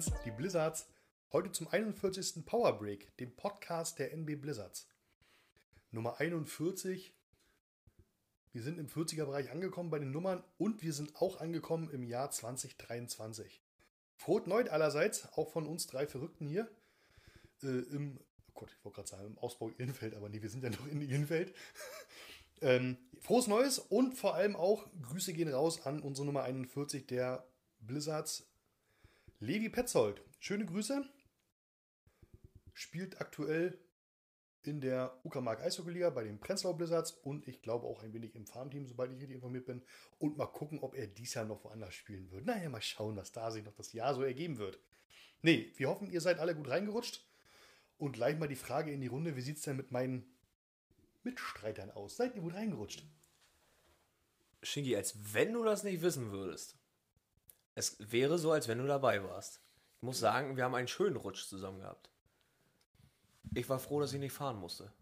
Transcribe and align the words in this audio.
sind's, 0.00 0.12
die 0.24 0.32
Blizzards. 0.32 0.88
Heute 1.32 1.52
zum 1.52 1.68
41. 1.68 2.44
Power 2.44 2.76
Break, 2.78 3.16
dem 3.18 3.30
Podcast 3.36 4.00
der 4.00 4.12
NB 4.12 4.40
Blizzards. 4.40 4.88
Nummer 5.92 6.18
41. 6.18 7.14
Wir 8.50 8.62
sind 8.62 8.80
im 8.80 8.88
40er-Bereich 8.88 9.52
angekommen 9.52 9.90
bei 9.90 10.00
den 10.00 10.10
Nummern 10.10 10.42
und 10.58 10.82
wir 10.82 10.92
sind 10.92 11.14
auch 11.14 11.40
angekommen 11.40 11.90
im 11.90 12.02
Jahr 12.02 12.32
2023. 12.32 13.62
Froht 14.16 14.48
Neut 14.48 14.68
allerseits, 14.68 15.32
auch 15.34 15.52
von 15.52 15.64
uns 15.64 15.86
drei 15.86 16.08
Verrückten 16.08 16.48
hier. 16.48 16.68
Äh, 17.62 17.66
Im, 17.66 18.18
oh 18.48 18.52
Gott, 18.54 18.74
ich 18.76 18.84
wollte 18.84 18.96
gerade 18.96 19.08
sagen, 19.08 19.26
im 19.26 19.38
Ausbau 19.38 19.68
Innenfeld, 19.78 20.16
aber 20.16 20.28
nee, 20.28 20.42
wir 20.42 20.50
sind 20.50 20.64
ja 20.64 20.70
noch 20.70 20.88
in 20.88 21.02
Innenfeld. 21.02 21.54
ähm, 22.62 22.96
frohes 23.20 23.46
Neues 23.46 23.78
und 23.78 24.14
vor 24.14 24.34
allem 24.34 24.56
auch 24.56 24.88
Grüße 25.02 25.34
gehen 25.34 25.52
raus 25.52 25.86
an 25.86 26.00
unsere 26.00 26.26
Nummer 26.26 26.42
41 26.42 27.06
der 27.06 27.46
Blizzards, 27.78 28.44
Levi 29.40 29.68
Petzold. 29.68 30.22
Schöne 30.38 30.64
Grüße. 30.64 31.04
Spielt 32.72 33.20
aktuell 33.20 33.78
in 34.62 34.80
der 34.80 35.20
Uckermark 35.24 35.60
Eishockeyliga 35.60 36.10
bei 36.10 36.22
den 36.22 36.38
Prenzlau 36.38 36.72
Blizzards 36.72 37.10
und 37.10 37.46
ich 37.48 37.60
glaube 37.60 37.86
auch 37.86 38.02
ein 38.02 38.14
wenig 38.14 38.34
im 38.36 38.46
Farmteam, 38.46 38.86
sobald 38.86 39.10
ich 39.10 39.18
richtig 39.18 39.34
informiert 39.34 39.66
bin. 39.66 39.82
Und 40.18 40.38
mal 40.38 40.46
gucken, 40.46 40.78
ob 40.78 40.94
er 40.94 41.08
dies 41.08 41.34
Jahr 41.34 41.44
noch 41.44 41.64
woanders 41.64 41.94
spielen 41.94 42.30
wird. 42.30 42.46
Naja, 42.46 42.70
mal 42.70 42.80
schauen, 42.80 43.16
was 43.16 43.32
da 43.32 43.50
sich 43.50 43.64
noch 43.64 43.74
das 43.74 43.92
Jahr 43.92 44.14
so 44.14 44.22
ergeben 44.22 44.58
wird. 44.58 44.78
Nee, 45.42 45.72
wir 45.76 45.88
hoffen, 45.88 46.10
ihr 46.10 46.20
seid 46.20 46.38
alle 46.38 46.54
gut 46.54 46.68
reingerutscht. 46.68 47.26
Und 47.98 48.12
gleich 48.12 48.38
mal 48.38 48.48
die 48.48 48.56
Frage 48.56 48.92
in 48.92 49.00
die 49.00 49.08
Runde: 49.08 49.36
Wie 49.36 49.42
sieht 49.42 49.56
es 49.56 49.62
denn 49.62 49.76
mit 49.76 49.90
meinen 49.90 50.24
Mitstreitern 51.24 51.90
aus? 51.90 52.16
Seid 52.16 52.36
ihr 52.36 52.42
gut 52.42 52.54
reingerutscht? 52.54 53.04
Shingi, 54.62 54.96
als 54.96 55.34
wenn 55.34 55.52
du 55.52 55.64
das 55.64 55.82
nicht 55.82 56.02
wissen 56.02 56.30
würdest. 56.30 56.78
Es 57.74 57.96
wäre 57.98 58.38
so, 58.38 58.52
als 58.52 58.68
wenn 58.68 58.78
du 58.78 58.86
dabei 58.86 59.22
warst. 59.24 59.60
Ich 59.98 60.02
muss 60.02 60.18
sagen, 60.18 60.56
wir 60.56 60.64
haben 60.64 60.74
einen 60.74 60.88
schönen 60.88 61.16
Rutsch 61.16 61.44
zusammen 61.46 61.80
gehabt. 61.80 62.10
Ich 63.54 63.68
war 63.68 63.78
froh, 63.78 64.00
dass 64.00 64.12
ich 64.12 64.20
nicht 64.20 64.32
fahren 64.32 64.56
musste. 64.58 64.92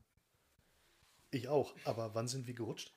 Ich 1.30 1.48
auch. 1.48 1.74
Aber 1.84 2.14
wann 2.14 2.28
sind 2.28 2.46
wir 2.46 2.54
gerutscht? 2.54 2.92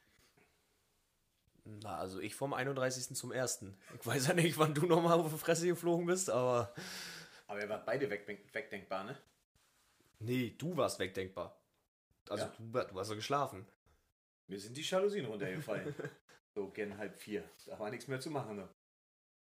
Na, 1.63 1.97
also 1.97 2.19
ich 2.19 2.35
vom 2.35 2.53
31. 2.53 3.15
zum 3.15 3.31
1. 3.31 3.65
Ich 3.99 4.05
weiß 4.05 4.27
ja 4.27 4.33
nicht, 4.33 4.57
wann 4.57 4.73
du 4.73 4.85
nochmal 4.85 5.19
auf 5.19 5.31
die 5.31 5.37
Fresse 5.39 5.65
geflogen 5.67 6.05
bist, 6.05 6.29
aber. 6.29 6.73
Aber 7.47 7.61
ihr 7.61 7.69
wart 7.69 7.85
beide 7.85 8.09
weg, 8.09 8.27
wegdenkbar, 8.53 9.03
ne? 9.05 9.17
Nee, 10.19 10.55
du 10.57 10.75
warst 10.77 10.99
wegdenkbar. 10.99 11.59
Also 12.29 12.45
Ja. 12.45 12.53
du, 12.57 12.63
du 12.93 12.99
hast 12.99 13.09
ja 13.09 13.15
geschlafen. 13.15 13.65
Mir 14.47 14.59
sind 14.59 14.77
die 14.77 14.81
Jalousien 14.81 15.25
runtergefallen. 15.25 15.93
so 16.53 16.69
gern 16.69 16.97
halb 16.97 17.17
vier. 17.17 17.43
Da 17.65 17.79
war 17.79 17.89
nichts 17.89 18.07
mehr 18.07 18.19
zu 18.19 18.29
machen. 18.29 18.57
Ne? 18.57 18.69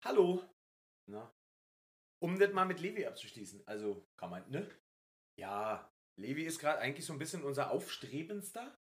Hallo. 0.03 0.41
Na? 1.07 1.33
Um 2.19 2.39
das 2.39 2.53
mal 2.53 2.65
mit 2.65 2.79
Levi 2.79 3.05
abzuschließen. 3.05 3.63
Also, 3.65 4.07
kann 4.17 4.29
man, 4.29 4.49
ne? 4.49 4.69
Ja, 5.37 5.91
Levi 6.15 6.43
ist 6.43 6.59
gerade 6.59 6.79
eigentlich 6.79 7.05
so 7.05 7.13
ein 7.13 7.19
bisschen 7.19 7.43
unser 7.43 7.71
Aufstrebendster. 7.71 8.77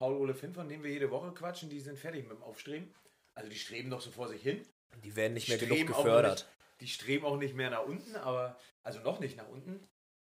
Paul 0.00 0.16
Ole 0.16 0.34
Finn, 0.34 0.54
von 0.54 0.68
dem 0.68 0.82
wir 0.82 0.90
jede 0.90 1.10
Woche 1.10 1.32
quatschen, 1.32 1.70
die 1.70 1.80
sind 1.80 1.98
fertig 1.98 2.22
mit 2.22 2.38
dem 2.38 2.42
Aufstreben. 2.42 2.94
Also 3.34 3.50
die 3.50 3.58
streben 3.58 3.90
doch 3.90 4.00
so 4.00 4.10
vor 4.10 4.28
sich 4.28 4.42
hin. 4.42 4.66
Die 5.02 5.14
werden 5.16 5.34
nicht 5.34 5.48
mehr 5.48 5.58
Streben 5.58 5.86
genug 5.86 5.96
gefördert. 5.96 6.40
Nicht, 6.40 6.80
die 6.80 6.88
streben 6.88 7.24
auch 7.24 7.36
nicht 7.36 7.54
mehr 7.54 7.70
nach 7.70 7.84
unten, 7.84 8.16
aber 8.16 8.58
also 8.82 9.00
noch 9.00 9.20
nicht 9.20 9.36
nach 9.36 9.48
unten. 9.48 9.88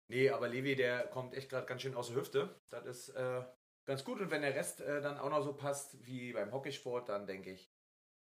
Nee, 0.09 0.29
aber 0.29 0.47
Levi, 0.47 0.75
der 0.75 1.07
kommt 1.07 1.33
echt 1.33 1.49
gerade 1.49 1.65
ganz 1.65 1.81
schön 1.81 1.95
aus 1.95 2.07
der 2.07 2.17
Hüfte. 2.17 2.59
Das 2.69 2.85
ist 2.85 3.09
äh, 3.09 3.43
ganz 3.85 4.03
gut. 4.03 4.21
Und 4.21 4.31
wenn 4.31 4.41
der 4.41 4.55
Rest 4.55 4.81
äh, 4.81 5.01
dann 5.01 5.17
auch 5.17 5.29
noch 5.29 5.43
so 5.43 5.53
passt 5.53 6.05
wie 6.05 6.33
beim 6.33 6.51
Hockeysport, 6.51 7.09
dann 7.09 7.27
denke 7.27 7.51
ich, 7.51 7.68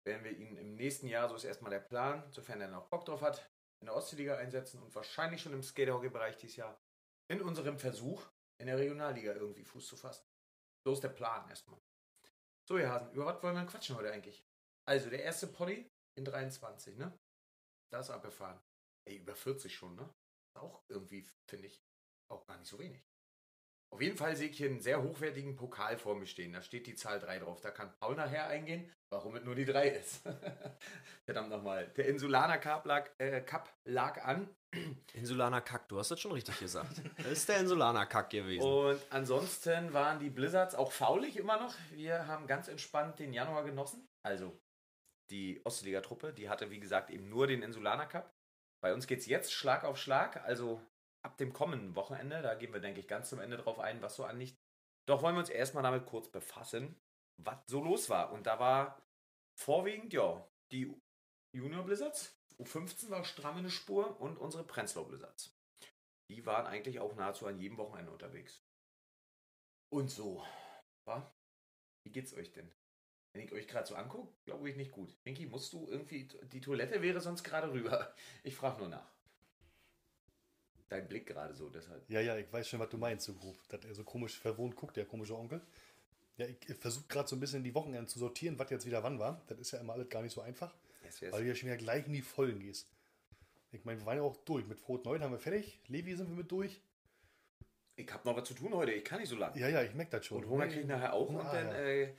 werden 0.06 0.24
wir 0.24 0.32
ihn 0.32 0.58
im 0.58 0.76
nächsten 0.76 1.08
Jahr, 1.08 1.30
so 1.30 1.36
ist 1.36 1.44
erstmal 1.44 1.72
der 1.72 1.80
Plan, 1.80 2.24
sofern 2.32 2.62
er 2.62 2.68
noch 2.68 2.90
Bock 2.90 3.06
drauf 3.06 3.22
hat, 3.22 3.50
in 3.82 3.88
der 3.88 3.96
Ostseeliga 3.96 4.38
einsetzen 4.38 4.82
und 4.82 4.94
wahrscheinlich 4.96 5.42
schon 5.42 5.54
im 5.54 5.64
Skaterhockey-Bereich 5.64 6.38
dieses 6.38 6.58
Jahr 6.58 6.82
in 7.30 7.42
unserem 7.42 7.80
Versuch, 7.80 8.30
in 8.60 8.68
der 8.68 8.78
Regionalliga 8.78 9.34
irgendwie 9.34 9.64
Fuß 9.64 9.88
zu 9.88 9.98
fassen. 9.98 10.26
So 10.86 10.94
ist 10.94 11.04
der 11.04 11.10
Plan 11.10 11.50
erstmal. 11.50 11.80
So, 12.68 12.78
ihr 12.78 12.90
Hasen, 12.90 13.12
über 13.14 13.26
was 13.26 13.42
wollen 13.44 13.56
wir 13.56 13.66
quatschen 13.66 13.96
heute 13.96 14.12
eigentlich? 14.12 14.46
Also, 14.86 15.10
der 15.10 15.24
erste 15.24 15.48
Poddy 15.48 15.90
in 16.18 16.26
23, 16.26 16.98
ne? 16.98 17.18
Das 17.92 18.10
abgefahren. 18.10 18.62
Ey, 19.06 19.18
über 19.18 19.36
40 19.36 19.74
schon, 19.74 19.96
ne? 19.96 20.14
Auch 20.58 20.84
irgendwie, 20.88 21.28
finde 21.50 21.68
ich, 21.68 21.84
auch 22.30 22.46
gar 22.46 22.58
nicht 22.58 22.70
so 22.70 22.80
wenig. 22.80 23.04
Auf 23.94 24.02
jeden 24.02 24.18
Fall 24.18 24.36
sehe 24.36 24.50
ich 24.50 24.58
hier 24.58 24.70
einen 24.70 24.82
sehr 24.82 25.04
hochwertigen 25.04 25.56
Pokal 25.56 26.00
vor 26.00 26.16
mir 26.16 26.26
stehen. 26.26 26.52
Da 26.52 26.64
steht 26.64 26.88
die 26.88 26.96
Zahl 26.96 27.20
3 27.20 27.38
drauf. 27.38 27.62
Da 27.62 27.70
kann 27.70 27.94
Paul 28.00 28.16
nachher 28.16 28.48
eingehen, 28.48 28.90
warum 29.12 29.36
es 29.36 29.44
nur 29.44 29.54
die 29.54 29.66
3 29.66 29.88
ist. 29.88 30.24
Verdammt 31.26 31.50
nochmal. 31.50 31.92
Der 31.96 32.08
Insulaner 32.08 32.58
Cup 32.58 32.88
lag, 32.88 33.12
äh, 33.20 33.42
Cup 33.42 33.72
lag 33.86 34.20
an. 34.26 34.50
Insulaner 35.14 35.62
Kack, 35.62 35.88
du 35.90 36.00
hast 36.00 36.10
das 36.10 36.20
schon 36.20 36.32
richtig 36.32 36.58
gesagt. 36.58 37.04
Das 37.18 37.28
ist 37.28 37.48
der 37.48 37.60
Insulaner 37.60 38.08
Kack 38.08 38.32
gewesen. 38.32 38.66
Und 38.66 39.00
ansonsten 39.12 39.94
waren 39.94 40.18
die 40.18 40.32
Blizzards 40.32 40.74
auch 40.74 40.92
faulig 40.92 41.38
immer 41.38 41.60
noch. 41.60 41.76
Wir 41.92 42.26
haben 42.26 42.48
ganz 42.48 42.70
entspannt 42.70 43.20
den 43.20 43.32
Januar 43.32 43.64
genossen. 43.64 44.08
Also 44.26 44.60
die 45.30 45.62
Ostliga-Truppe, 45.66 46.34
die 46.34 46.50
hatte 46.50 46.72
wie 46.72 46.80
gesagt 46.80 47.12
eben 47.12 47.30
nur 47.30 47.46
den 47.46 47.62
Insulaner 47.62 48.08
Cup. 48.08 48.34
Bei 48.82 48.92
uns 48.92 49.06
geht 49.06 49.20
es 49.20 49.28
jetzt 49.28 49.54
Schlag 49.54 49.84
auf 49.84 50.00
Schlag, 50.00 50.44
also 50.46 50.82
ab 51.24 51.38
dem 51.38 51.54
kommenden 51.54 51.96
Wochenende. 51.96 52.42
Da 52.42 52.56
gehen 52.56 52.74
wir, 52.74 52.80
denke 52.80 53.00
ich, 53.00 53.08
ganz 53.08 53.30
zum 53.30 53.40
Ende 53.40 53.58
drauf 53.58 53.80
ein, 53.80 54.02
was 54.02 54.16
so 54.16 54.26
anliegt. 54.26 54.58
Doch 55.08 55.22
wollen 55.22 55.36
wir 55.36 55.40
uns 55.40 55.50
erstmal 55.50 55.84
damit 55.84 56.06
kurz 56.06 56.30
befassen, 56.30 56.96
was 57.38 57.58
so 57.68 57.84
los 57.84 58.10
war. 58.10 58.32
Und 58.32 58.48
da 58.48 58.60
war 58.60 59.02
vorwiegend, 59.60 60.14
ja, 60.14 60.48
die 60.72 60.94
Junior 61.56 61.84
Blizzards. 61.84 62.38
U15 62.60 63.10
war 63.10 63.26
stramm 63.26 63.58
in 63.58 63.64
der 63.64 63.72
Spur 63.72 64.20
und 64.22 64.38
unsere 64.38 64.64
Prenzlau 64.64 65.04
Blizzards. 65.06 65.58
Die 66.30 66.46
waren 66.46 66.68
eigentlich 66.68 67.00
auch 67.00 67.16
nahezu 67.16 67.48
an 67.48 67.58
jedem 67.58 67.78
Wochenende 67.78 68.12
unterwegs. 68.12 68.64
Und 69.92 70.10
so, 70.10 70.46
wa? 71.06 71.34
Wie 72.06 72.12
geht's 72.12 72.34
euch 72.34 72.52
denn? 72.52 72.72
Wenn 73.34 73.46
ich 73.46 73.52
euch 73.52 73.68
gerade 73.68 73.88
so 73.88 73.96
angucke, 73.96 74.32
glaube 74.46 74.70
ich 74.70 74.76
nicht 74.76 74.92
gut. 74.92 75.16
Pinky, 75.24 75.48
musst 75.48 75.74
du 75.74 75.88
irgendwie, 75.90 76.28
die 76.28 76.62
Toilette 76.62 77.02
wäre 77.02 77.20
sonst 77.20 77.44
gerade 77.44 77.72
rüber. 77.72 78.14
Ich 78.44 78.56
frage 78.56 78.80
nur 78.80 78.90
nach. 78.90 79.12
Dein 80.90 81.08
Blick 81.08 81.26
gerade 81.26 81.54
so, 81.54 81.70
deshalb. 81.70 82.08
Ja, 82.10 82.22
ja, 82.22 82.38
ich 82.38 82.52
weiß 82.52 82.68
schon, 82.68 82.80
was 82.80 82.90
du 82.90 82.98
meinst, 82.98 83.26
so 83.26 83.34
grob. 83.34 83.56
Dass 83.70 83.84
er 83.86 83.96
so 83.96 84.04
komisch 84.04 84.38
verwohnt 84.38 84.76
guckt, 84.76 84.96
der 84.98 85.06
komische 85.06 85.36
Onkel. 85.36 85.62
Ja, 86.38 86.46
ich 86.48 86.76
versuche 86.76 87.06
gerade 87.08 87.28
so 87.28 87.36
ein 87.36 87.40
bisschen 87.40 87.64
die 87.64 87.74
Wochenenden 87.74 88.08
zu 88.08 88.20
sortieren, 88.20 88.58
was 88.58 88.70
jetzt 88.70 88.86
wieder 88.86 89.04
wann 89.04 89.20
war. 89.20 89.42
Das 89.48 89.60
ist 89.60 89.72
ja 89.72 89.80
immer 89.80 89.94
alles 89.94 90.10
gar 90.10 90.22
nicht 90.22 90.34
so 90.34 90.42
einfach, 90.42 90.74
Yes, 91.04 91.20
yes. 91.20 91.32
weil 91.32 91.44
du 91.44 91.48
ja 91.48 91.56
schon 91.56 91.68
wieder 91.68 91.78
gleich 91.78 92.08
in 92.08 92.14
die 92.14 92.22
Vollen 92.22 92.60
gehst. 92.60 92.88
Ich 93.72 93.86
meine, 93.86 94.00
wir 94.00 94.06
waren 94.06 94.18
ja 94.18 94.24
auch 94.24 94.38
durch. 94.38 94.66
Mit 94.68 94.80
Frot 94.80 95.06
9 95.06 95.22
haben 95.22 95.32
wir 95.32 95.40
fertig. 95.40 95.80
Levi 95.88 96.16
sind 96.16 96.30
wir 96.30 96.36
mit 96.36 96.52
durch. 96.52 96.80
Ich 97.96 98.12
habe 98.12 98.28
noch 98.28 98.36
was 98.36 98.48
zu 98.48 98.54
tun 98.56 98.74
heute, 98.74 98.92
ich 98.92 99.04
kann 99.04 99.20
nicht 99.20 99.30
so 99.30 99.36
lange. 99.36 99.60
Ja, 99.60 99.68
ja, 99.68 99.84
ich 99.84 99.94
merke 99.94 100.12
das 100.12 100.26
schon. 100.26 100.44
Und 100.44 100.50
Hunger 100.50 100.68
kriege 100.68 100.82
ich 100.82 100.88
nachher 100.88 101.14
auch 101.14 101.28
Hunger, 101.30 101.42
und 101.42 101.54
dann 101.54 101.68
ja. 101.68 101.74
äh, 101.74 102.14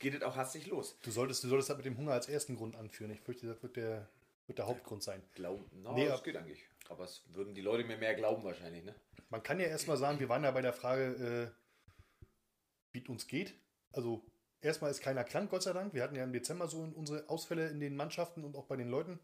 geht 0.00 0.14
es 0.14 0.22
auch 0.22 0.34
hastig 0.34 0.66
los. 0.66 0.98
Du 1.02 1.12
solltest, 1.12 1.44
du 1.44 1.48
solltest 1.48 1.70
das 1.70 1.76
mit 1.76 1.86
dem 1.86 1.96
Hunger 1.96 2.12
als 2.12 2.28
ersten 2.28 2.56
Grund 2.56 2.74
anführen. 2.74 3.12
Ich 3.12 3.20
fürchte, 3.20 3.46
das 3.46 3.62
wird 3.62 3.76
der, 3.76 4.08
wird 4.50 4.58
der 4.58 4.66
Hauptgrund 4.66 5.02
sein. 5.02 5.22
Glauben, 5.34 5.64
no, 5.80 5.94
Nee, 5.94 6.08
das 6.08 6.24
geht 6.24 6.36
eigentlich. 6.36 6.64
Aber 6.88 7.04
es 7.04 7.22
würden 7.32 7.54
die 7.54 7.60
Leute 7.60 7.84
mir 7.84 7.96
mehr 7.96 8.16
glauben 8.16 8.42
wahrscheinlich, 8.42 8.84
ne? 8.84 8.96
Man 9.28 9.44
kann 9.44 9.60
ja 9.60 9.66
erstmal 9.66 9.96
sagen, 9.96 10.18
wir 10.18 10.28
waren 10.28 10.42
ja 10.42 10.50
bei 10.50 10.60
der 10.60 10.72
Frage, 10.72 11.52
äh, 11.54 12.24
wie 12.90 13.00
es 13.00 13.08
uns 13.08 13.28
geht. 13.28 13.54
Also, 13.92 14.24
erstmal 14.60 14.90
ist 14.90 15.02
keiner 15.02 15.22
krank, 15.22 15.50
Gott 15.50 15.62
sei 15.62 15.72
Dank. 15.72 15.94
Wir 15.94 16.02
hatten 16.02 16.16
ja 16.16 16.24
im 16.24 16.32
Dezember 16.32 16.66
so 16.66 16.80
unsere 16.80 17.28
Ausfälle 17.30 17.68
in 17.68 17.78
den 17.78 17.94
Mannschaften 17.94 18.42
und 18.42 18.56
auch 18.56 18.66
bei 18.66 18.74
den 18.74 18.88
Leuten. 18.88 19.20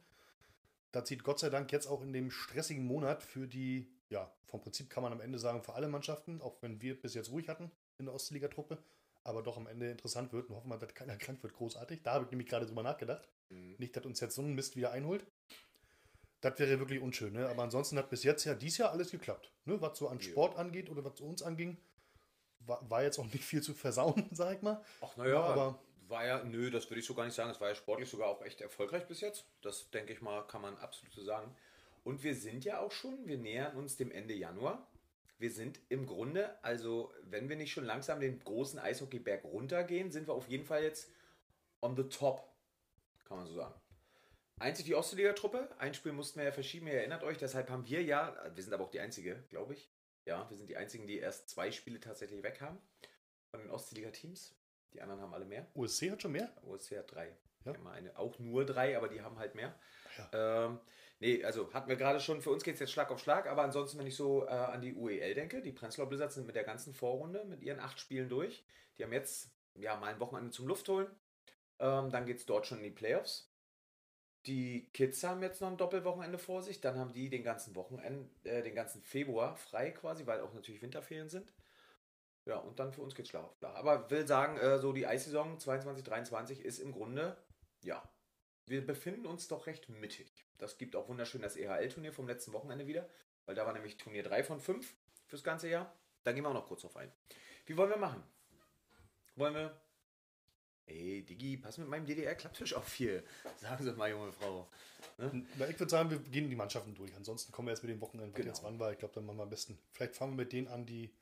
Das 0.92 1.09
sieht 1.09 1.25
Gott 1.25 1.41
sei 1.41 1.50
Dank 1.50 1.72
jetzt 1.72 1.88
auch 1.88 2.03
in 2.03 2.12
dem 2.12 2.31
stressigen 2.31 2.87
Monat 2.87 3.25
für 3.25 3.48
die, 3.48 3.91
ja, 4.08 4.32
vom 4.44 4.60
Prinzip 4.60 4.88
kann 4.91 5.03
man 5.03 5.12
am 5.12 5.20
Ende 5.20 5.41
sagen, 5.41 5.64
für 5.64 5.75
alle 5.75 5.88
Mannschaften, 5.88 6.41
auch 6.41 6.62
wenn 6.62 6.81
wir 6.81 7.00
bis 7.00 7.14
jetzt 7.14 7.32
ruhig 7.32 7.48
hatten 7.48 7.72
in 7.98 8.04
der 8.04 8.14
Ostliga-Truppe, 8.14 8.78
aber 9.26 9.42
doch 9.42 9.56
am 9.56 9.66
Ende 9.66 9.90
interessant 9.90 10.32
wird 10.32 10.49
und 10.49 10.56
hoffen 10.56 10.69
wir, 10.70 10.78
dass 10.78 10.94
keiner 10.94 11.17
krank 11.19 11.43
wird. 11.43 11.55
Großartig. 11.55 12.02
Da 12.02 12.14
habe 12.14 12.25
ich 12.25 12.31
nämlich 12.31 12.49
gerade 12.49 12.67
drüber 12.67 12.82
nachgedacht. 12.82 13.28
Mhm. 13.50 13.75
Nicht, 13.78 13.96
dass 13.96 14.05
uns 14.06 14.20
jetzt 14.20 14.34
so 14.34 14.43
ein 14.43 14.55
Mist 14.55 14.76
wieder 14.76 14.93
einholt. 14.93 15.26
Das 16.40 16.58
wäre 16.58 16.78
wirklich 16.78 17.00
unschön, 17.00 17.32
ne? 17.32 17.49
Aber 17.49 17.62
ansonsten 17.62 17.99
hat 17.99 18.11
bis 18.11 18.23
jetzt 18.23 18.44
ja 18.44 18.55
dies 18.55 18.78
Jahr 18.78 18.90
alles 18.93 19.11
geklappt. 19.11 19.50
Ne? 19.64 19.81
Was 19.81 19.99
so 19.99 20.08
an 20.08 20.19
Jo. 20.19 20.31
Sport 20.31 20.56
angeht 20.58 20.90
oder 20.90 21.05
was 21.05 21.20
uns 21.20 21.43
anging, 21.43 21.76
war, 22.61 22.88
war 22.90 23.02
jetzt 23.02 23.19
auch 23.19 23.25
nicht 23.32 23.44
viel 23.44 23.62
zu 23.62 23.75
versauen, 23.75 24.28
sag 24.32 24.56
ich 24.56 24.62
mal. 24.62 24.82
Ach 25.00 25.17
naja, 25.17 25.31
Ja, 25.34 25.40
aber- 25.43 25.78
war 26.08 26.25
ja, 26.25 26.44
nö, 26.44 26.70
das 26.70 26.88
würde 26.88 27.00
ich 27.00 27.06
so 27.06 27.14
gar 27.14 27.25
nicht 27.25 27.34
sagen. 27.34 27.50
Es 27.50 27.61
war 27.61 27.69
ja 27.69 27.75
sportlich 27.75 28.08
sogar 28.08 28.28
auch 28.28 28.40
echt 28.43 28.61
erfolgreich 28.61 29.06
bis 29.08 29.20
jetzt. 29.20 29.44
Das 29.62 29.90
denke 29.90 30.12
ich 30.12 30.20
mal, 30.20 30.46
kann 30.46 30.62
man 30.62 30.76
absolut 30.76 31.12
so 31.12 31.20
sagen. 31.25 31.52
Und 32.05 32.23
wir 32.23 32.32
sind 32.37 32.64
ja 32.64 32.78
auch 32.78 32.93
schon, 32.93 33.26
wir 33.26 33.38
nähern 33.38 33.76
uns 33.76 33.96
dem 33.96 34.12
Ende 34.12 34.32
Januar. 34.34 34.87
Wir 35.38 35.50
sind 35.50 35.81
im 35.88 36.06
Grunde, 36.06 36.62
also 36.65 37.12
wenn 37.23 37.49
wir 37.49 37.56
nicht 37.56 37.73
schon 37.73 37.85
langsam 37.85 38.21
den 38.21 38.38
großen 38.38 38.79
Eishockeyberg 38.79 39.44
runtergehen, 39.44 40.11
sind 40.11 40.29
wir 40.29 40.35
auf 40.35 40.49
jeden 40.49 40.65
Fall 40.65 40.83
jetzt 40.83 41.12
on 41.83 41.97
the 41.97 42.05
top, 42.05 42.49
kann 43.25 43.38
man 43.38 43.47
so 43.47 43.55
sagen. 43.55 43.75
Einzig 44.59 44.87
die 44.87 44.94
Ostliga-Truppe, 44.94 45.69
ein 45.79 45.93
Spiel 45.93 46.12
mussten 46.12 46.38
wir 46.38 46.47
ja 46.47 46.53
verschieben, 46.53 46.87
ihr 46.87 46.94
erinnert 46.94 47.23
euch, 47.23 47.37
deshalb 47.37 47.69
haben 47.69 47.87
wir 47.87 48.03
ja, 48.03 48.35
wir 48.55 48.62
sind 48.62 48.73
aber 48.73 48.85
auch 48.85 48.91
die 48.91 49.00
Einzige, 49.00 49.44
glaube 49.50 49.75
ich. 49.75 49.91
Ja, 50.25 50.49
wir 50.49 50.56
sind 50.56 50.71
die 50.71 50.77
Einzigen, 50.77 51.06
die 51.06 51.19
erst 51.19 51.50
zwei 51.50 51.71
Spiele 51.71 52.00
tatsächlich 52.00 52.43
weg 52.43 52.61
haben 52.62 52.79
von 53.50 53.61
den 53.61 53.71
Ostliga-Teams. 53.71 54.56
Die 54.94 55.03
anderen 55.03 55.21
haben 55.21 55.35
alle 55.35 55.44
mehr. 55.44 55.67
OSC 55.75 56.11
hat 56.11 56.23
schon 56.23 56.33
mehr? 56.33 56.50
OSC 56.62 56.97
hat 56.97 57.12
drei. 57.12 57.37
Ja. 57.65 57.75
Eine, 57.91 58.17
auch 58.19 58.38
nur 58.38 58.65
drei, 58.65 58.97
aber 58.97 59.09
die 59.09 59.21
haben 59.21 59.38
halt 59.38 59.55
mehr. 59.55 59.79
Ähm, 60.33 60.81
nee, 61.20 61.44
also 61.44 61.72
hatten 61.72 61.88
wir 61.88 61.96
gerade 61.96 62.20
schon, 62.20 62.40
für 62.40 62.50
uns 62.50 62.64
geht 62.64 62.74
es 62.74 62.80
jetzt 62.80 62.92
Schlag 62.92 63.10
auf 63.10 63.20
Schlag, 63.20 63.46
aber 63.46 63.62
ansonsten, 63.62 63.98
wenn 63.98 64.06
ich 64.06 64.16
so 64.16 64.44
äh, 64.46 64.50
an 64.50 64.80
die 64.80 64.94
UEL 64.94 65.34
denke, 65.34 65.62
die 65.62 65.72
Prenzlauer 65.72 66.08
Blizzards 66.08 66.34
sind 66.34 66.46
mit 66.46 66.56
der 66.56 66.64
ganzen 66.64 66.94
Vorrunde, 66.94 67.44
mit 67.44 67.62
ihren 67.62 67.80
acht 67.80 67.98
Spielen 68.00 68.28
durch. 68.28 68.64
Die 68.96 69.04
haben 69.04 69.12
jetzt 69.12 69.50
ja 69.74 69.96
mal 69.96 70.12
ein 70.12 70.20
Wochenende 70.20 70.50
zum 70.50 70.66
Luft 70.66 70.88
holen. 70.88 71.08
Ähm, 71.78 72.10
dann 72.10 72.26
geht 72.26 72.38
es 72.38 72.46
dort 72.46 72.66
schon 72.66 72.78
in 72.78 72.84
die 72.84 72.90
Playoffs. 72.90 73.52
Die 74.46 74.88
Kids 74.92 75.22
haben 75.24 75.42
jetzt 75.42 75.60
noch 75.60 75.68
ein 75.68 75.76
Doppelwochenende 75.76 76.38
vor 76.38 76.62
sich. 76.62 76.80
Dann 76.80 76.98
haben 76.98 77.12
die 77.12 77.28
den 77.28 77.42
ganzen 77.42 77.74
Wochenende, 77.74 78.30
äh, 78.44 78.62
den 78.62 78.74
ganzen 78.74 79.02
Februar 79.02 79.56
frei 79.56 79.90
quasi, 79.90 80.26
weil 80.26 80.40
auch 80.40 80.54
natürlich 80.54 80.82
Winterferien 80.82 81.28
sind. 81.28 81.52
Ja, 82.44 82.58
und 82.58 82.78
dann 82.78 82.92
für 82.92 83.02
uns 83.02 83.14
geht's 83.14 83.28
Schlag 83.28 83.44
auf 83.44 83.56
Schlag. 83.58 83.74
Aber 83.74 84.08
will 84.10 84.26
sagen, 84.26 84.56
äh, 84.58 84.78
so 84.78 84.92
die 84.92 85.06
Eissaison 85.06 85.58
22, 85.58 86.04
23 86.04 86.64
ist 86.64 86.78
im 86.78 86.92
Grunde, 86.92 87.36
ja, 87.82 88.08
wir 88.66 88.86
befinden 88.86 89.26
uns 89.26 89.48
doch 89.48 89.66
recht 89.66 89.88
mittig. 89.88 90.45
Das 90.58 90.79
gibt 90.79 90.97
auch 90.97 91.08
wunderschön 91.08 91.43
das 91.43 91.56
EHL-Turnier 91.56 92.12
vom 92.12 92.26
letzten 92.26 92.53
Wochenende 92.53 92.87
wieder, 92.87 93.08
weil 93.44 93.55
da 93.55 93.67
war 93.67 93.73
nämlich 93.73 93.97
Turnier 93.97 94.23
3 94.23 94.43
von 94.44 94.61
5 94.61 94.94
fürs 95.26 95.43
ganze 95.44 95.69
Jahr. 95.69 95.94
Da 96.25 96.32
gehen 96.32 96.43
wir 96.44 96.49
auch 96.49 96.55
noch 96.55 96.67
kurz 96.67 96.82
drauf 96.82 96.97
ein. 96.97 97.12
Wie 97.67 97.76
wollen 97.76 97.91
wir 97.91 97.97
machen? 97.99 98.23
Wollen 99.37 99.55
wir. 99.55 99.81
Ey, 100.87 101.25
Digi, 101.25 101.56
pass 101.56 101.79
mit 101.79 101.88
meinem 101.88 102.06
DDR-Klapptisch 102.06 102.75
auf 102.75 102.93
hier. 102.93 103.25
Sagen 103.61 103.85
Sie 103.85 103.93
mal, 103.93 104.08
junge 104.11 104.32
Frau. 104.32 104.69
Na, 105.19 105.69
ich 105.69 105.79
würde 105.81 105.91
sagen, 105.91 106.11
wir 106.11 106.19
gehen 106.19 106.49
die 106.49 106.55
Mannschaften 106.56 106.94
durch. 106.94 107.14
Ansonsten 107.17 107.50
kommen 107.50 107.67
wir 107.69 107.73
jetzt 107.73 107.82
mit 107.82 107.91
dem 107.91 108.00
Wochenende, 108.00 108.32
was 108.32 108.37
Genau. 108.37 108.49
jetzt 108.49 108.62
wann 108.62 108.79
war. 108.79 108.93
Ich 108.93 108.99
glaube, 108.99 109.14
dann 109.14 109.26
machen 109.26 109.38
wir 109.38 109.43
am 109.44 109.50
besten. 109.50 109.79
Vielleicht 109.93 110.14
fangen 110.14 110.32
wir 110.32 110.44
mit 110.44 110.52
denen 110.52 110.69
an, 110.69 110.87
die 110.87 111.12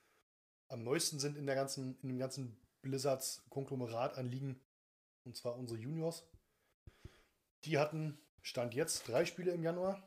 am 0.69 0.83
neuesten 0.85 1.19
sind 1.19 1.39
in 1.39 1.47
der 1.47 1.55
ganzen, 1.55 1.97
in 2.03 2.09
dem 2.09 2.19
ganzen 2.19 2.57
Blizzards-Konglomerat 2.83 4.19
an 4.19 4.27
Ligen. 4.31 4.61
Und 5.25 5.37
zwar 5.37 5.57
unsere 5.57 5.79
Juniors. 5.81 6.25
Die 7.65 7.79
hatten, 7.79 8.19
Stand 8.45 8.75
jetzt, 8.75 9.09
drei 9.09 9.25
Spiele 9.25 9.53
im 9.53 9.63
Januar. 9.63 10.07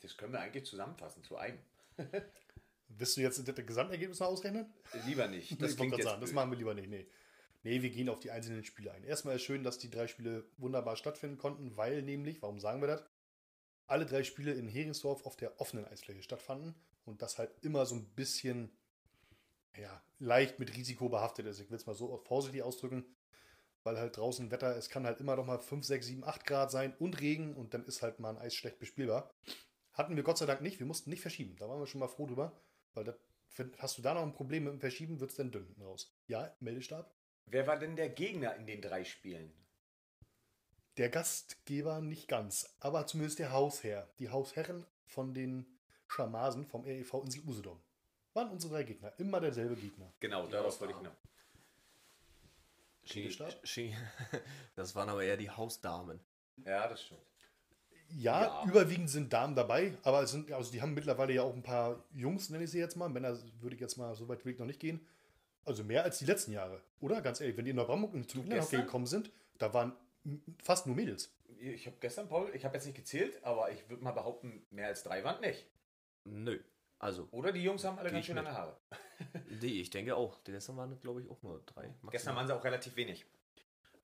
Das 0.00 0.18
können 0.18 0.34
wir 0.34 0.40
eigentlich 0.40 0.66
zusammenfassen 0.66 1.24
zu 1.24 1.36
einem. 1.38 1.58
Willst 2.88 3.16
du 3.16 3.22
jetzt 3.22 3.48
das 3.48 3.66
Gesamtergebnis 3.66 4.20
noch 4.20 4.26
ausrechnen? 4.26 4.70
Lieber 5.06 5.28
nicht. 5.28 5.50
Das, 5.60 5.74
Das 5.74 5.78
sagen, 5.78 5.90
das 5.96 6.18
blöd. 6.18 6.34
machen 6.34 6.50
wir 6.50 6.58
lieber 6.58 6.74
nicht. 6.74 6.90
Nee. 6.90 7.06
nee, 7.62 7.80
wir 7.80 7.88
gehen 7.88 8.10
auf 8.10 8.20
die 8.20 8.30
einzelnen 8.30 8.64
Spiele 8.64 8.92
ein. 8.92 9.02
Erstmal 9.02 9.36
ist 9.36 9.44
schön, 9.44 9.64
dass 9.64 9.78
die 9.78 9.88
drei 9.88 10.06
Spiele 10.06 10.44
wunderbar 10.58 10.96
stattfinden 10.96 11.38
konnten, 11.38 11.74
weil 11.78 12.02
nämlich, 12.02 12.42
warum 12.42 12.60
sagen 12.60 12.82
wir 12.82 12.88
das? 12.88 13.02
Alle 13.86 14.04
drei 14.04 14.22
Spiele 14.22 14.52
in 14.52 14.68
Heringsdorf 14.68 15.24
auf 15.24 15.36
der 15.36 15.58
offenen 15.58 15.86
Eisfläche 15.86 16.22
stattfanden 16.22 16.74
und 17.06 17.22
das 17.22 17.38
halt 17.38 17.50
immer 17.62 17.86
so 17.86 17.94
ein 17.94 18.04
bisschen 18.10 18.70
ja, 19.74 20.02
leicht 20.18 20.58
mit 20.58 20.76
Risiko 20.76 21.08
behaftet 21.08 21.46
ist. 21.46 21.60
Ich 21.60 21.70
will 21.70 21.76
es 21.78 21.86
mal 21.86 21.94
so 21.94 22.14
vorsichtig 22.18 22.62
ausdrücken, 22.62 23.06
weil 23.84 23.98
halt 23.98 24.16
draußen 24.16 24.50
Wetter, 24.50 24.76
es 24.76 24.88
kann 24.88 25.06
halt 25.06 25.20
immer 25.20 25.36
noch 25.36 25.46
mal 25.46 25.58
5, 25.58 25.84
6, 25.84 26.06
7, 26.06 26.24
8 26.24 26.46
Grad 26.46 26.70
sein 26.70 26.94
und 26.98 27.20
Regen 27.20 27.54
und 27.54 27.74
dann 27.74 27.84
ist 27.84 28.02
halt 28.02 28.20
mal 28.20 28.30
ein 28.30 28.38
Eis 28.38 28.54
schlecht 28.54 28.78
bespielbar. 28.78 29.30
Hatten 29.92 30.16
wir 30.16 30.22
Gott 30.22 30.38
sei 30.38 30.46
Dank 30.46 30.62
nicht, 30.62 30.78
wir 30.78 30.86
mussten 30.86 31.10
nicht 31.10 31.20
verschieben. 31.20 31.56
Da 31.58 31.68
waren 31.68 31.80
wir 31.80 31.86
schon 31.86 32.00
mal 32.00 32.08
froh 32.08 32.26
drüber, 32.26 32.52
weil 32.94 33.04
das, 33.04 33.16
hast 33.78 33.98
du 33.98 34.02
da 34.02 34.14
noch 34.14 34.22
ein 34.22 34.32
Problem 34.32 34.64
mit 34.64 34.72
dem 34.72 34.80
Verschieben, 34.80 35.20
wird 35.20 35.30
es 35.30 35.36
dann 35.36 35.50
dünn 35.50 35.74
raus. 35.80 36.14
Ja, 36.26 36.54
Meldestab. 36.60 37.14
Wer 37.46 37.66
war 37.66 37.78
denn 37.78 37.96
der 37.96 38.08
Gegner 38.08 38.56
in 38.56 38.66
den 38.66 38.80
drei 38.80 39.04
Spielen? 39.04 39.52
Der 40.96 41.08
Gastgeber 41.08 42.00
nicht 42.00 42.28
ganz, 42.28 42.76
aber 42.80 43.06
zumindest 43.06 43.38
der 43.38 43.52
Hausherr. 43.52 44.08
Die 44.18 44.28
Hausherren 44.28 44.86
von 45.06 45.34
den 45.34 45.66
Schamasen 46.06 46.66
vom 46.66 46.84
REV 46.84 47.14
Insel 47.24 47.42
Usedom. 47.46 47.80
Waren 48.34 48.50
unsere 48.50 48.74
drei 48.74 48.84
Gegner. 48.84 49.12
Immer 49.18 49.40
derselbe 49.40 49.76
Gegner. 49.76 50.12
Genau, 50.20 50.46
darauf 50.46 50.66
Hausdamen. 50.66 50.94
wollte 50.94 51.08
ich 51.08 51.12
hinaus. 51.12 51.31
Schiedestab? 53.04 53.52
Schi- 53.64 53.94
Das 54.76 54.94
waren 54.94 55.08
aber 55.08 55.22
eher 55.24 55.36
die 55.36 55.50
Hausdamen. 55.50 56.20
Ja, 56.64 56.88
das 56.88 57.02
stimmt. 57.02 57.20
Ja, 58.08 58.42
Ja. 58.44 58.64
überwiegend 58.68 59.08
sind 59.10 59.32
Damen 59.32 59.54
dabei, 59.56 59.96
aber 60.02 60.22
es 60.22 60.30
sind, 60.32 60.52
also 60.52 60.70
die 60.70 60.82
haben 60.82 60.92
mittlerweile 60.94 61.32
ja 61.32 61.42
auch 61.42 61.54
ein 61.54 61.62
paar 61.62 62.04
Jungs, 62.12 62.50
nenne 62.50 62.64
ich 62.64 62.70
sie 62.70 62.78
jetzt 62.78 62.96
mal. 62.96 63.08
Männer 63.08 63.38
würde 63.60 63.74
ich 63.74 63.80
jetzt 63.80 63.96
mal, 63.96 64.14
so 64.14 64.28
weit 64.28 64.44
will 64.44 64.52
ich 64.52 64.58
noch 64.58 64.66
nicht 64.66 64.80
gehen. 64.80 65.06
Also 65.64 65.82
mehr 65.84 66.04
als 66.04 66.18
die 66.18 66.26
letzten 66.26 66.52
Jahre. 66.52 66.82
Oder? 67.00 67.22
Ganz 67.22 67.40
ehrlich, 67.40 67.56
wenn 67.56 67.64
die 67.64 67.70
in 67.70 67.76
Neubrandenburg 67.76 68.28
zum 68.28 68.42
Kinderhockey 68.42 68.70
gestern? 68.70 68.84
gekommen 68.86 69.06
sind, 69.06 69.30
da 69.58 69.72
waren 69.72 69.92
fast 70.62 70.86
nur 70.86 70.94
Mädels. 70.96 71.34
Ich 71.58 71.86
habe 71.86 71.96
gestern, 72.00 72.28
Paul, 72.28 72.50
ich 72.54 72.64
habe 72.64 72.74
jetzt 72.76 72.84
nicht 72.86 72.96
gezählt, 72.96 73.42
aber 73.44 73.70
ich 73.70 73.88
würde 73.88 74.02
mal 74.02 74.10
behaupten, 74.12 74.66
mehr 74.70 74.88
als 74.88 75.04
drei 75.04 75.22
waren 75.24 75.40
nicht. 75.40 75.64
Nö. 76.24 76.58
Also, 77.02 77.26
Oder 77.32 77.50
die 77.50 77.64
Jungs 77.64 77.84
haben 77.84 77.98
alle 77.98 78.12
ganz 78.12 78.24
schön 78.26 78.36
lange 78.36 78.52
Haare. 78.52 78.76
die, 79.60 79.80
ich 79.80 79.90
denke 79.90 80.14
auch. 80.14 80.38
Die 80.44 80.52
gestern 80.52 80.76
waren, 80.76 81.00
glaube 81.00 81.20
ich, 81.20 81.28
auch 81.28 81.42
nur 81.42 81.60
drei. 81.66 81.82
Gestern 81.82 82.06
maximal. 82.06 82.36
waren 82.36 82.46
sie 82.46 82.54
auch 82.54 82.64
relativ 82.64 82.94
wenig. 82.94 83.26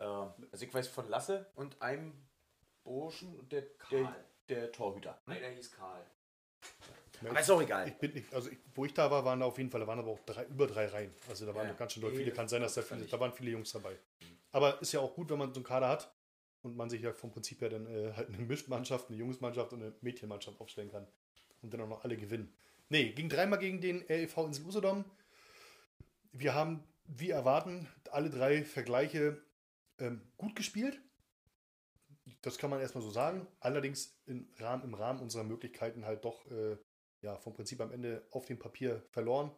Ähm, 0.01 0.31
also 0.51 0.65
ich 0.65 0.75
weiß 0.75 0.89
von 0.89 1.09
Lasse 1.09 1.47
und 1.55 1.81
einem 1.81 2.13
Burschen 2.83 3.37
und 3.37 3.53
der, 3.53 3.63
der, 3.93 4.03
Karl. 4.03 4.25
der 4.49 4.73
Torhüter. 4.73 5.23
Nein, 5.27 5.39
der 5.41 5.51
hieß 5.53 5.71
Karl. 5.71 6.05
Aber 7.25 7.39
ist 7.39 7.51
auch 7.51 7.63
egal. 7.63 7.87
Ich 7.87 7.95
bin 7.95 8.15
nicht, 8.15 8.35
also 8.35 8.51
ich, 8.51 8.59
wo 8.75 8.85
ich 8.85 8.95
da 8.95 9.09
war, 9.09 9.25
waren 9.25 9.39
da 9.39 9.47
auf 9.47 9.59
jeden 9.59 9.71
Fall, 9.71 9.81
da 9.81 9.87
waren 9.87 10.01
aber 10.01 10.11
auch 10.11 10.25
drei, 10.27 10.45
über 10.47 10.67
drei 10.67 10.87
Reihen. 10.87 11.15
Also 11.29 11.47
da 11.47 11.55
waren 11.55 11.67
Ja, 11.67 11.73
noch 11.73 11.79
ganz 11.79 11.93
schön 11.93 12.01
doll 12.01 12.11
nee, 12.11 12.19
viele. 12.19 12.33
Kann 12.33 12.49
sein, 12.49 12.63
dass 12.63 12.75
da, 12.75 12.83
viele, 12.83 13.05
da 13.07 13.21
waren 13.21 13.33
viele 13.33 13.53
Jungs 13.53 13.71
dabei. 13.71 13.97
Aber 14.51 14.83
ist 14.83 14.91
ja 14.91 14.99
auch 14.99 15.15
gut, 15.15 15.31
wenn 15.31 15.39
man 15.39 15.55
so 15.55 15.59
einen 15.59 15.65
Kader 15.65 15.89
hat 15.89 16.13
und 16.63 16.77
man 16.77 16.91
sich 16.91 17.03
ja 17.03 17.13
vom 17.13 17.31
Prinzip 17.31 17.61
her 17.61 17.69
dann 17.69 17.87
äh, 17.87 18.13
halt 18.15 18.29
eine 18.29 18.39
Mischmannschaft, 18.39 19.09
eine 19.09 19.19
Jungsmannschaft 19.19 19.73
und 19.73 19.83
eine 19.83 19.95
Mädchenmannschaft 20.01 20.61
aufstellen 20.61 20.91
kann. 20.91 21.07
Und 21.63 21.73
dann 21.73 21.81
auch 21.81 21.89
noch 21.89 22.05
alle 22.05 22.17
gewinnen. 22.17 22.53
Nee, 22.91 23.13
ging 23.13 23.29
dreimal 23.29 23.59
gegen 23.59 23.81
den 23.81 24.03
REV 24.03 24.39
Insel 24.39 24.65
Usedom. 24.65 25.05
Wir 26.33 26.55
haben, 26.55 26.83
wie 27.05 27.31
erwarten, 27.31 27.87
alle 28.11 28.31
drei 28.31 28.65
Vergleiche 28.65 29.43
ähm, 29.99 30.23
gut 30.39 30.57
gespielt. 30.57 31.01
Das 32.41 32.57
kann 32.57 32.71
man 32.71 32.81
erstmal 32.81 33.05
so 33.05 33.11
sagen. 33.11 33.47
Allerdings 33.61 34.19
im 34.27 34.49
Rahmen, 34.57 34.85
im 34.85 34.95
Rahmen 34.95 35.21
unserer 35.21 35.45
Möglichkeiten 35.45 36.07
halt 36.07 36.25
doch 36.25 36.51
äh, 36.51 36.79
ja, 37.21 37.37
vom 37.37 37.53
Prinzip 37.53 37.81
am 37.81 37.93
Ende 37.93 38.27
auf 38.31 38.47
dem 38.47 38.59
Papier 38.59 39.03
verloren. 39.11 39.55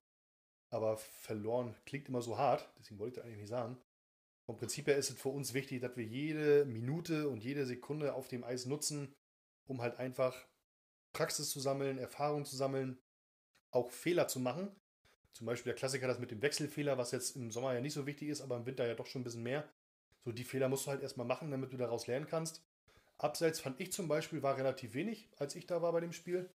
Aber 0.71 0.97
verloren 0.97 1.77
klingt 1.85 2.09
immer 2.09 2.23
so 2.23 2.39
hart, 2.39 2.69
deswegen 2.79 2.99
wollte 2.99 3.11
ich 3.11 3.17
das 3.17 3.25
eigentlich 3.25 3.41
nicht 3.41 3.49
sagen. 3.49 3.81
Vom 4.47 4.57
Prinzip 4.57 4.87
her 4.87 4.97
ist 4.97 5.11
es 5.11 5.21
für 5.21 5.29
uns 5.29 5.55
wichtig, 5.55 5.81
dass 5.81 5.97
wir 5.97 6.05
jede 6.05 6.65
Minute 6.65 7.29
und 7.29 7.45
jede 7.45 7.67
Sekunde 7.67 8.15
auf 8.15 8.29
dem 8.29 8.43
Eis 8.45 8.67
nutzen, 8.67 9.15
um 9.67 9.81
halt 9.81 9.99
einfach 9.99 10.35
Praxis 11.13 11.51
zu 11.51 11.61
sammeln, 11.61 11.99
Erfahrung 11.99 12.45
zu 12.45 12.57
sammeln, 12.57 12.99
auch 13.71 13.91
Fehler 13.91 14.29
zu 14.29 14.41
machen. 14.41 14.69
Zum 15.33 15.47
Beispiel 15.47 15.73
der 15.73 15.79
Klassiker, 15.79 16.07
das 16.07 16.19
mit 16.19 16.31
dem 16.31 16.43
Wechselfehler, 16.43 16.99
was 16.99 17.13
jetzt 17.13 17.37
im 17.37 17.51
Sommer 17.51 17.73
ja 17.73 17.81
nicht 17.81 17.95
so 17.95 18.07
wichtig 18.07 18.29
ist, 18.29 18.41
aber 18.41 18.57
im 18.57 18.67
Winter 18.67 18.87
ja 18.87 18.95
doch 18.95 19.07
schon 19.07 19.21
ein 19.23 19.25
bisschen 19.25 19.43
mehr. 19.43 19.69
So, 20.25 20.33
die 20.33 20.45
Fehler 20.45 20.69
musst 20.69 20.87
du 20.87 20.91
halt 20.91 21.03
erstmal 21.03 21.27
machen, 21.27 21.51
damit 21.51 21.73
du 21.73 21.77
daraus 21.77 22.07
lernen 22.07 22.27
kannst. 22.27 22.63
Abseits 23.17 23.61
fand 23.61 23.81
ich 23.81 23.93
zum 23.93 24.09
Beispiel 24.09 24.43
war 24.43 24.57
relativ 24.57 24.95
wenig, 24.95 25.29
als 25.37 25.55
ich 25.55 25.67
da 25.67 25.83
war 25.83 25.93
bei 25.93 26.01
dem 26.01 26.13
Spiel. 26.13 26.51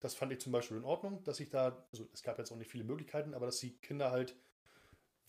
Das 0.00 0.14
fand 0.14 0.32
ich 0.32 0.40
zum 0.40 0.52
Beispiel 0.52 0.76
in 0.76 0.84
Ordnung, 0.84 1.22
dass 1.24 1.40
ich 1.40 1.50
da, 1.50 1.86
also 1.92 2.08
es 2.12 2.22
gab 2.22 2.38
jetzt 2.38 2.50
auch 2.50 2.56
nicht 2.56 2.70
viele 2.70 2.84
Möglichkeiten, 2.84 3.34
aber 3.34 3.46
dass 3.46 3.58
die 3.58 3.76
Kinder 3.78 4.10
halt, 4.10 4.34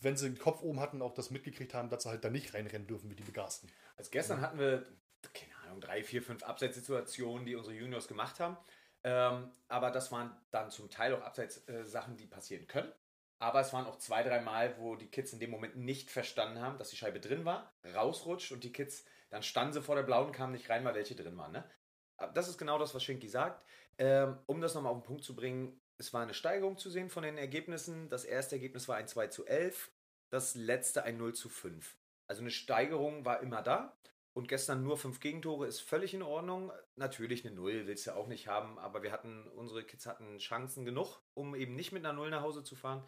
wenn 0.00 0.16
sie 0.16 0.28
den 0.28 0.38
Kopf 0.38 0.62
oben 0.62 0.80
hatten, 0.80 1.02
auch 1.02 1.14
das 1.14 1.30
mitgekriegt 1.30 1.74
haben, 1.74 1.88
dass 1.88 2.04
sie 2.04 2.08
halt 2.08 2.24
da 2.24 2.30
nicht 2.30 2.54
reinrennen 2.54 2.88
dürfen 2.88 3.10
wie 3.10 3.14
die 3.14 3.22
Begasten. 3.22 3.68
Also 3.96 4.10
gestern 4.10 4.40
hatten 4.40 4.58
wir, 4.58 4.86
keine 5.34 5.54
Ahnung, 5.64 5.80
drei, 5.80 6.02
vier, 6.02 6.22
fünf 6.22 6.42
Abseitssituationen, 6.42 7.46
die 7.46 7.54
unsere 7.54 7.76
Juniors 7.76 8.08
gemacht 8.08 8.40
haben. 8.40 8.56
Ähm, 9.04 9.50
aber 9.68 9.90
das 9.90 10.12
waren 10.12 10.36
dann 10.50 10.70
zum 10.70 10.90
Teil 10.90 11.14
auch 11.14 11.22
Abseits-Sachen, 11.22 12.16
die 12.16 12.26
passieren 12.26 12.66
können. 12.66 12.92
Aber 13.38 13.60
es 13.60 13.72
waren 13.72 13.86
auch 13.86 13.98
zwei, 13.98 14.22
drei 14.22 14.40
Mal, 14.40 14.78
wo 14.78 14.94
die 14.94 15.08
Kids 15.08 15.32
in 15.32 15.40
dem 15.40 15.50
Moment 15.50 15.76
nicht 15.76 16.10
verstanden 16.10 16.60
haben, 16.60 16.78
dass 16.78 16.90
die 16.90 16.96
Scheibe 16.96 17.18
drin 17.18 17.44
war, 17.44 17.72
rausrutscht 17.94 18.52
und 18.52 18.62
die 18.62 18.72
Kids, 18.72 19.04
dann 19.30 19.42
standen 19.42 19.72
sie 19.72 19.82
vor 19.82 19.96
der 19.96 20.04
blauen, 20.04 20.30
kamen 20.30 20.52
nicht 20.52 20.70
rein, 20.70 20.84
weil 20.84 20.94
welche 20.94 21.16
drin 21.16 21.36
waren. 21.36 21.50
Ne? 21.50 21.64
Aber 22.18 22.32
Das 22.32 22.48
ist 22.48 22.58
genau 22.58 22.78
das, 22.78 22.94
was 22.94 23.02
Schinky 23.02 23.28
sagt. 23.28 23.66
Ähm, 23.98 24.38
um 24.46 24.60
das 24.60 24.74
nochmal 24.74 24.92
auf 24.92 24.98
den 24.98 25.06
Punkt 25.06 25.24
zu 25.24 25.34
bringen, 25.34 25.80
es 25.98 26.12
war 26.12 26.22
eine 26.22 26.34
Steigerung 26.34 26.78
zu 26.78 26.88
sehen 26.88 27.10
von 27.10 27.24
den 27.24 27.36
Ergebnissen. 27.36 28.08
Das 28.08 28.24
erste 28.24 28.54
Ergebnis 28.54 28.88
war 28.88 28.96
ein 28.96 29.08
2 29.08 29.26
zu 29.28 29.46
11, 29.46 29.90
das 30.30 30.54
letzte 30.54 31.02
ein 31.02 31.16
0 31.16 31.34
zu 31.34 31.48
5. 31.48 31.96
Also 32.28 32.42
eine 32.42 32.50
Steigerung 32.50 33.24
war 33.24 33.40
immer 33.40 33.62
da. 33.62 33.96
Und 34.34 34.48
gestern 34.48 34.82
nur 34.82 34.96
fünf 34.96 35.20
Gegentore 35.20 35.66
ist 35.66 35.80
völlig 35.80 36.14
in 36.14 36.22
Ordnung. 36.22 36.72
Natürlich 36.96 37.44
eine 37.44 37.54
Null 37.54 37.86
willst 37.86 38.06
du 38.06 38.14
auch 38.14 38.28
nicht 38.28 38.48
haben, 38.48 38.78
aber 38.78 39.02
wir 39.02 39.12
hatten, 39.12 39.46
unsere 39.48 39.84
Kids 39.84 40.06
hatten 40.06 40.38
Chancen 40.38 40.86
genug, 40.86 41.20
um 41.34 41.54
eben 41.54 41.74
nicht 41.74 41.92
mit 41.92 42.04
einer 42.04 42.14
Null 42.14 42.30
nach 42.30 42.42
Hause 42.42 42.64
zu 42.64 42.74
fahren. 42.74 43.06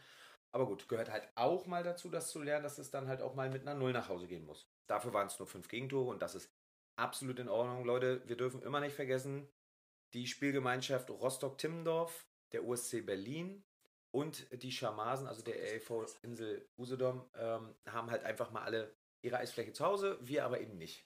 Aber 0.53 0.67
gut, 0.67 0.87
gehört 0.89 1.11
halt 1.11 1.29
auch 1.35 1.67
mal 1.67 1.83
dazu, 1.83 2.11
das 2.11 2.31
zu 2.31 2.41
lernen, 2.41 2.63
dass 2.63 2.79
es 2.79 2.91
dann 2.91 3.09
halt 3.09 3.23
auch 3.23 3.35
mal 3.35 3.51
mit 3.51 3.63
einer 3.63 3.75
Null 3.75 3.93
nach 3.93 4.09
Hause 4.09 4.27
gehen 4.27 4.45
muss. 4.45 4.69
Dafür 4.87 5.13
waren 5.15 5.27
es 5.27 5.39
nur 5.39 5.49
fünf 5.49 5.69
Gegentore 5.69 6.11
und 6.11 6.21
das 6.21 6.35
ist 6.35 6.53
absolut 6.97 7.39
in 7.39 7.49
Ordnung, 7.49 7.85
Leute. 7.85 8.23
Wir 8.29 8.37
dürfen 8.37 8.63
immer 8.63 8.81
nicht 8.81 8.95
vergessen, 8.95 9.49
die 10.13 10.27
Spielgemeinschaft 10.27 11.11
Rostock-Timmendorf, 11.11 12.29
der 12.53 12.65
USC 12.65 13.01
Berlin 13.01 13.65
und 14.13 14.47
die 14.63 14.71
Schamasen, 14.71 15.27
also 15.27 15.43
der 15.43 15.57
REV 15.57 16.07
Insel 16.23 16.69
Usedom, 16.79 17.29
ähm, 17.35 17.75
haben 17.87 18.11
halt 18.11 18.23
einfach 18.25 18.53
mal 18.53 18.63
alle 18.63 18.95
ihre 19.23 19.39
Eisfläche 19.39 19.73
zu 19.73 19.85
Hause, 19.85 20.19
wir 20.21 20.45
aber 20.45 20.61
eben 20.61 20.77
nicht. 20.77 21.05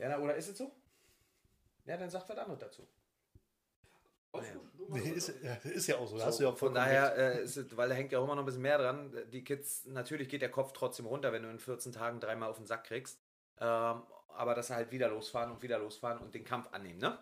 Ja, 0.00 0.08
na, 0.08 0.18
oder 0.18 0.34
ist 0.34 0.48
es 0.48 0.56
so? 0.56 0.72
Ja, 1.84 1.96
dann 1.96 2.08
sagt 2.08 2.28
was 2.28 2.38
anderes 2.38 2.58
dazu. 2.58 2.88
Nee, 4.88 5.10
ist, 5.10 5.32
ja, 5.42 5.54
ist 5.54 5.86
ja 5.88 5.98
auch 5.98 6.08
so. 6.08 6.16
So, 6.16 6.24
hast 6.24 6.40
du 6.40 6.44
ja 6.44 6.52
von 6.52 6.72
daher, 6.72 7.16
äh, 7.16 7.42
ist 7.42 7.56
es, 7.56 7.76
weil 7.76 7.88
da 7.88 7.94
hängt 7.94 8.12
ja 8.12 8.18
auch 8.18 8.24
immer 8.24 8.34
noch 8.34 8.42
ein 8.42 8.46
bisschen 8.46 8.62
mehr 8.62 8.78
dran. 8.78 9.12
Die 9.30 9.44
Kids, 9.44 9.84
natürlich 9.86 10.28
geht 10.28 10.40
der 10.42 10.50
Kopf 10.50 10.72
trotzdem 10.72 11.06
runter, 11.06 11.32
wenn 11.32 11.42
du 11.42 11.50
in 11.50 11.58
14 11.58 11.92
Tagen 11.92 12.18
dreimal 12.20 12.48
auf 12.48 12.56
den 12.56 12.66
Sack 12.66 12.84
kriegst. 12.84 13.20
Ähm, 13.58 14.02
aber 14.28 14.54
dass 14.54 14.68
sie 14.68 14.74
halt 14.74 14.90
wieder 14.90 15.08
losfahren 15.08 15.50
und 15.50 15.62
wieder 15.62 15.78
losfahren 15.78 16.18
und 16.18 16.34
den 16.34 16.44
Kampf 16.44 16.72
annehmen, 16.72 16.98
ne? 16.98 17.18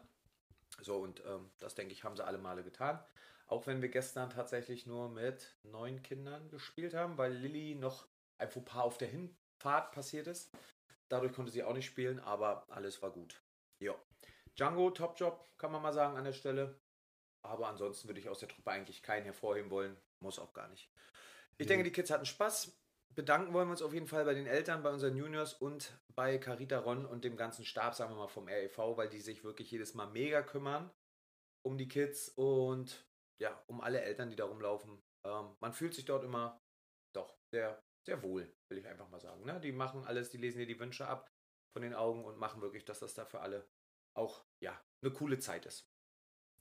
So, 0.81 0.99
und 0.99 1.23
ähm, 1.27 1.51
das 1.59 1.75
denke 1.75 1.93
ich, 1.93 2.05
haben 2.05 2.17
sie 2.17 2.25
alle 2.25 2.39
Male 2.39 2.63
getan. 2.63 3.03
Auch 3.49 3.67
wenn 3.67 3.83
wir 3.83 3.89
gestern 3.89 4.31
tatsächlich 4.31 4.87
nur 4.87 5.09
mit 5.09 5.57
neun 5.65 6.03
Kindern 6.03 6.49
gespielt 6.51 6.95
haben, 6.95 7.19
weil 7.19 7.33
Lilly 7.33 7.75
noch 7.75 8.07
ein 8.37 8.49
Fauxpas 8.49 8.83
auf 8.83 8.99
der 8.99 9.09
Hinfahrt 9.09 9.93
passiert 9.93 10.27
ist. 10.27 10.51
Dadurch 11.09 11.33
konnte 11.33 11.53
sie 11.53 11.63
auch 11.63 11.75
nicht 11.75 11.87
spielen, 11.87 12.19
aber 12.21 12.65
alles 12.69 13.01
war 13.03 13.11
gut. 13.11 13.43
Ja. 13.83 13.95
Django, 14.57 14.91
Topjob, 14.91 15.49
kann 15.57 15.73
man 15.73 15.83
mal 15.83 15.93
sagen 15.93 16.17
an 16.17 16.25
der 16.25 16.33
Stelle. 16.33 16.81
Aber 17.45 17.69
ansonsten 17.69 18.09
würde 18.09 18.21
ich 18.21 18.29
aus 18.29 18.41
der 18.41 18.49
Truppe 18.49 18.71
eigentlich 18.71 19.03
keinen 19.03 19.25
hervorheben 19.25 19.71
wollen. 19.71 19.97
Muss 20.21 20.39
auch 20.39 20.53
gar 20.53 20.69
nicht. 20.69 20.91
Ich 21.57 21.67
Ja. 21.67 21.69
denke, 21.69 21.85
die 21.85 21.93
Kids 21.93 22.11
hatten 22.11 22.27
Spaß. 22.27 22.77
Bedanken 23.15 23.53
wollen 23.55 23.69
wir 23.69 23.73
uns 23.73 23.83
auf 23.83 23.95
jeden 23.95 24.07
Fall 24.07 24.25
bei 24.25 24.35
den 24.35 24.47
Eltern, 24.47 24.83
bei 24.83 24.91
unseren 24.91 25.17
Juniors 25.17 25.55
und 25.55 25.99
bei 26.15 26.39
Carita 26.39 26.79
Ron 26.79 27.07
und 27.07 27.25
dem 27.25 27.37
ganzen 27.37 27.65
Stab, 27.65 27.95
sagen 27.95 28.13
wir 28.13 28.17
mal, 28.17 28.29
vom 28.29 28.49
REV, 28.49 28.97
weil 28.97 29.09
die 29.09 29.21
sich 29.21 29.45
wirklich 29.45 29.71
jedes 29.71 29.95
Mal 29.95 30.07
mega 30.09 30.43
kümmern 30.43 30.91
um 31.65 31.77
die 31.79 31.89
Kids 31.89 32.29
und 32.31 33.07
ja, 33.41 33.63
um 33.67 33.81
alle 33.81 34.01
Eltern, 34.01 34.31
die 34.31 34.37
da 34.37 34.45
rumlaufen. 34.45 35.03
Ähm, 35.25 35.57
man 35.61 35.73
fühlt 35.73 35.95
sich 35.95 36.05
dort 36.05 36.25
immer 36.25 36.61
doch 37.15 37.37
sehr, 37.53 37.83
sehr 38.05 38.23
wohl, 38.23 38.53
will 38.69 38.79
ich 38.79 38.87
einfach 38.87 39.09
mal 39.09 39.21
sagen. 39.21 39.45
Ne? 39.45 39.61
Die 39.61 39.73
machen 39.73 40.05
alles, 40.05 40.31
die 40.31 40.39
lesen 40.39 40.59
dir 40.59 40.67
die 40.67 40.79
Wünsche 40.79 41.07
ab 41.07 41.31
von 41.73 41.83
den 41.83 41.95
Augen 41.95 42.25
und 42.25 42.39
machen 42.39 42.63
wirklich, 42.63 42.85
dass 42.85 43.01
das 43.01 43.15
da 43.15 43.25
für 43.25 43.41
alle 43.41 43.69
auch 44.15 44.45
ja, 44.61 44.79
eine 45.03 45.13
coole 45.13 45.39
Zeit 45.39 45.67
ist. 45.67 45.91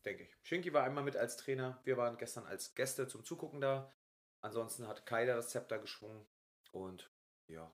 Denke 0.05 0.23
ich. 0.23 0.37
Shinky 0.43 0.73
war 0.73 0.83
einmal 0.83 1.03
mit 1.03 1.17
als 1.17 1.37
Trainer. 1.37 1.81
Wir 1.83 1.97
waren 1.97 2.17
gestern 2.17 2.45
als 2.45 2.75
Gäste 2.75 3.07
zum 3.07 3.23
Zugucken 3.23 3.61
da. 3.61 3.93
Ansonsten 4.41 4.87
hat 4.87 5.05
Kaida 5.05 5.35
das 5.35 5.49
Zepter 5.49 5.79
geschwungen 5.79 6.25
und 6.71 7.11
ja, 7.47 7.73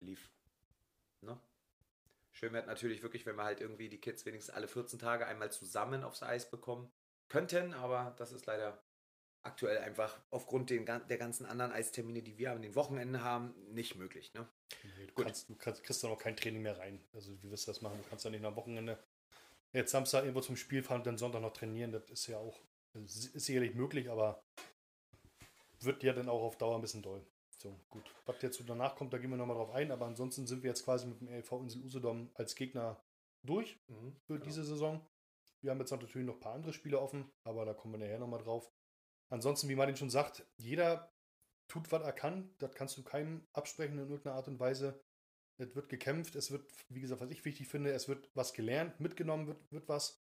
lief. 0.00 0.30
Ne? 1.20 1.40
Schön 2.30 2.52
wäre 2.52 2.66
natürlich 2.66 3.02
wirklich, 3.02 3.26
wenn 3.26 3.36
wir 3.36 3.44
halt 3.44 3.60
irgendwie 3.60 3.88
die 3.88 4.00
Kids 4.00 4.24
wenigstens 4.24 4.54
alle 4.54 4.68
14 4.68 4.98
Tage 4.98 5.26
einmal 5.26 5.50
zusammen 5.50 6.04
aufs 6.04 6.22
Eis 6.22 6.48
bekommen 6.50 6.92
könnten, 7.28 7.74
aber 7.74 8.14
das 8.16 8.32
ist 8.32 8.46
leider 8.46 8.82
aktuell 9.48 9.78
einfach 9.78 10.18
aufgrund 10.30 10.70
den, 10.70 10.86
der 10.86 11.18
ganzen 11.18 11.44
anderen 11.46 11.72
Eistermine, 11.72 12.22
die 12.22 12.38
wir 12.38 12.52
an 12.52 12.62
den 12.62 12.74
Wochenenden 12.74 13.22
haben, 13.22 13.54
nicht 13.72 13.96
möglich. 13.96 14.32
Ne? 14.34 14.48
Nee, 14.84 15.06
du, 15.06 15.14
Gut. 15.14 15.24
kannst, 15.26 15.48
du 15.48 15.56
kannst, 15.56 15.82
kriegst 15.82 16.02
dann 16.04 16.10
auch 16.10 16.18
kein 16.18 16.36
Training 16.36 16.62
mehr 16.62 16.78
rein. 16.78 17.00
Also 17.12 17.32
wie 17.42 17.50
wirst 17.50 17.66
du 17.66 17.72
das 17.72 17.80
machen? 17.82 17.98
Du 18.02 18.08
kannst 18.08 18.24
dann 18.24 18.32
nicht 18.32 18.44
am 18.44 18.56
Wochenende 18.56 18.98
jetzt 19.72 19.90
Samstag 19.90 20.20
irgendwo 20.22 20.40
zum 20.40 20.56
Spiel 20.56 20.82
fahren 20.82 21.00
und 21.00 21.06
dann 21.06 21.18
Sonntag 21.18 21.42
noch 21.42 21.52
trainieren. 21.52 21.92
Das 21.92 22.08
ist 22.10 22.26
ja 22.26 22.38
auch 22.38 22.58
ist 22.94 23.32
sicherlich 23.32 23.74
möglich, 23.74 24.10
aber 24.10 24.42
wird 25.80 26.02
ja 26.02 26.12
dann 26.12 26.28
auch 26.28 26.42
auf 26.42 26.56
Dauer 26.56 26.76
ein 26.76 26.80
bisschen 26.80 27.02
doll. 27.02 27.24
So, 27.58 27.78
gut. 27.90 28.04
Was 28.26 28.40
jetzt 28.42 28.56
so 28.58 28.64
danach 28.64 28.96
kommt, 28.96 29.12
da 29.12 29.18
gehen 29.18 29.30
wir 29.30 29.36
nochmal 29.36 29.56
drauf 29.56 29.70
ein, 29.70 29.90
aber 29.90 30.06
ansonsten 30.06 30.46
sind 30.46 30.62
wir 30.62 30.70
jetzt 30.70 30.84
quasi 30.84 31.06
mit 31.06 31.20
dem 31.20 31.28
LV 31.28 31.52
Insel 31.52 31.82
Usedom 31.82 32.30
als 32.34 32.54
Gegner 32.54 33.02
durch 33.42 33.78
für 34.26 34.34
Genau. 34.34 34.44
diese 34.44 34.64
Saison. 34.64 35.04
Wir 35.60 35.70
haben 35.72 35.80
jetzt 35.80 35.90
natürlich 35.90 36.26
noch 36.26 36.34
ein 36.34 36.40
paar 36.40 36.54
andere 36.54 36.72
Spiele 36.72 37.00
offen, 37.00 37.30
aber 37.44 37.64
da 37.64 37.74
kommen 37.74 37.94
wir 37.94 37.98
nachher 38.06 38.18
nochmal 38.18 38.42
drauf. 38.42 38.70
Ansonsten, 39.30 39.68
wie 39.68 39.76
Martin 39.76 39.96
schon 39.96 40.10
sagt, 40.10 40.46
jeder 40.56 41.12
tut, 41.68 41.90
was 41.92 42.02
er 42.02 42.12
kann. 42.12 42.54
Das 42.58 42.74
kannst 42.74 42.96
du 42.96 43.02
keinem 43.02 43.46
absprechen 43.52 43.98
in 43.98 44.08
irgendeiner 44.08 44.36
Art 44.36 44.48
und 44.48 44.58
Weise. 44.58 45.00
Es 45.60 45.74
wird 45.74 45.88
gekämpft, 45.88 46.36
es 46.36 46.50
wird, 46.50 46.70
wie 46.88 47.00
gesagt, 47.00 47.20
was 47.20 47.30
ich 47.30 47.44
wichtig 47.44 47.68
finde, 47.68 47.92
es 47.92 48.08
wird 48.08 48.30
was 48.34 48.52
gelernt, 48.52 49.00
mitgenommen 49.00 49.48
wird, 49.48 49.72
wird 49.72 49.88
was. 49.88 50.22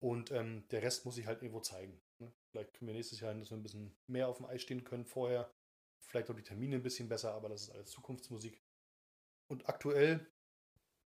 Und 0.00 0.30
ähm, 0.30 0.68
der 0.68 0.82
Rest 0.82 1.04
muss 1.04 1.16
sich 1.16 1.26
halt 1.26 1.42
irgendwo 1.42 1.60
zeigen. 1.60 2.00
Ne? 2.20 2.32
Vielleicht 2.50 2.74
können 2.74 2.88
wir 2.88 2.94
nächstes 2.94 3.20
Jahr, 3.20 3.34
dass 3.34 3.50
wir 3.50 3.56
ein 3.56 3.62
bisschen 3.62 3.96
mehr 4.06 4.28
auf 4.28 4.36
dem 4.36 4.46
Eis 4.46 4.62
stehen 4.62 4.84
können 4.84 5.06
vorher. 5.06 5.52
Vielleicht 6.06 6.30
auch 6.30 6.36
die 6.36 6.42
Termine 6.42 6.76
ein 6.76 6.82
bisschen 6.82 7.08
besser, 7.08 7.34
aber 7.34 7.48
das 7.48 7.62
ist 7.62 7.70
alles 7.70 7.90
Zukunftsmusik. 7.90 8.62
Und 9.50 9.68
aktuell 9.68 10.30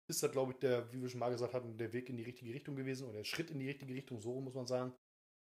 ist 0.08 0.22
das, 0.22 0.32
glaube 0.32 0.52
ich, 0.52 0.58
der, 0.58 0.92
wie 0.92 1.02
wir 1.02 1.08
schon 1.08 1.20
mal 1.20 1.30
gesagt 1.30 1.52
hatten, 1.52 1.76
der 1.76 1.92
Weg 1.92 2.08
in 2.08 2.16
die 2.16 2.22
richtige 2.22 2.54
Richtung 2.54 2.76
gewesen 2.76 3.04
oder 3.04 3.18
der 3.18 3.24
Schritt 3.24 3.50
in 3.50 3.58
die 3.58 3.68
richtige 3.68 3.94
Richtung, 3.94 4.20
so 4.20 4.40
muss 4.40 4.54
man 4.54 4.66
sagen, 4.66 4.94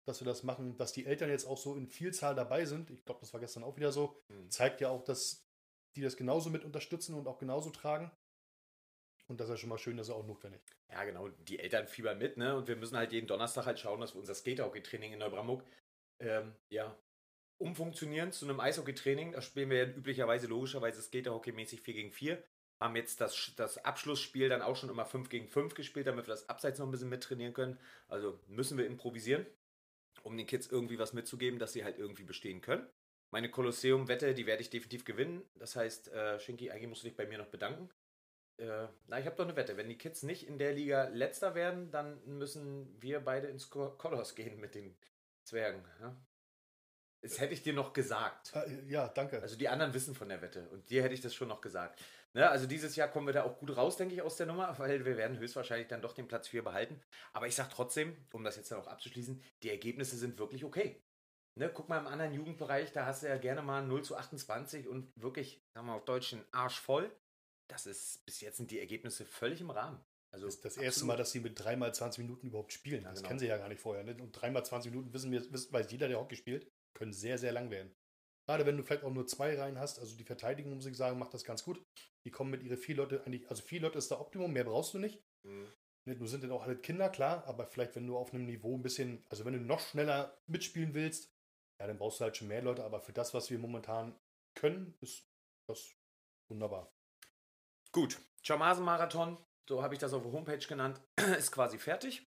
dass 0.05 0.21
wir 0.21 0.25
das 0.25 0.43
machen, 0.43 0.77
dass 0.77 0.93
die 0.93 1.05
Eltern 1.05 1.29
jetzt 1.29 1.45
auch 1.45 1.57
so 1.57 1.75
in 1.75 1.87
Vielzahl 1.87 2.35
dabei 2.35 2.65
sind. 2.65 2.89
Ich 2.91 3.05
glaube, 3.05 3.21
das 3.21 3.33
war 3.33 3.39
gestern 3.39 3.63
auch 3.63 3.77
wieder 3.77 3.91
so. 3.91 4.15
Mhm. 4.27 4.49
Zeigt 4.49 4.81
ja 4.81 4.89
auch, 4.89 5.03
dass 5.03 5.45
die 5.95 6.01
das 6.01 6.17
genauso 6.17 6.49
mit 6.49 6.63
unterstützen 6.63 7.15
und 7.15 7.27
auch 7.27 7.37
genauso 7.37 7.69
tragen. 7.69 8.11
Und 9.27 9.39
das 9.39 9.47
ist 9.47 9.51
ja 9.51 9.57
schon 9.57 9.69
mal 9.69 9.77
schön, 9.77 9.97
das 9.97 10.07
ist 10.09 10.13
auch 10.13 10.25
notwendig. 10.25 10.61
Ja, 10.91 11.03
genau, 11.05 11.29
die 11.29 11.59
Eltern 11.59 11.87
fiebern 11.87 12.17
mit, 12.17 12.37
ne? 12.37 12.55
Und 12.55 12.67
wir 12.67 12.75
müssen 12.75 12.97
halt 12.97 13.13
jeden 13.13 13.27
Donnerstag 13.27 13.65
halt 13.65 13.79
schauen, 13.79 14.01
dass 14.01 14.13
wir 14.13 14.19
unser 14.19 14.35
Skaterhockey-Training 14.35 15.13
in 15.13 15.19
Neubrandenburg 15.19 15.63
ähm, 16.19 16.53
ja, 16.69 16.95
umfunktionieren 17.57 18.31
zu 18.31 18.45
einem 18.45 18.59
Eishockey-Training. 18.59 19.31
Da 19.31 19.41
spielen 19.41 19.69
wir 19.69 19.77
ja 19.77 19.85
üblicherweise 19.85 20.47
logischerweise 20.47 21.01
Skaterhockey-mäßig 21.01 21.81
4 21.81 21.93
gegen 21.93 22.11
4. 22.11 22.43
Haben 22.81 22.95
jetzt 22.97 23.21
das, 23.21 23.53
das 23.55 23.77
Abschlussspiel 23.85 24.49
dann 24.49 24.61
auch 24.61 24.75
schon 24.75 24.89
immer 24.89 25.05
5 25.05 25.29
gegen 25.29 25.47
5 25.47 25.73
gespielt, 25.73 26.07
damit 26.07 26.27
wir 26.27 26.33
das 26.33 26.49
Abseits 26.49 26.79
noch 26.79 26.87
ein 26.87 26.91
bisschen 26.91 27.09
mittrainieren 27.09 27.53
können. 27.53 27.79
Also 28.09 28.39
müssen 28.47 28.77
wir 28.77 28.85
improvisieren, 28.85 29.45
um 30.21 30.37
den 30.37 30.47
Kids 30.47 30.67
irgendwie 30.67 30.99
was 30.99 31.13
mitzugeben, 31.13 31.59
dass 31.59 31.73
sie 31.73 31.83
halt 31.83 31.97
irgendwie 31.97 32.23
bestehen 32.23 32.61
können. 32.61 32.87
Meine 33.31 33.49
Kolosseum-Wette, 33.49 34.35
die 34.35 34.45
werde 34.45 34.61
ich 34.61 34.69
definitiv 34.69 35.05
gewinnen. 35.05 35.41
Das 35.55 35.75
heißt, 35.75 36.09
äh, 36.09 36.39
Shinky, 36.39 36.69
eigentlich 36.69 36.89
musst 36.89 37.03
du 37.03 37.07
dich 37.07 37.17
bei 37.17 37.25
mir 37.25 37.39
noch 37.39 37.47
bedanken. 37.47 37.89
Äh, 38.57 38.87
na, 39.07 39.19
ich 39.19 39.25
habe 39.25 39.35
doch 39.35 39.45
eine 39.45 39.55
Wette. 39.55 39.75
Wenn 39.75 39.89
die 39.89 39.97
Kids 39.97 40.21
nicht 40.23 40.47
in 40.47 40.59
der 40.59 40.73
Liga 40.73 41.07
letzter 41.09 41.55
werden, 41.55 41.89
dann 41.89 42.23
müssen 42.25 43.01
wir 43.01 43.21
beide 43.21 43.47
ins 43.47 43.69
Colors 43.69 44.35
gehen 44.35 44.59
mit 44.59 44.75
den 44.75 44.95
Zwergen. 45.43 45.83
Ja? 45.99 46.15
Das 47.21 47.39
hätte 47.39 47.53
ich 47.53 47.63
dir 47.63 47.73
noch 47.73 47.93
gesagt. 47.93 48.53
Äh, 48.53 48.85
ja, 48.87 49.07
danke. 49.07 49.41
Also 49.41 49.57
die 49.57 49.69
anderen 49.69 49.93
wissen 49.93 50.13
von 50.13 50.29
der 50.29 50.41
Wette 50.41 50.69
und 50.69 50.89
dir 50.89 51.01
hätte 51.01 51.13
ich 51.13 51.21
das 51.21 51.33
schon 51.33 51.47
noch 51.47 51.61
gesagt. 51.61 52.03
Ne, 52.35 52.49
also 52.49 52.65
dieses 52.65 52.95
Jahr 52.95 53.09
kommen 53.09 53.27
wir 53.27 53.33
da 53.33 53.43
auch 53.43 53.59
gut 53.59 53.77
raus, 53.77 53.95
denke 53.95 54.15
ich, 54.15 54.21
aus 54.23 54.37
der 54.37 54.47
Nummer, 54.47 54.77
weil 54.79 55.05
wir 55.05 55.17
werden 55.17 55.37
höchstwahrscheinlich 55.37 55.87
dann 55.87 56.01
doch 56.01 56.13
den 56.13 56.27
Platz 56.27 56.47
4 56.47 56.63
behalten. 56.63 56.99
Aber 57.31 57.45
ich 57.47 57.53
sage 57.53 57.69
trotzdem, 57.71 58.17
um 58.33 58.43
das 58.43 58.55
jetzt 58.55 58.71
dann 58.71 58.79
auch 58.79 58.87
abzuschließen, 58.87 59.41
die 59.61 59.69
Ergebnisse 59.69 60.17
sind 60.17 60.39
wirklich 60.39 60.65
okay. 60.65 60.99
Ne, 61.55 61.69
guck 61.71 61.89
mal 61.89 61.99
im 61.99 62.07
anderen 62.07 62.33
Jugendbereich, 62.33 62.91
da 62.91 63.05
hast 63.05 63.21
du 63.21 63.27
ja 63.27 63.37
gerne 63.37 63.61
mal 63.61 63.85
0 63.85 64.03
zu 64.03 64.17
28 64.17 64.87
und 64.87 65.11
wirklich, 65.15 65.63
sagen 65.75 65.85
wir 65.85 65.93
auf 65.93 66.05
Deutsch, 66.05 66.33
einen 66.33 66.45
Arsch 66.51 66.79
voll. 66.79 67.15
Das 67.69 67.85
ist, 67.85 68.25
bis 68.25 68.41
jetzt 68.41 68.57
sind 68.57 68.71
die 68.71 68.79
Ergebnisse 68.79 69.25
völlig 69.25 69.61
im 69.61 69.69
Rahmen. 69.69 70.03
Also 70.33 70.47
das 70.47 70.55
ist 70.55 70.65
das 70.65 70.77
erste. 70.77 71.05
Mal, 71.05 71.15
dass 71.15 71.31
sie 71.31 71.39
mit 71.39 71.63
dreimal 71.63 71.93
20 71.93 72.23
Minuten 72.23 72.47
überhaupt 72.47 72.73
spielen. 72.73 73.03
Das 73.03 73.17
genau. 73.17 73.27
kennen 73.27 73.39
sie 73.39 73.47
ja 73.47 73.57
gar 73.57 73.69
nicht 73.69 73.81
vorher. 73.81 74.03
Ne? 74.03 74.17
Und 74.19 74.31
dreimal 74.31 74.65
20 74.65 74.91
Minuten 74.91 75.13
wissen 75.13 75.31
wir, 75.31 75.53
wissen, 75.53 75.71
weiß 75.71 75.91
jeder, 75.91 76.07
der 76.07 76.19
Hockey 76.19 76.35
spielt, 76.35 76.67
können 76.95 77.13
sehr, 77.13 77.37
sehr 77.37 77.51
lang 77.51 77.69
werden. 77.69 77.95
Gerade 78.45 78.65
wenn 78.65 78.77
du 78.77 78.83
vielleicht 78.83 79.03
auch 79.03 79.13
nur 79.13 79.25
zwei 79.25 79.57
Reihen 79.57 79.79
hast, 79.79 79.99
also 79.99 80.17
die 80.17 80.23
Verteidigung, 80.23 80.75
muss 80.75 80.85
ich 80.85 80.97
sagen, 80.97 81.17
macht 81.17 81.33
das 81.33 81.45
ganz 81.45 81.63
gut. 81.63 81.81
Die 82.25 82.31
kommen 82.31 82.51
mit 82.51 82.63
ihre 82.63 82.77
vier 82.77 82.95
Leute 82.95 83.23
eigentlich, 83.25 83.49
also 83.49 83.61
vier 83.63 83.81
Leute 83.81 83.97
ist 83.97 84.11
da 84.11 84.19
Optimum, 84.19 84.51
mehr 84.51 84.65
brauchst 84.65 84.93
du 84.93 84.99
nicht. 84.99 85.23
Mhm. 85.43 85.67
Ne, 86.05 86.15
Du 86.15 86.27
sind 86.27 86.43
dann 86.43 86.51
auch 86.51 86.63
alle 86.63 86.77
Kinder, 86.77 87.09
klar, 87.09 87.45
aber 87.47 87.65
vielleicht, 87.65 87.95
wenn 87.95 88.07
du 88.07 88.17
auf 88.17 88.33
einem 88.33 88.45
Niveau 88.45 88.75
ein 88.77 88.81
bisschen, 88.81 89.23
also 89.29 89.45
wenn 89.45 89.53
du 89.53 89.59
noch 89.59 89.79
schneller 89.79 90.37
mitspielen 90.47 90.93
willst, 90.93 91.31
ja, 91.79 91.87
dann 91.87 91.97
brauchst 91.97 92.19
du 92.19 92.25
halt 92.25 92.35
schon 92.37 92.49
mehr 92.49 92.61
Leute, 92.61 92.83
aber 92.83 92.99
für 92.99 93.13
das, 93.13 93.33
was 93.33 93.49
wir 93.49 93.59
momentan 93.59 94.13
können, 94.55 94.97
ist 95.01 95.25
das 95.67 95.95
wunderbar. 96.49 96.93
Gut, 97.91 98.19
Chamasen-Marathon, 98.43 99.37
so 99.67 99.81
habe 99.81 99.93
ich 99.95 99.99
das 99.99 100.13
auf 100.13 100.23
der 100.23 100.31
Homepage 100.31 100.57
genannt, 100.57 101.01
ist 101.37 101.51
quasi 101.51 101.77
fertig. 101.77 102.27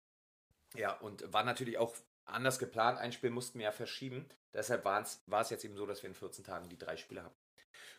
Ja, 0.75 0.97
und 0.99 1.31
war 1.33 1.43
natürlich 1.43 1.77
auch 1.77 1.95
anders 2.25 2.59
geplant. 2.59 2.99
Ein 2.99 3.11
Spiel 3.11 3.29
mussten 3.29 3.59
wir 3.59 3.65
ja 3.65 3.71
verschieben. 3.71 4.27
Deshalb 4.53 4.85
war 4.85 5.01
es 5.01 5.49
jetzt 5.49 5.65
eben 5.65 5.75
so, 5.75 5.85
dass 5.85 6.03
wir 6.03 6.09
in 6.09 6.15
14 6.15 6.43
Tagen 6.43 6.69
die 6.69 6.77
drei 6.77 6.97
Spiele 6.97 7.23
haben. 7.23 7.35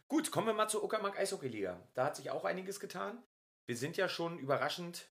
Gut, 0.08 0.30
kommen 0.30 0.46
wir 0.46 0.54
mal 0.54 0.68
zur 0.68 0.84
Uckermark 0.84 1.18
Eishockey-Liga. 1.18 1.80
Da 1.94 2.04
hat 2.04 2.16
sich 2.16 2.30
auch 2.30 2.44
einiges 2.44 2.78
getan. 2.78 3.22
Wir 3.66 3.76
sind 3.76 3.96
ja 3.96 4.08
schon 4.08 4.38
überraschend 4.38 5.08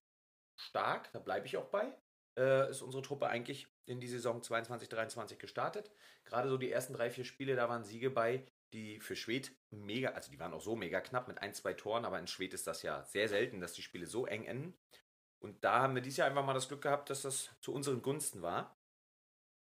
stark, 0.56 1.10
da 1.12 1.18
bleibe 1.18 1.46
ich 1.46 1.56
auch 1.56 1.66
bei. 1.66 1.92
Äh, 2.38 2.70
ist 2.70 2.82
unsere 2.82 3.02
Truppe 3.02 3.26
eigentlich 3.28 3.68
in 3.86 4.00
die 4.00 4.08
Saison 4.08 4.40
22-23 4.40 5.36
gestartet. 5.36 5.90
Gerade 6.24 6.48
so 6.48 6.56
die 6.56 6.70
ersten 6.70 6.94
drei, 6.94 7.10
vier 7.10 7.24
Spiele, 7.24 7.56
da 7.56 7.68
waren 7.68 7.84
Siege 7.84 8.10
bei, 8.10 8.46
die 8.72 9.00
für 9.00 9.16
Schwed 9.16 9.52
mega, 9.70 10.10
also 10.10 10.30
die 10.30 10.38
waren 10.38 10.52
auch 10.52 10.60
so 10.60 10.74
mega 10.74 11.00
knapp 11.00 11.28
mit 11.28 11.38
ein, 11.38 11.54
zwei 11.54 11.74
Toren, 11.74 12.04
aber 12.04 12.18
in 12.18 12.26
Schwed 12.26 12.54
ist 12.54 12.66
das 12.66 12.82
ja 12.82 13.04
sehr 13.04 13.28
selten, 13.28 13.60
dass 13.60 13.72
die 13.72 13.82
Spiele 13.82 14.06
so 14.06 14.26
eng 14.26 14.44
enden. 14.44 14.74
Und 15.38 15.62
da 15.62 15.82
haben 15.82 15.94
wir 15.94 16.02
dieses 16.02 16.16
Jahr 16.18 16.28
einfach 16.28 16.44
mal 16.44 16.54
das 16.54 16.68
Glück 16.68 16.82
gehabt, 16.82 17.10
dass 17.10 17.22
das 17.22 17.50
zu 17.60 17.72
unseren 17.72 18.02
Gunsten 18.02 18.42
war. 18.42 18.76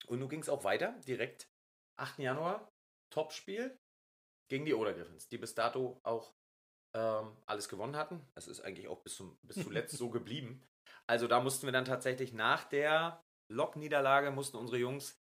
Und 0.07 0.19
nun 0.19 0.29
ging 0.29 0.41
es 0.41 0.49
auch 0.49 0.63
weiter, 0.63 0.93
direkt 1.07 1.49
8. 1.97 2.19
Januar, 2.19 2.71
Topspiel 3.09 3.77
gegen 4.49 4.65
die 4.65 4.73
Oder 4.73 4.93
Griffins, 4.93 5.27
die 5.27 5.37
bis 5.37 5.55
dato 5.55 5.99
auch 6.03 6.33
ähm, 6.93 7.35
alles 7.45 7.69
gewonnen 7.69 7.95
hatten. 7.95 8.25
Es 8.35 8.47
ist 8.47 8.61
eigentlich 8.61 8.87
auch 8.87 9.01
bis, 9.01 9.15
zum, 9.15 9.37
bis 9.43 9.57
zuletzt 9.57 9.97
so 9.97 10.09
geblieben. 10.11 10.63
Also 11.07 11.27
da 11.27 11.39
mussten 11.39 11.67
wir 11.67 11.71
dann 11.71 11.85
tatsächlich 11.85 12.33
nach 12.33 12.65
der 12.65 13.23
Lok-Niederlage 13.51 14.31
mussten 14.31 14.57
unsere 14.57 14.77
Jungs 14.77 15.19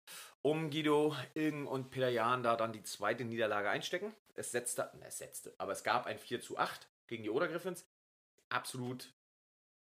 um 0.43 0.71
Guido, 0.71 1.17
Ilgen 1.35 1.67
und 1.67 1.91
Peter 1.91 2.09
Jahn 2.09 2.43
da 2.43 2.57
dann 2.57 2.73
die 2.73 2.83
zweite 2.83 3.25
Niederlage 3.25 3.69
einstecken. 3.69 4.15
Es 4.35 4.53
setzte, 4.53 4.91
ne, 4.95 5.07
es 5.07 5.19
setzte, 5.19 5.55
aber 5.59 5.73
es 5.73 5.85
gab 5.85 6.07
ein 6.07 6.19
4 6.19 6.41
zu 6.41 6.59
8 6.59 6.89
gegen 7.09 7.23
die 7.23 7.31
Oder 7.31 7.49
Griffins. 7.49 7.87
Absolut, 8.49 9.13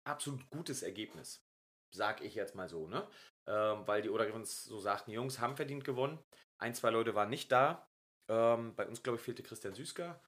absolut 0.04 0.48
gutes 0.50 0.84
Ergebnis. 0.84 1.44
Sag 1.92 2.22
ich 2.22 2.36
jetzt 2.36 2.56
mal 2.56 2.70
so, 2.70 2.88
ne? 2.88 3.08
Ähm, 3.48 3.86
weil 3.86 4.02
die 4.02 4.10
Oder 4.10 4.26
Griffins 4.26 4.64
so 4.64 4.80
sagten, 4.80 5.12
die 5.12 5.16
Jungs 5.16 5.40
haben 5.40 5.56
verdient 5.56 5.84
gewonnen. 5.84 6.20
Ein, 6.58 6.74
zwei 6.74 6.90
Leute 6.90 7.16
waren 7.16 7.30
nicht 7.30 7.52
da. 7.52 7.88
Ähm, 8.28 8.76
bei 8.76 8.88
uns, 8.88 9.04
glaube 9.04 9.18
ich, 9.18 9.24
fehlte 9.24 9.44
Christian 9.44 9.76
Süßker. 9.76 10.20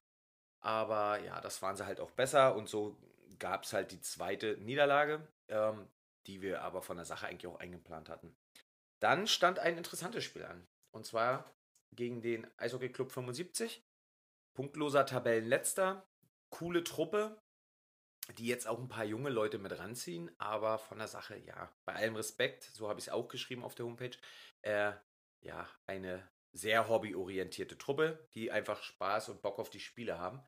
Aber 0.60 1.18
ja, 1.20 1.40
das 1.40 1.62
waren 1.62 1.76
sie 1.76 1.86
halt 1.86 2.00
auch 2.00 2.10
besser 2.12 2.54
und 2.54 2.68
so 2.68 2.96
gab 3.38 3.64
es 3.64 3.72
halt 3.72 3.92
die 3.92 4.00
zweite 4.00 4.56
Niederlage, 4.58 5.26
ähm, 5.48 5.88
die 6.26 6.42
wir 6.42 6.62
aber 6.62 6.82
von 6.82 6.96
der 6.96 7.06
Sache 7.06 7.26
eigentlich 7.26 7.46
auch 7.46 7.60
eingeplant 7.60 8.08
hatten. 8.08 8.36
Dann 9.00 9.26
stand 9.26 9.58
ein 9.58 9.78
interessantes 9.78 10.24
Spiel 10.24 10.44
an. 10.44 10.66
Und 10.92 11.06
zwar 11.06 11.54
gegen 11.94 12.20
den 12.20 12.46
Eishockey 12.58 12.90
Club 12.90 13.12
75. 13.12 13.84
Punktloser 14.54 15.06
Tabellenletzter. 15.06 16.04
Coole 16.50 16.82
Truppe, 16.82 17.40
die 18.36 18.46
jetzt 18.46 18.66
auch 18.66 18.78
ein 18.78 18.88
paar 18.88 19.04
junge 19.04 19.30
Leute 19.30 19.58
mit 19.58 19.78
ranziehen, 19.78 20.30
aber 20.38 20.78
von 20.78 20.98
der 20.98 21.08
Sache, 21.08 21.36
ja, 21.38 21.72
bei 21.84 21.94
allem 21.94 22.16
Respekt, 22.16 22.64
so 22.64 22.88
habe 22.88 23.00
ich 23.00 23.06
es 23.06 23.12
auch 23.12 23.28
geschrieben 23.28 23.64
auf 23.64 23.74
der 23.74 23.86
Homepage, 23.86 24.16
äh, 24.62 24.92
ja, 25.40 25.68
eine 25.86 26.28
sehr 26.52 26.88
hobbyorientierte 26.88 27.78
Truppe, 27.78 28.26
die 28.34 28.50
einfach 28.50 28.82
Spaß 28.82 29.30
und 29.30 29.42
Bock 29.42 29.58
auf 29.58 29.70
die 29.70 29.80
Spiele 29.80 30.18
haben 30.18 30.42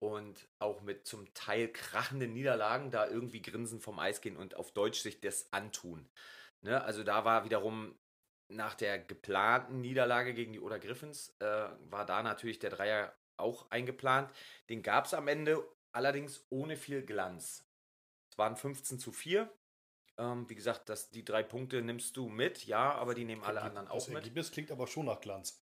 und 0.00 0.48
auch 0.58 0.80
mit 0.80 1.06
zum 1.06 1.32
Teil 1.34 1.68
krachenden 1.68 2.32
Niederlagen 2.32 2.90
da 2.90 3.06
irgendwie 3.06 3.42
grinsen 3.42 3.80
vom 3.80 3.98
Eis 3.98 4.20
gehen 4.20 4.36
und 4.36 4.56
auf 4.56 4.72
Deutsch 4.72 5.00
sich 5.00 5.20
das 5.20 5.52
antun. 5.52 6.08
Ne? 6.62 6.82
Also 6.82 7.04
da 7.04 7.24
war 7.24 7.44
wiederum 7.44 7.98
nach 8.48 8.74
der 8.74 8.98
geplanten 8.98 9.80
Niederlage 9.80 10.34
gegen 10.34 10.52
die 10.52 10.60
Oder 10.60 10.78
Griffins, 10.78 11.36
äh, 11.38 11.68
war 11.90 12.06
da 12.06 12.22
natürlich 12.22 12.58
der 12.58 12.70
Dreier 12.70 13.14
auch 13.36 13.70
eingeplant. 13.70 14.30
Den 14.68 14.82
gab 14.82 15.06
es 15.06 15.14
am 15.14 15.28
Ende 15.28 15.64
allerdings 15.92 16.44
ohne 16.50 16.76
viel 16.76 17.02
Glanz. 17.02 17.66
Es 18.30 18.38
waren 18.38 18.56
15 18.56 18.98
zu 18.98 19.12
4. 19.12 19.50
Ähm, 20.18 20.48
wie 20.48 20.54
gesagt, 20.54 20.88
das, 20.88 21.10
die 21.10 21.24
drei 21.24 21.42
Punkte 21.42 21.80
nimmst 21.82 22.16
du 22.16 22.28
mit, 22.28 22.66
ja, 22.66 22.92
aber 22.92 23.14
die 23.14 23.24
nehmen 23.24 23.42
alle 23.42 23.62
anderen 23.62 23.88
auch 23.88 23.94
das 23.96 24.08
mit. 24.08 24.18
Ergebnis 24.18 24.50
klingt 24.50 24.70
aber 24.70 24.86
schon 24.86 25.06
nach 25.06 25.20
Glanz. 25.20 25.62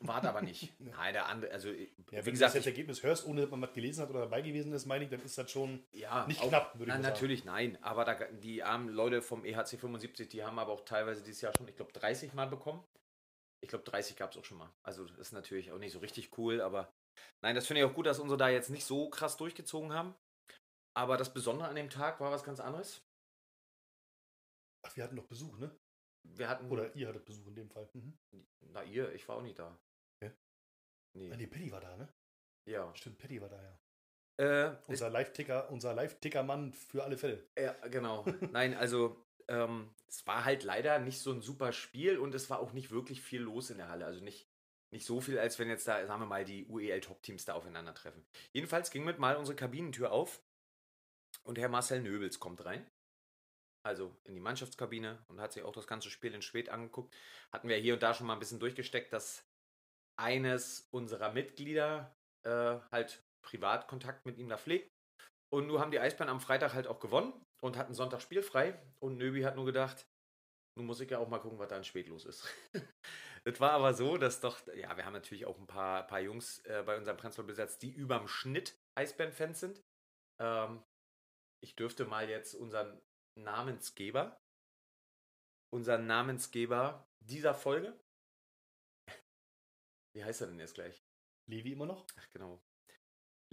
Wart 0.00 0.26
aber 0.26 0.42
nicht. 0.42 0.74
Nein, 0.80 1.12
der 1.14 1.26
andere, 1.26 1.52
also 1.52 1.68
Ja, 1.68 1.74
wie 1.76 2.10
wenn 2.10 2.24
du 2.24 2.30
gesagt, 2.32 2.56
das 2.56 2.66
Ergebnis 2.66 3.02
hörst, 3.04 3.24
ohne 3.24 3.42
dass 3.42 3.50
man 3.50 3.62
was 3.62 3.72
gelesen 3.72 4.02
hat 4.02 4.10
oder 4.10 4.20
dabei 4.20 4.42
gewesen 4.42 4.72
ist, 4.72 4.84
meine 4.86 5.04
ich, 5.04 5.10
dann 5.10 5.22
ist 5.22 5.38
das 5.38 5.50
schon 5.50 5.82
ja, 5.92 6.26
nicht 6.26 6.40
auch- 6.42 6.48
knapp, 6.48 6.74
würde 6.74 6.82
ich 6.84 6.88
Nein, 6.88 6.98
mal 6.98 7.02
sagen. 7.04 7.14
natürlich 7.14 7.44
nein. 7.44 7.78
Aber 7.82 8.04
da, 8.04 8.14
die 8.14 8.62
armen 8.64 8.88
Leute 8.88 9.22
vom 9.22 9.44
EHC 9.44 9.78
75, 9.78 10.28
die 10.28 10.44
haben 10.44 10.58
aber 10.58 10.72
auch 10.72 10.84
teilweise 10.84 11.22
dieses 11.22 11.40
Jahr 11.40 11.52
schon, 11.56 11.68
ich 11.68 11.76
glaube, 11.76 11.92
30 11.92 12.34
Mal 12.34 12.46
bekommen. 12.48 12.82
Ich 13.60 13.68
glaube, 13.68 13.84
30 13.84 14.16
gab 14.16 14.32
es 14.32 14.36
auch 14.36 14.44
schon 14.44 14.58
mal. 14.58 14.70
Also 14.82 15.04
das 15.06 15.16
ist 15.18 15.32
natürlich 15.32 15.70
auch 15.72 15.78
nicht 15.78 15.92
so 15.92 16.00
richtig 16.00 16.36
cool, 16.36 16.60
aber 16.60 16.92
nein, 17.42 17.54
das 17.54 17.66
finde 17.66 17.80
ich 17.82 17.86
auch 17.86 17.94
gut, 17.94 18.06
dass 18.06 18.18
unsere 18.18 18.38
da 18.38 18.48
jetzt 18.48 18.70
nicht 18.70 18.84
so 18.84 19.08
krass 19.10 19.36
durchgezogen 19.36 19.92
haben. 19.92 20.14
Aber 20.94 21.16
das 21.16 21.32
Besondere 21.32 21.68
an 21.68 21.76
dem 21.76 21.90
Tag 21.90 22.20
war 22.20 22.30
was 22.30 22.42
ganz 22.44 22.60
anderes. 22.60 23.02
Ach, 24.82 24.96
wir 24.96 25.04
hatten 25.04 25.16
doch 25.16 25.26
Besuch, 25.26 25.58
ne? 25.58 25.70
Wir 26.22 26.48
hatten. 26.48 26.70
Oder 26.70 26.94
ihr 26.94 27.08
hattet 27.08 27.24
Besuch 27.24 27.46
in 27.48 27.54
dem 27.54 27.70
Fall. 27.70 27.88
Mhm. 27.92 28.16
Na, 28.72 28.82
ihr, 28.84 29.12
ich 29.12 29.28
war 29.28 29.36
auch 29.36 29.42
nicht 29.42 29.58
da. 29.58 29.78
Ja? 30.22 30.32
Nee. 31.14 31.30
Ah, 31.32 31.36
nee, 31.36 31.46
Patty 31.46 31.70
war 31.70 31.80
da, 31.80 31.96
ne? 31.96 32.08
Ja. 32.66 32.94
Stimmt, 32.94 33.18
Patty 33.18 33.40
war 33.40 33.48
da, 33.48 33.62
ja. 33.62 33.78
Äh, 34.38 34.76
Unser 34.86 35.08
Live-Ticker, 35.08 35.70
unser 35.70 35.94
Live-Ticker-Mann 35.94 36.74
für 36.74 37.04
alle 37.04 37.16
Fälle. 37.16 37.48
Ja, 37.58 37.72
genau. 37.88 38.24
Nein, 38.52 38.74
also 38.74 39.24
ähm, 39.48 39.94
es 40.08 40.26
war 40.26 40.44
halt 40.44 40.62
leider 40.62 40.98
nicht 40.98 41.20
so 41.20 41.32
ein 41.32 41.40
super 41.40 41.72
Spiel 41.72 42.18
und 42.18 42.34
es 42.34 42.50
war 42.50 42.58
auch 42.60 42.72
nicht 42.72 42.90
wirklich 42.90 43.22
viel 43.22 43.40
los 43.40 43.70
in 43.70 43.78
der 43.78 43.88
Halle. 43.88 44.04
Also 44.04 44.22
nicht, 44.22 44.46
nicht 44.92 45.06
so 45.06 45.20
viel, 45.20 45.38
als 45.38 45.58
wenn 45.58 45.68
jetzt 45.68 45.88
da, 45.88 46.06
sagen 46.06 46.20
wir 46.20 46.26
mal, 46.26 46.44
die 46.44 46.66
UEL-Top-Teams 46.66 47.44
da 47.44 47.54
aufeinandertreffen. 47.54 48.24
Jedenfalls 48.52 48.90
ging 48.90 49.04
mit 49.04 49.18
mal 49.18 49.36
unsere 49.36 49.56
Kabinentür 49.56 50.12
auf 50.12 50.40
und 51.42 51.58
Herr 51.58 51.68
Marcel 51.68 52.00
Nöbels 52.02 52.40
kommt 52.40 52.64
rein. 52.64 52.88
Also 53.84 54.16
in 54.24 54.34
die 54.34 54.40
Mannschaftskabine 54.40 55.24
und 55.28 55.40
hat 55.40 55.52
sich 55.52 55.62
auch 55.62 55.72
das 55.72 55.86
ganze 55.86 56.10
Spiel 56.10 56.34
in 56.34 56.42
Schwed 56.42 56.70
angeguckt. 56.70 57.14
Hatten 57.52 57.68
wir 57.68 57.76
hier 57.76 57.94
und 57.94 58.02
da 58.02 58.14
schon 58.14 58.26
mal 58.26 58.32
ein 58.32 58.40
bisschen 58.40 58.58
durchgesteckt, 58.58 59.12
dass 59.12 59.44
eines 60.18 60.88
unserer 60.90 61.32
Mitglieder 61.32 62.16
äh, 62.44 62.78
halt 62.90 63.22
Privatkontakt 63.42 64.26
mit 64.26 64.38
ihm 64.38 64.48
da 64.48 64.56
pflegt. 64.56 64.90
Und 65.52 65.68
nur 65.68 65.80
haben 65.80 65.92
die 65.92 66.00
Eisbären 66.00 66.30
am 66.30 66.40
Freitag 66.40 66.74
halt 66.74 66.88
auch 66.88 66.98
gewonnen 66.98 67.32
und 67.62 67.76
hatten 67.76 67.94
Sonntag 67.94 68.20
spielfrei. 68.20 68.76
Und 68.98 69.18
Nöbi 69.18 69.42
hat 69.42 69.54
nur 69.54 69.66
gedacht, 69.66 70.04
nun 70.76 70.86
muss 70.86 71.00
ich 71.00 71.10
ja 71.10 71.18
auch 71.18 71.28
mal 71.28 71.38
gucken, 71.38 71.58
was 71.58 71.68
da 71.68 71.76
in 71.76 71.84
Spät 71.84 72.08
los 72.08 72.24
ist. 72.24 72.44
Es 73.46 73.60
war 73.60 73.70
aber 73.70 73.94
so, 73.94 74.16
dass 74.16 74.40
doch, 74.40 74.66
ja, 74.74 74.96
wir 74.96 75.04
haben 75.04 75.12
natürlich 75.12 75.46
auch 75.46 75.56
ein 75.56 75.68
paar, 75.68 76.04
paar 76.08 76.20
Jungs 76.20 76.58
äh, 76.64 76.82
bei 76.84 76.96
unserem 76.96 77.16
Prenzlau 77.16 77.44
besetzt, 77.44 77.80
die 77.82 77.92
überm 77.92 78.26
Schnitt 78.26 78.76
Eisbären-Fans 78.96 79.60
sind. 79.60 79.84
Ähm, 80.42 80.82
ich 81.62 81.76
dürfte 81.76 82.06
mal 82.06 82.28
jetzt 82.28 82.54
unseren 82.54 83.00
Namensgeber, 83.38 84.36
unseren 85.72 86.08
Namensgeber 86.08 87.08
dieser 87.20 87.54
Folge, 87.54 87.96
wie 90.16 90.24
heißt 90.24 90.40
er 90.40 90.48
denn 90.48 90.58
jetzt 90.58 90.74
gleich? 90.74 91.04
Levi 91.48 91.72
immer 91.72 91.86
noch? 91.86 92.04
Ach, 92.16 92.28
genau. 92.30 92.60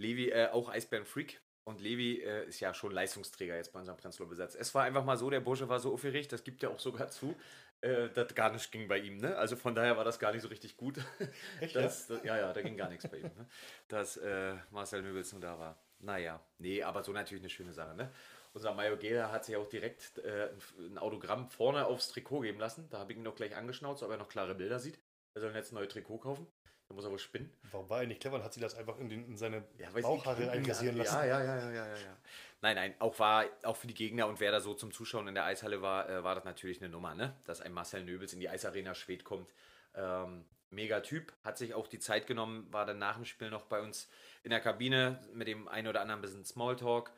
Levi, 0.00 0.30
äh, 0.30 0.48
auch 0.48 0.70
Eisbären-Freak. 0.70 1.40
Und 1.66 1.80
Levi 1.80 2.20
äh, 2.20 2.46
ist 2.46 2.60
ja 2.60 2.74
schon 2.74 2.92
Leistungsträger 2.92 3.56
jetzt 3.56 3.72
bei 3.72 3.78
unserem 3.78 3.96
Prenzlau-Besatz. 3.96 4.54
Es 4.54 4.74
war 4.74 4.84
einfach 4.84 5.04
mal 5.04 5.16
so, 5.16 5.30
der 5.30 5.40
Bursche 5.40 5.68
war 5.68 5.80
so 5.80 5.94
aufgeregt, 5.94 6.32
das 6.32 6.44
gibt 6.44 6.62
er 6.62 6.70
auch 6.70 6.80
sogar 6.80 7.08
zu, 7.08 7.34
äh, 7.84 8.10
dass 8.10 8.34
gar 8.34 8.50
nichts 8.50 8.70
ging 8.70 8.88
bei 8.88 8.98
ihm. 8.98 9.18
Ne? 9.18 9.36
Also 9.36 9.56
von 9.56 9.74
daher 9.74 9.96
war 9.96 10.04
das 10.04 10.18
gar 10.18 10.32
nicht 10.32 10.42
so 10.42 10.48
richtig 10.48 10.76
gut. 10.76 10.98
Echt, 11.60 11.76
Das, 11.76 12.06
das, 12.08 12.22
ja, 12.24 12.36
ja, 12.36 12.52
da 12.52 12.62
ging 12.62 12.76
gar 12.76 12.88
nichts 12.88 13.08
bei 13.08 13.18
ihm. 13.18 13.30
Ne? 13.36 13.46
Dass 13.88 14.16
äh, 14.16 14.54
Marcel 14.70 15.02
Nöbels 15.02 15.32
nur 15.32 15.40
da 15.40 15.58
war. 15.58 15.78
Naja, 16.00 16.40
nee, 16.58 16.82
aber 16.82 17.02
so 17.02 17.12
natürlich 17.12 17.42
eine 17.42 17.50
schöne 17.50 17.72
Sache. 17.72 17.94
Ne? 17.94 18.12
Unser 18.52 18.72
Mayo 18.74 18.96
Gera 18.96 19.30
hat 19.32 19.44
sich 19.44 19.56
auch 19.56 19.68
direkt 19.68 20.18
äh, 20.18 20.50
ein- 20.78 20.92
ein 20.92 20.98
Autogramm 20.98 21.48
vorne 21.48 21.86
aufs 21.86 22.08
Trikot 22.08 22.40
geben 22.40 22.58
lassen. 22.60 22.88
Da 22.90 22.98
habe 22.98 23.12
ich 23.12 23.18
ihn 23.18 23.24
noch 23.24 23.34
gleich 23.36 23.56
angeschnauzt, 23.56 24.02
ob 24.02 24.10
er 24.10 24.16
noch 24.16 24.28
klare 24.28 24.54
Bilder 24.54 24.78
sieht. 24.78 24.98
Er 25.34 25.40
soll 25.40 25.54
jetzt 25.54 25.72
ein 25.72 25.76
neues 25.76 25.88
Trikot 25.92 26.18
kaufen. 26.18 26.46
Da 26.88 26.94
muss 26.94 27.04
er 27.04 27.10
wohl 27.10 27.18
spinnen. 27.18 27.50
Warum 27.70 27.88
war 27.88 28.00
er 28.00 28.06
nicht 28.06 28.20
clever 28.20 28.36
und 28.36 28.44
hat 28.44 28.52
sie 28.52 28.60
das 28.60 28.74
einfach 28.74 28.98
in, 28.98 29.08
den, 29.08 29.24
in 29.26 29.36
seine 29.36 29.64
Ja, 29.78 29.88
Bauchhaare 29.90 30.50
eingrasieren 30.50 30.96
lassen? 30.96 31.14
Ja, 31.14 31.24
ja, 31.24 31.42
ja, 31.42 31.56
ja, 31.56 31.70
ja, 31.70 31.86
ja. 31.96 32.16
Nein, 32.60 32.76
nein, 32.76 32.94
auch 32.98 33.18
war 33.18 33.44
auch 33.62 33.76
für 33.76 33.86
die 33.86 33.94
Gegner 33.94 34.26
und 34.26 34.40
wer 34.40 34.52
da 34.52 34.60
so 34.60 34.74
zum 34.74 34.92
Zuschauen 34.92 35.28
in 35.28 35.34
der 35.34 35.44
Eishalle 35.44 35.82
war, 35.82 36.08
äh, 36.08 36.24
war 36.24 36.34
das 36.34 36.44
natürlich 36.44 36.80
eine 36.80 36.90
Nummer, 36.90 37.14
ne? 37.14 37.34
Dass 37.46 37.60
ein 37.60 37.72
Marcel 37.72 38.04
Nöbels 38.04 38.32
in 38.32 38.40
die 38.40 38.48
Eisarena 38.48 38.94
Schwed 38.94 39.24
kommt. 39.24 39.52
Ähm, 39.94 40.44
mega 40.70 41.00
Typ, 41.00 41.32
hat 41.42 41.56
sich 41.56 41.74
auch 41.74 41.86
die 41.86 41.98
Zeit 42.00 42.26
genommen, 42.26 42.66
war 42.70 42.84
dann 42.84 42.98
nach 42.98 43.16
dem 43.16 43.24
Spiel 43.24 43.50
noch 43.50 43.64
bei 43.64 43.80
uns 43.80 44.08
in 44.42 44.50
der 44.50 44.60
Kabine 44.60 45.20
mit 45.32 45.48
dem 45.48 45.68
einen 45.68 45.88
oder 45.88 46.00
anderen 46.00 46.20
bisschen 46.20 46.44
Smalltalk. 46.44 47.10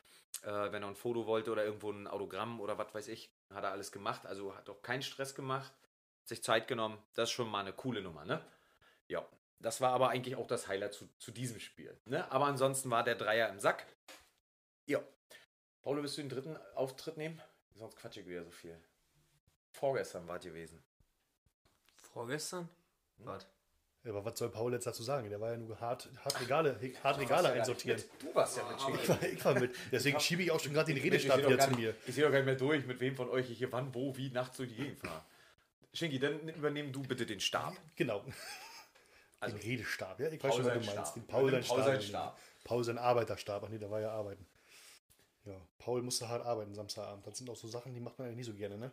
Äh, 0.42 0.72
wenn 0.72 0.83
er 0.83 0.88
ein 0.88 0.96
Foto 0.96 1.26
wollte 1.26 1.50
oder 1.50 1.64
irgendwo 1.64 1.90
ein 1.90 2.07
Autogramm 2.07 2.61
oder 2.61 2.79
was 2.79 2.94
weiß 2.94 3.09
ich, 3.09 3.31
hat 3.52 3.64
er 3.64 3.70
alles 3.70 3.90
gemacht. 3.90 4.26
Also 4.26 4.55
hat 4.55 4.68
auch 4.68 4.83
keinen 4.83 5.02
Stress 5.02 5.35
gemacht, 5.35 5.72
hat 6.20 6.29
sich 6.29 6.42
Zeit 6.42 6.68
genommen. 6.68 6.98
Das 7.14 7.31
ist 7.31 7.35
schon 7.35 7.48
mal 7.48 7.61
eine 7.61 7.72
coole 7.72 8.02
Nummer, 8.02 8.24
ne? 8.24 8.44
Ja, 9.09 9.24
das 9.61 9.81
war 9.81 9.92
aber 9.92 10.11
eigentlich 10.11 10.37
auch 10.37 10.47
das 10.47 10.69
Highlight 10.69 10.92
zu, 10.95 11.09
zu 11.19 11.31
diesem 11.33 11.61
Spiel. 11.61 11.97
Ne? 12.05 12.31
Aber 12.31 12.47
ansonsten 12.47 12.90
war 12.90 13.05
der 13.05 13.14
Dreier 13.14 13.49
im 13.49 13.59
Sack. 13.59 13.87
Ja. 14.87 15.01
Paulo, 15.83 16.03
willst 16.03 16.16
du 16.19 16.23
den 16.23 16.29
dritten 16.31 16.57
Auftritt 16.75 17.16
nehmen? 17.16 17.40
Sonst 17.75 17.97
quatsche 17.97 18.21
ich 18.21 18.27
wieder 18.27 18.45
so 18.45 18.51
viel. 18.51 18.79
Vorgestern 19.73 20.27
war 20.27 20.38
gewesen. 20.38 20.83
Vorgestern? 22.12 22.69
Hm? 23.19 23.27
Was? 23.27 23.47
Ja, 24.05 24.12
aber 24.12 24.25
was 24.25 24.38
soll 24.38 24.51
Paul 24.51 24.73
jetzt 24.73 24.87
dazu 24.87 25.03
sagen? 25.03 25.29
Der 25.31 25.40
war 25.40 25.51
ja 25.51 25.57
nur 25.57 25.81
hart, 25.81 26.09
hart 26.25 26.40
Regale, 26.40 26.79
hart 27.03 27.19
Regale 27.19 27.53
einsortieren. 27.53 28.03
Du 28.21 28.33
warst 28.35 28.57
ja 28.57 28.62
mit 28.69 29.01
Ich 29.03 29.09
war, 29.09 29.23
ich 29.23 29.45
war 29.45 29.55
mit. 29.59 29.75
Deswegen 29.90 30.21
schiebe 30.21 30.42
ich 30.45 30.51
auch 30.53 30.61
schon 30.61 30.73
gerade 30.73 30.95
den 30.95 31.03
Redestab 31.03 31.38
wieder 31.38 31.59
zu 31.59 31.71
mir. 31.71 31.88
nicht- 31.90 31.99
ich 32.09 32.14
sehe 32.14 32.25
doch 32.25 32.31
gar 32.31 32.38
nicht 32.38 32.47
mehr 32.47 32.55
durch, 32.55 32.87
mit 32.87 33.01
wem 33.01 33.16
von 33.16 33.29
euch 33.29 33.51
ich 33.51 33.59
hier 33.59 33.73
wann, 33.73 33.92
wo, 33.95 34.16
wie 34.16 34.31
nachts 34.31 34.59
durch 34.59 34.69
die 34.69 34.77
Gegend 34.77 35.01
fahre. 35.01 35.25
Schinki, 35.92 36.19
dann 36.21 36.49
übernehmen 36.49 36.92
du 36.92 37.03
bitte 37.03 37.27
den 37.27 37.40
Stab. 37.40 37.75
Genau. 37.97 38.25
Also, 39.40 39.57
den 39.57 39.62
Redestab, 39.66 40.18
ja? 40.20 40.29
Ich 40.29 40.42
weiß 40.42 40.55
schon, 40.55 40.64
was 40.64 40.87
du 40.87 40.94
meinst. 40.94 41.16
Den 41.16 41.27
Paul 41.27 41.51
Nimm 41.51 41.62
sein 41.62 41.77
Paul 41.77 42.01
Stab. 42.01 42.40
Paul 42.64 42.85
sein 42.85 42.99
Arbeiterstab. 42.99 43.62
Ach 43.64 43.68
nee, 43.68 43.79
da 43.79 43.90
war 43.90 44.01
ja 44.01 44.11
arbeiten. 44.11 44.46
Ja, 45.44 45.55
Paul 45.79 46.03
musste 46.03 46.29
hart 46.29 46.44
arbeiten 46.44 46.75
Samstagabend. 46.75 47.27
Das 47.27 47.38
sind 47.38 47.49
auch 47.49 47.57
so 47.57 47.68
Sachen, 47.68 47.94
die 47.94 48.01
macht 48.01 48.18
man 48.18 48.27
eigentlich 48.27 48.38
nie 48.38 48.53
so 48.53 48.55
gerne, 48.55 48.77
ne? 48.79 48.90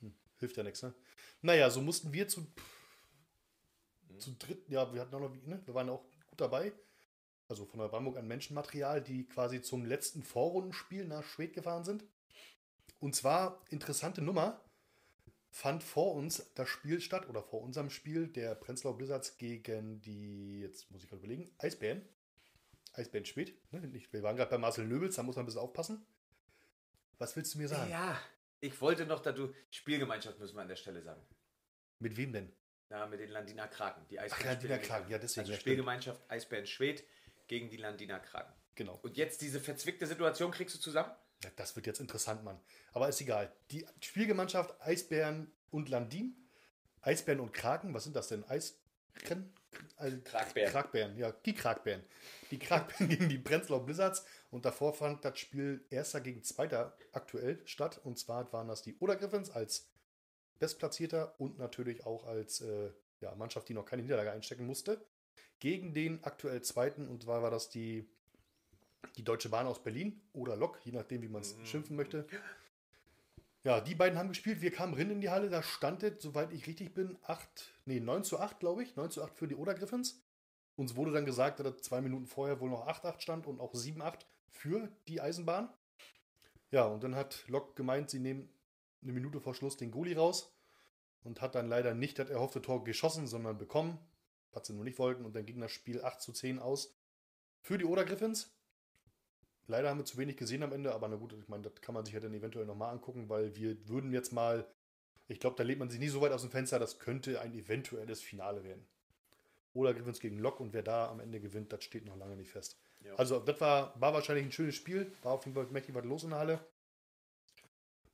Hm, 0.00 0.14
hilft 0.38 0.56
ja 0.56 0.62
nichts, 0.62 0.82
ne? 0.82 0.92
Naja, 1.40 1.70
so 1.70 1.80
mussten 1.80 2.12
wir 2.12 2.28
zu, 2.28 2.46
zu 4.18 4.32
dritt, 4.38 4.68
ja, 4.68 4.92
wir 4.92 5.00
hatten 5.00 5.14
auch 5.14 5.20
noch, 5.20 5.30
ne? 5.46 5.62
Wir 5.64 5.74
waren 5.74 5.88
auch 5.88 6.02
gut 6.28 6.40
dabei. 6.40 6.72
Also 7.48 7.66
von 7.66 7.78
der 7.80 7.88
Bamberg 7.88 8.16
an 8.16 8.26
Menschenmaterial, 8.26 9.02
die 9.02 9.26
quasi 9.26 9.62
zum 9.62 9.84
letzten 9.84 10.22
Vorrundenspiel 10.22 11.06
nach 11.06 11.24
Schwed 11.24 11.52
gefahren 11.52 11.84
sind. 11.84 12.04
Und 13.00 13.14
zwar, 13.14 13.60
interessante 13.68 14.22
Nummer, 14.22 14.60
fand 15.54 15.84
vor 15.84 16.14
uns 16.14 16.50
das 16.56 16.68
Spiel 16.68 17.00
statt, 17.00 17.28
oder 17.28 17.40
vor 17.40 17.62
unserem 17.62 17.88
Spiel, 17.88 18.26
der 18.26 18.56
Prenzlau 18.56 18.92
Blizzards 18.92 19.38
gegen 19.38 20.00
die, 20.00 20.58
jetzt 20.60 20.90
muss 20.90 21.04
ich 21.04 21.08
gerade 21.08 21.20
überlegen, 21.20 21.48
Eisbären. 21.58 22.02
Eisbären 22.92 23.24
Schwed. 23.24 23.54
Ne? 23.72 23.80
Wir 24.10 24.22
waren 24.24 24.34
gerade 24.34 24.50
bei 24.50 24.58
Marcel 24.58 24.84
Nöbels, 24.84 25.14
da 25.14 25.22
muss 25.22 25.36
man 25.36 25.44
ein 25.44 25.46
bisschen 25.46 25.60
aufpassen. 25.60 26.04
Was 27.18 27.36
willst 27.36 27.54
du 27.54 27.58
mir 27.58 27.68
sagen? 27.68 27.88
ja, 27.88 28.20
ich 28.58 28.80
wollte 28.80 29.06
noch, 29.06 29.20
dass 29.20 29.36
du 29.36 29.54
Spielgemeinschaft 29.70 30.40
müssen 30.40 30.56
wir 30.56 30.62
an 30.62 30.68
der 30.68 30.76
Stelle 30.76 31.00
sagen. 31.02 31.22
Mit 32.00 32.16
wem 32.16 32.32
denn? 32.32 32.52
Ja, 32.90 33.06
mit 33.06 33.20
den 33.20 33.30
Landiner 33.30 33.68
Kraken. 33.68 34.04
Die 34.10 34.18
Ach, 34.18 34.24
Eisbären 34.24 34.46
Landiner 34.46 34.74
spielen 34.74 34.88
Kraken, 34.88 35.10
ja, 35.12 35.18
deswegen. 35.18 35.40
Also 35.40 35.52
ja, 35.52 35.58
stimmt. 35.58 35.60
Spielgemeinschaft 35.60 36.20
Eisbären 36.28 36.66
Schwed 36.66 37.04
gegen 37.46 37.70
die 37.70 37.76
Landiner 37.76 38.18
Kraken. 38.18 38.52
Genau. 38.74 38.98
Und 39.02 39.16
jetzt 39.16 39.40
diese 39.40 39.60
verzwickte 39.60 40.08
Situation 40.08 40.50
kriegst 40.50 40.74
du 40.74 40.80
zusammen? 40.80 41.12
Das 41.56 41.76
wird 41.76 41.86
jetzt 41.86 42.00
interessant, 42.00 42.44
Mann. 42.44 42.60
Aber 42.92 43.08
ist 43.08 43.20
egal. 43.20 43.52
Die 43.70 43.86
Spielgemeinschaft 44.00 44.74
Eisbären 44.80 45.52
und 45.70 45.88
Landin. 45.88 46.36
Eisbären 47.00 47.40
und 47.40 47.52
Kraken, 47.52 47.92
was 47.92 48.04
sind 48.04 48.16
das 48.16 48.28
denn? 48.28 48.44
Eisrennen? 48.44 49.52
also 49.96 50.18
Kragbären. 50.24 50.72
Kragbären, 50.72 51.18
ja, 51.18 51.32
die 51.32 51.54
Kragbären. 51.54 52.02
Die 52.50 52.58
Kragbären 52.58 53.08
gegen 53.08 53.28
die 53.28 53.38
Prenzlau 53.38 53.80
Blizzards. 53.80 54.24
Und 54.50 54.64
davor 54.64 54.94
fand 54.94 55.24
das 55.24 55.38
Spiel 55.38 55.84
erster 55.90 56.20
gegen 56.20 56.42
zweiter 56.42 56.96
aktuell 57.12 57.60
statt. 57.64 58.00
Und 58.02 58.18
zwar 58.18 58.52
waren 58.52 58.68
das 58.68 58.82
die 58.82 58.96
Oder 58.98 59.16
Griffins 59.16 59.50
als 59.50 59.88
Bestplatzierter 60.58 61.34
und 61.38 61.58
natürlich 61.58 62.06
auch 62.06 62.26
als 62.26 62.60
äh, 62.60 62.90
ja, 63.20 63.34
Mannschaft, 63.34 63.68
die 63.68 63.74
noch 63.74 63.84
keine 63.84 64.02
Niederlage 64.02 64.32
einstecken 64.32 64.66
musste. 64.66 65.04
Gegen 65.58 65.94
den 65.94 66.22
aktuell 66.24 66.62
zweiten, 66.62 67.08
und 67.08 67.22
zwar 67.22 67.42
war 67.42 67.50
das 67.50 67.70
die, 67.70 68.08
die 69.16 69.24
Deutsche 69.24 69.48
Bahn 69.48 69.66
aus 69.66 69.82
Berlin 69.82 70.20
oder 70.32 70.56
Lok, 70.56 70.78
je 70.84 70.92
nachdem, 70.92 71.22
wie 71.22 71.28
man 71.28 71.42
es 71.42 71.56
Mhm. 71.56 71.66
schimpfen 71.66 71.96
möchte. 71.96 72.26
Ja, 73.62 73.80
die 73.80 73.94
beiden 73.94 74.18
haben 74.18 74.28
gespielt. 74.28 74.60
Wir 74.60 74.70
kamen 74.70 74.94
rein 74.94 75.10
in 75.10 75.20
die 75.20 75.30
Halle. 75.30 75.48
Da 75.48 75.62
stand 75.62 76.02
es, 76.02 76.22
soweit 76.22 76.52
ich 76.52 76.66
richtig 76.66 76.92
bin, 76.92 77.16
8, 77.22 77.72
nee, 77.86 77.98
9 78.00 78.22
zu 78.22 78.38
8, 78.38 78.60
glaube 78.60 78.82
ich. 78.82 78.94
9 78.96 79.10
zu 79.10 79.22
8 79.24 79.34
für 79.36 79.48
die 79.48 79.54
Oder 79.54 79.74
Griffins. 79.74 80.22
Uns 80.76 80.96
wurde 80.96 81.12
dann 81.12 81.24
gesagt, 81.24 81.60
dass 81.60 81.76
zwei 81.78 82.00
Minuten 82.00 82.26
vorher 82.26 82.60
wohl 82.60 82.68
noch 82.68 82.86
8-8 82.86 83.22
stand 83.22 83.46
und 83.46 83.60
auch 83.60 83.72
7-8 83.74 84.26
für 84.50 84.88
die 85.08 85.20
Eisenbahn. 85.20 85.72
Ja, 86.72 86.84
und 86.84 87.04
dann 87.04 87.14
hat 87.14 87.44
Lok 87.48 87.76
gemeint, 87.76 88.10
sie 88.10 88.18
nehmen 88.18 88.48
eine 89.02 89.12
Minute 89.12 89.40
vor 89.40 89.54
Schluss 89.54 89.76
den 89.76 89.90
Goalie 89.92 90.16
raus 90.16 90.52
und 91.22 91.40
hat 91.40 91.54
dann 91.54 91.68
leider 91.68 91.94
nicht 91.94 92.18
das 92.18 92.28
erhoffte 92.30 92.60
Tor 92.60 92.84
geschossen, 92.84 93.26
sondern 93.26 93.56
bekommen, 93.56 93.98
was 94.52 94.66
sie 94.66 94.72
nur 94.74 94.84
nicht 94.84 94.98
wollten. 94.98 95.24
Und 95.24 95.36
dann 95.36 95.46
ging 95.46 95.60
das 95.60 95.72
Spiel 95.72 96.02
8 96.04 96.20
zu 96.20 96.32
10 96.32 96.58
aus 96.58 96.94
für 97.62 97.78
die 97.78 97.84
Oder 97.84 98.04
Griffins. 98.04 98.53
Leider 99.66 99.88
haben 99.88 99.98
wir 99.98 100.04
zu 100.04 100.18
wenig 100.18 100.36
gesehen 100.36 100.62
am 100.62 100.72
Ende, 100.72 100.94
aber 100.94 101.08
na 101.08 101.16
gut, 101.16 101.32
ich 101.32 101.48
meine, 101.48 101.62
das 101.62 101.80
kann 101.80 101.94
man 101.94 102.04
sich 102.04 102.14
ja 102.14 102.20
dann 102.20 102.34
eventuell 102.34 102.66
nochmal 102.66 102.92
angucken, 102.92 103.28
weil 103.28 103.56
wir 103.56 103.88
würden 103.88 104.12
jetzt 104.12 104.32
mal, 104.32 104.66
ich 105.28 105.40
glaube, 105.40 105.56
da 105.56 105.62
lebt 105.62 105.78
man 105.78 105.88
sich 105.88 105.98
nicht 105.98 106.12
so 106.12 106.20
weit 106.20 106.32
aus 106.32 106.42
dem 106.42 106.50
Fenster, 106.50 106.78
das 106.78 106.98
könnte 106.98 107.40
ein 107.40 107.54
eventuelles 107.54 108.20
Finale 108.20 108.62
werden. 108.64 108.86
Oder 109.72 109.94
Griffins 109.94 110.20
gegen 110.20 110.38
Lok 110.38 110.60
und 110.60 110.72
wer 110.72 110.82
da 110.82 111.08
am 111.08 111.20
Ende 111.20 111.40
gewinnt, 111.40 111.72
das 111.72 111.82
steht 111.82 112.04
noch 112.04 112.16
lange 112.16 112.36
nicht 112.36 112.50
fest. 112.50 112.78
Ja. 113.02 113.14
Also, 113.16 113.40
das 113.40 113.60
war, 113.60 113.98
war 114.00 114.12
wahrscheinlich 114.12 114.44
ein 114.44 114.52
schönes 114.52 114.76
Spiel, 114.76 115.10
war 115.22 115.32
auf 115.32 115.44
jeden 115.46 115.54
Fall 115.54 115.66
mächtig 115.66 115.94
was 115.94 116.04
los 116.04 116.24
in 116.24 116.30
der 116.30 116.38
Halle. 116.38 116.60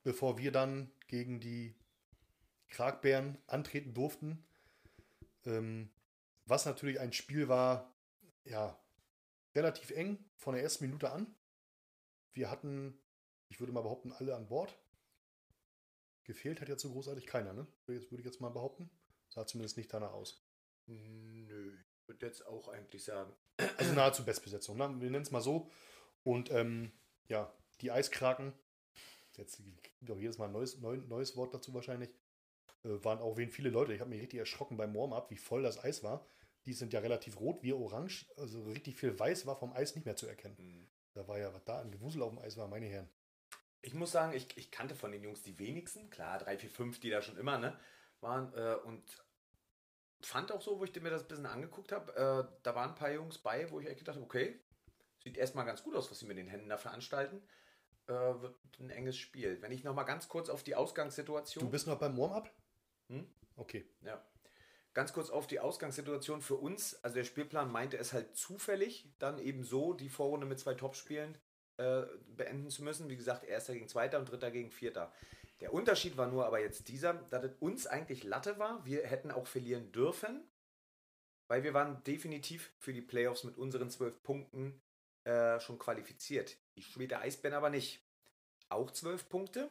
Bevor 0.03 0.39
wir 0.39 0.53
dann 0.53 0.91
gegen 1.09 1.41
die 1.41 1.75
Kragbären 2.71 3.37
antreten 3.47 3.93
durften. 3.93 4.43
Ähm, 5.45 5.91
was 6.47 6.65
natürlich 6.65 6.99
ein 6.99 7.13
Spiel 7.13 7.49
war, 7.49 7.93
ja, 8.45 8.79
relativ 9.55 9.91
eng 9.91 10.19
von 10.37 10.55
der 10.55 10.63
ersten 10.63 10.87
Minute 10.87 11.11
an. 11.11 11.27
Wir 12.41 12.51
hatten, 12.51 12.99
ich 13.51 13.61
würde 13.61 13.71
mal 13.71 13.83
behaupten, 13.83 14.13
alle 14.13 14.35
an 14.35 14.49
Bord. 14.49 14.75
Gefehlt 16.25 16.63
hat 16.63 16.71
jetzt 16.71 16.81
so 16.81 16.91
großartig 16.91 17.27
keiner, 17.27 17.53
ne? 17.53 17.67
Würde 17.85 18.01
ich- 18.01 18.11
würde 18.11 18.21
ich 18.23 18.25
jetzt 18.25 18.41
mal 18.41 18.49
behaupten. 18.49 18.89
Sah 19.29 19.47
zumindest 19.47 19.77
nicht 19.77 19.93
danach 19.93 20.13
aus. 20.15 20.43
Nö, 20.87 21.77
ich 22.01 22.09
würde 22.09 22.25
jetzt 22.25 22.47
auch 22.47 22.69
eigentlich 22.69 23.05
sagen. 23.05 23.31
Also 23.77 23.93
nahezu 23.93 24.25
Bestbesetzung, 24.25 24.79
ne? 24.79 24.89
wir 25.03 25.11
nennen 25.11 25.23
es 25.23 25.31
mal 25.31 25.43
so. 25.43 25.71
Und 26.23 26.51
ähm, 26.51 26.93
ja, 27.29 27.53
die 27.83 27.91
Eiskraken, 27.91 28.55
jetzt 29.37 29.63
gibt 29.99 30.11
auch 30.11 30.19
jedes 30.19 30.39
Mal 30.39 30.47
ein 30.47 30.53
neues, 30.53 30.79
neu, 30.79 30.97
neues 30.97 31.37
Wort 31.37 31.53
dazu 31.53 31.75
wahrscheinlich, 31.75 32.09
äh, 32.85 33.05
waren 33.05 33.19
auch 33.19 33.37
wen 33.37 33.51
viele 33.51 33.69
Leute. 33.69 33.93
Ich 33.93 34.01
habe 34.01 34.09
mich 34.09 34.23
richtig 34.23 34.39
erschrocken 34.41 34.79
beim 34.79 34.95
Warm-up, 34.95 35.31
wie 35.31 35.37
voll 35.37 35.63
das 35.63 35.79
Eis 35.85 36.03
war. 36.03 36.27
Die 36.65 36.73
sind 36.73 36.95
ja 36.95 37.01
relativ 37.01 37.39
rot, 37.39 37.63
wir 37.63 37.77
orange. 37.79 38.25
Also 38.39 38.63
richtig 38.63 38.97
viel 38.99 39.19
Weiß 39.19 39.45
war 39.45 39.57
vom 39.57 39.75
Eis 39.75 39.95
nicht 39.95 40.07
mehr 40.07 40.17
zu 40.17 40.27
erkennen. 40.27 40.57
Hm. 40.57 40.90
Da 41.21 41.29
war 41.29 41.39
ja, 41.39 41.53
was 41.53 41.65
da 41.65 41.81
an 41.81 41.91
Gewusel 41.91 42.23
auf 42.23 42.31
dem 42.31 42.39
Eis 42.39 42.57
war, 42.57 42.67
meine 42.67 42.87
Herren. 42.87 43.07
Ich 43.83 43.93
muss 43.93 44.11
sagen, 44.11 44.33
ich, 44.33 44.57
ich 44.57 44.71
kannte 44.71 44.95
von 44.95 45.13
den 45.13 45.23
Jungs 45.23 45.43
die 45.43 45.59
wenigsten. 45.59 46.09
Klar, 46.09 46.39
drei, 46.39 46.57
vier, 46.57 46.71
fünf, 46.71 46.99
die 46.99 47.11
da 47.11 47.21
schon 47.21 47.37
immer 47.37 47.59
ne, 47.59 47.79
waren. 48.21 48.55
Äh, 48.55 48.77
und 48.87 49.03
fand 50.23 50.51
auch 50.51 50.63
so, 50.63 50.81
wo 50.81 50.85
ich 50.85 50.99
mir 50.99 51.11
das 51.11 51.23
ein 51.23 51.29
bisschen 51.29 51.45
angeguckt 51.45 51.93
habe, 51.93 52.13
äh, 52.13 52.59
da 52.63 52.75
waren 52.75 52.91
ein 52.91 52.95
paar 52.95 53.13
Jungs 53.13 53.37
bei, 53.37 53.71
wo 53.71 53.81
ich 53.81 53.87
echt 53.87 53.99
gedacht 53.99 54.17
habe, 54.17 54.25
okay, 54.25 54.59
sieht 55.23 55.37
erstmal 55.37 55.67
ganz 55.67 55.83
gut 55.83 55.95
aus, 55.95 56.11
was 56.11 56.19
sie 56.21 56.27
mit 56.27 56.39
den 56.39 56.49
Händen 56.49 56.71
da 56.71 56.79
veranstalten. 56.79 57.43
Äh, 58.07 58.13
wird 58.13 58.57
ein 58.79 58.89
enges 58.89 59.19
Spiel. 59.19 59.61
Wenn 59.61 59.73
ich 59.73 59.85
nochmal 59.85 60.07
ganz 60.07 60.27
kurz 60.27 60.49
auf 60.49 60.63
die 60.63 60.75
Ausgangssituation. 60.75 61.65
Du 61.65 61.71
bist 61.71 61.87
noch 61.87 61.99
beim 61.99 62.17
Warm-up? 62.17 62.51
Hm? 63.09 63.31
Okay. 63.57 63.87
Ja. 64.01 64.25
Ganz 64.93 65.13
kurz 65.13 65.31
auf 65.31 65.47
die 65.47 65.61
Ausgangssituation 65.61 66.43
für 66.43 66.57
uns. 66.57 67.03
Also 67.05 67.15
der 67.15 67.25
Spielplan 67.25 67.71
meinte 67.71 67.97
es 67.97 68.13
halt 68.13 68.37
zufällig, 68.37 69.09
dann 69.19 69.39
eben 69.39 69.63
so 69.63 69.93
die 69.93 70.09
Vorrunde 70.09 70.47
mit 70.47 70.59
zwei 70.59 70.75
Topspielen 70.75 71.39
äh, 71.77 72.03
beenden 72.37 72.71
zu 72.71 72.83
müssen. 72.83 73.09
Wie 73.09 73.17
gesagt, 73.17 73.45
erster 73.45 73.73
gegen 73.75 73.89
zweiter 73.89 74.19
und 74.19 74.31
dritter 74.31 74.51
gegen 74.51 74.71
vierter. 74.71 75.13
Der 75.61 75.73
Unterschied 75.73 76.17
war 76.17 76.27
nur 76.27 76.47
aber 76.47 76.61
jetzt 76.61 76.89
dieser, 76.89 77.15
dass 77.15 77.45
es 77.45 77.53
uns 77.61 77.87
eigentlich 77.87 78.25
Latte 78.25 78.59
war. 78.59 78.85
Wir 78.85 79.07
hätten 79.07 79.31
auch 79.31 79.47
verlieren 79.47 79.93
dürfen, 79.93 80.43
weil 81.49 81.63
wir 81.63 81.75
waren 81.75 82.03
definitiv 82.05 82.73
für 82.79 82.93
die 82.93 83.03
Playoffs 83.03 83.45
mit 83.45 83.59
unseren 83.59 83.91
zwölf 83.91 84.23
Punkten 84.23 84.81
äh, 85.25 85.61
schon 85.61 85.79
qualifiziert. 85.79 86.57
Die 86.77 86.83
Schwede 86.83 87.19
Eisbären 87.19 87.57
aber 87.57 87.71
nicht. 87.71 88.03
Auch 88.71 88.91
zwölf 88.91 89.29
Punkte. 89.29 89.71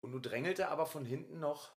Und 0.00 0.12
du 0.12 0.18
drängelte 0.18 0.68
aber 0.68 0.84
von 0.84 1.06
hinten 1.06 1.40
noch 1.40 1.74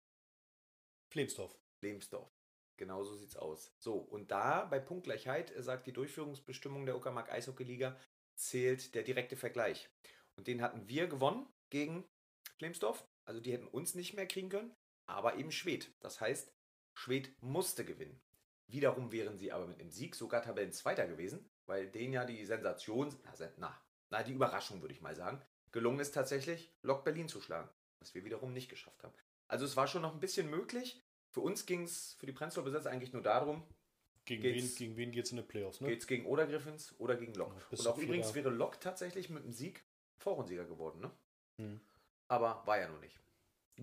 Flemsdorf. 1.11 1.59
Lebensdorf. 1.83 2.31
Genau 2.77 3.05
so 3.05 3.15
sieht's 3.15 3.37
aus. 3.37 3.73
So, 3.79 3.95
und 3.97 4.31
da 4.31 4.65
bei 4.65 4.81
Punktgleichheit 4.81 5.51
äh, 5.55 5.63
sagt 5.63 5.87
die 5.87 5.93
Durchführungsbestimmung 5.93 6.87
der 6.87 6.97
Uckermark 6.97 7.31
Eishockey-Liga, 7.31 7.97
zählt 8.35 8.95
der 8.95 9.05
direkte 9.05 9.37
Vergleich. 9.37 9.89
Und 10.37 10.49
den 10.49 10.61
hatten 10.61 10.89
wir 10.89 11.07
gewonnen 11.07 11.47
gegen 11.71 12.05
Flemsdorf. 12.59 13.07
Also 13.25 13.41
die 13.41 13.53
hätten 13.53 13.69
uns 13.69 13.95
nicht 13.95 14.15
mehr 14.15 14.27
kriegen 14.27 14.49
können, 14.49 14.75
aber 15.07 15.37
eben 15.37 15.53
Schwed. 15.53 15.93
Das 16.01 16.21
heißt, 16.21 16.53
Schwed 16.95 17.31
musste 17.41 17.85
gewinnen. 17.85 18.21
Wiederum 18.67 19.13
wären 19.13 19.39
sie 19.39 19.53
aber 19.53 19.67
mit 19.67 19.79
einem 19.81 19.91
Sieg 19.91 20.15
sogar 20.15 20.43
Tabellenzweiter 20.43 21.07
gewesen, 21.07 21.49
weil 21.67 21.89
denen 21.89 22.13
ja 22.13 22.25
die 22.25 22.45
Sensation, 22.45 23.15
na, 23.25 23.37
sen- 23.37 23.53
na, 23.57 23.81
na, 24.11 24.23
die 24.23 24.33
Überraschung 24.33 24.81
würde 24.81 24.95
ich 24.95 25.01
mal 25.01 25.15
sagen, 25.15 25.41
gelungen 25.71 26.01
ist 26.01 26.13
tatsächlich, 26.13 26.75
Lok 26.83 27.05
Berlin 27.05 27.29
zu 27.29 27.41
schlagen. 27.41 27.71
Was 28.01 28.15
wir 28.15 28.25
wiederum 28.25 28.53
nicht 28.53 28.69
geschafft 28.69 29.03
haben. 29.03 29.15
Also 29.49 29.65
es 29.65 29.77
war 29.77 29.87
schon 29.87 30.03
noch 30.03 30.13
ein 30.13 30.21
bisschen 30.21 30.51
möglich. 30.51 31.03
Für 31.35 31.41
uns 31.41 31.67
ging 31.67 31.83
es, 31.83 32.15
für 32.21 32.27
die 32.27 32.33
Prenzlauer 32.33 32.65
Besitzer 32.65 32.91
eigentlich 32.91 33.13
nur 33.13 33.21
darum, 33.21 33.65
Gegen 34.25 34.45
wen, 34.45 34.75
gegen 34.77 34.97
wen 34.97 35.11
geht 35.11 35.25
es 35.25 35.33
in 35.33 35.37
die 35.37 35.43
Playoffs? 35.43 35.81
Ne? 35.81 35.89
geht 35.89 36.01
es 36.01 36.07
gegen 36.07 36.27
oder 36.27 36.47
Griffins 36.47 36.95
oder 36.99 37.17
gegen 37.17 37.35
Lok. 37.35 37.53
Ja, 37.73 37.79
Und 37.79 37.87
auch 37.89 37.99
übrigens 37.99 38.33
wäre 38.37 38.51
Lok 38.51 38.81
tatsächlich 38.81 39.31
mit 39.31 39.45
dem 39.45 39.53
Sieg 39.53 39.83
Vorrundsieger 40.17 40.65
geworden, 40.65 41.01
ne? 41.01 41.11
Hm. 41.61 41.81
Aber 42.29 42.63
war 42.67 42.79
ja 42.79 42.89
noch 42.89 43.01
nicht. 43.01 43.19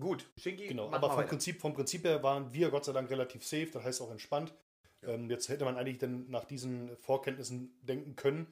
Gut, 0.00 0.26
Shinky, 0.38 0.68
Genau, 0.68 0.90
aber 0.90 1.10
vom 1.10 1.18
weiter. 1.18 1.28
Prinzip, 1.28 1.60
vom 1.60 1.74
Prinzip 1.74 2.04
her 2.04 2.22
waren 2.22 2.54
wir 2.54 2.70
Gott 2.70 2.86
sei 2.86 2.92
Dank 2.92 3.10
relativ 3.10 3.44
safe, 3.44 3.66
das 3.70 3.84
heißt 3.84 4.00
auch 4.00 4.10
entspannt. 4.10 4.54
Ja. 5.02 5.10
Ähm, 5.10 5.28
jetzt 5.28 5.50
hätte 5.50 5.66
man 5.66 5.76
eigentlich 5.76 5.98
dann 5.98 6.30
nach 6.30 6.46
diesen 6.46 6.96
Vorkenntnissen 6.96 7.78
denken 7.82 8.16
können, 8.16 8.46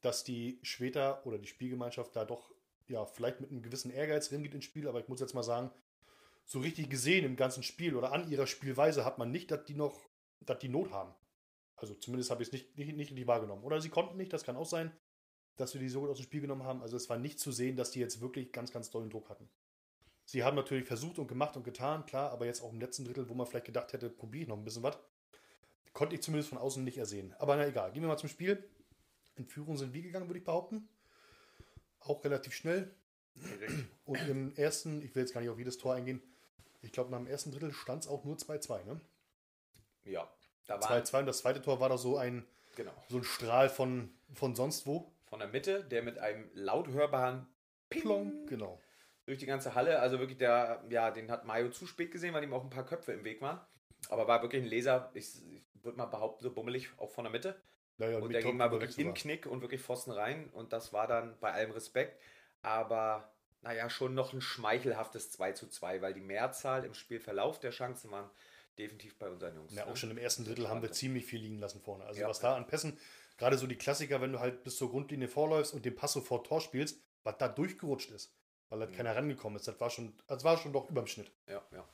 dass 0.00 0.22
die 0.22 0.60
Schweter 0.62 1.26
oder 1.26 1.38
die 1.38 1.48
Spielgemeinschaft 1.48 2.14
da 2.14 2.24
doch 2.24 2.54
ja 2.86 3.04
vielleicht 3.04 3.40
mit 3.40 3.50
einem 3.50 3.62
gewissen 3.62 3.90
Ehrgeiz 3.90 4.28
hingeht 4.28 4.54
ins 4.54 4.64
Spiel, 4.64 4.86
aber 4.86 5.00
ich 5.00 5.08
muss 5.08 5.18
jetzt 5.18 5.34
mal 5.34 5.42
sagen, 5.42 5.72
so 6.44 6.60
richtig 6.60 6.90
gesehen 6.90 7.24
im 7.24 7.36
ganzen 7.36 7.62
Spiel 7.62 7.96
oder 7.96 8.12
an 8.12 8.30
ihrer 8.30 8.46
Spielweise 8.46 9.04
hat 9.04 9.18
man 9.18 9.30
nicht, 9.30 9.50
dass 9.50 9.64
die 9.64 9.74
noch, 9.74 10.00
dass 10.40 10.58
die 10.58 10.68
Not 10.68 10.90
haben. 10.90 11.14
Also 11.76 11.94
zumindest 11.94 12.30
habe 12.30 12.42
ich 12.42 12.48
es 12.48 12.52
nicht, 12.52 12.76
nicht, 12.76 12.96
nicht 12.96 13.10
richtig 13.10 13.26
wahrgenommen. 13.26 13.64
Oder 13.64 13.80
sie 13.80 13.88
konnten 13.88 14.16
nicht, 14.16 14.32
das 14.32 14.44
kann 14.44 14.56
auch 14.56 14.66
sein, 14.66 14.92
dass 15.56 15.74
wir 15.74 15.80
die 15.80 15.88
so 15.88 16.00
gut 16.00 16.10
aus 16.10 16.18
dem 16.18 16.24
Spiel 16.24 16.40
genommen 16.40 16.64
haben. 16.64 16.82
Also 16.82 16.96
es 16.96 17.08
war 17.10 17.18
nicht 17.18 17.38
zu 17.38 17.52
sehen, 17.52 17.76
dass 17.76 17.90
die 17.90 18.00
jetzt 18.00 18.20
wirklich 18.20 18.52
ganz, 18.52 18.72
ganz 18.72 18.90
dollen 18.90 19.10
Druck 19.10 19.28
hatten. 19.30 19.48
Sie 20.24 20.44
haben 20.44 20.56
natürlich 20.56 20.86
versucht 20.86 21.18
und 21.18 21.26
gemacht 21.26 21.56
und 21.56 21.64
getan, 21.64 22.06
klar, 22.06 22.30
aber 22.30 22.46
jetzt 22.46 22.62
auch 22.62 22.72
im 22.72 22.80
letzten 22.80 23.04
Drittel, 23.04 23.28
wo 23.28 23.34
man 23.34 23.46
vielleicht 23.46 23.66
gedacht 23.66 23.92
hätte, 23.92 24.08
probiere 24.08 24.42
ich 24.42 24.48
noch 24.48 24.56
ein 24.56 24.64
bisschen 24.64 24.82
was, 24.82 24.98
konnte 25.92 26.14
ich 26.14 26.22
zumindest 26.22 26.48
von 26.48 26.58
außen 26.58 26.82
nicht 26.84 26.98
ersehen. 26.98 27.34
Aber 27.38 27.56
na 27.56 27.66
egal, 27.66 27.92
gehen 27.92 28.02
wir 28.02 28.08
mal 28.08 28.16
zum 28.16 28.28
Spiel. 28.28 28.62
In 29.36 29.46
Führung 29.46 29.76
sind 29.76 29.92
wir 29.92 30.02
gegangen, 30.02 30.28
würde 30.28 30.38
ich 30.38 30.44
behaupten. 30.44 30.88
Auch 32.00 32.24
relativ 32.24 32.54
schnell. 32.54 32.94
Und 34.04 34.20
im 34.28 34.54
ersten, 34.56 35.02
ich 35.02 35.14
will 35.14 35.22
jetzt 35.22 35.32
gar 35.32 35.40
nicht 35.40 35.50
auf 35.50 35.58
jedes 35.58 35.78
Tor 35.78 35.94
eingehen, 35.94 36.22
ich 36.82 36.92
glaube, 36.92 37.10
nach 37.10 37.18
dem 37.18 37.26
ersten 37.26 37.50
Drittel 37.50 37.72
stand 37.72 38.02
es 38.04 38.08
auch 38.08 38.24
nur 38.24 38.36
2-2, 38.36 38.84
ne? 38.84 39.00
Ja, 40.04 40.28
da 40.66 40.80
war 40.80 40.90
2-2 40.90 41.20
und 41.20 41.26
das 41.26 41.38
zweite 41.38 41.62
Tor 41.62 41.80
war 41.80 41.88
doch 41.88 41.98
so 41.98 42.16
ein, 42.16 42.46
genau, 42.76 42.92
so 43.08 43.18
ein 43.18 43.24
Strahl 43.24 43.68
von, 43.68 44.12
von 44.34 44.54
sonst 44.54 44.86
wo. 44.86 45.12
von 45.24 45.38
der 45.38 45.48
Mitte, 45.48 45.84
der 45.84 46.02
mit 46.02 46.18
einem 46.18 46.50
laut 46.54 46.88
hörbaren 46.88 47.46
Ping 47.88 48.02
Plonk, 48.02 48.48
genau. 48.48 48.80
durch 49.26 49.38
die 49.38 49.46
ganze 49.46 49.74
Halle. 49.74 50.00
Also 50.00 50.18
wirklich 50.18 50.38
der, 50.38 50.84
ja, 50.90 51.10
den 51.10 51.30
hat 51.30 51.44
Mario 51.44 51.70
zu 51.70 51.86
spät 51.86 52.10
gesehen, 52.10 52.34
weil 52.34 52.42
ihm 52.42 52.52
auch 52.52 52.64
ein 52.64 52.70
paar 52.70 52.86
Köpfe 52.86 53.12
im 53.12 53.24
Weg 53.24 53.40
waren. 53.40 53.60
Aber 54.08 54.26
war 54.26 54.42
wirklich 54.42 54.62
ein 54.62 54.68
Laser, 54.68 55.10
ich, 55.14 55.28
ich 55.52 55.62
würde 55.84 55.98
mal 55.98 56.06
behaupten, 56.06 56.42
so 56.42 56.52
bummelig, 56.52 56.90
auch 56.98 57.10
von 57.10 57.24
der 57.24 57.30
Mitte. 57.30 57.60
Naja, 57.98 58.18
Und 58.18 58.32
der 58.32 58.42
ging 58.42 58.56
mal 58.56 58.70
wirklich 58.72 58.98
in 58.98 59.08
sogar. 59.08 59.14
Knick 59.14 59.46
und 59.46 59.60
wirklich 59.60 59.80
Pfosten 59.80 60.10
rein. 60.10 60.50
Und 60.52 60.72
das 60.72 60.92
war 60.92 61.06
dann 61.06 61.38
bei 61.38 61.52
allem 61.52 61.70
Respekt. 61.70 62.20
Aber 62.62 63.32
naja, 63.62 63.88
schon 63.88 64.14
noch 64.14 64.32
ein 64.32 64.40
schmeichelhaftes 64.40 65.30
2 65.32 65.52
zu 65.52 65.68
2, 65.68 66.02
weil 66.02 66.14
die 66.14 66.20
Mehrzahl 66.20 66.84
im 66.84 66.94
Spielverlauf 66.94 67.58
der 67.60 67.70
Chancen 67.70 68.10
waren 68.10 68.28
definitiv 68.78 69.18
bei 69.18 69.28
unseren 69.30 69.54
Jungs. 69.54 69.74
Ja, 69.74 69.84
ne? 69.86 69.92
auch 69.92 69.96
schon 69.96 70.10
im 70.10 70.18
ersten 70.18 70.44
Drittel 70.44 70.68
haben 70.68 70.82
wir 70.82 70.92
ziemlich 70.92 71.26
viel 71.26 71.40
liegen 71.40 71.58
lassen 71.58 71.80
vorne. 71.80 72.04
Also 72.04 72.20
Ja. 72.20 72.28
was 72.28 72.40
da 72.40 72.56
an 72.56 72.66
Pässen, 72.66 72.98
gerade 73.38 73.56
so 73.58 73.66
die 73.66 73.76
Klassiker, 73.76 74.20
wenn 74.20 74.32
du 74.32 74.40
halt 74.40 74.64
bis 74.64 74.76
zur 74.76 74.90
Grundlinie 74.90 75.28
vorläufst 75.28 75.74
und 75.74 75.84
den 75.84 75.94
Pass 75.94 76.12
sofort 76.12 76.46
Tor 76.46 76.60
spielst, 76.60 77.00
was 77.22 77.36
da 77.38 77.48
durchgerutscht 77.48 78.10
ist, 78.10 78.34
weil 78.68 78.80
halt 78.80 78.90
Mhm. 78.90 78.96
keiner 78.96 79.14
rangekommen 79.16 79.56
ist, 79.58 79.68
das 79.68 79.78
war 79.80 79.90
schon, 79.90 80.14
das 80.26 80.42
war 80.44 80.56
schon 80.58 80.72
doch 80.72 80.88
überm 80.90 81.06
Schnitt. 81.06 81.30
Ja, 81.46 81.62
ja. 81.70 81.88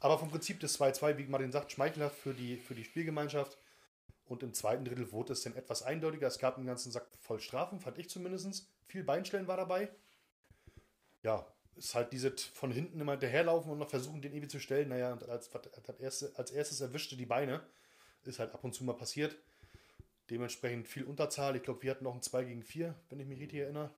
Aber 0.00 0.18
vom 0.18 0.30
Prinzip 0.30 0.60
des 0.60 0.74
2-2, 0.78 1.16
wie 1.18 1.26
Martin 1.26 1.52
sagt, 1.52 1.72
schmeichelhaft 1.72 2.16
für 2.18 2.34
die, 2.34 2.56
für 2.58 2.74
die 2.74 2.84
Spielgemeinschaft. 2.84 3.58
Und 4.26 4.42
im 4.42 4.52
zweiten 4.54 4.84
Drittel 4.84 5.12
wurde 5.12 5.32
es 5.34 5.42
dann 5.42 5.54
etwas 5.54 5.82
eindeutiger. 5.82 6.26
Es 6.26 6.38
gab 6.38 6.56
einen 6.56 6.66
ganzen 6.66 6.90
Sack 6.90 7.06
voll 7.20 7.38
Strafen, 7.40 7.78
fand 7.80 7.96
ich 7.98 8.10
zumindest. 8.10 8.68
Viel 8.88 9.04
Beinstellen 9.04 9.46
war 9.46 9.56
dabei. 9.56 9.88
Ja, 11.26 11.44
ist 11.74 11.94
halt 11.96 12.12
diese 12.12 12.32
von 12.54 12.70
hinten 12.70 13.00
immer 13.00 13.12
hinterherlaufen 13.12 13.72
und 13.72 13.78
noch 13.78 13.90
versuchen, 13.90 14.22
den 14.22 14.32
irgendwie 14.32 14.48
zu 14.48 14.60
stellen. 14.60 14.88
Naja, 14.88 15.12
und 15.12 15.28
als, 15.28 15.52
als, 15.54 15.98
erstes, 16.00 16.36
als 16.36 16.50
erstes 16.52 16.80
erwischte 16.80 17.16
die 17.16 17.26
Beine. 17.26 17.60
Ist 18.24 18.38
halt 18.38 18.54
ab 18.54 18.62
und 18.64 18.72
zu 18.74 18.84
mal 18.84 18.94
passiert. 18.94 19.36
Dementsprechend 20.30 20.88
viel 20.88 21.04
Unterzahl. 21.04 21.54
Ich 21.56 21.62
glaube, 21.62 21.82
wir 21.82 21.90
hatten 21.90 22.04
noch 22.04 22.14
ein 22.14 22.22
2 22.22 22.44
gegen 22.44 22.62
4, 22.62 22.94
wenn 23.08 23.20
ich 23.20 23.26
mich 23.26 23.40
richtig 23.40 23.60
erinnere. 23.60 23.90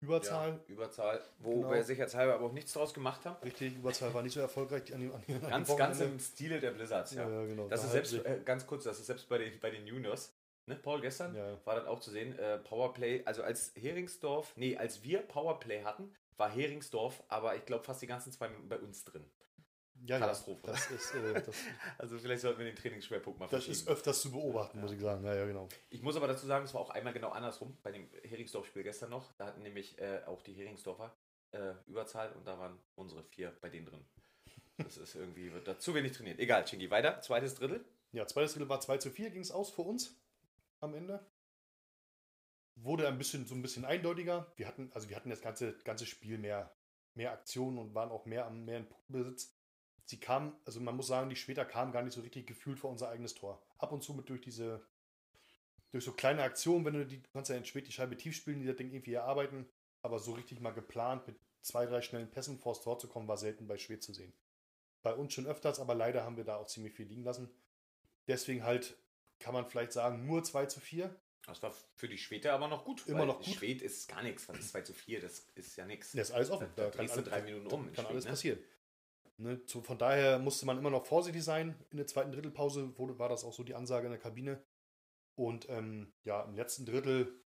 Überzahl. 0.00 0.50
Ja, 0.50 0.74
Überzahl, 0.74 1.20
wo 1.38 1.56
Genau. 1.56 1.72
wir 1.72 1.82
sicherheitshalber 1.82 2.34
aber 2.34 2.46
auch 2.46 2.52
nichts 2.52 2.72
draus 2.74 2.92
gemacht 2.92 3.24
haben. 3.24 3.36
Richtig, 3.42 3.76
Überzahl 3.76 4.12
war 4.14 4.22
nicht 4.22 4.34
so 4.34 4.40
erfolgreich. 4.40 4.92
An 4.94 5.00
die, 5.00 5.10
an 5.10 5.22
die, 5.26 5.34
an 5.34 5.40
Ganz, 5.50 5.76
ganz 5.76 6.00
im 6.00 6.18
Stile 6.20 6.60
der 6.60 6.72
Blizzards, 6.72 7.14
ja. 7.14 7.28
Ja, 7.28 7.40
ja, 7.40 7.46
genau. 7.46 7.68
Das 7.68 7.80
Da 7.82 7.86
ist 7.88 7.92
halten 7.94 8.08
selbst, 8.08 8.26
äh, 8.26 8.40
ganz 8.44 8.66
kurz, 8.66 8.84
das 8.84 8.98
ist 9.00 9.06
selbst 9.06 9.28
bei 9.28 9.38
den, 9.38 9.58
bei 9.60 9.70
den 9.70 9.86
Juniors, 9.86 10.34
ne, 10.66 10.76
Paul, 10.76 11.00
gestern 11.00 11.34
war 11.64 11.74
das 11.76 11.86
auch 11.86 12.00
zu 12.00 12.10
sehen, 12.10 12.38
äh, 12.38 12.58
Powerplay, 12.58 13.22
also 13.24 13.42
als 13.42 13.72
Heringsdorf, 13.76 14.52
nee, 14.56 14.76
als 14.76 15.02
wir 15.02 15.20
Powerplay 15.20 15.82
hatten, 15.84 16.14
war 16.36 16.50
Heringsdorf, 16.50 17.22
aber 17.28 17.56
ich 17.56 17.64
glaube 17.64 17.84
fast 17.84 18.02
die 18.02 18.06
ganzen 18.06 18.32
zwei 18.32 18.48
Minuten 18.48 18.68
bei 18.68 18.78
uns 18.78 19.04
drin. 19.04 19.24
ja, 20.06 20.16
ja, 20.16 20.20
Katastrophe. 20.20 20.66
Das 20.66 20.90
ist, 20.90 21.14
äh, 21.14 21.32
das, 21.46 21.56
Also 21.98 22.18
vielleicht 22.18 22.42
sollten 22.42 22.58
wir 22.58 22.66
den 22.66 22.76
Trainingsschwerpunkt 22.76 23.38
mal 23.38 23.48
das 23.48 23.68
ist 23.68 23.88
öfters 23.88 24.20
zu 24.20 24.30
beobachten, 24.30 24.80
muss 24.80 24.92
ich 24.92 25.00
sagen. 25.00 25.24
Ja, 25.24 25.34
ja, 25.34 25.46
genau. 25.46 25.68
Ich 25.90 26.02
muss 26.02 26.16
aber 26.16 26.26
dazu 26.26 26.46
sagen, 26.46 26.64
es 26.64 26.74
war 26.74 26.80
auch 26.80 26.90
einmal 26.90 27.12
genau 27.12 27.30
andersrum, 27.30 27.76
bei 27.82 27.92
dem 27.92 28.08
Heringsdorf-Spiel 28.22 28.82
gestern 28.82 29.10
noch, 29.10 29.32
da 29.32 29.46
hatten 29.46 29.62
nämlich 29.62 29.98
äh, 29.98 30.22
auch 30.26 30.42
die 30.42 30.52
Heringsdorfer 30.52 31.14
äh, 31.52 31.74
Überzahl 31.86 32.32
und 32.32 32.46
da 32.46 32.58
waren 32.58 32.78
unsere 32.96 33.22
vier 33.24 33.56
bei 33.60 33.68
denen 33.68 33.86
drin. 33.86 34.04
Das 34.78 34.96
ist 34.96 35.14
irgendwie, 35.14 35.52
wird 35.52 35.68
da 35.68 35.78
zu 35.78 35.94
wenig 35.94 36.12
trainiert. 36.12 36.40
Egal, 36.40 36.64
Chingy, 36.64 36.90
weiter, 36.90 37.20
zweites 37.20 37.54
Drittel. 37.54 37.84
Ja, 38.12 38.26
zweites 38.26 38.52
Drittel 38.52 38.68
war 38.68 38.80
2 38.80 38.98
zu 38.98 39.10
4, 39.10 39.30
ging 39.30 39.42
es 39.42 39.50
aus 39.50 39.70
für 39.70 39.82
uns 39.82 40.16
am 40.80 40.94
Ende. 40.94 41.24
Wurde 42.76 43.06
ein 43.08 43.18
bisschen 43.18 43.46
so 43.46 43.54
ein 43.54 43.62
bisschen 43.62 43.84
eindeutiger. 43.84 44.52
Wir 44.56 44.66
hatten, 44.66 44.90
also 44.94 45.08
wir 45.08 45.16
hatten 45.16 45.30
das 45.30 45.40
ganze, 45.40 45.76
ganze 45.84 46.06
Spiel 46.06 46.38
mehr, 46.38 46.74
mehr 47.14 47.32
Aktionen 47.32 47.78
und 47.78 47.94
waren 47.94 48.10
auch 48.10 48.26
mehr 48.26 48.46
am 48.46 48.64
mehr 48.64 48.78
in 48.78 48.86
Besitz. 49.08 49.54
Sie 50.06 50.20
kamen, 50.20 50.52
also 50.66 50.80
man 50.80 50.96
muss 50.96 51.06
sagen, 51.06 51.30
die 51.30 51.36
später 51.36 51.64
kamen 51.64 51.92
gar 51.92 52.02
nicht 52.02 52.14
so 52.14 52.20
richtig 52.20 52.46
gefühlt 52.46 52.78
vor 52.78 52.90
unser 52.90 53.08
eigenes 53.08 53.34
Tor. 53.34 53.62
Ab 53.78 53.92
und 53.92 54.02
zu 54.02 54.12
mit 54.12 54.28
durch 54.28 54.42
diese, 54.42 54.86
durch 55.92 56.04
so 56.04 56.12
kleine 56.12 56.42
Aktionen, 56.42 56.84
wenn 56.84 56.94
du 56.94 57.06
die, 57.06 57.22
kannst 57.32 57.50
ja 57.50 57.56
in 57.56 57.64
spät 57.64 57.86
die 57.86 57.92
Scheibe 57.92 58.16
tief 58.16 58.36
spielen, 58.36 58.60
die 58.60 58.66
das 58.66 58.76
Ding 58.76 58.90
irgendwie 58.90 59.14
erarbeiten, 59.14 59.66
aber 60.02 60.18
so 60.18 60.32
richtig 60.32 60.60
mal 60.60 60.72
geplant 60.72 61.26
mit 61.26 61.36
zwei, 61.62 61.86
drei 61.86 62.02
schnellen 62.02 62.30
Pässen 62.30 62.58
vors 62.58 62.82
Tor 62.82 62.98
zu 62.98 63.08
kommen, 63.08 63.28
war 63.28 63.38
selten 63.38 63.66
bei 63.66 63.78
Schwed 63.78 64.02
zu 64.02 64.12
sehen. 64.12 64.34
Bei 65.02 65.14
uns 65.14 65.32
schon 65.32 65.46
öfters, 65.46 65.80
aber 65.80 65.94
leider 65.94 66.24
haben 66.24 66.36
wir 66.36 66.44
da 66.44 66.56
auch 66.56 66.66
ziemlich 66.66 66.94
viel 66.94 67.06
liegen 67.06 67.24
lassen. 67.24 67.50
Deswegen 68.26 68.64
halt, 68.64 68.96
kann 69.38 69.54
man 69.54 69.66
vielleicht 69.66 69.92
sagen, 69.92 70.26
nur 70.26 70.42
2 70.42 70.66
zu 70.66 70.80
4. 70.80 71.14
Das 71.46 71.62
war 71.62 71.74
für 71.94 72.08
die 72.08 72.18
Schwede 72.18 72.52
aber 72.52 72.68
noch 72.68 72.84
gut. 72.84 73.06
Immer 73.06 73.26
noch 73.26 73.42
gut. 73.42 73.54
Schwed 73.54 73.82
ist 73.82 74.08
gar 74.08 74.22
nichts. 74.22 74.48
Was 74.48 74.58
ist 74.58 74.70
2 74.70 74.80
zu 74.82 74.94
4? 74.94 75.20
Das 75.20 75.40
ist 75.54 75.76
ja 75.76 75.84
nichts. 75.84 76.12
Das 76.12 76.28
ist 76.30 76.34
alles 76.34 76.50
offen. 76.50 76.68
Da 76.76 76.88
drehst 76.90 77.16
du 77.16 77.22
drei 77.22 77.42
Minuten 77.42 77.66
um 77.66 77.86
Da 77.86 77.92
kann 77.92 78.04
Schwed, 78.04 78.10
alles 78.12 78.24
ne? 78.24 78.30
passieren. 78.30 78.58
Ne, 79.36 79.60
so, 79.66 79.82
von 79.82 79.98
daher 79.98 80.38
musste 80.38 80.64
man 80.64 80.78
immer 80.78 80.90
noch 80.90 81.04
vorsichtig 81.06 81.42
sein. 81.42 81.74
In 81.90 81.96
der 81.96 82.06
zweiten 82.06 82.30
Drittelpause 82.30 82.96
wurde, 82.98 83.18
war 83.18 83.28
das 83.28 83.44
auch 83.44 83.52
so 83.52 83.64
die 83.64 83.74
Ansage 83.74 84.06
in 84.06 84.12
der 84.12 84.20
Kabine. 84.20 84.64
Und 85.36 85.68
ähm, 85.68 86.12
ja, 86.22 86.42
im 86.44 86.54
letzten 86.54 86.86
Drittel 86.86 87.44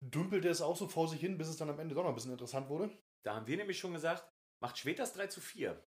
dümpelte 0.00 0.48
es 0.48 0.62
auch 0.62 0.76
so 0.76 0.88
vor 0.88 1.08
sich 1.08 1.20
hin, 1.20 1.36
bis 1.38 1.48
es 1.48 1.56
dann 1.58 1.68
am 1.70 1.78
Ende 1.78 1.94
doch 1.94 2.02
noch 2.02 2.08
ein 2.08 2.14
bisschen 2.14 2.32
interessant 2.32 2.68
wurde. 2.68 2.90
Da 3.24 3.34
haben 3.36 3.46
wir 3.46 3.56
nämlich 3.56 3.78
schon 3.78 3.92
gesagt, 3.92 4.26
macht 4.60 4.78
Schwed 4.78 4.98
das 4.98 5.12
3 5.12 5.26
zu 5.28 5.40
4. 5.40 5.80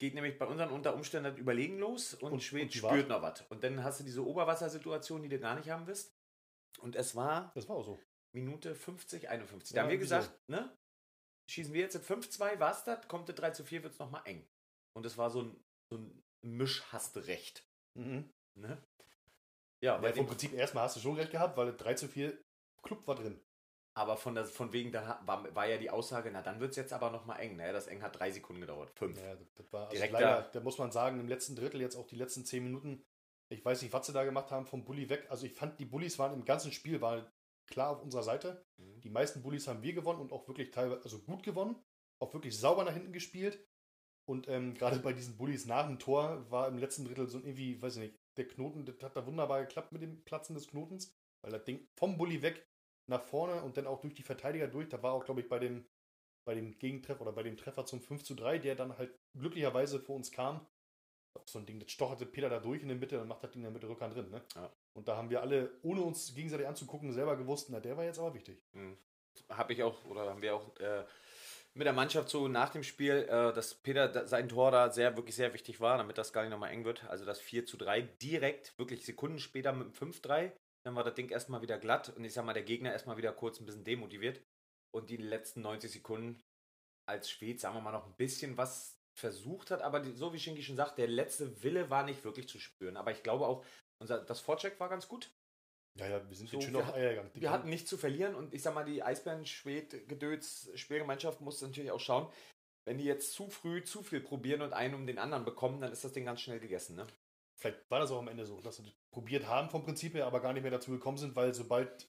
Geht 0.00 0.14
nämlich 0.14 0.36
bei 0.38 0.46
unseren 0.46 0.70
unter 0.70 0.94
Umständen 0.94 1.30
das 1.30 1.38
Überlegen 1.38 1.78
los 1.78 2.14
und, 2.14 2.32
Und- 2.32 2.42
Schwed 2.42 2.74
spürt 2.74 3.08
noch 3.08 3.22
was. 3.22 3.42
Und 3.42 3.62
dann 3.62 3.84
hast 3.84 4.00
du 4.00 4.04
diese 4.04 4.26
Oberwassersituation, 4.26 5.22
die 5.22 5.28
du 5.28 5.38
gar 5.38 5.54
nicht 5.54 5.70
haben 5.70 5.86
willst. 5.86 6.12
Und 6.80 6.96
es 6.96 7.14
war 7.14 7.52
Das 7.54 7.68
war 7.68 7.76
auch 7.76 7.84
so. 7.84 7.98
Minute 8.34 8.74
50, 8.74 9.28
51. 9.28 9.74
Da 9.74 9.76
Ja, 9.76 9.82
haben 9.84 9.90
wir 9.90 9.98
gesagt, 9.98 10.32
ne? 10.48 10.76
Schießen 11.50 11.72
wir 11.74 11.80
jetzt 11.82 11.96
in 11.96 12.02
5-2, 12.02 12.58
war's 12.60 12.84
das? 12.84 13.06
Kommt 13.08 13.28
der 13.28 13.34
3 13.34 13.50
zu 13.50 13.64
4, 13.64 13.82
wird 13.82 13.92
es 13.94 13.98
nochmal 13.98 14.22
eng. 14.24 14.46
Und 14.96 15.04
es 15.06 15.18
war 15.18 15.30
so 15.30 15.42
ein, 15.42 15.64
so 15.90 15.98
ein 15.98 16.22
Mischhaste-Recht. 16.44 17.66
Mhm. 17.98 18.30
Ne? 18.58 18.82
Ja, 19.82 19.94
Ja, 19.94 19.98
bei 19.98 20.10
vom 20.12 20.24
dem, 20.24 20.26
Prinzip 20.28 20.52
erstmal 20.54 20.84
hast 20.84 20.96
du 20.96 21.00
schon 21.00 21.16
recht 21.16 21.30
gehabt, 21.30 21.56
weil 21.56 21.76
3 21.76 21.94
zu 21.94 22.08
4 22.08 22.38
Club 22.82 23.06
war 23.06 23.16
drin. 23.16 23.40
aber 23.94 24.16
von, 24.16 24.34
der, 24.34 24.46
von 24.46 24.72
wegen, 24.72 24.90
da 24.92 25.20
war, 25.26 25.54
war 25.54 25.66
ja 25.66 25.76
die 25.76 25.90
Aussage, 25.90 26.30
na 26.30 26.40
dann 26.40 26.60
wird 26.60 26.70
es 26.70 26.76
jetzt 26.76 26.92
aber 26.94 27.10
nochmal 27.10 27.40
eng. 27.40 27.56
Ne? 27.56 27.72
Das 27.72 27.86
eng 27.88 28.02
hat 28.02 28.18
drei 28.18 28.30
Sekunden 28.30 28.62
gedauert. 28.62 28.90
Fünf. 28.96 29.18
Ja, 29.20 29.34
das, 29.34 29.52
das 29.54 29.72
war 29.72 29.82
also 29.88 29.94
Direkt 29.96 30.12
leider, 30.14 30.42
da. 30.42 30.48
da 30.50 30.60
muss 30.60 30.78
man 30.78 30.90
sagen, 30.90 31.20
im 31.20 31.28
letzten 31.28 31.54
Drittel 31.54 31.80
jetzt 31.82 31.96
auch 31.96 32.06
die 32.06 32.16
letzten 32.16 32.44
10 32.46 32.64
Minuten. 32.64 33.04
Ich 33.52 33.64
weiß 33.64 33.82
nicht, 33.82 33.92
was 33.92 34.06
sie 34.06 34.12
da 34.12 34.24
gemacht 34.24 34.50
haben 34.50 34.66
vom 34.66 34.84
Bulli 34.84 35.08
weg. 35.08 35.26
Also 35.28 35.46
ich 35.46 35.52
fand, 35.52 35.78
die 35.78 35.84
Bullies 35.84 36.18
waren 36.18 36.32
im 36.32 36.44
ganzen 36.44 36.72
Spiel 36.72 37.00
waren 37.00 37.26
klar 37.66 37.90
auf 37.90 38.02
unserer 38.02 38.22
Seite. 38.22 38.64
Mhm. 38.76 39.00
Die 39.00 39.10
meisten 39.10 39.42
Bullies 39.42 39.68
haben 39.68 39.82
wir 39.82 39.92
gewonnen 39.92 40.20
und 40.20 40.32
auch 40.32 40.46
wirklich 40.48 40.70
teilweise, 40.70 41.02
also 41.02 41.18
gut 41.20 41.42
gewonnen. 41.42 41.76
Auch 42.20 42.32
wirklich 42.34 42.58
sauber 42.58 42.84
nach 42.84 42.92
hinten 42.92 43.12
gespielt. 43.12 43.64
Und 44.24 44.48
ähm, 44.48 44.74
gerade 44.74 45.00
bei 45.00 45.12
diesen 45.12 45.36
Bullies 45.36 45.66
nach 45.66 45.86
dem 45.86 45.98
Tor 45.98 46.48
war 46.50 46.68
im 46.68 46.78
letzten 46.78 47.04
Drittel 47.04 47.28
so 47.28 47.38
irgendwie, 47.38 47.80
weiß 47.82 47.96
ich 47.96 48.02
nicht, 48.02 48.20
der 48.36 48.46
Knoten, 48.46 48.84
das 48.84 49.02
hat 49.02 49.16
da 49.16 49.26
wunderbar 49.26 49.60
geklappt 49.62 49.92
mit 49.92 50.02
dem 50.02 50.22
Platzen 50.24 50.54
des 50.54 50.68
Knotens, 50.68 51.12
weil 51.42 51.52
das 51.52 51.64
Ding 51.64 51.88
vom 51.96 52.16
Bulli 52.16 52.40
weg 52.40 52.66
nach 53.08 53.22
vorne 53.22 53.62
und 53.62 53.76
dann 53.76 53.86
auch 53.86 54.00
durch 54.00 54.14
die 54.14 54.22
Verteidiger 54.22 54.68
durch. 54.68 54.88
Da 54.88 55.02
war 55.02 55.12
auch, 55.12 55.24
glaube 55.24 55.40
ich, 55.40 55.48
bei 55.48 55.58
dem, 55.58 55.86
bei 56.46 56.54
dem 56.54 56.78
Gegentreffer 56.78 57.22
oder 57.22 57.32
bei 57.32 57.42
dem 57.42 57.56
Treffer 57.56 57.84
zum 57.84 58.00
5 58.00 58.22
zu 58.22 58.34
3, 58.34 58.58
der 58.58 58.76
dann 58.76 58.96
halt 58.96 59.18
glücklicherweise 59.36 60.00
vor 60.00 60.16
uns 60.16 60.30
kam. 60.30 60.66
So 61.46 61.58
ein 61.58 61.66
Ding, 61.66 61.80
das 61.80 61.90
stocherte 61.90 62.26
Peter 62.26 62.48
da 62.48 62.58
durch 62.60 62.82
in 62.82 62.88
der 62.88 62.96
Mitte 62.96 63.20
und 63.20 63.28
macht 63.28 63.42
das 63.42 63.50
Ding 63.50 63.62
dann 63.62 63.72
mit 63.72 63.82
der 63.82 63.90
Rückhand 63.90 64.14
drin. 64.14 64.30
Ne? 64.30 64.42
Ja. 64.54 64.70
Und 64.94 65.08
da 65.08 65.16
haben 65.16 65.30
wir 65.30 65.40
alle, 65.40 65.70
ohne 65.82 66.02
uns 66.02 66.34
gegenseitig 66.34 66.66
anzugucken, 66.66 67.12
selber 67.12 67.36
gewusst, 67.36 67.68
na, 67.70 67.80
der 67.80 67.96
war 67.96 68.04
jetzt 68.04 68.18
aber 68.18 68.34
wichtig. 68.34 68.62
habe 69.48 69.72
ich 69.72 69.82
auch, 69.82 70.04
oder 70.04 70.28
haben 70.30 70.42
wir 70.42 70.54
auch 70.54 70.76
äh, 70.78 71.04
mit 71.74 71.86
der 71.86 71.94
Mannschaft 71.94 72.28
so 72.28 72.48
nach 72.48 72.70
dem 72.70 72.82
Spiel, 72.82 73.26
äh, 73.28 73.52
dass 73.52 73.74
Peter 73.74 74.08
da, 74.08 74.26
sein 74.26 74.48
Tor 74.48 74.70
da 74.70 74.90
sehr, 74.90 75.16
wirklich 75.16 75.36
sehr 75.36 75.54
wichtig 75.54 75.80
war, 75.80 75.98
damit 75.98 76.18
das 76.18 76.32
gar 76.32 76.42
nicht 76.42 76.50
nochmal 76.50 76.70
eng 76.70 76.84
wird. 76.84 77.04
Also 77.08 77.24
das 77.24 77.40
4 77.40 77.66
zu 77.66 77.76
3 77.76 78.02
direkt, 78.02 78.78
wirklich 78.78 79.04
Sekunden 79.04 79.38
später 79.38 79.72
mit 79.72 79.88
dem 79.88 80.12
5-3. 80.12 80.52
Dann 80.84 80.96
war 80.96 81.04
das 81.04 81.14
Ding 81.14 81.30
erstmal 81.30 81.62
wieder 81.62 81.78
glatt 81.78 82.12
und 82.16 82.24
ich 82.24 82.32
sag 82.32 82.44
mal, 82.44 82.52
der 82.52 82.64
Gegner 82.64 82.92
erstmal 82.92 83.16
wieder 83.16 83.32
kurz 83.32 83.60
ein 83.60 83.66
bisschen 83.66 83.84
demotiviert. 83.84 84.42
Und 84.94 85.08
die 85.08 85.16
letzten 85.16 85.62
90 85.62 85.90
Sekunden 85.90 86.42
als 87.06 87.30
Schwed, 87.30 87.60
sagen 87.60 87.76
wir 87.76 87.80
mal, 87.80 87.92
noch 87.92 88.06
ein 88.06 88.16
bisschen 88.16 88.56
was 88.56 89.01
versucht 89.18 89.70
hat, 89.70 89.82
aber 89.82 90.00
die, 90.00 90.12
so 90.12 90.32
wie 90.32 90.40
Shinki 90.40 90.62
schon 90.62 90.76
sagt, 90.76 90.98
der 90.98 91.08
letzte 91.08 91.62
Wille 91.62 91.90
war 91.90 92.04
nicht 92.04 92.24
wirklich 92.24 92.48
zu 92.48 92.58
spüren. 92.58 92.96
Aber 92.96 93.12
ich 93.12 93.22
glaube 93.22 93.46
auch, 93.46 93.64
unser, 94.00 94.18
das 94.24 94.40
Vorcheck 94.40 94.78
war 94.80 94.88
ganz 94.88 95.06
gut. 95.08 95.30
Ja, 95.98 96.08
ja, 96.08 96.26
wir 96.28 96.36
sind 96.36 96.48
So, 96.48 96.56
jetzt 96.56 96.64
schön 96.66 96.76
auf 96.76 96.86
hat- 96.86 96.94
Eier 96.94 97.10
gegangen. 97.10 97.30
Die 97.34 97.40
Wir 97.42 97.50
hatten 97.50 97.68
nichts 97.68 97.90
zu 97.90 97.98
verlieren 97.98 98.34
und 98.34 98.54
ich 98.54 98.62
sag 98.62 98.74
mal, 98.74 98.84
die 98.84 99.02
Eisbären-Schwed-Gedöns 99.02 100.70
Spielgemeinschaft 100.74 101.40
muss 101.40 101.60
natürlich 101.60 101.90
auch 101.90 102.00
schauen, 102.00 102.32
wenn 102.86 102.98
die 102.98 103.04
jetzt 103.04 103.32
zu 103.32 103.48
früh 103.48 103.84
zu 103.84 104.02
viel 104.02 104.20
probieren 104.20 104.62
und 104.62 104.72
einen 104.72 104.94
um 104.94 105.06
den 105.06 105.18
anderen 105.18 105.44
bekommen, 105.44 105.80
dann 105.80 105.92
ist 105.92 106.04
das 106.04 106.12
Ding 106.12 106.24
ganz 106.24 106.40
schnell 106.40 106.58
gegessen. 106.60 106.96
Ne? 106.96 107.06
Vielleicht 107.60 107.78
war 107.90 108.00
das 108.00 108.10
auch 108.10 108.18
am 108.18 108.28
Ende 108.28 108.44
so, 108.46 108.60
dass 108.60 108.76
sie 108.76 108.82
das 108.84 108.94
probiert 109.14 109.46
haben 109.46 109.70
vom 109.70 109.84
Prinzip 109.84 110.14
her, 110.14 110.26
aber 110.26 110.40
gar 110.40 110.52
nicht 110.52 110.62
mehr 110.62 110.72
dazu 110.72 110.90
gekommen 110.90 111.18
sind, 111.18 111.36
weil 111.36 111.54
sobald 111.54 112.08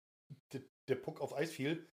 de- 0.54 0.68
der 0.88 0.96
Puck 0.96 1.22
auf 1.22 1.36
Eis 1.36 1.52
fiel, 1.52 1.88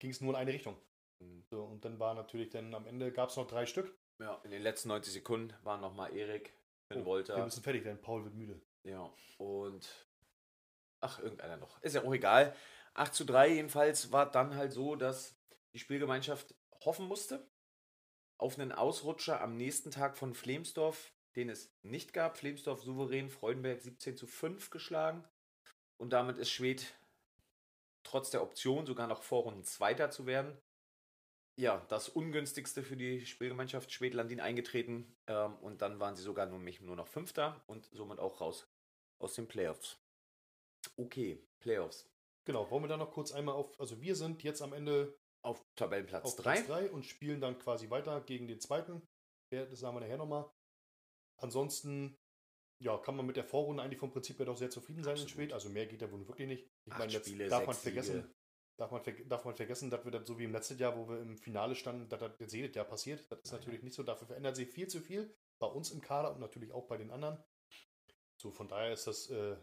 ging 0.00 0.10
es 0.10 0.20
nur 0.20 0.30
in 0.34 0.36
eine 0.36 0.52
Richtung. 0.52 0.76
Mhm. 1.22 1.44
So, 1.50 1.64
und 1.64 1.84
dann 1.84 1.98
war 1.98 2.14
natürlich 2.14 2.50
dann 2.50 2.74
am 2.74 2.86
Ende 2.86 3.10
gab 3.12 3.30
es 3.30 3.36
noch 3.36 3.46
drei 3.46 3.64
Stück. 3.64 3.96
Ja, 4.18 4.40
in 4.44 4.50
den 4.50 4.62
letzten 4.62 4.88
90 4.88 5.12
Sekunden 5.12 5.54
waren 5.62 5.80
nochmal 5.80 6.14
Erik, 6.16 6.54
Finn 6.88 6.98
Oh, 6.98 7.00
Wir 7.00 7.04
Wolter. 7.06 7.44
müssen 7.44 7.62
fertig 7.62 7.84
werden, 7.84 8.00
Paul 8.00 8.24
wird 8.24 8.34
müde. 8.34 8.60
Ja, 8.84 9.12
und 9.38 10.08
ach, 11.00 11.18
irgendeiner 11.18 11.56
noch. 11.56 11.82
Ist 11.82 11.94
ja 11.94 12.02
auch 12.02 12.12
egal. 12.14 12.54
8 12.94 13.14
zu 13.14 13.24
3 13.24 13.48
jedenfalls 13.48 14.12
war 14.12 14.30
dann 14.30 14.54
halt 14.56 14.72
so, 14.72 14.96
dass 14.96 15.36
die 15.74 15.78
Spielgemeinschaft 15.78 16.54
hoffen 16.84 17.06
musste 17.06 17.46
auf 18.38 18.58
einen 18.58 18.72
Ausrutscher 18.72 19.40
am 19.40 19.56
nächsten 19.56 19.90
Tag 19.90 20.16
von 20.16 20.34
Flemsdorf, 20.34 21.12
den 21.36 21.48
es 21.50 21.74
nicht 21.82 22.12
gab. 22.12 22.38
Flemsdorf 22.38 22.82
souverän, 22.82 23.28
Freudenberg 23.30 23.80
17 23.80 24.16
zu 24.16 24.26
5 24.26 24.70
geschlagen. 24.70 25.24
Und 25.98 26.10
damit 26.10 26.38
ist 26.38 26.50
Schwed 26.50 26.94
trotz 28.02 28.30
der 28.30 28.42
Option 28.42 28.86
sogar 28.86 29.06
noch 29.06 29.22
Vorrunden 29.22 29.64
Zweiter 29.64 30.10
zu 30.10 30.26
werden. 30.26 30.56
Ja, 31.58 31.84
das 31.88 32.10
ungünstigste 32.10 32.82
für 32.82 32.96
die 32.96 33.24
Spielgemeinschaft 33.24 33.90
Schwed-Landin 33.90 34.40
eingetreten. 34.40 35.16
Ähm, 35.26 35.56
und 35.56 35.80
dann 35.80 35.98
waren 35.98 36.14
sie 36.14 36.22
sogar 36.22 36.46
nur, 36.46 36.58
nur 36.58 36.96
noch 36.96 37.08
Fünfter 37.08 37.64
und 37.66 37.88
somit 37.92 38.18
auch 38.18 38.40
raus 38.40 38.68
aus 39.18 39.34
den 39.34 39.48
Playoffs. 39.48 39.98
Okay, 40.96 41.42
Playoffs. 41.58 42.08
Genau, 42.44 42.70
wollen 42.70 42.84
wir 42.84 42.88
da 42.88 42.96
noch 42.96 43.10
kurz 43.10 43.32
einmal 43.32 43.54
auf, 43.54 43.78
also 43.80 44.00
wir 44.00 44.14
sind 44.14 44.42
jetzt 44.44 44.62
am 44.62 44.72
Ende 44.72 45.18
Auf 45.42 45.64
Tabellenplatz 45.74 46.24
auf 46.24 46.36
3. 46.36 46.42
Platz 46.42 46.66
3 46.66 46.90
und 46.90 47.04
spielen 47.04 47.40
dann 47.40 47.58
quasi 47.58 47.90
weiter 47.90 48.20
gegen 48.20 48.46
den 48.46 48.60
zweiten. 48.60 49.02
Das 49.50 49.80
sagen 49.80 49.96
wir 49.96 50.00
nachher 50.00 50.18
nochmal. 50.18 50.48
Ansonsten, 51.38 52.16
ja, 52.82 52.98
kann 52.98 53.16
man 53.16 53.26
mit 53.26 53.36
der 53.36 53.44
Vorrunde 53.44 53.82
eigentlich 53.82 53.98
vom 53.98 54.10
Prinzip 54.10 54.38
her 54.38 54.46
doch 54.46 54.56
sehr 54.56 54.70
zufrieden 54.70 55.02
sein 55.02 55.16
in 55.16 55.22
Absolut. 55.22 55.30
Schwed. 55.30 55.52
Also 55.52 55.70
mehr 55.70 55.86
geht 55.86 56.02
da 56.02 56.10
wohl 56.10 56.26
wirklich 56.28 56.48
nicht. 56.48 56.68
Ich 56.84 56.92
Acht 56.92 56.98
meine, 57.00 57.12
jetzt 57.12 57.28
Spiele, 57.28 57.48
darf 57.48 57.66
man 57.66 57.74
vergessen, 57.74 58.22
Siege. 58.22 58.34
Darf 58.76 58.90
man, 58.90 59.02
darf 59.26 59.44
man 59.44 59.54
vergessen, 59.54 59.90
dass 59.90 60.04
wir 60.04 60.12
das 60.12 60.26
so 60.26 60.38
wie 60.38 60.44
im 60.44 60.52
letzten 60.52 60.78
Jahr, 60.78 60.96
wo 60.96 61.08
wir 61.08 61.20
im 61.20 61.36
Finale 61.36 61.74
standen, 61.74 62.08
dass 62.08 62.20
das 62.20 62.32
jetzt 62.38 62.52
jedes 62.54 62.74
Jahr 62.74 62.84
passiert. 62.84 63.20
Das 63.30 63.40
ist 63.40 63.52
Nein, 63.52 63.60
natürlich 63.60 63.82
nicht 63.82 63.94
so. 63.94 64.02
Dafür 64.02 64.26
verändert 64.26 64.56
sich 64.56 64.68
viel 64.68 64.88
zu 64.88 65.00
viel 65.00 65.34
bei 65.58 65.66
uns 65.66 65.90
im 65.90 66.00
Kader 66.00 66.32
und 66.32 66.40
natürlich 66.40 66.72
auch 66.72 66.86
bei 66.86 66.96
den 66.96 67.10
anderen. 67.10 67.42
So, 68.36 68.50
von 68.50 68.68
daher 68.68 68.92
ist 68.92 69.06
das 69.06 69.30
äh, 69.30 69.56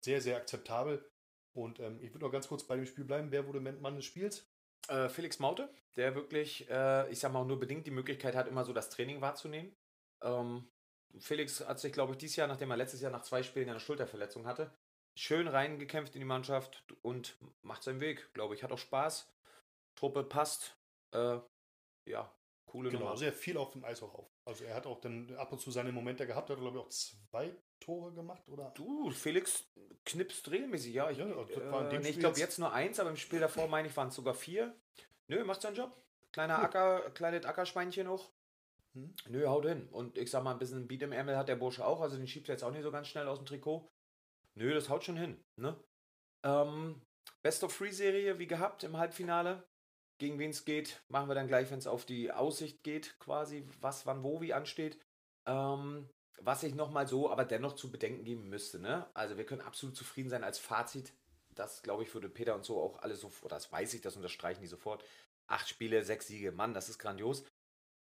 sehr, 0.00 0.20
sehr 0.20 0.36
akzeptabel. 0.36 1.10
Und 1.52 1.80
ähm, 1.80 2.00
ich 2.00 2.12
würde 2.12 2.24
noch 2.24 2.32
ganz 2.32 2.46
kurz 2.48 2.64
bei 2.64 2.76
dem 2.76 2.86
Spiel 2.86 3.04
bleiben. 3.04 3.32
Wer 3.32 3.46
wurde 3.46 3.60
Mann 3.60 3.96
des 3.96 4.04
Spiels? 4.04 4.48
Äh, 4.88 5.08
Felix 5.08 5.40
Maute, 5.40 5.74
der 5.96 6.14
wirklich, 6.14 6.68
äh, 6.70 7.10
ich 7.10 7.18
sag 7.18 7.32
mal, 7.32 7.44
nur 7.44 7.58
bedingt 7.58 7.86
die 7.86 7.90
Möglichkeit 7.90 8.36
hat, 8.36 8.46
immer 8.46 8.64
so 8.64 8.72
das 8.72 8.90
Training 8.90 9.20
wahrzunehmen. 9.20 9.76
Ähm, 10.22 10.70
Felix 11.18 11.66
hat 11.66 11.80
sich, 11.80 11.92
glaube 11.92 12.12
ich, 12.12 12.18
dieses 12.18 12.36
Jahr, 12.36 12.46
nachdem 12.46 12.70
er 12.70 12.76
letztes 12.76 13.00
Jahr 13.00 13.10
nach 13.10 13.22
zwei 13.22 13.42
Spielen 13.42 13.68
eine 13.68 13.80
Schulterverletzung 13.80 14.46
hatte, 14.46 14.72
schön 15.18 15.48
reingekämpft 15.48 16.14
in 16.14 16.20
die 16.20 16.24
Mannschaft 16.26 16.84
und 17.02 17.36
macht 17.62 17.82
seinen 17.82 18.00
Weg, 18.00 18.32
glaube 18.34 18.54
ich. 18.54 18.62
Hat 18.62 18.72
auch 18.72 18.78
Spaß. 18.78 19.32
Truppe 19.96 20.22
passt. 20.24 20.76
Äh, 21.12 21.38
ja, 22.06 22.32
coole 22.66 22.90
Genau, 22.90 23.04
Nummer. 23.06 23.16
sehr 23.16 23.32
viel 23.32 23.56
auf 23.56 23.72
dem 23.72 23.84
Eis 23.84 24.02
auch 24.02 24.14
auf. 24.14 24.30
Also 24.44 24.64
er 24.64 24.74
hat 24.74 24.86
auch 24.86 25.00
dann 25.00 25.34
ab 25.36 25.52
und 25.52 25.60
zu 25.60 25.70
seine 25.70 25.92
Momente 25.92 26.26
gehabt, 26.26 26.50
hat 26.50 26.58
glaube 26.58 26.78
ich 26.78 26.84
auch 26.84 26.88
zwei 26.88 27.54
Tore 27.80 28.12
gemacht, 28.12 28.46
oder? 28.48 28.70
Du, 28.76 29.10
Felix 29.10 29.68
knipst 30.04 30.50
regelmäßig, 30.50 30.94
ja. 30.94 31.10
Ich, 31.10 31.18
Ja, 31.18 31.26
äh, 31.26 31.98
nee, 31.98 32.08
ich 32.10 32.18
glaube 32.18 32.38
jetzt- 32.38 32.58
nur 32.58 32.72
eins, 32.72 32.98
aber 33.00 33.10
im 33.10 33.16
Spiel 33.16 33.40
davor, 33.40 33.68
meine 33.68 33.88
ich, 33.88 33.96
waren 33.96 34.08
es 34.08 34.14
sogar 34.14 34.34
vier. 34.34 34.74
Nö, 35.26 35.44
macht 35.44 35.60
seinen 35.62 35.76
Job. 35.76 35.96
Kleiner 36.32 36.58
Acker, 36.60 37.10
kleines 37.10 37.44
Ackerschweinchen 37.44 38.06
noch. 38.06 38.30
Hm. 38.94 39.14
Nö, 39.28 39.46
haut 39.46 39.66
hin. 39.66 39.88
Und 39.90 40.16
ich 40.16 40.30
sag 40.30 40.42
mal, 40.44 40.52
ein 40.52 40.58
bisschen 40.58 40.86
Beat 40.88 41.02
im 41.02 41.12
Ärmel 41.12 41.36
hat 41.36 41.48
der 41.48 41.56
Bursche 41.56 41.84
auch, 41.86 42.00
also 42.00 42.16
den 42.16 42.26
schiebt 42.28 42.48
er 42.48 42.54
jetzt 42.54 42.62
auch 42.62 42.70
nicht 42.70 42.82
so 42.82 42.90
ganz 42.90 43.08
schnell 43.08 43.26
aus 43.28 43.38
dem 43.38 43.46
Trikot. 43.46 43.90
Nö, 44.58 44.74
das 44.74 44.88
haut 44.88 45.04
schon 45.04 45.16
hin. 45.16 45.40
Ne? 45.56 45.78
Ähm, 46.44 47.00
Best 47.42 47.62
of 47.62 47.72
Free 47.72 47.92
Serie, 47.92 48.40
wie 48.40 48.48
gehabt, 48.48 48.82
im 48.82 48.96
Halbfinale. 48.96 49.62
Gegen 50.20 50.40
wen 50.40 50.50
es 50.50 50.64
geht, 50.64 51.00
machen 51.08 51.28
wir 51.28 51.36
dann 51.36 51.46
gleich, 51.46 51.70
wenn 51.70 51.78
es 51.78 51.86
auf 51.86 52.04
die 52.04 52.32
Aussicht 52.32 52.82
geht, 52.82 53.16
quasi, 53.20 53.68
was, 53.80 54.04
wann, 54.04 54.24
wo, 54.24 54.40
wie 54.40 54.52
ansteht. 54.52 54.98
Ähm, 55.46 56.10
was 56.40 56.64
ich 56.64 56.74
nochmal 56.74 57.06
so, 57.06 57.30
aber 57.30 57.44
dennoch 57.44 57.74
zu 57.74 57.92
bedenken 57.92 58.24
geben 58.24 58.48
müsste. 58.48 58.80
Ne? 58.80 59.08
Also 59.14 59.36
wir 59.36 59.46
können 59.46 59.60
absolut 59.60 59.96
zufrieden 59.96 60.28
sein 60.28 60.42
als 60.42 60.58
Fazit. 60.58 61.12
Das, 61.54 61.82
glaube 61.82 62.02
ich, 62.02 62.12
würde 62.12 62.28
Peter 62.28 62.56
und 62.56 62.64
so 62.64 62.80
auch 62.80 62.98
alles 62.98 63.20
so, 63.20 63.30
oder 63.42 63.54
das 63.54 63.70
weiß 63.70 63.94
ich, 63.94 64.00
das 64.00 64.16
unterstreichen 64.16 64.60
die 64.60 64.66
sofort. 64.66 65.04
Acht 65.46 65.68
Spiele, 65.68 66.02
sechs 66.04 66.26
Siege, 66.26 66.50
Mann, 66.50 66.74
das 66.74 66.88
ist 66.88 66.98
grandios. 66.98 67.44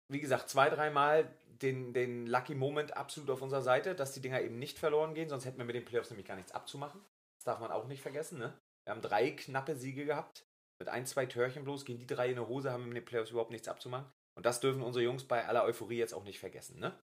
Wie 0.09 0.21
gesagt, 0.21 0.49
zwei, 0.49 0.69
dreimal 0.69 1.33
den, 1.62 1.92
den 1.92 2.27
Lucky 2.27 2.55
Moment 2.55 2.96
absolut 2.96 3.31
auf 3.31 3.42
unserer 3.42 3.62
Seite, 3.62 3.94
dass 3.94 4.12
die 4.12 4.20
Dinger 4.20 4.40
eben 4.40 4.59
nicht 4.59 4.79
verloren 4.79 5.14
gehen, 5.14 5.29
sonst 5.29 5.44
hätten 5.44 5.59
wir 5.59 5.64
mit 5.64 5.77
den 5.77 5.85
Playoffs 5.85 6.11
nämlich 6.11 6.27
gar 6.27 6.37
nichts 6.37 6.53
abzumachen. 6.53 7.01
Das 7.37 7.44
darf 7.44 7.61
man 7.61 7.70
auch 7.70 7.87
nicht 7.87 8.03
vergessen. 8.03 8.38
Ne? 8.38 8.59
Wir 8.85 8.92
haben 8.92 9.03
drei 9.03 9.31
knappe 9.31 9.77
Siege 9.77 10.05
gehabt, 10.05 10.46
mit 10.79 10.88
ein, 10.88 11.07
zwei 11.07 11.27
Törchen 11.27 11.64
bloß, 11.64 11.85
gegen 11.85 11.99
die 11.99 12.07
drei 12.07 12.31
in 12.31 12.37
der 12.37 12.49
Hose 12.49 12.73
haben 12.73 12.85
wir 12.85 12.88
mit 12.88 12.96
den 12.96 13.05
Playoffs 13.05 13.31
überhaupt 13.31 13.51
nichts 13.51 13.68
abzumachen. 13.68 14.11
Und 14.35 14.46
das 14.46 14.61
dürfen 14.61 14.83
unsere 14.83 15.05
Jungs 15.05 15.25
bei 15.25 15.46
aller 15.46 15.64
Euphorie 15.64 15.99
jetzt 15.99 16.14
auch 16.14 16.25
nicht 16.25 16.40
vergessen. 16.40 16.79
Ne? 16.79 16.99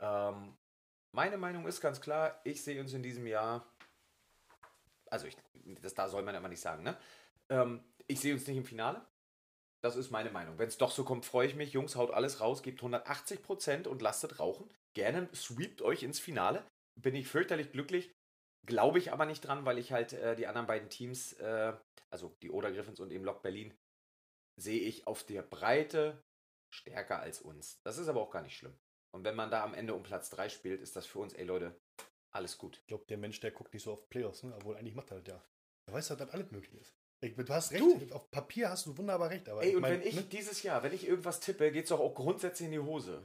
Ähm, 0.00 0.56
meine 1.12 1.36
Meinung 1.36 1.66
ist 1.66 1.80
ganz 1.80 2.00
klar, 2.00 2.40
ich 2.44 2.64
sehe 2.64 2.80
uns 2.80 2.92
in 2.92 3.02
diesem 3.02 3.26
Jahr, 3.26 3.66
also 5.10 5.26
ich, 5.26 5.36
das 5.80 5.94
da 5.94 6.08
soll 6.08 6.22
man 6.22 6.34
immer 6.34 6.48
nicht 6.48 6.60
sagen, 6.60 6.82
ne? 6.82 6.96
Ähm, 7.50 7.84
ich 8.06 8.18
sehe 8.18 8.34
uns 8.34 8.46
nicht 8.46 8.56
im 8.56 8.64
Finale. 8.64 9.04
Das 9.82 9.96
ist 9.96 10.10
meine 10.10 10.30
Meinung. 10.30 10.58
Wenn 10.58 10.68
es 10.68 10.78
doch 10.78 10.92
so 10.92 11.04
kommt, 11.04 11.24
freue 11.24 11.48
ich 11.48 11.56
mich. 11.56 11.72
Jungs, 11.72 11.96
haut 11.96 12.12
alles 12.12 12.40
raus, 12.40 12.62
gebt 12.62 12.80
180 12.80 13.42
Prozent 13.42 13.86
und 13.86 14.00
lasst 14.00 14.38
rauchen. 14.38 14.72
Gerne 14.94 15.28
sweept 15.34 15.82
euch 15.82 16.04
ins 16.04 16.20
Finale. 16.20 16.64
Bin 17.00 17.16
ich 17.16 17.26
fürchterlich 17.26 17.72
glücklich. 17.72 18.12
Glaube 18.64 18.98
ich 18.98 19.12
aber 19.12 19.26
nicht 19.26 19.40
dran, 19.40 19.64
weil 19.64 19.78
ich 19.78 19.90
halt 19.90 20.12
äh, 20.12 20.36
die 20.36 20.46
anderen 20.46 20.68
beiden 20.68 20.88
Teams, 20.88 21.32
äh, 21.34 21.72
also 22.12 22.36
die 22.42 22.50
Oder 22.50 22.70
Griffins 22.70 23.00
und 23.00 23.10
eben 23.10 23.24
Lok 23.24 23.42
Berlin, 23.42 23.74
sehe 24.60 24.80
ich 24.80 25.08
auf 25.08 25.24
der 25.24 25.42
Breite 25.42 26.22
stärker 26.72 27.18
als 27.18 27.40
uns. 27.40 27.80
Das 27.84 27.98
ist 27.98 28.06
aber 28.06 28.20
auch 28.20 28.30
gar 28.30 28.42
nicht 28.42 28.56
schlimm. 28.56 28.78
Und 29.12 29.24
wenn 29.24 29.34
man 29.34 29.50
da 29.50 29.64
am 29.64 29.74
Ende 29.74 29.94
um 29.94 30.04
Platz 30.04 30.30
3 30.30 30.48
spielt, 30.48 30.80
ist 30.80 30.94
das 30.94 31.06
für 31.06 31.18
uns, 31.18 31.34
ey 31.34 31.44
Leute, 31.44 31.76
alles 32.32 32.56
gut. 32.56 32.78
Ich 32.78 32.86
glaube, 32.86 33.04
der 33.08 33.18
Mensch, 33.18 33.40
der 33.40 33.50
guckt 33.50 33.74
nicht 33.74 33.82
so 33.82 33.92
auf 33.92 34.08
Playoffs, 34.08 34.44
ne? 34.44 34.54
obwohl 34.54 34.76
eigentlich 34.76 34.94
macht 34.94 35.10
er 35.10 35.18
das 35.18 35.26
ja. 35.26 35.44
Er 35.88 35.94
weiß, 35.94 36.08
dass 36.08 36.18
das 36.18 36.30
alles 36.30 36.50
möglich 36.52 36.80
ist. 36.80 36.94
Ich, 37.24 37.34
du 37.36 37.48
hast 37.48 37.70
recht, 37.72 37.80
Du! 37.80 38.00
auf 38.14 38.30
Papier 38.30 38.68
hast 38.70 38.86
du 38.86 38.96
wunderbar 38.98 39.30
recht. 39.30 39.48
Aber 39.48 39.62
Ey, 39.62 39.70
ich 39.70 39.76
und 39.76 39.82
mein, 39.82 39.92
wenn 39.92 40.02
ich 40.06 40.16
ne? 40.16 40.22
dieses 40.22 40.62
Jahr, 40.62 40.82
wenn 40.82 40.92
ich 40.92 41.06
irgendwas 41.06 41.40
tippe, 41.40 41.70
geht 41.70 41.84
es 41.84 41.90
doch 41.90 42.00
auch 42.00 42.14
grundsätzlich 42.14 42.66
in 42.66 42.72
die 42.72 42.78
Hose. 42.80 43.22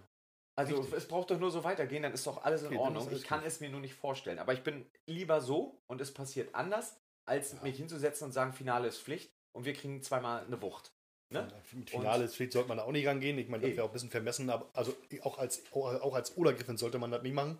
Also 0.56 0.78
Richtig. 0.78 0.98
es 0.98 1.08
braucht 1.08 1.30
doch 1.32 1.40
nur 1.40 1.52
so 1.52 1.64
weitergehen, 1.64 2.04
dann 2.04 2.14
ist 2.14 2.26
doch 2.26 2.44
alles 2.44 2.62
in 2.62 2.68
Okay, 2.68 2.76
ist 2.76 2.82
Ordnung. 2.82 3.08
alles 3.08 3.20
Ich 3.22 3.28
kann 3.28 3.40
gut. 3.40 3.48
es 3.48 3.60
mir 3.60 3.70
nur 3.70 3.80
nicht 3.80 3.94
vorstellen. 3.96 4.40
Aber 4.40 4.54
ich 4.54 4.64
bin 4.64 4.86
lieber 5.08 5.42
so 5.42 5.78
und 5.88 6.02
es 6.02 6.14
passiert 6.14 6.54
anders, 6.56 6.96
als 7.28 7.54
Ja. 7.54 7.60
mich 7.64 7.78
hinzusetzen 7.78 8.26
und 8.26 8.32
sagen, 8.34 8.54
Finale 8.54 8.88
ist 8.88 9.00
Pflicht 9.00 9.32
und 9.56 9.66
wir 9.66 9.74
kriegen 9.74 10.02
zweimal 10.04 10.46
eine 10.46 10.62
Wucht. 10.62 10.92
Ne? 11.34 11.52
Mit 11.74 11.90
Finale 11.90 12.24
ist 12.24 12.36
Pflicht, 12.36 12.54
sollte 12.54 12.70
man 12.70 12.78
da 12.78 12.86
auch 12.86 12.92
nicht 12.92 13.06
rangehen. 13.06 13.38
Ich 13.38 13.50
meine, 13.50 13.64
das 13.68 13.76
wäre 13.76 13.84
auch 13.84 13.90
ein 13.90 13.94
bisschen 13.94 14.10
vermessen, 14.10 14.50
aber 14.50 14.70
also 14.74 14.96
auch 15.24 15.38
als, 15.38 15.62
auch 15.74 16.14
als 16.16 16.38
Odergriffin 16.38 16.78
sollte 16.78 17.00
man 17.00 17.12
das 17.12 17.22
nicht 17.24 17.34
machen. 17.34 17.58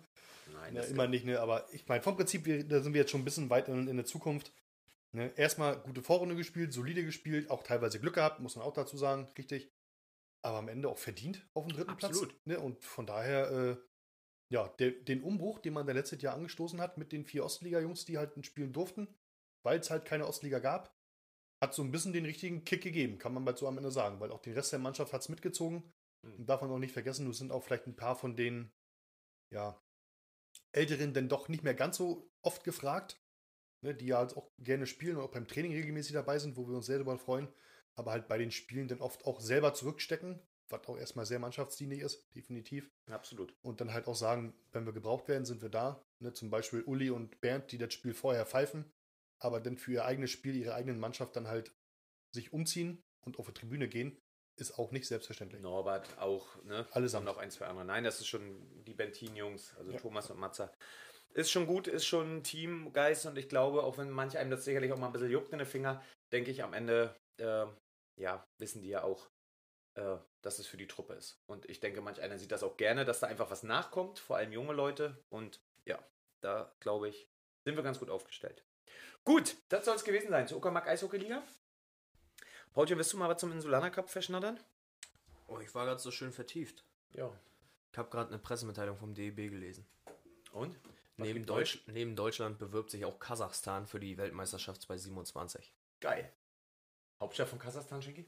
Nein, 0.54 0.72
Ne, 0.72 0.80
das 0.80 0.90
immer 0.90 1.06
nicht, 1.06 1.26
ne? 1.26 1.38
Aber 1.40 1.66
ich 1.72 1.86
meine, 1.86 2.02
vom 2.02 2.16
Prinzip, 2.16 2.44
da 2.68 2.80
sind 2.80 2.94
wir 2.94 3.02
jetzt 3.02 3.10
schon 3.10 3.20
ein 3.20 3.24
bisschen 3.26 3.50
weit 3.50 3.68
in, 3.68 3.86
in 3.86 3.96
der 3.96 4.06
Zukunft. 4.06 4.50
Ne? 5.14 5.32
Erstmal 5.36 5.80
gute 5.80 6.02
Vorrunde 6.02 6.36
gespielt, 6.36 6.72
solide 6.72 7.04
gespielt, 7.04 7.50
auch 7.50 7.62
teilweise 7.62 8.00
Glück 8.00 8.14
gehabt, 8.14 8.40
muss 8.40 8.56
man 8.56 8.64
auch 8.64 8.74
dazu 8.74 8.96
sagen, 8.96 9.28
richtig. 9.38 9.72
Aber 10.44 10.58
am 10.58 10.68
Ende 10.68 10.88
auch 10.88 10.98
verdient 10.98 11.48
auf 11.54 11.66
dem 11.66 11.74
dritten 11.74 11.90
Absolut. 11.90 12.28
Platz. 12.28 12.46
Ne? 12.46 12.60
Und 12.60 12.84
von 12.84 13.06
daher, 13.06 13.50
äh, 13.50 13.76
ja, 14.52 14.68
der, 14.78 14.92
den 14.92 15.22
Umbruch, 15.22 15.58
den 15.58 15.72
man 15.72 15.86
da 15.86 15.92
letztes 15.92 16.22
Jahr 16.22 16.34
angestoßen 16.34 16.80
hat 16.80 16.96
mit 16.96 17.12
den 17.12 17.24
vier 17.24 17.44
Ostliga-Jungs, 17.44 18.04
die 18.04 18.18
halt 18.18 18.44
spielen 18.46 18.72
durften, 18.72 19.08
weil 19.64 19.80
es 19.80 19.90
halt 19.90 20.04
keine 20.04 20.26
Ostliga 20.26 20.58
gab, 20.58 20.96
hat 21.60 21.74
so 21.74 21.82
ein 21.82 21.90
bisschen 21.90 22.12
den 22.12 22.24
richtigen 22.24 22.64
Kick 22.64 22.82
gegeben, 22.82 23.18
kann 23.18 23.34
man 23.34 23.44
bald 23.44 23.58
so 23.58 23.66
am 23.66 23.78
Ende 23.78 23.90
sagen, 23.90 24.20
weil 24.20 24.30
auch 24.30 24.40
den 24.40 24.54
Rest 24.54 24.72
der 24.72 24.78
Mannschaft 24.78 25.12
hat 25.12 25.22
es 25.22 25.28
mitgezogen. 25.28 25.92
Mhm. 26.24 26.36
Und 26.36 26.46
darf 26.46 26.60
man 26.60 26.70
auch 26.70 26.78
nicht 26.78 26.92
vergessen, 26.92 27.26
du 27.26 27.32
sind 27.32 27.50
auch 27.50 27.64
vielleicht 27.64 27.86
ein 27.86 27.96
paar 27.96 28.16
von 28.16 28.36
den, 28.36 28.72
ja, 29.52 29.82
Älteren 30.72 31.14
denn 31.14 31.28
doch 31.28 31.48
nicht 31.48 31.64
mehr 31.64 31.74
ganz 31.74 31.96
so 31.96 32.30
oft 32.42 32.62
gefragt, 32.64 33.20
ne, 33.82 33.94
die 33.94 34.06
ja 34.06 34.18
halt 34.18 34.36
auch 34.36 34.50
gerne 34.58 34.86
spielen 34.86 35.16
und 35.16 35.22
auch 35.22 35.30
beim 35.30 35.46
Training 35.46 35.72
regelmäßig 35.72 36.12
dabei 36.12 36.38
sind, 36.38 36.56
wo 36.56 36.68
wir 36.68 36.76
uns 36.76 36.86
sehr 36.86 36.98
darüber 36.98 37.18
freuen, 37.18 37.48
aber 37.94 38.12
halt 38.12 38.28
bei 38.28 38.38
den 38.38 38.50
Spielen 38.50 38.88
dann 38.88 39.00
oft 39.00 39.24
auch 39.26 39.40
selber 39.40 39.74
zurückstecken, 39.74 40.40
was 40.68 40.86
auch 40.86 40.98
erstmal 40.98 41.26
sehr 41.26 41.38
mannschaftsdienlich 41.38 42.00
ist, 42.00 42.28
definitiv. 42.34 42.90
Absolut. 43.06 43.54
Und 43.62 43.80
dann 43.80 43.92
halt 43.92 44.06
auch 44.06 44.14
sagen, 44.14 44.54
wenn 44.72 44.86
wir 44.86 44.92
gebraucht 44.92 45.28
werden, 45.28 45.44
sind 45.44 45.62
wir 45.62 45.70
da. 45.70 46.04
Ne, 46.20 46.32
zum 46.32 46.50
Beispiel 46.50 46.82
Uli 46.82 47.10
und 47.10 47.40
Bernd, 47.40 47.72
die 47.72 47.78
das 47.78 47.94
Spiel 47.94 48.14
vorher 48.14 48.44
pfeifen, 48.44 48.92
aber 49.38 49.60
dann 49.60 49.78
für 49.78 49.92
ihr 49.92 50.04
eigenes 50.04 50.30
Spiel, 50.30 50.56
ihre 50.56 50.74
eigenen 50.74 50.98
Mannschaft 50.98 51.36
dann 51.36 51.48
halt 51.48 51.72
sich 52.32 52.52
umziehen 52.52 53.02
und 53.20 53.38
auf 53.38 53.46
die 53.46 53.54
Tribüne 53.54 53.88
gehen, 53.88 54.18
ist 54.56 54.78
auch 54.78 54.90
nicht 54.90 55.06
selbstverständlich. 55.06 55.62
Norbert 55.62 56.18
auch, 56.18 56.62
ne? 56.64 56.86
Allesamt. 56.90 57.26
Haben 57.26 57.34
noch 57.34 57.40
ein, 57.40 57.50
zwei 57.50 57.66
andere. 57.66 57.84
Nein, 57.86 58.04
das 58.04 58.18
ist 58.18 58.26
schon 58.26 58.84
die 58.84 58.94
Bentin-Jungs, 58.94 59.74
also 59.76 59.92
Ja. 59.92 59.98
Thomas 59.98 60.30
und 60.30 60.38
Matze. 60.40 60.70
Ist 61.38 61.52
schon 61.52 61.68
gut, 61.68 61.86
ist 61.86 62.04
schon 62.04 62.38
ein 62.38 62.42
Teamgeist 62.42 63.24
und 63.26 63.38
ich 63.38 63.48
glaube, 63.48 63.84
auch 63.84 63.96
wenn 63.96 64.10
manch 64.10 64.36
einem 64.36 64.50
das 64.50 64.64
sicherlich 64.64 64.90
auch 64.90 64.98
mal 64.98 65.06
ein 65.06 65.12
bisschen 65.12 65.30
juckt 65.30 65.52
in 65.52 65.58
den 65.58 65.68
Finger, 65.68 66.02
denke 66.32 66.50
ich 66.50 66.64
am 66.64 66.74
Ende, 66.74 67.14
äh, 67.36 67.64
ja, 68.20 68.44
wissen 68.58 68.82
die 68.82 68.88
ja 68.88 69.04
auch, 69.04 69.28
äh, 69.94 70.16
dass 70.42 70.58
es 70.58 70.66
für 70.66 70.76
die 70.76 70.88
Truppe 70.88 71.14
ist. 71.14 71.38
Und 71.46 71.70
ich 71.70 71.78
denke, 71.78 72.00
manch 72.00 72.20
einer 72.20 72.40
sieht 72.40 72.50
das 72.50 72.64
auch 72.64 72.76
gerne, 72.76 73.04
dass 73.04 73.20
da 73.20 73.28
einfach 73.28 73.52
was 73.52 73.62
nachkommt, 73.62 74.18
vor 74.18 74.36
allem 74.36 74.50
junge 74.50 74.72
Leute. 74.72 75.16
Und 75.30 75.60
ja, 75.84 76.04
da 76.40 76.74
glaube 76.80 77.08
ich, 77.08 77.28
sind 77.64 77.76
wir 77.76 77.84
ganz 77.84 78.00
gut 78.00 78.10
aufgestellt. 78.10 78.64
Gut, 79.24 79.58
das 79.68 79.84
soll 79.84 79.94
es 79.94 80.02
gewesen 80.02 80.30
sein. 80.30 80.48
Zur 80.48 80.58
Uckermark 80.58 80.88
Eishockey-Liga. 80.88 81.40
Paulchen, 82.72 82.98
willst 82.98 83.12
du 83.12 83.16
mal 83.16 83.28
was 83.28 83.38
zum 83.38 83.52
Insulaner 83.52 83.92
Cup 83.92 84.10
verschnattern? 84.10 84.58
Oh, 85.46 85.60
ich 85.60 85.72
war 85.72 85.86
gerade 85.86 86.00
so 86.00 86.10
schön 86.10 86.32
vertieft. 86.32 86.82
Ja. 87.12 87.30
Ich 87.92 87.98
habe 87.98 88.10
gerade 88.10 88.30
eine 88.30 88.40
Pressemitteilung 88.40 88.96
vom 88.96 89.14
DEB 89.14 89.36
gelesen. 89.36 89.86
Und? 90.50 90.76
Was 91.18 91.26
Neben, 91.26 91.46
Deutsch, 91.46 91.82
neben 91.86 92.14
Deutschland 92.14 92.58
bewirbt 92.58 92.90
sich 92.90 93.04
auch 93.04 93.18
Kasachstan 93.18 93.86
für 93.88 93.98
die 93.98 94.16
Weltmeisterschaft 94.16 94.82
2027. 94.82 95.74
Geil. 96.00 96.32
Hauptstadt 97.18 97.48
von 97.48 97.58
Kasachstan, 97.58 98.00
Schinki? 98.00 98.24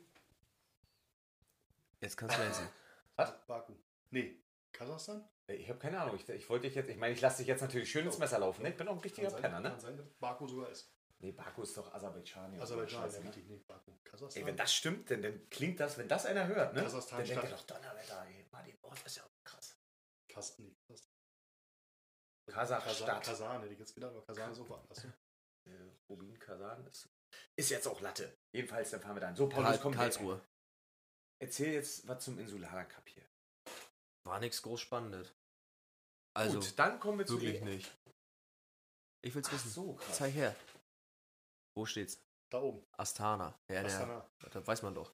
Jetzt 2.00 2.16
kannst 2.16 2.36
du 2.36 2.42
lesen. 2.42 2.68
Baku. 3.46 3.74
Nee, 4.10 4.42
Kasachstan? 4.72 5.28
Ich 5.46 5.68
habe 5.68 5.78
keine 5.78 6.00
Ahnung. 6.00 6.16
Ich, 6.16 6.28
ich 6.28 6.48
wollte 6.48 6.66
dich 6.66 6.74
jetzt, 6.74 6.88
ich 6.90 6.96
meine, 6.96 7.14
ich 7.14 7.20
lasse 7.20 7.38
dich 7.38 7.46
jetzt 7.46 7.60
natürlich 7.60 7.88
schön 7.88 8.06
ins 8.06 8.18
Messer 8.18 8.40
laufen. 8.40 8.62
Ne? 8.62 8.70
Ich 8.70 8.76
bin 8.76 8.88
auch 8.88 8.94
ein 8.94 8.98
richtiger 8.98 9.28
Kann 9.28 9.40
sein, 9.40 9.42
Penner, 9.42 9.60
ne? 9.60 9.70
Kann 9.70 9.80
sein, 9.80 9.96
dass 9.96 10.08
Baku 10.14 10.48
sogar 10.48 10.70
ist. 10.70 10.92
Nee, 11.20 11.32
Baku 11.32 11.62
ist 11.62 11.76
doch 11.76 11.92
Aserbaidschan. 11.92 12.54
ja. 12.54 12.62
Aserbaidschan, 12.62 13.02
Scheiße, 13.02 13.16
ja, 13.18 13.22
ne? 13.22 13.28
richtig, 13.28 13.46
nee, 13.46 13.62
Baku. 13.68 13.92
Kasachstan. 14.02 14.42
Ey, 14.42 14.46
wenn 14.48 14.56
das 14.56 14.74
stimmt, 14.74 15.10
denn 15.10 15.22
dann 15.22 15.48
klingt 15.48 15.78
das, 15.78 15.96
wenn 15.96 16.08
das 16.08 16.26
einer 16.26 16.48
hört, 16.48 16.74
ne? 16.74 16.82
Kasachstan 16.82 17.18
dann 17.18 17.28
denkt 17.28 17.44
er 17.44 17.50
doch 17.50 17.62
Donnerwetter, 17.62 18.26
ey. 18.26 18.46
Martin 18.50 18.76
Ort 18.82 19.00
ist 19.04 19.16
ja 19.16 19.22
krass. 19.44 19.76
Kas 20.28 20.58
nee, 20.58 20.74
Kasachstadt. 22.50 23.24
Kasan, 23.24 23.60
hätte 23.62 23.72
ich 23.72 23.78
jetzt 23.78 23.94
gedacht, 23.94 24.10
aber 24.12 24.24
Kasan 24.26 24.52
ist 24.52 24.60
auch 24.60 24.68
woanders. 24.68 25.04
ne? 25.04 25.12
Äh, 25.66 25.90
Rubin 26.08 26.38
Kasan 26.38 26.86
ist, 26.86 27.08
ist 27.56 27.70
jetzt 27.70 27.86
auch 27.86 28.00
Latte. 28.00 28.36
Jedenfalls, 28.52 28.90
dann 28.90 29.00
fahren 29.00 29.16
wir 29.16 29.20
dann. 29.20 29.36
So, 29.36 29.48
Paul, 29.48 29.64
Karl, 29.64 29.78
kommt 29.78 29.96
Karlsruhe. 29.96 30.40
Erzähl 31.42 31.72
jetzt 31.72 32.06
was 32.08 32.24
zum 32.24 32.38
Insulaner 32.38 32.84
Cup 32.84 33.08
hier. 33.08 33.24
War 34.26 34.40
nichts 34.40 34.60
groß 34.62 34.80
Spannendes. 34.80 35.32
Also, 36.36 36.60
Gut, 36.60 36.78
dann 36.78 37.00
kommen 37.00 37.18
wir 37.18 37.26
zu 37.26 37.40
wirklich 37.40 37.62
nicht. 37.62 37.90
Ich 39.22 39.34
will's 39.34 39.48
Ach 39.48 39.52
wissen. 39.54 39.70
so, 39.70 39.94
krass. 39.94 40.16
Zeig 40.16 40.34
her. 40.34 40.54
Wo 41.76 41.84
steht's? 41.86 42.22
Da 42.50 42.60
oben. 42.60 42.84
Astana. 42.92 43.58
Ja, 43.70 43.82
der, 43.82 43.86
Astana. 43.86 44.30
das 44.50 44.66
weiß 44.66 44.82
man 44.82 44.94
doch. 44.94 45.12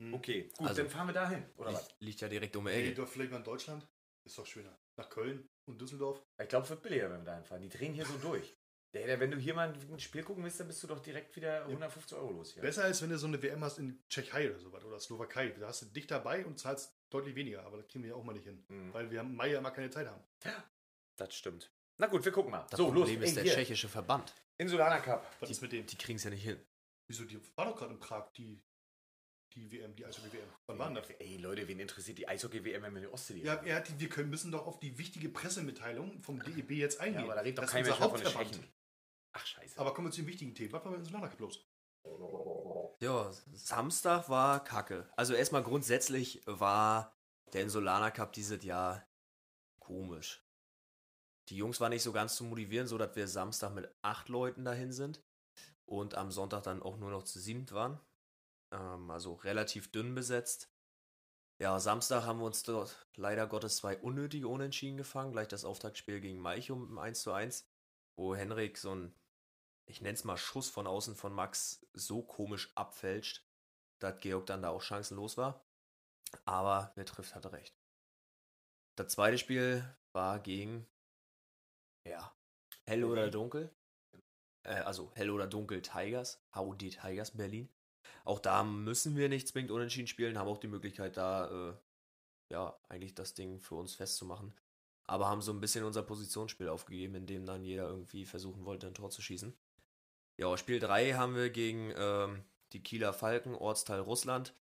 Hm. 0.00 0.14
Okay, 0.14 0.48
gut, 0.56 0.68
Also- 0.68 0.82
dann 0.82 0.90
fahren 0.90 1.06
wir 1.08 1.12
dahin. 1.14 1.48
Oder 1.56 1.72
was? 1.72 1.88
Liegt, 1.88 2.00
liegt 2.02 2.20
ja 2.22 2.28
direkt 2.28 2.56
um 2.56 2.64
die 2.66 2.70
Ey, 2.72 2.86
Ecke. 2.88 2.94
doch 3.02 3.08
vielleicht 3.08 3.30
mal 3.32 3.38
in 3.38 3.44
Deutschland? 3.44 3.86
Ist 4.24 4.38
doch 4.38 4.46
schöner. 4.46 4.76
Nach 5.00 5.08
Köln 5.08 5.48
und 5.66 5.80
Düsseldorf. 5.80 6.22
Ich 6.40 6.48
glaube, 6.48 6.64
es 6.64 6.70
wird 6.70 6.82
billiger, 6.82 7.10
wenn 7.10 7.20
wir 7.20 7.24
da 7.24 7.34
hinfahren. 7.36 7.62
Die 7.62 7.68
drehen 7.68 7.94
hier 7.94 8.04
so 8.04 8.18
durch. 8.18 8.56
Der, 8.92 9.20
wenn 9.20 9.30
du 9.30 9.36
hier 9.38 9.54
mal 9.54 9.72
ein 9.72 10.00
Spiel 10.00 10.24
gucken 10.24 10.42
willst, 10.42 10.58
dann 10.58 10.66
bist 10.66 10.82
du 10.82 10.88
doch 10.88 10.98
direkt 11.00 11.34
wieder 11.36 11.64
150 11.66 12.18
Euro 12.18 12.32
los 12.32 12.52
hier. 12.52 12.62
Besser 12.62 12.84
als 12.84 13.00
wenn 13.00 13.10
du 13.10 13.18
so 13.18 13.28
eine 13.28 13.40
WM 13.40 13.62
hast 13.62 13.78
in 13.78 14.02
Tschechei 14.08 14.50
oder 14.50 14.58
sowas 14.58 14.84
oder 14.84 14.98
Slowakei. 14.98 15.50
Da 15.50 15.68
hast 15.68 15.82
du 15.82 15.86
dich 15.86 16.08
dabei 16.08 16.44
und 16.44 16.58
zahlst 16.58 16.92
deutlich 17.08 17.36
weniger, 17.36 17.64
aber 17.64 17.76
das 17.78 17.86
kriegen 17.86 18.02
wir 18.02 18.10
ja 18.10 18.16
auch 18.16 18.24
mal 18.24 18.32
nicht 18.32 18.46
hin. 18.46 18.64
Mhm. 18.68 18.92
Weil 18.92 19.10
wir 19.10 19.20
im 19.20 19.36
Mai 19.36 19.52
ja 19.52 19.58
immer 19.58 19.70
keine 19.70 19.90
Zeit 19.90 20.08
haben. 20.08 20.22
Das 21.16 21.34
stimmt. 21.34 21.72
Na 21.98 22.08
gut, 22.08 22.24
wir 22.24 22.32
gucken 22.32 22.50
mal. 22.50 22.66
Das 22.68 22.78
so, 22.78 22.86
Problem 22.86 23.20
los. 23.20 23.28
ist 23.28 23.28
Ey, 23.28 23.34
der 23.34 23.42
hier. 23.44 23.54
tschechische 23.54 23.88
Verband. 23.88 24.34
Insulaner 24.58 25.00
Cup. 25.00 25.24
Was 25.38 25.50
ist 25.50 25.62
mit 25.62 25.70
dem? 25.72 25.86
Die 25.86 25.96
kriegen 25.96 26.16
es 26.16 26.24
ja 26.24 26.30
nicht 26.30 26.42
hin. 26.42 26.60
Wieso, 27.08 27.24
die 27.24 27.40
war 27.56 27.66
doch 27.66 27.76
gerade 27.76 27.92
in 27.92 28.00
Prag, 28.00 28.32
die, 28.32 28.60
die 29.54 29.70
WM, 29.72 29.94
die 29.96 30.04
Eishockey-WM. 30.06 30.48
Wann 30.66 30.78
war 30.78 30.92
das? 30.94 31.10
Ey, 31.18 31.36
Leute, 31.38 31.66
wen 31.66 31.80
interessiert 31.80 32.18
die 32.18 32.28
Eishockey-WM, 32.28 32.82
wenn 32.82 32.92
wir 32.92 33.02
in 33.02 33.08
die 33.08 33.12
Ostsee 33.12 33.42
Ja, 33.42 33.54
er 33.54 33.76
hat, 33.76 33.88
die- 33.88 33.98
wir 33.98 34.08
können, 34.08 34.30
müssen 34.30 34.52
doch 34.52 34.66
auf 34.66 34.78
die 34.80 34.96
wichtige 34.98 35.28
Pressemitteilung 35.28 36.22
vom 36.22 36.40
DEB 36.42 36.70
jetzt 36.72 36.96
ja, 36.98 37.04
eingehen. 37.06 37.24
aber 37.24 37.34
da 37.34 37.40
redet 37.40 37.58
doch 37.58 37.66
kein 37.66 37.84
Mensch 37.84 37.98
mehr 37.98 38.08
von. 38.10 38.20
Tschechen. 38.20 38.72
Ach, 39.32 39.46
scheiße. 39.46 39.78
Aber 39.78 39.94
kommen 39.94 40.08
wir 40.08 40.12
zu 40.12 40.22
den 40.22 40.28
wichtigen 40.28 40.54
Themen. 40.54 40.72
Was 40.72 40.84
war 40.84 40.92
mit 40.92 41.10
Cup 41.30 41.40
los? 41.40 41.64
Ja, 43.00 43.30
Samstag 43.52 44.28
war 44.28 44.62
kacke. 44.64 45.08
Also 45.16 45.34
erstmal 45.34 45.62
grundsätzlich 45.62 46.42
war 46.46 47.16
der 47.52 47.62
Insulaner 47.62 48.10
Cup 48.10 48.32
dieses 48.32 48.62
Jahr 48.64 49.06
komisch. 49.78 50.44
Die 51.48 51.56
Jungs 51.56 51.80
waren 51.80 51.90
nicht 51.90 52.02
so 52.02 52.12
ganz 52.12 52.36
zu 52.36 52.44
motivieren, 52.44 52.86
so 52.86 52.96
dass 52.98 53.16
wir 53.16 53.26
Samstag 53.26 53.74
mit 53.74 53.92
acht 54.02 54.28
Leuten 54.28 54.64
dahin 54.64 54.92
sind 54.92 55.22
und 55.84 56.14
am 56.14 56.30
Sonntag 56.30 56.62
dann 56.62 56.82
auch 56.82 56.96
nur 56.96 57.10
noch 57.10 57.24
zu 57.24 57.40
siebt 57.40 57.72
waren. 57.72 57.98
Ähm, 58.72 59.10
also 59.10 59.34
relativ 59.34 59.90
dünn 59.90 60.14
besetzt. 60.14 60.70
Ja, 61.60 61.78
Samstag 61.78 62.24
haben 62.24 62.38
wir 62.38 62.46
uns 62.46 62.62
dort 62.62 63.06
leider 63.16 63.46
Gottes 63.46 63.76
zwei 63.76 63.98
unnötige 63.98 64.48
Unentschieden 64.48 64.96
gefangen. 64.96 65.32
Gleich 65.32 65.48
das 65.48 65.64
Auftaktspiel 65.64 66.20
gegen 66.20 66.40
Malchum 66.40 66.88
im 66.88 66.98
1 66.98 67.20
zu 67.22 67.32
1, 67.32 67.68
wo 68.16 68.34
Henrik 68.34 68.78
so 68.78 68.94
ein, 68.94 69.14
ich 69.86 70.00
nenne 70.00 70.14
es 70.14 70.24
mal 70.24 70.38
Schuss 70.38 70.70
von 70.70 70.86
außen 70.86 71.16
von 71.16 71.34
Max 71.34 71.86
so 71.92 72.22
komisch 72.22 72.72
abfälscht, 72.76 73.46
dass 73.98 74.20
Georg 74.20 74.46
dann 74.46 74.62
da 74.62 74.70
auch 74.70 74.80
chancenlos 74.80 75.36
war. 75.36 75.62
Aber 76.46 76.92
wer 76.94 77.04
trifft, 77.04 77.34
hatte 77.34 77.52
recht. 77.52 77.76
Das 78.96 79.12
zweite 79.12 79.36
Spiel 79.36 79.84
war 80.12 80.38
gegen, 80.38 80.86
ja, 82.06 82.34
Hell 82.86 83.04
oder 83.04 83.30
Dunkel. 83.30 83.74
Äh, 84.62 84.80
also 84.80 85.12
Hell 85.14 85.30
oder 85.30 85.46
Dunkel 85.46 85.82
Tigers, 85.82 86.42
HUD 86.54 86.78
Tigers 86.78 87.36
Berlin. 87.36 87.68
Auch 88.24 88.38
da 88.38 88.62
müssen 88.64 89.16
wir 89.16 89.28
nicht 89.28 89.48
zwingend 89.48 89.70
unentschieden 89.70 90.06
spielen, 90.06 90.38
haben 90.38 90.48
auch 90.48 90.58
die 90.58 90.68
Möglichkeit 90.68 91.16
da, 91.16 91.70
äh, 91.70 91.74
ja, 92.50 92.78
eigentlich 92.88 93.14
das 93.14 93.34
Ding 93.34 93.60
für 93.60 93.74
uns 93.76 93.94
festzumachen. 93.94 94.54
Aber 95.04 95.28
haben 95.28 95.42
so 95.42 95.52
ein 95.52 95.60
bisschen 95.60 95.84
unser 95.84 96.02
Positionsspiel 96.02 96.68
aufgegeben, 96.68 97.14
in 97.16 97.26
dem 97.26 97.46
dann 97.46 97.64
jeder 97.64 97.88
irgendwie 97.88 98.24
versuchen 98.24 98.64
wollte, 98.64 98.86
ein 98.86 98.94
Tor 98.94 99.10
zu 99.10 99.22
schießen. 99.22 99.56
Ja, 100.36 100.56
Spiel 100.56 100.80
3 100.80 101.14
haben 101.14 101.34
wir 101.34 101.50
gegen 101.50 101.92
ähm, 101.96 102.44
die 102.72 102.82
Kieler 102.82 103.12
Falken, 103.12 103.54
Ortsteil 103.54 104.00
Russland, 104.00 104.54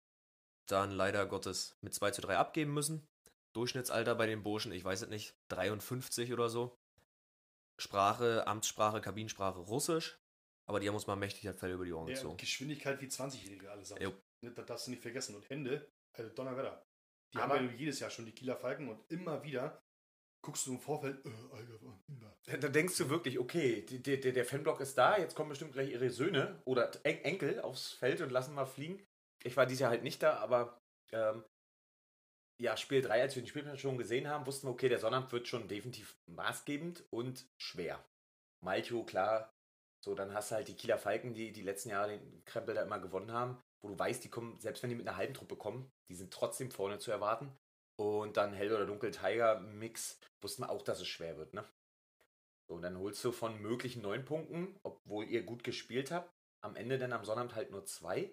dann 0.66 0.90
leider 0.90 1.26
Gottes 1.26 1.76
mit 1.82 1.94
2 1.94 2.10
zu 2.12 2.22
3 2.22 2.36
abgeben 2.36 2.72
müssen. 2.72 3.06
Durchschnittsalter 3.52 4.14
bei 4.14 4.26
den 4.26 4.42
Burschen, 4.42 4.72
ich 4.72 4.84
weiß 4.84 5.02
es 5.02 5.08
nicht, 5.08 5.34
53 5.48 6.32
oder 6.32 6.48
so. 6.48 6.78
Sprache, 7.78 8.46
Amtssprache, 8.46 9.00
Kabinensprache 9.00 9.60
Russisch. 9.60 10.18
Aber 10.68 10.80
die 10.80 10.88
haben 10.88 10.94
uns 10.94 11.06
mal 11.06 11.16
mächtig 11.16 11.42
das 11.44 11.58
Fell 11.58 11.72
über 11.72 11.84
die 11.84 11.92
Ohren 11.92 12.08
Ja, 12.08 12.14
gezogen. 12.14 12.36
Geschwindigkeit 12.36 13.00
wie 13.00 13.06
20-Jährige 13.06 13.70
allesamt. 13.70 14.02
Jo. 14.02 14.12
Ne, 14.44 14.52
Das 14.52 14.66
darfst 14.66 14.86
du 14.86 14.90
nicht 14.90 15.02
vergessen. 15.02 15.34
Und 15.34 15.48
Hände, 15.48 15.90
also 16.12 16.30
Donnerwetter. 16.30 16.84
Die 17.34 17.38
Aber- 17.38 17.54
haben 17.58 17.66
ja 17.70 17.74
jedes 17.74 18.00
Jahr 18.00 18.10
schon 18.10 18.26
die 18.26 18.32
Kieler 18.32 18.56
Falken 18.56 18.88
und 18.88 19.10
immer 19.10 19.42
wieder 19.42 19.82
guckst 20.44 20.66
du 20.66 20.72
im 20.72 20.78
Vorfeld, 20.78 21.24
äh, 21.26 21.30
Alter, 21.52 21.78
da? 22.46 22.56
Da 22.58 22.68
denkst 22.68 22.96
du 22.96 23.08
wirklich, 23.10 23.38
okay, 23.38 23.82
die, 23.84 24.00
die, 24.02 24.20
der 24.20 24.44
Fanblock 24.44 24.80
ist 24.80 24.96
da, 24.96 25.18
jetzt 25.18 25.34
kommen 25.34 25.48
bestimmt 25.50 25.72
gleich 25.72 25.90
ihre 25.90 26.10
Söhne 26.10 26.62
oder 26.64 26.90
En 27.04 27.18
Enkel 27.24 27.60
aufs 27.60 27.92
Feld 27.92 28.20
und 28.20 28.30
lassen 28.30 28.54
mal 28.54 28.64
fliegen. 28.66 29.04
Ich 29.42 29.56
war 29.56 29.66
dieses 29.66 29.80
Jahr 29.80 29.90
halt 29.90 30.04
nicht 30.04 30.22
da, 30.22 30.36
aber 30.36 30.80
ähm, 31.12 31.44
ja, 32.60 32.76
Spiel 32.76 33.02
3, 33.02 33.20
als 33.22 33.34
wir 33.36 33.42
den 33.42 33.48
Spielplan 33.48 33.78
schon 33.78 33.98
gesehen 33.98 34.28
haben, 34.28 34.46
wussten 34.46 34.66
wir, 34.68 34.72
okay, 34.72 34.88
der 34.88 34.98
Sonnabend 34.98 35.32
wird 35.32 35.48
schon 35.48 35.66
definitiv 35.68 36.16
maßgebend 36.26 37.04
und 37.10 37.46
schwer. 37.60 38.04
Malcho, 38.64 39.04
klar, 39.04 39.52
so, 40.04 40.14
dann 40.14 40.32
hast 40.32 40.50
du 40.50 40.56
halt 40.56 40.68
die 40.68 40.76
Kieler 40.76 40.98
Falken, 40.98 41.34
die 41.34 41.52
die 41.52 41.62
letzten 41.62 41.90
Jahre 41.90 42.18
den 42.18 42.44
Krempel 42.44 42.74
da 42.74 42.82
immer 42.82 42.98
gewonnen 42.98 43.32
haben, 43.32 43.58
wo 43.82 43.88
du 43.88 43.98
weißt, 43.98 44.22
die 44.24 44.30
kommen, 44.30 44.58
selbst 44.60 44.82
wenn 44.82 44.90
die 44.90 44.96
mit 44.96 45.06
einer 45.06 45.16
halben 45.16 45.34
Truppe 45.34 45.56
kommen, 45.56 45.90
die 46.08 46.14
sind 46.14 46.32
trotzdem 46.32 46.70
vorne 46.70 46.98
zu 46.98 47.10
erwarten. 47.10 47.56
Und 48.00 48.36
dann 48.36 48.52
Hell 48.52 48.72
oder 48.72 48.86
Dunkel 48.86 49.10
Tiger 49.10 49.60
Mix, 49.60 50.20
wussten 50.40 50.62
wir 50.62 50.70
auch, 50.70 50.82
dass 50.82 51.00
es 51.00 51.08
schwer 51.08 51.36
wird, 51.36 51.52
ne? 51.54 51.64
So, 52.68 52.74
und 52.76 52.82
dann 52.82 52.98
holst 52.98 53.24
du 53.24 53.32
von 53.32 53.60
möglichen 53.60 54.02
neun 54.02 54.24
Punkten, 54.24 54.78
obwohl 54.84 55.24
ihr 55.24 55.42
gut 55.42 55.64
gespielt 55.64 56.10
habt, 56.10 56.32
am 56.62 56.76
Ende 56.76 56.98
dann 56.98 57.12
am 57.12 57.24
Sonnabend 57.24 57.54
halt 57.54 57.70
nur 57.70 57.84
zwei. 57.86 58.32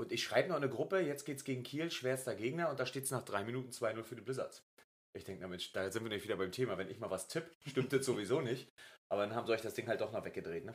Und 0.00 0.10
ich 0.10 0.22
schreibe 0.22 0.48
noch 0.48 0.56
eine 0.56 0.70
Gruppe, 0.70 1.00
jetzt 1.00 1.24
geht's 1.24 1.44
gegen 1.44 1.64
Kiel, 1.64 1.90
schwerster 1.90 2.34
Gegner, 2.34 2.70
und 2.70 2.80
da 2.80 2.86
steht's 2.86 3.10
nach 3.10 3.24
drei 3.24 3.44
Minuten 3.44 3.70
2-0 3.70 4.02
für 4.04 4.16
die 4.16 4.22
Blizzards. 4.22 4.67
Ich 5.12 5.24
denke, 5.24 5.46
Mensch, 5.48 5.72
da 5.72 5.90
sind 5.90 6.04
wir 6.04 6.10
nicht 6.10 6.24
wieder 6.24 6.36
beim 6.36 6.52
Thema. 6.52 6.78
Wenn 6.78 6.90
ich 6.90 6.98
mal 6.98 7.10
was 7.10 7.28
tipp, 7.28 7.50
stimmt 7.66 7.92
das 7.92 8.06
sowieso 8.06 8.40
nicht. 8.40 8.72
Aber 9.08 9.22
dann 9.22 9.34
haben 9.34 9.46
sie 9.46 9.52
euch 9.52 9.62
das 9.62 9.74
Ding 9.74 9.88
halt 9.88 10.00
doch 10.00 10.12
noch 10.12 10.24
weggedreht, 10.24 10.64
ne? 10.64 10.74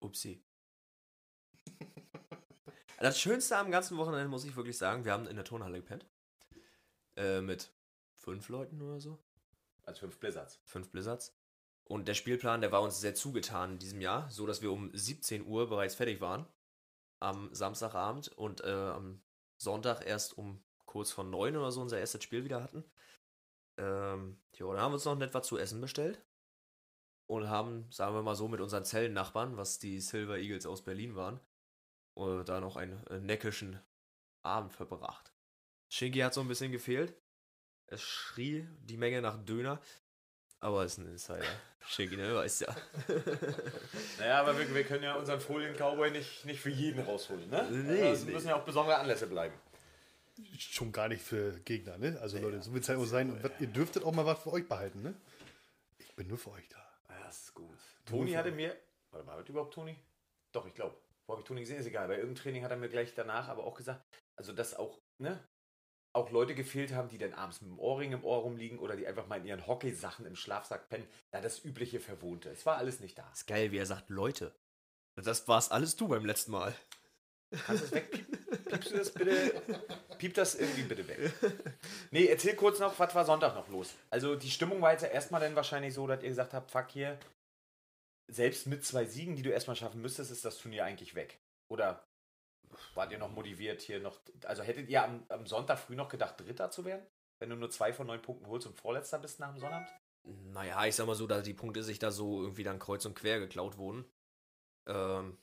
Upsi. 0.00 0.44
Das 3.00 3.18
Schönste 3.18 3.56
am 3.56 3.70
ganzen 3.70 3.96
Wochenende 3.96 4.28
muss 4.28 4.44
ich 4.44 4.56
wirklich 4.56 4.76
sagen, 4.76 5.06
wir 5.06 5.12
haben 5.12 5.26
in 5.26 5.36
der 5.36 5.44
Turnhalle 5.44 5.78
gepennt. 5.78 6.06
Äh, 7.16 7.40
mit 7.40 7.72
fünf 8.14 8.50
Leuten 8.50 8.82
oder 8.82 9.00
so. 9.00 9.18
Als 9.84 10.00
fünf 10.00 10.18
Blizzards. 10.20 10.60
Fünf 10.64 10.90
Blizzards. 10.90 11.34
Und 11.84 12.08
der 12.08 12.14
Spielplan, 12.14 12.60
der 12.60 12.72
war 12.72 12.82
uns 12.82 13.00
sehr 13.00 13.14
zugetan 13.14 13.72
in 13.72 13.78
diesem 13.78 14.02
Jahr, 14.02 14.30
so 14.30 14.46
dass 14.46 14.60
wir 14.60 14.70
um 14.70 14.90
17 14.92 15.46
Uhr 15.46 15.70
bereits 15.70 15.94
fertig 15.94 16.20
waren. 16.20 16.46
Am 17.20 17.48
Samstagabend 17.54 18.28
und 18.28 18.60
äh, 18.64 18.70
am 18.70 19.22
Sonntag 19.56 20.06
erst 20.06 20.36
um 20.36 20.62
kurz 20.90 21.12
vor 21.12 21.24
neun 21.24 21.56
oder 21.56 21.70
so 21.70 21.80
unser 21.80 22.00
erstes 22.00 22.24
Spiel 22.24 22.44
wieder 22.44 22.62
hatten. 22.62 22.84
Ähm, 23.78 24.40
ja, 24.56 24.66
dann 24.66 24.80
haben 24.80 24.90
wir 24.90 24.94
uns 24.94 25.04
noch 25.04 25.20
etwas 25.20 25.46
zu 25.46 25.56
essen 25.56 25.80
bestellt. 25.80 26.20
Und 27.28 27.48
haben, 27.48 27.86
sagen 27.92 28.16
wir 28.16 28.22
mal 28.22 28.34
so, 28.34 28.48
mit 28.48 28.60
unseren 28.60 28.84
Zellennachbarn, 28.84 29.56
was 29.56 29.78
die 29.78 30.00
Silver 30.00 30.36
Eagles 30.38 30.66
aus 30.66 30.82
Berlin 30.82 31.14
waren, 31.14 31.38
äh, 32.16 32.42
da 32.42 32.60
noch 32.60 32.76
einen 32.76 33.06
äh, 33.06 33.20
neckischen 33.20 33.80
Abend 34.42 34.72
verbracht. 34.72 35.32
Shinky 35.92 36.18
hat 36.18 36.34
so 36.34 36.40
ein 36.40 36.48
bisschen 36.48 36.72
gefehlt. 36.72 37.14
Es 37.86 38.02
schrie 38.02 38.66
die 38.80 38.96
Menge 38.96 39.22
nach 39.22 39.38
Döner. 39.44 39.80
Aber 40.58 40.84
ist 40.84 40.98
ein 40.98 41.06
Insider. 41.06 41.44
Shinky, 41.86 42.16
ne, 42.16 42.34
weißt 42.34 42.62
ja. 42.62 42.76
Naja, 44.18 44.40
aber 44.40 44.58
wir, 44.58 44.74
wir 44.74 44.84
können 44.84 45.04
ja 45.04 45.14
unseren 45.14 45.40
Folien-Cowboy 45.40 46.10
nicht, 46.10 46.44
nicht 46.44 46.60
für 46.60 46.70
jeden 46.70 47.04
rausholen, 47.04 47.48
ne? 47.48 47.68
Nee, 47.70 48.02
also, 48.02 48.26
es 48.26 48.32
müssen 48.32 48.48
ja 48.48 48.56
auch 48.56 48.64
besondere 48.64 48.98
Anlässe 48.98 49.28
bleiben. 49.28 49.54
Schon 50.58 50.92
gar 50.92 51.08
nicht 51.08 51.22
für 51.22 51.58
Gegner, 51.60 51.98
ne? 51.98 52.18
Also 52.20 52.38
Leute, 52.38 52.62
so 52.62 52.72
wird 52.72 52.82
es 52.84 52.88
halt 52.88 52.98
auch 52.98 53.04
sein. 53.04 53.42
Was- 53.42 53.52
ihr 53.60 53.66
dürftet 53.68 54.04
auch 54.04 54.12
mal 54.12 54.26
was 54.26 54.42
für 54.42 54.52
euch 54.52 54.68
behalten, 54.68 55.02
ne? 55.02 55.14
Ich 55.98 56.14
bin 56.16 56.28
nur 56.28 56.38
für 56.38 56.50
euch 56.52 56.68
da. 56.68 56.78
Ja, 57.08 57.24
das 57.24 57.44
ist 57.44 57.54
gut. 57.54 57.78
Toni 58.06 58.32
hatte 58.32 58.50
mir. 58.52 58.76
Warte 59.10 59.26
mal, 59.26 59.38
hat 59.38 59.48
überhaupt 59.48 59.74
Toni? 59.74 59.96
Doch, 60.52 60.66
ich 60.66 60.74
glaube. 60.74 60.96
Wo 61.26 61.34
habe 61.34 61.42
ich 61.42 61.46
Toni 61.46 61.60
gesehen? 61.60 61.78
Ist 61.78 61.86
egal. 61.86 62.08
Bei 62.08 62.14
irgendeinem 62.16 62.42
Training 62.42 62.64
hat 62.64 62.70
er 62.72 62.76
mir 62.76 62.88
gleich 62.88 63.14
danach 63.14 63.48
aber 63.48 63.64
auch 63.64 63.74
gesagt, 63.76 64.04
also 64.36 64.52
dass 64.52 64.74
auch, 64.74 65.00
ne? 65.18 65.38
Auch 66.12 66.30
Leute 66.32 66.56
gefehlt 66.56 66.92
haben, 66.92 67.08
die 67.08 67.18
dann 67.18 67.34
abends 67.34 67.60
mit 67.60 67.70
dem 67.70 67.78
Ohrring 67.78 68.10
im 68.12 68.24
Ohr 68.24 68.38
rumliegen 68.38 68.80
oder 68.80 68.96
die 68.96 69.06
einfach 69.06 69.28
mal 69.28 69.38
in 69.38 69.46
ihren 69.46 69.66
Hockeysachen 69.68 70.26
im 70.26 70.34
Schlafsack 70.34 70.88
pennen. 70.88 71.06
Da 71.30 71.40
das 71.40 71.64
übliche 71.64 72.00
Verwohnte. 72.00 72.50
Es 72.50 72.66
war 72.66 72.78
alles 72.78 72.98
nicht 72.98 73.16
da. 73.16 73.30
Ist 73.32 73.46
geil, 73.46 73.70
wie 73.70 73.78
er 73.78 73.86
sagt, 73.86 74.10
Leute. 74.10 74.52
Das 75.14 75.46
war's 75.46 75.70
alles 75.70 75.94
du 75.96 76.08
beim 76.08 76.24
letzten 76.24 76.50
Mal. 76.50 76.74
Kannst 77.50 77.82
du 77.82 77.86
es 77.86 77.92
wegpiepst? 77.92 78.30
Piepst 78.70 78.90
du 78.90 78.96
das 78.96 79.10
bitte? 79.12 79.62
Piep 80.18 80.34
das 80.34 80.54
irgendwie 80.54 80.82
bitte 80.82 81.06
weg. 81.08 81.32
Nee, 82.10 82.26
erzähl 82.26 82.54
kurz 82.54 82.78
noch, 82.78 82.98
was 82.98 83.14
war 83.14 83.24
Sonntag 83.24 83.54
noch 83.54 83.68
los? 83.68 83.94
Also 84.10 84.36
die 84.36 84.50
Stimmung 84.50 84.80
war 84.80 84.92
jetzt 84.92 85.02
ja 85.02 85.08
erstmal 85.08 85.40
dann 85.40 85.56
wahrscheinlich 85.56 85.94
so, 85.94 86.06
dass 86.06 86.22
ihr 86.22 86.28
gesagt 86.28 86.54
habt, 86.54 86.70
fuck 86.70 86.90
hier, 86.90 87.18
selbst 88.28 88.66
mit 88.66 88.84
zwei 88.84 89.04
Siegen, 89.04 89.36
die 89.36 89.42
du 89.42 89.50
erstmal 89.50 89.76
schaffen 89.76 90.00
müsstest, 90.00 90.30
ist 90.30 90.44
das 90.44 90.58
Turnier 90.58 90.84
eigentlich 90.84 91.14
weg. 91.14 91.40
Oder 91.68 92.04
wart 92.94 93.12
ihr 93.12 93.18
noch 93.18 93.30
motiviert 93.30 93.80
hier 93.80 94.00
noch, 94.00 94.20
also 94.44 94.62
hättet 94.62 94.88
ihr 94.88 95.02
am, 95.02 95.24
am 95.28 95.46
Sonntag 95.46 95.78
früh 95.78 95.96
noch 95.96 96.08
gedacht, 96.08 96.38
Dritter 96.40 96.70
zu 96.70 96.84
werden? 96.84 97.06
Wenn 97.40 97.50
du 97.50 97.56
nur 97.56 97.70
zwei 97.70 97.92
von 97.92 98.06
neun 98.06 98.22
Punkten 98.22 98.46
holst 98.46 98.66
und 98.66 98.78
Vorletzter 98.78 99.18
bist 99.18 99.40
nach 99.40 99.50
dem 99.50 99.58
Sonnabend? 99.58 99.88
Naja, 100.24 100.84
ich 100.84 100.94
sag 100.94 101.06
mal 101.06 101.14
so, 101.14 101.26
dass 101.26 101.42
die 101.42 101.54
Punkte 101.54 101.82
sich 101.82 101.98
da 101.98 102.10
so 102.10 102.42
irgendwie 102.42 102.64
dann 102.64 102.78
kreuz 102.78 103.04
und 103.06 103.14
quer 103.14 103.40
geklaut 103.40 103.78
wurden. 103.78 104.04
Ähm, 104.86 105.38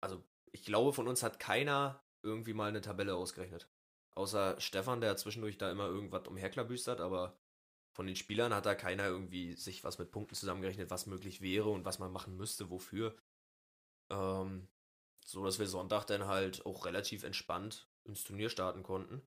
also, 0.00 0.22
ich 0.52 0.64
glaube, 0.64 0.92
von 0.92 1.08
uns 1.08 1.22
hat 1.22 1.40
keiner 1.40 2.02
irgendwie 2.22 2.54
mal 2.54 2.68
eine 2.68 2.80
Tabelle 2.80 3.14
ausgerechnet. 3.14 3.68
Außer 4.14 4.60
Stefan, 4.60 5.00
der 5.00 5.16
zwischendurch 5.16 5.58
da 5.58 5.70
immer 5.70 5.86
irgendwas 5.86 6.26
umherklabüstert, 6.26 7.00
aber 7.00 7.38
von 7.92 8.06
den 8.06 8.16
Spielern 8.16 8.54
hat 8.54 8.66
da 8.66 8.74
keiner 8.74 9.06
irgendwie 9.06 9.54
sich 9.54 9.84
was 9.84 9.98
mit 9.98 10.10
Punkten 10.10 10.34
zusammengerechnet, 10.34 10.90
was 10.90 11.06
möglich 11.06 11.40
wäre 11.40 11.68
und 11.68 11.84
was 11.84 11.98
man 11.98 12.12
machen 12.12 12.36
müsste, 12.36 12.70
wofür. 12.70 13.16
Ähm, 14.10 14.68
so 15.24 15.44
dass 15.44 15.58
wir 15.58 15.66
Sonntag 15.66 16.06
dann 16.06 16.26
halt 16.26 16.64
auch 16.64 16.86
relativ 16.86 17.22
entspannt 17.22 17.88
ins 18.04 18.24
Turnier 18.24 18.50
starten 18.50 18.82
konnten. 18.82 19.22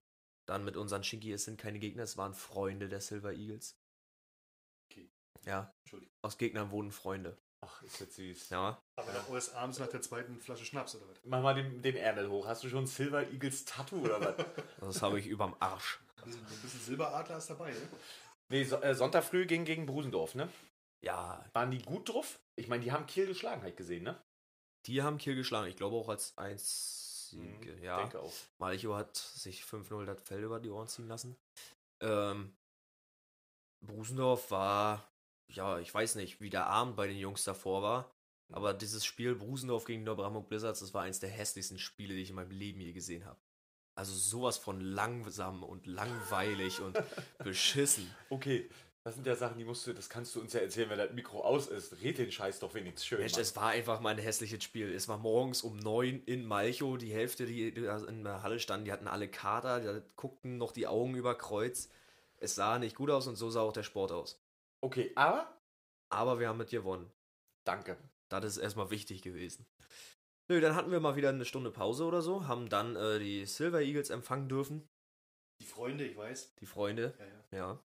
Dann 0.46 0.64
mit 0.64 0.76
unseren 0.76 1.04
Shinky, 1.04 1.32
es 1.32 1.44
sind 1.44 1.58
keine 1.58 1.78
Gegner, 1.78 2.02
es 2.02 2.16
waren 2.16 2.34
Freunde 2.34 2.88
der 2.88 3.00
Silver 3.00 3.32
Eagles. 3.32 3.78
Okay. 4.90 5.08
Ja, 5.44 5.72
aus 6.22 6.38
Gegnern 6.38 6.70
wurden 6.70 6.90
Freunde. 6.90 7.38
Ach, 7.64 7.82
ist 7.82 8.00
jetzt 8.00 8.16
süß. 8.16 8.50
Ja. 8.50 8.82
Aber 8.96 9.12
nach 9.12 9.28
US 9.28 9.54
abends 9.54 9.78
nach 9.78 9.88
der 9.88 10.02
zweiten 10.02 10.38
Flasche 10.40 10.64
Schnaps 10.64 10.96
oder 10.96 11.08
was? 11.08 11.18
Mach 11.24 11.42
mal 11.42 11.54
den, 11.54 11.80
den 11.80 11.96
Ärmel 11.96 12.28
hoch. 12.28 12.46
Hast 12.46 12.64
du 12.64 12.68
schon 12.68 12.86
Silver 12.86 13.22
Eagles 13.30 13.64
Tattoo 13.64 14.00
oder 14.00 14.20
was? 14.20 14.34
Das 14.80 15.02
habe 15.02 15.18
ich 15.20 15.26
überm 15.26 15.54
Arsch. 15.60 16.00
Ein 16.16 16.24
bisschen, 16.24 16.46
ein 16.46 16.60
bisschen 16.60 16.80
Silberadler 16.80 17.38
ist 17.38 17.50
dabei, 17.50 17.70
ne? 17.70 17.88
nee, 18.48 18.64
so, 18.64 18.76
äh, 18.76 18.94
Sonntag 18.94 19.24
früh 19.24 19.46
ging 19.46 19.64
gegen 19.64 19.86
Brusendorf, 19.86 20.34
ne? 20.34 20.48
Ja, 21.04 21.44
Waren 21.52 21.70
die 21.70 21.82
gut 21.82 22.08
drauf? 22.08 22.38
Ich 22.56 22.68
meine, 22.68 22.84
die 22.84 22.92
haben 22.92 23.06
Kiel 23.06 23.26
geschlagen, 23.26 23.62
halt 23.62 23.76
gesehen, 23.76 24.04
ne? 24.04 24.20
die 24.86 25.02
haben 25.02 25.18
Kiel 25.18 25.34
geschlagen. 25.34 25.68
Ich 25.68 25.76
glaube 25.76 25.96
auch 25.96 26.08
als 26.08 26.36
einzige. 26.36 27.72
Mhm, 27.72 27.82
ja. 27.82 27.98
Denke 27.98 28.20
auch. 28.20 28.32
Malcho 28.58 28.94
hat 28.94 29.16
sich 29.16 29.62
5-0 29.62 30.04
das 30.04 30.20
Fell 30.22 30.42
über 30.42 30.60
die 30.60 30.70
Ohren 30.70 30.88
ziehen 30.88 31.08
lassen. 31.08 31.36
Ähm, 32.00 32.54
Brusendorf 33.80 34.50
war, 34.50 35.11
ja, 35.54 35.78
ich 35.78 35.92
weiß 35.92 36.16
nicht, 36.16 36.40
wie 36.40 36.50
der 36.50 36.66
Abend 36.66 36.96
bei 36.96 37.06
den 37.06 37.18
Jungs 37.18 37.44
davor 37.44 37.82
war. 37.82 38.10
Aber 38.52 38.74
dieses 38.74 39.04
Spiel 39.04 39.34
Brusendorf 39.34 39.84
gegen 39.84 40.04
Neubrandenburg 40.04 40.48
Blizzards, 40.48 40.80
das 40.80 40.92
war 40.92 41.02
eines 41.02 41.20
der 41.20 41.30
hässlichsten 41.30 41.78
Spiele, 41.78 42.14
die 42.14 42.22
ich 42.22 42.30
in 42.30 42.36
meinem 42.36 42.50
Leben 42.50 42.80
je 42.80 42.92
gesehen 42.92 43.24
habe. 43.24 43.40
Also 43.94 44.14
sowas 44.14 44.58
von 44.58 44.80
langsam 44.80 45.62
und 45.62 45.86
langweilig 45.86 46.80
und 46.80 46.98
beschissen. 47.38 48.10
Okay, 48.30 48.68
das 49.04 49.16
sind 49.16 49.26
ja 49.26 49.34
Sachen, 49.34 49.58
die 49.58 49.64
musst 49.64 49.86
du, 49.86 49.92
das 49.92 50.08
kannst 50.08 50.34
du 50.36 50.40
uns 50.40 50.52
ja 50.52 50.60
erzählen, 50.60 50.88
wenn 50.88 50.98
das 50.98 51.12
Mikro 51.12 51.40
aus 51.40 51.66
ist. 51.66 52.00
Red 52.02 52.18
den 52.18 52.30
Scheiß 52.30 52.60
doch 52.60 52.72
wenigstens 52.74 53.04
schön. 53.04 53.18
Mensch, 53.18 53.32
Mann. 53.32 53.42
es 53.42 53.56
war 53.56 53.68
einfach 53.68 54.00
mal 54.00 54.10
ein 54.10 54.18
hässliches 54.18 54.62
Spiel. 54.62 54.92
Es 54.92 55.08
war 55.08 55.18
morgens 55.18 55.62
um 55.62 55.76
neun 55.76 56.22
in 56.24 56.44
Malchow. 56.44 56.96
Die 56.98 57.12
Hälfte, 57.12 57.46
die 57.46 57.68
in 57.68 58.24
der 58.24 58.42
Halle 58.42 58.60
standen, 58.60 58.84
die 58.84 58.92
hatten 58.92 59.08
alle 59.08 59.28
Kater, 59.28 59.80
die 59.80 60.02
guckten 60.14 60.56
noch 60.56 60.72
die 60.72 60.86
Augen 60.86 61.14
über 61.16 61.34
Kreuz. 61.34 61.88
Es 62.38 62.54
sah 62.54 62.78
nicht 62.78 62.96
gut 62.96 63.10
aus 63.10 63.26
und 63.26 63.36
so 63.36 63.50
sah 63.50 63.62
auch 63.62 63.72
der 63.72 63.82
Sport 63.82 64.12
aus. 64.12 64.41
Okay, 64.84 65.12
aber 65.14 65.58
Aber 66.10 66.38
wir 66.38 66.48
haben 66.48 66.58
mit 66.58 66.70
gewonnen. 66.70 67.10
danke. 67.64 67.96
Das 68.28 68.44
ist 68.44 68.56
erstmal 68.56 68.90
wichtig 68.90 69.22
gewesen. 69.22 69.66
Nö, 70.50 70.60
dann 70.60 70.74
hatten 70.74 70.90
wir 70.90 71.00
mal 71.00 71.16
wieder 71.16 71.28
eine 71.28 71.44
Stunde 71.44 71.70
Pause 71.70 72.04
oder 72.04 72.22
so, 72.22 72.46
haben 72.48 72.68
dann 72.68 72.96
äh, 72.96 73.18
die 73.18 73.46
Silver 73.46 73.80
Eagles 73.80 74.10
empfangen 74.10 74.48
dürfen, 74.48 74.88
Die 75.60 75.66
Freunde, 75.66 76.06
ich 76.06 76.16
weiß. 76.16 76.54
die 76.56 76.66
Freunde, 76.66 77.14
Ja, 77.18 77.58
ja. 77.58 77.78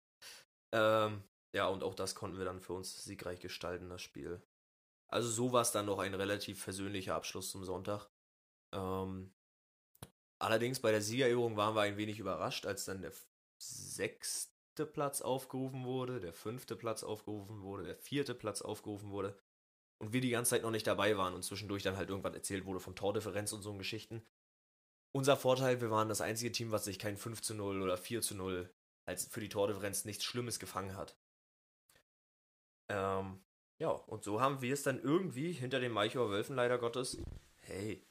ja. 0.72 1.06
Ähm, 1.06 1.22
ja, 1.54 1.68
und 1.68 1.82
auch 1.84 1.94
das 1.94 2.14
konnten 2.14 2.38
wir 2.38 2.44
dann 2.44 2.60
für 2.60 2.72
uns 2.72 3.04
siegreich 3.04 3.40
gestalten, 3.40 3.88
das 3.88 4.02
Spiel. 4.02 4.40
Also 5.08 5.28
so 5.28 5.52
war 5.52 5.62
es 5.62 5.72
dann 5.72 5.86
noch 5.86 5.98
ein 5.98 6.14
relativ 6.14 6.62
versöhnlicher 6.62 7.14
Abschluss 7.14 7.50
zum 7.50 7.64
Sonntag. 7.64 8.08
Ähm, 8.74 9.32
allerdings 10.40 10.80
bei 10.80 10.90
der 10.90 11.02
Siegerehrung 11.02 11.56
waren 11.56 11.74
wir 11.74 11.82
ein 11.82 11.96
wenig 11.96 12.18
überrascht, 12.18 12.66
als 12.66 12.84
dann 12.86 13.02
der 13.02 13.12
sechste 13.62 14.55
Platz 14.84 15.22
aufgerufen 15.22 15.84
wurde, 15.84 16.20
der 16.20 16.34
fünfte 16.34 16.76
Platz 16.76 17.02
aufgerufen 17.02 17.62
wurde, 17.62 17.84
der 17.84 17.96
vierte 17.96 18.34
Platz 18.34 18.60
aufgerufen 18.60 19.10
wurde 19.10 19.38
und 19.98 20.12
wir 20.12 20.20
die 20.20 20.30
ganze 20.30 20.50
Zeit 20.50 20.62
noch 20.62 20.70
nicht 20.70 20.86
dabei 20.86 21.16
waren 21.16 21.34
und 21.34 21.44
zwischendurch 21.44 21.82
dann 21.82 21.96
halt 21.96 22.10
irgendwas 22.10 22.34
erzählt 22.34 22.66
wurde 22.66 22.80
von 22.80 22.94
Tordifferenz 22.94 23.52
und 23.52 23.62
so 23.62 23.72
Geschichten. 23.74 24.22
Unser 25.12 25.36
Vorteil, 25.36 25.80
wir 25.80 25.90
waren 25.90 26.08
das 26.10 26.20
einzige 26.20 26.52
Team, 26.52 26.72
was 26.72 26.84
sich 26.84 26.98
kein 26.98 27.16
5 27.16 27.40
zu 27.40 27.54
0 27.54 27.80
oder 27.80 27.96
4 27.96 28.20
zu 28.20 28.34
0 28.34 28.70
als 29.06 29.26
für 29.26 29.40
die 29.40 29.48
Tordifferenz 29.48 30.04
nichts 30.04 30.24
Schlimmes 30.24 30.58
gefangen 30.58 30.96
hat. 30.96 31.16
Ähm, 32.88 33.40
ja, 33.78 33.88
und 33.88 34.24
so 34.24 34.40
haben 34.40 34.60
wir 34.60 34.74
es 34.74 34.82
dann 34.82 35.00
irgendwie 35.00 35.52
hinter 35.52 35.80
den 35.80 35.92
Malchower 35.92 36.30
Wölfen 36.30 36.56
leider 36.56 36.78
Gottes, 36.78 37.18
hey, 37.62 38.04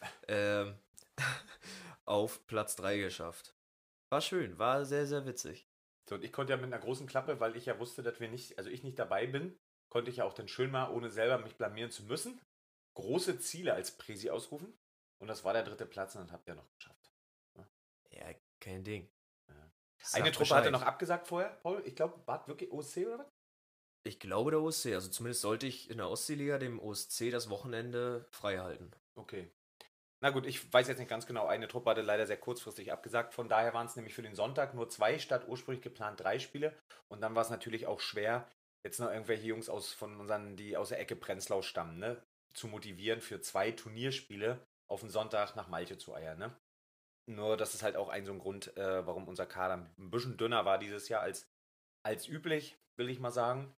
ähm, 0.28 0.78
auf 2.04 2.46
Platz 2.46 2.76
3 2.76 2.98
geschafft. 2.98 3.54
War 4.10 4.20
schön, 4.22 4.58
war 4.58 4.86
sehr, 4.86 5.06
sehr 5.06 5.26
witzig. 5.26 5.67
So, 6.08 6.14
und 6.14 6.24
ich 6.24 6.32
konnte 6.32 6.54
ja 6.54 6.56
mit 6.56 6.72
einer 6.72 6.82
großen 6.82 7.06
Klappe, 7.06 7.38
weil 7.38 7.54
ich 7.54 7.66
ja 7.66 7.78
wusste, 7.78 8.02
dass 8.02 8.18
wir 8.18 8.28
nicht, 8.28 8.56
also 8.56 8.70
ich 8.70 8.82
nicht 8.82 8.98
dabei 8.98 9.26
bin, 9.26 9.58
konnte 9.90 10.10
ich 10.10 10.16
ja 10.18 10.24
auch 10.24 10.32
dann 10.32 10.48
schön 10.48 10.70
mal, 10.70 10.90
ohne 10.90 11.10
selber 11.10 11.38
mich 11.38 11.56
blamieren 11.56 11.90
zu 11.90 12.04
müssen, 12.04 12.40
große 12.94 13.38
Ziele 13.40 13.74
als 13.74 13.96
Präsi 13.96 14.30
ausrufen. 14.30 14.72
Und 15.18 15.28
das 15.28 15.44
war 15.44 15.52
der 15.52 15.64
dritte 15.64 15.84
Platz 15.84 16.14
und 16.14 16.22
das 16.22 16.32
habt 16.32 16.48
ihr 16.48 16.54
noch 16.54 16.70
geschafft. 16.78 17.12
Ja, 18.10 18.32
kein 18.58 18.84
Ding. 18.84 19.10
Ja. 19.48 19.72
Eine 20.12 20.32
Truppe 20.32 20.54
hatte 20.54 20.70
noch 20.70 20.82
abgesagt 20.82 21.28
vorher, 21.28 21.50
Paul. 21.62 21.82
Ich 21.84 21.94
glaube, 21.94 22.26
war 22.26 22.46
wirklich 22.48 22.72
OSC 22.72 23.06
oder 23.06 23.18
was? 23.18 23.32
Ich 24.04 24.18
glaube 24.18 24.52
der 24.52 24.60
OSC, 24.60 24.94
also 24.94 25.10
zumindest 25.10 25.42
sollte 25.42 25.66
ich 25.66 25.90
in 25.90 25.98
der 25.98 26.08
Ostseeliga 26.08 26.58
dem 26.58 26.80
OSC 26.80 27.30
das 27.30 27.50
Wochenende 27.50 28.26
frei 28.30 28.58
halten. 28.58 28.90
Okay. 29.14 29.50
Na 30.20 30.30
gut, 30.30 30.46
ich 30.46 30.72
weiß 30.72 30.88
jetzt 30.88 30.98
nicht 30.98 31.08
ganz 31.08 31.26
genau. 31.26 31.46
Eine 31.46 31.68
Truppe 31.68 31.90
hatte 31.90 32.02
leider 32.02 32.26
sehr 32.26 32.36
kurzfristig 32.36 32.92
abgesagt. 32.92 33.34
Von 33.34 33.48
daher 33.48 33.72
waren 33.72 33.86
es 33.86 33.94
nämlich 33.94 34.14
für 34.14 34.22
den 34.22 34.34
Sonntag 34.34 34.74
nur 34.74 34.88
zwei 34.88 35.18
statt 35.18 35.46
ursprünglich 35.46 35.82
geplant 35.82 36.20
drei 36.20 36.38
Spiele. 36.40 36.76
Und 37.08 37.20
dann 37.20 37.34
war 37.34 37.42
es 37.42 37.50
natürlich 37.50 37.86
auch 37.86 38.00
schwer, 38.00 38.48
jetzt 38.84 38.98
noch 38.98 39.10
irgendwelche 39.10 39.46
Jungs 39.46 39.68
aus 39.68 39.92
von 39.92 40.18
unseren, 40.18 40.56
die 40.56 40.76
aus 40.76 40.88
der 40.88 40.98
Ecke 40.98 41.14
Prenzlau 41.14 41.62
stammen, 41.62 41.98
ne, 41.98 42.20
zu 42.52 42.66
motivieren 42.66 43.20
für 43.20 43.40
zwei 43.40 43.70
Turnierspiele 43.70 44.66
auf 44.90 45.00
den 45.00 45.10
Sonntag 45.10 45.54
nach 45.54 45.68
Malte 45.68 45.98
zu 45.98 46.14
eiern. 46.14 46.38
Ne? 46.38 46.56
Nur 47.26 47.56
das 47.56 47.74
ist 47.74 47.82
halt 47.82 47.96
auch 47.96 48.08
ein 48.08 48.24
so 48.24 48.32
ein 48.32 48.38
Grund, 48.38 48.76
äh, 48.76 49.06
warum 49.06 49.28
unser 49.28 49.46
Kader 49.46 49.74
ein 49.98 50.10
bisschen 50.10 50.36
dünner 50.36 50.64
war 50.64 50.78
dieses 50.78 51.08
Jahr 51.08 51.20
als, 51.20 51.46
als 52.02 52.26
üblich, 52.26 52.76
will 52.96 53.10
ich 53.10 53.20
mal 53.20 53.30
sagen. 53.30 53.74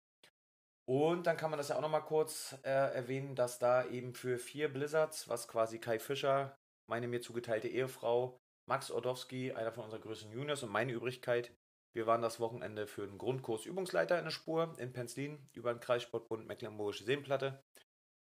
Und 0.89 1.26
dann 1.26 1.36
kann 1.36 1.51
man 1.51 1.59
das 1.59 1.68
ja 1.68 1.76
auch 1.76 1.82
nochmal 1.82 2.05
kurz 2.05 2.57
äh, 2.62 2.70
erwähnen, 2.70 3.34
dass 3.34 3.59
da 3.59 3.84
eben 3.84 4.14
für 4.14 4.39
vier 4.39 4.72
Blizzards, 4.72 5.28
was 5.28 5.47
quasi 5.47 5.78
Kai 5.78 5.99
Fischer, 5.99 6.57
meine 6.86 7.09
mir 7.09 7.20
zugeteilte 7.20 7.68
Ehefrau, 7.68 8.41
Max 8.66 8.91
Ordowski, 8.91 9.53
einer 9.53 9.70
von 9.70 9.84
unseren 9.84 10.01
größten 10.01 10.32
Juniors 10.32 10.62
und 10.62 10.70
meine 10.70 10.93
Übrigkeit, 10.93 11.55
wir 11.93 12.07
waren 12.07 12.22
das 12.22 12.41
Wochenende 12.41 12.86
für 12.86 13.07
den 13.07 13.18
Grundkurs 13.18 13.66
Übungsleiter 13.66 14.18
in 14.18 14.24
der 14.24 14.30
Spur 14.30 14.74
in 14.78 14.95
Penzlin 14.95 15.47
über 15.53 15.74
den 15.74 15.80
Kreissportbund 15.80 16.47
Mecklenburgische 16.47 17.05
Seenplatte. 17.05 17.62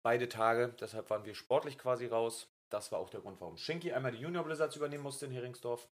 Beide 0.03 0.31
Tage, 0.31 0.75
deshalb 0.81 1.11
waren 1.11 1.27
wir 1.27 1.35
sportlich 1.35 1.77
quasi 1.77 2.07
raus. 2.07 2.51
Das 2.71 2.93
war 2.93 2.99
auch 2.99 3.11
der 3.11 3.21
Grund, 3.21 3.43
warum 3.43 3.59
Schinky 3.59 3.93
einmal 3.93 4.13
die 4.13 4.23
Junior 4.23 4.45
Blizzards 4.45 4.77
übernehmen 4.77 5.03
musste 5.03 5.27
in 5.27 5.33
Heringsdorf 5.33 5.87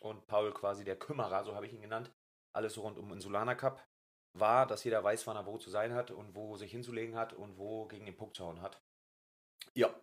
und 0.00 0.26
Paul 0.26 0.52
quasi 0.54 0.82
der 0.82 0.98
Kümmerer, 0.98 1.44
so 1.44 1.54
habe 1.54 1.66
ich 1.66 1.72
ihn 1.72 1.82
genannt. 1.82 2.10
Alles 2.52 2.78
rund 2.78 2.98
um 2.98 3.12
Insulaner 3.12 3.54
Cup 3.54 3.86
war, 4.34 4.66
dass 4.66 4.84
jeder 4.84 5.02
weiß, 5.02 5.26
wann 5.26 5.36
er 5.36 5.46
wo 5.46 5.58
zu 5.58 5.70
sein 5.70 5.94
hat 5.94 6.10
und 6.10 6.34
wo 6.34 6.56
sich 6.56 6.70
hinzulegen 6.70 7.16
hat 7.16 7.32
und 7.32 7.58
wo 7.58 7.86
gegen 7.86 8.06
den 8.06 8.16
Puck 8.16 8.34
zu 8.34 8.44
hauen 8.44 8.60
hat. 8.62 8.80
Ja. 9.74 9.94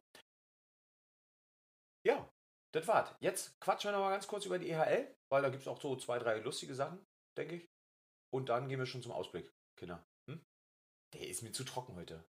Ja, 2.06 2.30
das 2.74 2.88
war's. 2.88 3.16
Jetzt 3.20 3.60
quatschen 3.60 3.90
wir 3.90 3.98
noch 3.98 4.04
mal 4.04 4.12
ganz 4.12 4.28
kurz 4.28 4.46
über 4.46 4.60
die 4.60 4.70
EHL, 4.70 5.16
weil 5.30 5.42
da 5.42 5.50
gibt 5.50 5.62
es 5.62 5.68
auch 5.68 5.82
so 5.82 5.96
zwei, 5.96 6.20
drei 6.20 6.40
lustige 6.40 6.76
Sachen, 6.76 7.06
denke 7.38 7.56
ich. 7.56 7.68
Und 8.34 8.50
dann 8.50 8.68
gehen 8.68 8.80
wir 8.80 8.86
schon 8.86 9.02
zum 9.02 9.12
Ausblick, 9.12 9.52
Kinder. 9.78 10.06
Hm? 10.30 10.44
Der 11.14 11.28
ist 11.28 11.42
mir 11.42 11.52
zu 11.52 11.64
trocken 11.64 11.96
heute. 11.96 12.24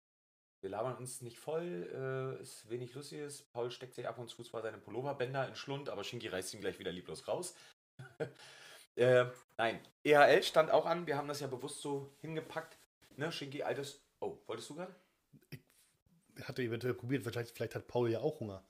Wir 0.60 0.70
labern 0.70 0.96
uns 0.96 1.20
nicht 1.20 1.38
voll, 1.38 1.88
äh, 1.94 2.42
ist 2.42 2.68
wenig 2.68 2.92
Lustiges. 2.94 3.44
Paul 3.52 3.70
steckt 3.70 3.94
sich 3.94 4.08
ab 4.08 4.18
und 4.18 4.28
zu 4.28 4.42
zwar 4.42 4.62
seine 4.62 4.78
Pulloverbänder 4.78 5.46
in 5.46 5.54
Schlund, 5.54 5.88
aber 5.88 6.02
Shinky 6.02 6.28
reißt 6.28 6.54
ihn 6.54 6.60
gleich 6.60 6.78
wieder 6.78 6.90
lieblos 6.90 7.28
raus. 7.28 7.54
äh, 8.98 9.26
nein, 9.56 9.80
EHL 10.04 10.42
stand 10.42 10.70
auch 10.70 10.86
an. 10.86 11.06
Wir 11.06 11.16
haben 11.16 11.28
das 11.28 11.40
ja 11.40 11.46
bewusst 11.46 11.80
so 11.80 12.12
hingepackt. 12.20 12.76
Ne, 13.16 13.32
Shinky, 13.32 13.62
altes. 13.62 14.00
Oh, 14.20 14.38
wolltest 14.46 14.70
du 14.70 14.74
gerade? 14.74 14.94
Hatte 16.42 16.62
eventuell 16.62 16.94
probiert, 16.94 17.24
wahrscheinlich, 17.24 17.52
vielleicht 17.52 17.74
hat 17.74 17.88
Paul 17.88 18.10
ja 18.10 18.20
auch 18.20 18.38
Hunger. 18.40 18.62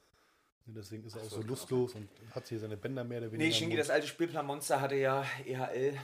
Und 0.67 0.77
Deswegen 0.77 1.05
ist 1.05 1.15
er 1.15 1.23
Ach 1.23 1.27
auch 1.27 1.31
so, 1.31 1.43
so 1.43 1.49
lustlos 1.49 1.95
und 1.95 2.09
hat 2.35 2.49
hier 2.49 2.59
seine 2.59 2.77
Bänder 2.77 3.05
mehr 3.05 3.19
oder 3.19 3.33
weniger. 3.33 3.59
Nee, 3.59 3.67
Mund. 3.67 3.79
das 3.79 3.91
alte 3.91 4.07
Spielplanmonster 4.07 4.81
hatte 4.81 4.97
ja 4.97 5.25
EHL. 5.47 5.99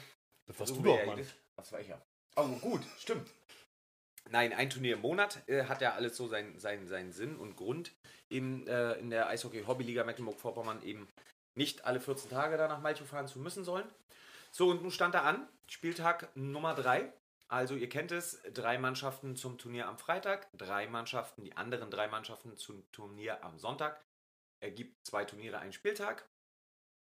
das 0.46 0.58
warst 0.58 0.70
du 0.70 0.82
Versuchen 0.82 0.84
doch, 0.84 1.06
Mann. 1.06 1.26
Das 1.56 1.72
war 1.72 1.80
ich 1.80 1.88
ja. 1.88 2.00
Oh, 2.36 2.48
gut, 2.60 2.82
stimmt. 2.98 3.30
Nein, 4.30 4.52
ein 4.54 4.70
Turnier 4.70 4.94
im 4.94 5.02
Monat 5.02 5.46
äh, 5.48 5.64
hat 5.64 5.82
ja 5.82 5.92
alles 5.94 6.16
so 6.16 6.28
seinen 6.28 6.58
sein, 6.58 6.88
seinen 6.88 7.12
Sinn 7.12 7.36
und 7.36 7.56
Grund. 7.56 7.92
Eben 8.30 8.66
äh, 8.66 8.94
in 8.94 9.10
der 9.10 9.28
Eishockey-Hobbyliga 9.28 10.04
Mecklenburg-Vorpommern 10.04 10.82
eben 10.82 11.08
nicht 11.54 11.84
alle 11.84 12.00
14 12.00 12.30
Tage 12.30 12.56
da 12.56 12.68
nach 12.68 12.80
Malchow 12.80 13.08
fahren 13.08 13.28
zu 13.28 13.38
müssen 13.38 13.64
sollen. 13.64 13.88
So, 14.50 14.70
und 14.70 14.82
nun 14.82 14.90
stand 14.90 15.14
da 15.14 15.22
an, 15.22 15.48
Spieltag 15.66 16.34
Nummer 16.36 16.74
3. 16.74 17.12
Also 17.48 17.74
ihr 17.74 17.88
kennt 17.88 18.10
es, 18.12 18.40
drei 18.52 18.78
Mannschaften 18.78 19.36
zum 19.36 19.58
Turnier 19.58 19.86
am 19.86 19.98
Freitag, 19.98 20.48
drei 20.56 20.86
Mannschaften, 20.86 21.44
die 21.44 21.56
anderen 21.56 21.90
drei 21.90 22.08
Mannschaften 22.08 22.56
zum 22.56 22.90
Turnier 22.90 23.44
am 23.44 23.58
Sonntag. 23.58 24.02
Ergibt 24.60 24.96
zwei 25.06 25.24
Turniere, 25.24 25.58
einen 25.58 25.72
Spieltag. 25.72 26.28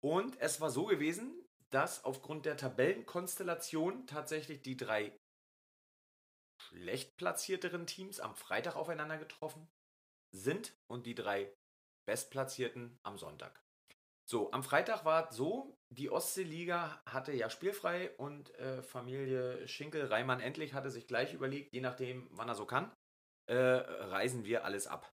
Und 0.01 0.39
es 0.41 0.59
war 0.59 0.69
so 0.69 0.85
gewesen, 0.85 1.33
dass 1.69 2.03
aufgrund 2.03 2.45
der 2.45 2.57
Tabellenkonstellation 2.57 4.05
tatsächlich 4.05 4.61
die 4.61 4.77
drei 4.77 5.17
schlecht 6.61 7.17
platzierteren 7.17 7.87
Teams 7.87 8.19
am 8.19 8.35
Freitag 8.35 8.75
aufeinander 8.75 9.17
getroffen 9.17 9.67
sind 10.31 10.73
und 10.87 11.05
die 11.05 11.15
drei 11.15 11.53
bestplatzierten 12.05 12.99
am 13.03 13.17
Sonntag. 13.17 13.63
So, 14.25 14.51
am 14.51 14.63
Freitag 14.63 15.03
war 15.03 15.29
es 15.29 15.35
so, 15.35 15.77
die 15.89 16.09
Ostseeliga 16.09 17.01
hatte 17.05 17.33
ja 17.33 17.49
spielfrei 17.49 18.11
und 18.17 18.53
äh, 18.55 18.81
Familie 18.81 19.67
Schinkel, 19.67 20.05
Reimann 20.05 20.39
endlich 20.39 20.73
hatte 20.73 20.89
sich 20.89 21.07
gleich 21.07 21.33
überlegt, 21.33 21.73
je 21.73 21.81
nachdem, 21.81 22.27
wann 22.31 22.47
er 22.47 22.55
so 22.55 22.65
kann, 22.65 22.91
äh, 23.47 23.55
reisen 23.55 24.45
wir 24.45 24.63
alles 24.63 24.87
ab. 24.87 25.11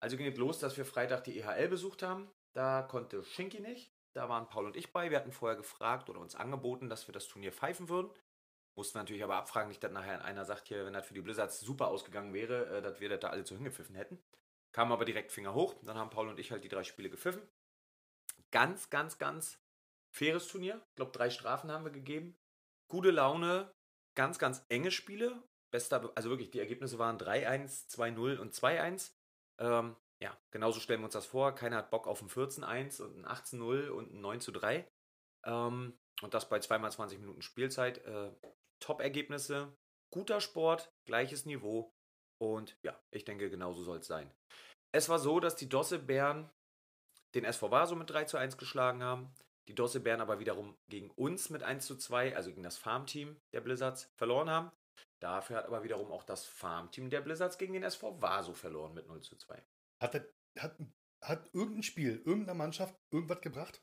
Also 0.00 0.16
ging 0.16 0.26
es 0.26 0.38
los, 0.38 0.58
dass 0.58 0.76
wir 0.76 0.84
Freitag 0.84 1.24
die 1.24 1.38
EHL 1.38 1.68
besucht 1.68 2.02
haben. 2.02 2.30
Da 2.54 2.82
konnte 2.82 3.22
Schinky 3.22 3.60
nicht. 3.60 3.92
Da 4.14 4.28
waren 4.28 4.48
Paul 4.48 4.66
und 4.66 4.76
ich 4.76 4.92
bei. 4.92 5.10
Wir 5.10 5.18
hatten 5.18 5.32
vorher 5.32 5.56
gefragt 5.56 6.08
oder 6.08 6.20
uns 6.20 6.34
angeboten, 6.34 6.88
dass 6.88 7.06
wir 7.06 7.12
das 7.12 7.28
Turnier 7.28 7.52
pfeifen 7.52 7.88
würden. 7.88 8.10
Mussten 8.76 8.98
natürlich 8.98 9.24
aber 9.24 9.36
abfragen, 9.36 9.68
nicht, 9.68 9.82
dass 9.82 9.92
nachher 9.92 10.24
einer 10.24 10.44
sagt, 10.44 10.68
hier, 10.68 10.86
wenn 10.86 10.92
das 10.92 11.06
für 11.06 11.14
die 11.14 11.20
Blizzards 11.20 11.60
super 11.60 11.88
ausgegangen 11.88 12.32
wäre, 12.32 12.78
äh, 12.78 12.82
dass 12.82 13.00
wir 13.00 13.08
das 13.08 13.20
da 13.20 13.28
alle 13.28 13.44
zu 13.44 13.54
hingepfiffen 13.56 13.96
hätten. 13.96 14.22
Kam 14.72 14.92
aber 14.92 15.04
direkt 15.04 15.32
Finger 15.32 15.54
hoch. 15.54 15.74
Dann 15.82 15.98
haben 15.98 16.10
Paul 16.10 16.28
und 16.28 16.38
ich 16.38 16.52
halt 16.52 16.64
die 16.64 16.68
drei 16.68 16.84
Spiele 16.84 17.10
gepfiffen. 17.10 17.42
Ganz, 18.52 18.90
ganz, 18.90 19.18
ganz 19.18 19.60
faires 20.14 20.48
Turnier. 20.48 20.82
Ich 20.90 20.96
glaube, 20.96 21.12
drei 21.12 21.30
Strafen 21.30 21.70
haben 21.70 21.84
wir 21.84 21.92
gegeben. 21.92 22.36
Gute 22.90 23.10
Laune, 23.10 23.72
ganz, 24.16 24.38
ganz 24.38 24.64
enge 24.68 24.90
Spiele. 24.90 25.42
Bester, 25.70 26.10
also 26.14 26.30
wirklich, 26.30 26.50
die 26.50 26.60
Ergebnisse 26.60 26.98
waren 26.98 27.18
3-1, 27.18 27.90
2-0 27.90 28.38
und 28.38 28.54
2-1. 28.54 29.12
Ähm, 29.60 29.96
ja, 30.22 30.36
genauso 30.50 30.80
stellen 30.80 31.00
wir 31.00 31.06
uns 31.06 31.14
das 31.14 31.26
vor. 31.26 31.54
Keiner 31.54 31.76
hat 31.76 31.90
Bock 31.90 32.06
auf 32.06 32.22
ein 32.22 32.28
14-1 32.28 33.02
und 33.02 33.18
ein 33.18 33.26
18-0 33.26 33.88
und 33.88 34.14
ein 34.14 34.24
9-3. 34.24 34.86
Ähm, 35.46 35.98
und 36.22 36.34
das 36.34 36.48
bei 36.48 36.58
zweimal 36.58 36.90
20 36.90 37.20
Minuten 37.20 37.42
Spielzeit. 37.42 37.98
Äh, 37.98 38.32
Top-Ergebnisse, 38.80 39.76
guter 40.12 40.40
Sport, 40.40 40.90
gleiches 41.06 41.44
Niveau. 41.46 41.92
Und 42.40 42.78
ja, 42.82 42.98
ich 43.12 43.24
denke, 43.24 43.50
genauso 43.50 43.82
soll 43.82 43.98
es 43.98 44.06
sein. 44.06 44.32
Es 44.92 45.08
war 45.08 45.18
so, 45.18 45.38
dass 45.38 45.56
die 45.56 45.68
Dosse-Bären 45.68 46.50
den 47.34 47.44
SV 47.44 47.70
Vaso 47.70 47.94
mit 47.96 48.10
3 48.10 48.24
zu 48.24 48.36
1 48.36 48.56
geschlagen 48.56 49.02
haben. 49.02 49.32
Die 49.68 49.74
Dosse-Bären 49.74 50.20
aber 50.22 50.38
wiederum 50.38 50.76
gegen 50.88 51.10
uns 51.10 51.50
mit 51.50 51.62
1 51.62 51.86
zu 51.86 51.96
2, 51.96 52.34
also 52.34 52.50
gegen 52.50 52.62
das 52.62 52.78
Farmteam 52.78 53.36
der 53.52 53.60
Blizzards, 53.60 54.10
verloren 54.16 54.48
haben. 54.48 54.72
Dafür 55.20 55.58
hat 55.58 55.66
aber 55.66 55.82
wiederum 55.82 56.10
auch 56.10 56.22
das 56.24 56.46
Farmteam 56.46 57.10
der 57.10 57.20
Blizzards 57.20 57.58
gegen 57.58 57.74
den 57.74 57.82
SV 57.82 58.20
Vaso 58.22 58.54
verloren 58.54 58.94
mit 58.94 59.06
0 59.06 59.20
zu 59.20 59.36
2. 59.36 59.62
Hat, 60.00 60.14
das, 60.14 60.22
hat, 60.58 60.76
hat 61.22 61.50
irgendein 61.52 61.82
Spiel, 61.82 62.22
irgendeiner 62.24 62.54
Mannschaft 62.54 62.94
irgendwas 63.12 63.40
gebracht? 63.40 63.82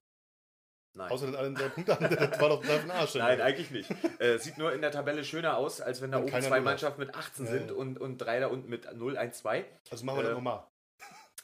Nein. 0.97 1.11
Außer 1.11 1.27
dass 1.27 1.35
alle 1.35 1.53
drei 1.53 1.67
Punkte 1.67 1.93
haben, 1.93 2.15
das 2.15 2.39
war 2.39 2.49
doch 2.49 2.63
ein 2.63 2.91
Arsch. 2.91 3.15
Nein, 3.15 3.41
eigentlich 3.41 3.69
nicht. 3.69 3.91
äh, 4.19 4.37
sieht 4.39 4.57
nur 4.57 4.71
in 4.73 4.81
der 4.81 4.91
Tabelle 4.91 5.25
schöner 5.25 5.57
aus, 5.57 5.81
als 5.81 6.01
wenn 6.01 6.11
da 6.11 6.19
Und 6.19 6.31
oben 6.33 6.41
zwei. 6.41 6.61
Mannschaften 6.61 7.01
mit 7.01 7.13
18 7.13 7.45
Ja, 7.45 7.51
sind 7.51 7.69
ja. 7.71 7.75
und, 7.75 7.99
und 7.99 8.17
drei 8.17 8.39
da 8.39 8.47
unten 8.47 8.69
mit 8.69 8.91
0, 8.95 9.17
1, 9.17 9.37
2. 9.39 9.65
Also 9.91 10.05
machen 10.05 10.19
wir 10.19 10.23
das 10.23 10.31
Äh, 10.31 10.35
nochmal. 10.35 10.65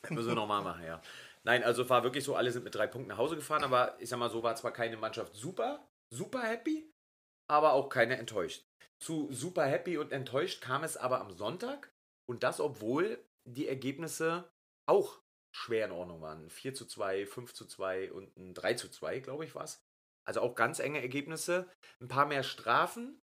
Müssen 0.09 0.29
wir 0.29 0.35
nochmal 0.35 0.63
machen, 0.63 0.85
ja. 0.85 1.01
Nein, 1.43 1.63
also 1.63 1.89
war 1.89 2.03
wirklich 2.03 2.23
so, 2.23 2.35
alle 2.35 2.51
sind 2.51 2.63
mit 2.63 2.75
drei 2.75 2.87
Punkten 2.87 3.09
nach 3.09 3.17
Hause 3.17 3.35
gefahren, 3.35 3.63
aber 3.63 3.99
ich 3.99 4.09
sag 4.09 4.19
mal 4.19 4.29
so, 4.29 4.43
war 4.43 4.55
zwar 4.55 4.71
keine 4.71 4.97
Mannschaft 4.97 5.35
super, 5.35 5.87
super 6.13 6.41
happy, 6.41 6.91
aber 7.49 7.73
auch 7.73 7.89
keine 7.89 8.17
enttäuscht. 8.17 8.63
Zu 8.99 9.31
super 9.31 9.65
happy 9.65 9.97
und 9.97 10.11
enttäuscht 10.11 10.61
kam 10.61 10.83
es 10.83 10.97
aber 10.97 11.19
am 11.21 11.31
Sonntag 11.31 11.91
und 12.29 12.43
das, 12.43 12.59
obwohl 12.59 13.23
die 13.45 13.67
Ergebnisse 13.67 14.51
auch 14.87 15.21
schwer 15.55 15.85
in 15.85 15.91
Ordnung 15.91 16.21
waren. 16.21 16.49
4 16.49 16.73
zu 16.73 16.85
2, 16.85 17.25
5 17.25 17.53
zu 17.53 17.65
2 17.65 18.11
und 18.11 18.35
ein 18.37 18.53
3 18.53 18.75
zu 18.75 18.89
2, 18.89 19.19
glaube 19.19 19.45
ich, 19.45 19.55
was. 19.55 19.83
Also 20.25 20.41
auch 20.41 20.55
ganz 20.55 20.79
enge 20.79 21.01
Ergebnisse. 21.01 21.69
Ein 21.99 22.07
paar 22.07 22.25
mehr 22.25 22.43
Strafen. 22.43 23.20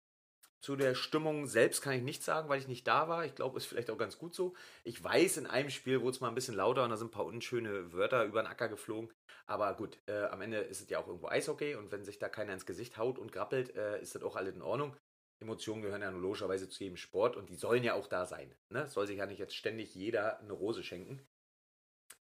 Zu 0.61 0.74
der 0.74 0.96
Stimmung 0.96 1.46
selbst 1.46 1.82
kann 1.82 1.94
ich 1.94 2.02
nichts 2.02 2.24
sagen, 2.24 2.48
weil 2.48 2.59
ich 2.59 2.66
nicht 2.66 2.86
da 2.86 3.09
war. 3.09 3.24
Ich 3.24 3.36
glaube, 3.36 3.56
ist 3.56 3.66
vielleicht 3.66 3.90
auch 3.90 3.98
ganz 3.98 4.18
gut 4.18 4.34
so. 4.34 4.54
Ich 4.82 5.02
weiß, 5.02 5.36
in 5.36 5.46
einem 5.46 5.70
Spiel 5.70 6.00
wurde 6.00 6.11
es 6.11 6.20
mal 6.20 6.28
ein 6.28 6.34
bisschen 6.34 6.56
lauter 6.56 6.82
und 6.82 6.90
da 6.90 6.96
sind 6.96 7.09
ein 7.09 7.12
paar 7.12 7.26
unschöne 7.26 7.92
Wörter 7.92 8.24
über 8.24 8.42
den 8.42 8.48
Acker 8.48 8.68
geflogen. 8.68 9.11
Aber 9.46 9.72
gut, 9.74 9.98
äh, 10.06 10.24
am 10.24 10.40
Ende 10.40 10.59
ist 10.59 10.80
es 10.80 10.90
ja 10.90 10.98
auch 10.98 11.06
irgendwo 11.06 11.28
Eishockey 11.28 11.76
und 11.76 11.92
wenn 11.92 12.04
sich 12.04 12.18
da 12.18 12.28
keiner 12.28 12.52
ins 12.52 12.66
Gesicht 12.66 12.98
haut 12.98 13.18
und 13.18 13.32
grappelt, 13.32 13.74
äh, 13.76 14.00
ist 14.02 14.14
das 14.14 14.22
auch 14.22 14.34
alles 14.34 14.56
in 14.56 14.62
Ordnung. 14.62 14.96
Emotionen 15.40 15.82
gehören 15.82 16.02
ja 16.02 16.11
nur 16.11 16.20
logischerweise 16.20 16.68
zu 16.68 16.82
jedem 16.82 16.96
Sport 16.96 17.36
und 17.36 17.48
die 17.48 17.54
sollen 17.54 17.84
ja 17.84 17.94
auch 17.94 18.09
da 18.09 18.26
sein. 18.26 18.52
Ne? 18.70 18.88
Soll 18.88 19.06
sich 19.06 19.18
ja 19.18 19.26
nicht 19.26 19.38
jetzt 19.38 19.54
ständig 19.54 19.94
jeder 19.94 20.40
eine 20.40 20.52
Rose 20.52 20.82
schenken. 20.82 21.22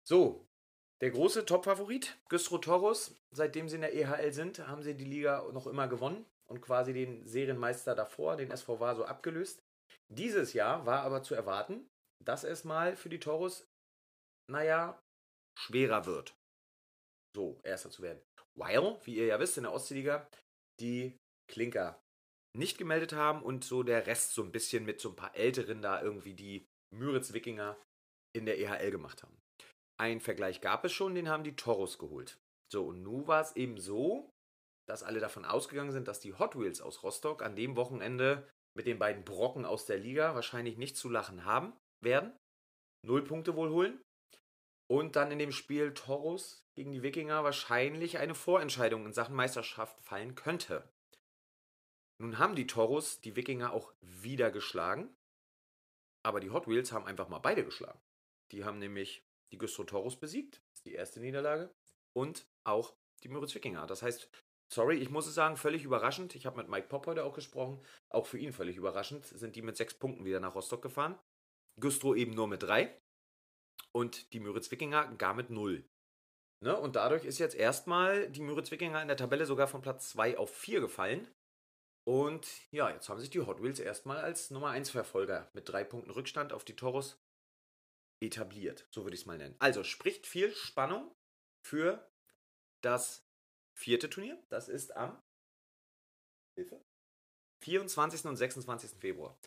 So, 0.04 0.48
der 1.02 1.10
große 1.10 1.46
Top-Favorit, 1.46 2.18
Güstrow 2.30 2.62
Toros, 2.62 3.16
seitdem 3.32 3.68
sie 3.68 3.76
in 3.76 3.82
der 3.82 3.96
EHL 3.96 4.32
sind, 4.32 4.68
haben 4.68 4.84
sie 4.84 4.96
die 4.96 5.06
Liga 5.06 5.44
noch 5.52 5.66
immer 5.66 5.88
gewonnen 5.88 6.24
und 6.50 6.62
quasi 6.62 6.94
den 6.94 7.26
Serienmeister 7.26 7.96
davor, 7.96 8.38
den 8.38 8.52
SV 8.52 8.80
Vaso, 8.80 9.06
abgelöst. 9.06 9.62
Dieses 10.10 10.54
Jahr 10.54 10.86
war 10.86 11.02
aber 11.04 11.24
zu 11.24 11.36
erwarten, 11.36 11.88
dass 12.24 12.44
es 12.44 12.64
mal 12.64 12.96
für 12.96 13.10
die 13.10 13.20
Toros, 13.20 13.68
naja, 14.50 15.02
schwerer 15.60 16.06
wird. 16.06 16.36
So, 17.36 17.60
Erster 17.64 17.90
zu 17.90 18.02
werden. 18.02 18.22
Weil, 18.58 19.00
wie 19.04 19.16
ihr 19.18 19.26
ja 19.28 19.40
wisst, 19.40 19.58
in 19.58 19.64
der 19.64 19.74
Ostseeliga 19.74 20.28
die 20.80 21.18
Klinker 21.50 22.02
nicht 22.58 22.78
gemeldet 22.78 23.14
haben 23.14 23.44
und 23.44 23.64
so 23.64 23.84
der 23.84 24.08
Rest 24.08 24.34
so 24.34 24.44
ein 24.44 24.52
bisschen 24.52 24.86
mit 24.86 25.00
so 25.00 25.10
ein 25.10 25.16
paar 25.16 25.36
Älteren 25.36 25.82
da 25.82 26.02
irgendwie 26.02 26.34
die 26.34 26.66
Müritz-Wikinger 26.96 27.78
in 28.36 28.46
der 28.46 28.60
EHL 28.60 28.92
gemacht 28.92 29.24
haben. 29.24 29.38
Ein 30.00 30.20
Vergleich 30.22 30.62
gab 30.62 30.86
es 30.86 30.94
schon, 30.94 31.16
den 31.16 31.30
haben 31.30 31.44
die 31.44 31.56
Toros 31.56 31.98
geholt. 31.98 32.40
So, 32.72 32.88
und 32.88 33.04
nun 33.04 33.28
war 33.28 33.42
es 33.42 33.56
eben 33.56 33.80
so, 33.80 34.30
dass 34.88 35.04
alle 35.04 35.20
davon 35.20 35.46
ausgegangen 35.46 35.92
sind, 35.92 36.08
dass 36.08 36.20
die 36.20 36.34
Hot 36.34 36.58
Wheels 36.58 36.82
aus 36.82 37.04
Rostock 37.04 37.44
an 37.44 37.56
dem 37.56 37.76
Wochenende 37.76 38.48
mit 38.74 38.88
den 38.88 39.00
beiden 39.00 39.24
Brocken 39.24 39.66
aus 39.66 39.86
der 39.86 39.98
Liga 39.98 40.34
wahrscheinlich 40.34 40.78
nicht 40.78 40.98
zu 40.98 41.10
lachen 41.10 41.46
haben 41.46 41.74
werden. 42.02 42.34
Null 43.06 43.24
Punkte 43.24 43.56
wohl 43.56 43.70
holen. 43.70 44.02
Und 44.90 45.18
dann 45.18 45.32
in 45.32 45.40
dem 45.40 45.52
Spiel 45.52 45.94
Toros 45.94 46.66
gegen 46.76 46.94
die 46.94 47.04
Wikinger 47.04 47.44
wahrscheinlich 47.44 48.18
eine 48.18 48.36
Vorentscheidung 48.36 49.06
in 49.06 49.14
Sachen 49.14 49.36
Meisterschaft 49.36 50.00
fallen 50.02 50.36
könnte. 50.36 50.90
Nun 52.20 52.38
haben 52.40 52.56
die 52.56 52.68
Toros 52.68 53.20
die 53.20 53.36
Wikinger 53.36 53.74
auch 53.74 53.94
wieder 54.00 54.52
geschlagen. 54.52 55.14
Aber 56.24 56.40
die 56.40 56.50
Hot 56.50 56.68
Wheels 56.68 56.92
haben 56.92 57.06
einfach 57.06 57.28
mal 57.28 57.40
beide 57.40 57.66
geschlagen. 57.66 58.00
Die 58.52 58.64
haben 58.64 58.80
nämlich 58.80 59.26
die 59.52 59.58
Güstrow 59.58 59.86
Toros 59.86 60.18
besiegt. 60.18 60.62
Das 60.72 60.80
ist 60.80 60.86
die 60.86 60.94
erste 60.94 61.20
Niederlage. 61.20 61.74
Und 62.14 62.48
auch 62.64 62.96
die 63.24 63.30
Müritz 63.30 63.54
Wikinger. 63.54 63.86
Das 63.88 64.02
heißt, 64.02 64.30
sorry, 64.70 64.98
ich 64.98 65.10
muss 65.10 65.28
es 65.28 65.36
sagen, 65.36 65.58
völlig 65.58 65.84
überraschend. 65.84 66.36
Ich 66.36 66.46
habe 66.46 66.58
mit 66.58 66.70
Mike 66.70 66.88
Pop 66.88 67.08
heute 67.08 67.24
auch 67.24 67.34
gesprochen. 67.34 67.82
Auch 68.10 68.26
für 68.26 68.38
ihn 68.38 68.54
völlig 68.54 68.78
überraschend 68.78 69.26
sind 69.26 69.56
die 69.56 69.62
mit 69.62 69.78
sechs 69.78 69.94
Punkten 69.94 70.26
wieder 70.26 70.40
nach 70.40 70.56
Rostock 70.56 70.82
gefahren. 70.82 71.18
Güstrow 71.80 72.16
eben 72.16 72.34
nur 72.34 72.48
mit 72.48 72.64
drei. 72.64 73.00
Und 73.92 74.34
die 74.34 74.40
Müritz 74.40 74.70
Wikinger 74.72 75.14
gar 75.16 75.34
mit 75.34 75.50
null. 75.50 75.88
Ne? 76.60 76.76
Und 76.78 76.96
dadurch 76.96 77.24
ist 77.24 77.40
jetzt 77.40 77.56
erstmal 77.56 78.30
die 78.30 78.42
Müritz 78.42 78.72
Wikinger 78.72 79.02
in 79.02 79.08
der 79.08 79.18
Tabelle 79.18 79.46
sogar 79.46 79.68
von 79.68 79.82
Platz 79.82 80.10
2 80.10 80.38
auf 80.38 80.54
4 80.56 80.82
gefallen. 80.82 81.28
Und 82.04 82.48
ja, 82.72 82.90
jetzt 82.90 83.10
haben 83.10 83.20
sich 83.20 83.30
die 83.30 83.42
Hot 83.42 83.62
Wheels 83.62 83.80
erstmal 83.80 84.18
als 84.18 84.50
Nummer 84.50 84.70
1 84.70 84.90
Verfolger 84.90 85.50
mit 85.54 85.70
drei 85.70 85.84
Punkten 85.84 86.12
Rückstand 86.12 86.54
auf 86.54 86.64
die 86.64 86.76
Toros 86.76 87.22
etabliert. 88.22 88.88
So 88.92 89.04
würde 89.04 89.16
ich 89.16 89.22
es 89.22 89.26
mal 89.26 89.38
nennen. 89.38 89.56
Also 89.60 89.84
spricht 89.84 90.26
viel 90.26 90.54
Spannung 90.54 91.14
für 91.62 92.10
das 92.82 93.27
vierte 93.78 94.10
Turnier. 94.10 94.42
Das 94.50 94.70
ist 94.70 94.96
am 94.98 95.22
Hilfe? 96.56 96.82
24. 97.64 98.26
und 98.26 98.36
26. 98.36 99.00
Februar. 99.00 99.38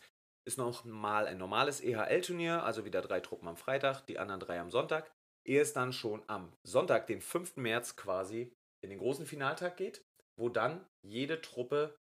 Ist 0.45 0.57
noch 0.57 0.85
mal 0.85 1.27
ein 1.27 1.37
normales 1.37 1.81
EHL-Turnier, 1.81 2.63
also 2.63 2.85
wieder 2.85 3.01
drei 3.01 3.19
Truppen 3.19 3.47
am 3.47 3.57
Freitag, 3.57 4.05
die 4.07 4.17
anderen 4.17 4.39
drei 4.39 4.59
am 4.59 4.71
Sonntag. 4.71 5.11
Ehe 5.45 5.61
es 5.61 5.73
dann 5.73 5.93
schon 5.93 6.23
am 6.27 6.51
Sonntag, 6.63 7.07
den 7.07 7.21
5. 7.21 7.57
März, 7.57 7.95
quasi 7.95 8.51
in 8.83 8.89
den 8.89 8.99
großen 8.99 9.25
Finaltag 9.25 9.77
geht, 9.77 10.03
wo 10.35 10.49
dann 10.49 10.85
jede 11.03 11.41
Truppe 11.41 11.97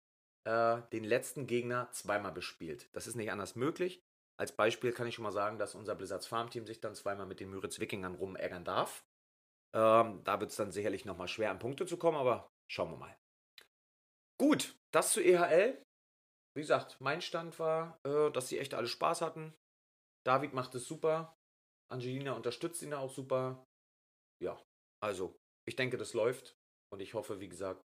äh, 0.46 0.82
den 0.92 1.04
letzten 1.04 1.48
Gegner 1.48 1.90
zweimal 1.92 2.32
bespielt. 2.32 2.90
Das 2.94 3.08
ist 3.08 3.16
nicht 3.16 3.32
anders 3.32 3.56
möglich. 3.56 4.04
Als 4.38 4.52
Beispiel 4.52 4.92
kann 4.92 5.08
ich 5.08 5.16
schon 5.16 5.24
mal 5.24 5.32
sagen, 5.32 5.58
dass 5.58 5.76
unser 5.76 5.96
Blizzards 5.96 6.28
Farmteam 6.28 6.66
sich 6.66 6.82
dann 6.82 6.96
zweimal 6.96 7.26
mit 7.26 7.40
den 7.40 7.50
Müritz 7.50 7.80
Wikingern 7.80 8.16
rumärgern 8.16 8.66
darf. 8.66 9.06
Ähm, 9.76 10.24
da 10.24 10.40
wird 10.40 10.52
es 10.52 10.56
dann 10.56 10.72
sicherlich 10.72 11.04
nochmal 11.04 11.28
schwer 11.28 11.52
an 11.52 11.60
Punkte 11.60 11.86
zu 11.86 11.98
kommen, 11.98 12.18
aber 12.18 12.50
schauen 12.72 12.92
wir 12.92 12.98
mal. 12.98 13.18
Gut, 14.40 14.76
das 14.92 15.12
zu 15.12 15.22
EHL. 15.22 15.84
Wie 16.56 16.62
gesagt, 16.62 17.02
mein 17.02 17.22
Stand 17.22 17.60
war, 17.60 18.00
äh, 18.06 18.32
dass 18.32 18.48
sie 18.48 18.58
echt 18.58 18.74
alle 18.74 18.88
Spaß 18.88 19.22
hatten. 19.22 19.54
David 20.26 20.54
macht 20.54 20.74
es 20.76 20.88
super. 20.88 21.36
Angelina 21.92 22.34
unterstützt 22.34 22.82
ihn 22.82 22.94
auch 22.94 23.12
super. 23.12 23.66
Ja, 24.42 24.60
also 25.04 25.36
ich 25.68 25.76
denke, 25.76 25.98
das 25.98 26.14
läuft. 26.14 26.56
Und 26.92 27.02
ich 27.02 27.14
hoffe, 27.14 27.42
wie 27.42 27.50
gesagt, 27.50 27.82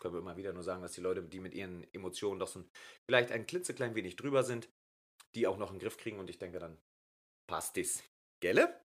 können 0.00 0.14
wir 0.14 0.20
immer 0.20 0.36
wieder 0.36 0.52
nur 0.52 0.64
sagen, 0.64 0.82
dass 0.82 0.92
die 0.92 1.00
Leute, 1.00 1.22
die 1.22 1.40
mit 1.40 1.54
ihren 1.54 1.86
Emotionen 1.94 2.40
doch 2.40 2.48
so 2.48 2.60
ein, 2.60 2.70
vielleicht 3.08 3.30
ein 3.30 3.46
klitzeklein 3.46 3.94
wenig 3.94 4.16
drüber 4.16 4.42
sind, 4.42 4.68
die 5.34 5.46
auch 5.46 5.56
noch 5.56 5.70
in 5.70 5.76
den 5.76 5.82
Griff 5.82 5.96
kriegen. 5.98 6.18
Und 6.18 6.30
ich 6.30 6.38
denke, 6.38 6.58
dann 6.58 6.80
passt 7.48 7.78
es. 7.78 8.02
Gelle? 8.40 8.84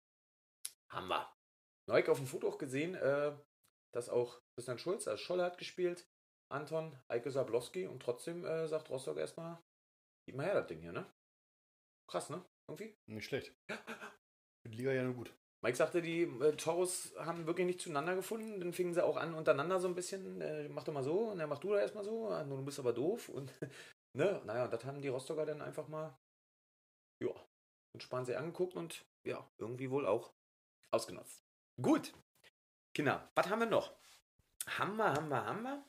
Haben 0.90 1.08
wir. 1.08 1.41
Neuk 1.90 2.10
auf 2.10 2.18
dem 2.18 2.28
Foto 2.28 2.48
auch 2.48 2.58
gesehen, 2.58 2.96
äh, 2.96 3.36
dass 3.94 4.10
auch 4.10 4.42
Christian 4.56 4.78
Schulz 4.78 5.08
als 5.08 5.22
Scholle 5.22 5.44
hat 5.44 5.58
gespielt. 5.58 6.08
Anton, 6.52 6.98
Eike 7.08 7.32
Sablowski 7.32 7.88
und 7.88 8.02
trotzdem 8.02 8.46
äh, 8.46 8.68
sagt 8.68 8.90
Rostock 8.90 9.18
erstmal, 9.18 9.62
gib 10.26 10.36
mal 10.36 10.46
her 10.46 10.56
das 10.56 10.68
Ding 10.68 10.82
hier, 10.82 10.92
ne? 10.92 11.06
Krass, 12.10 12.30
ne? 12.30 12.44
Irgendwie? 12.68 12.96
Nicht 13.08 13.26
schlecht. 13.26 13.54
Für 13.68 14.70
die 14.70 14.78
Liga 14.78 14.92
ja 14.92 15.04
nur 15.04 15.14
gut. 15.14 15.34
Mike 15.64 15.78
sagte, 15.78 16.02
die 16.02 16.24
äh, 16.24 16.56
Toros 16.58 17.14
haben 17.20 17.46
wirklich 17.46 17.68
nicht 17.68 17.82
zueinander 17.82 18.16
gefunden. 18.16 18.60
Dann 18.60 18.74
fingen 18.74 18.94
sie 18.94 19.04
auch 19.04 19.18
an, 19.18 19.34
untereinander 19.34 19.80
so 19.80 19.88
ein 19.88 19.96
bisschen, 19.96 20.42
äh, 20.42 20.68
mach 20.70 20.84
doch 20.84 20.94
mal 20.94 21.04
so 21.04 21.30
und 21.30 21.38
dann 21.38 21.50
mach 21.50 21.60
du 21.60 21.72
da 21.72 21.80
erstmal 21.80 22.04
so, 22.04 22.30
ah, 22.30 22.44
du 22.44 22.66
bist 22.66 22.80
aber 22.80 22.94
doof. 22.94 23.30
Und 23.30 23.54
ne, 24.18 24.42
naja, 24.46 24.68
das 24.68 24.84
haben 24.86 25.02
die 25.02 25.10
Rostocker 25.10 25.46
dann 25.46 25.62
einfach 25.62 25.88
mal, 25.88 26.18
ja, 27.24 27.34
entspannt 27.94 28.26
sie 28.26 28.36
angeguckt 28.36 28.76
und 28.76 29.06
ja, 29.24 29.48
irgendwie 29.60 29.92
wohl 29.92 30.08
auch 30.08 30.34
ausgenutzt. 30.92 31.44
Gut. 31.80 32.14
Kinder, 32.94 33.30
was 33.36 33.50
haben 33.50 33.60
wir 33.60 33.68
noch? 33.68 33.94
Haben 34.68 34.98
wir, 34.98 35.14
haben 35.14 35.30
wir, 35.30 35.46
haben 35.46 35.64
wir. 35.64 35.84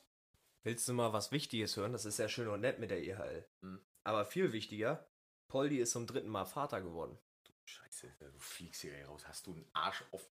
Willst 0.64 0.86
du 0.88 0.92
mal 0.92 1.12
was 1.12 1.32
Wichtiges 1.32 1.76
hören? 1.76 1.92
Das 1.92 2.04
ist 2.04 2.18
ja 2.18 2.28
schön 2.28 2.48
und 2.48 2.60
nett 2.60 2.78
mit 2.78 2.90
der 2.90 3.02
EHL. 3.02 3.48
Hm. 3.62 3.84
Aber 4.04 4.24
viel 4.24 4.52
wichtiger, 4.52 5.08
Poldi 5.48 5.78
ist 5.78 5.92
zum 5.92 6.06
dritten 6.06 6.28
Mal 6.28 6.44
Vater 6.44 6.80
geworden. 6.80 7.18
Scheiße, 7.64 8.14
du 8.18 8.38
fliegst 8.38 8.82
hier 8.82 9.06
raus. 9.06 9.26
Hast 9.26 9.46
du 9.46 9.52
einen 9.52 9.68
Arsch 9.72 10.04
auf. 10.12 10.28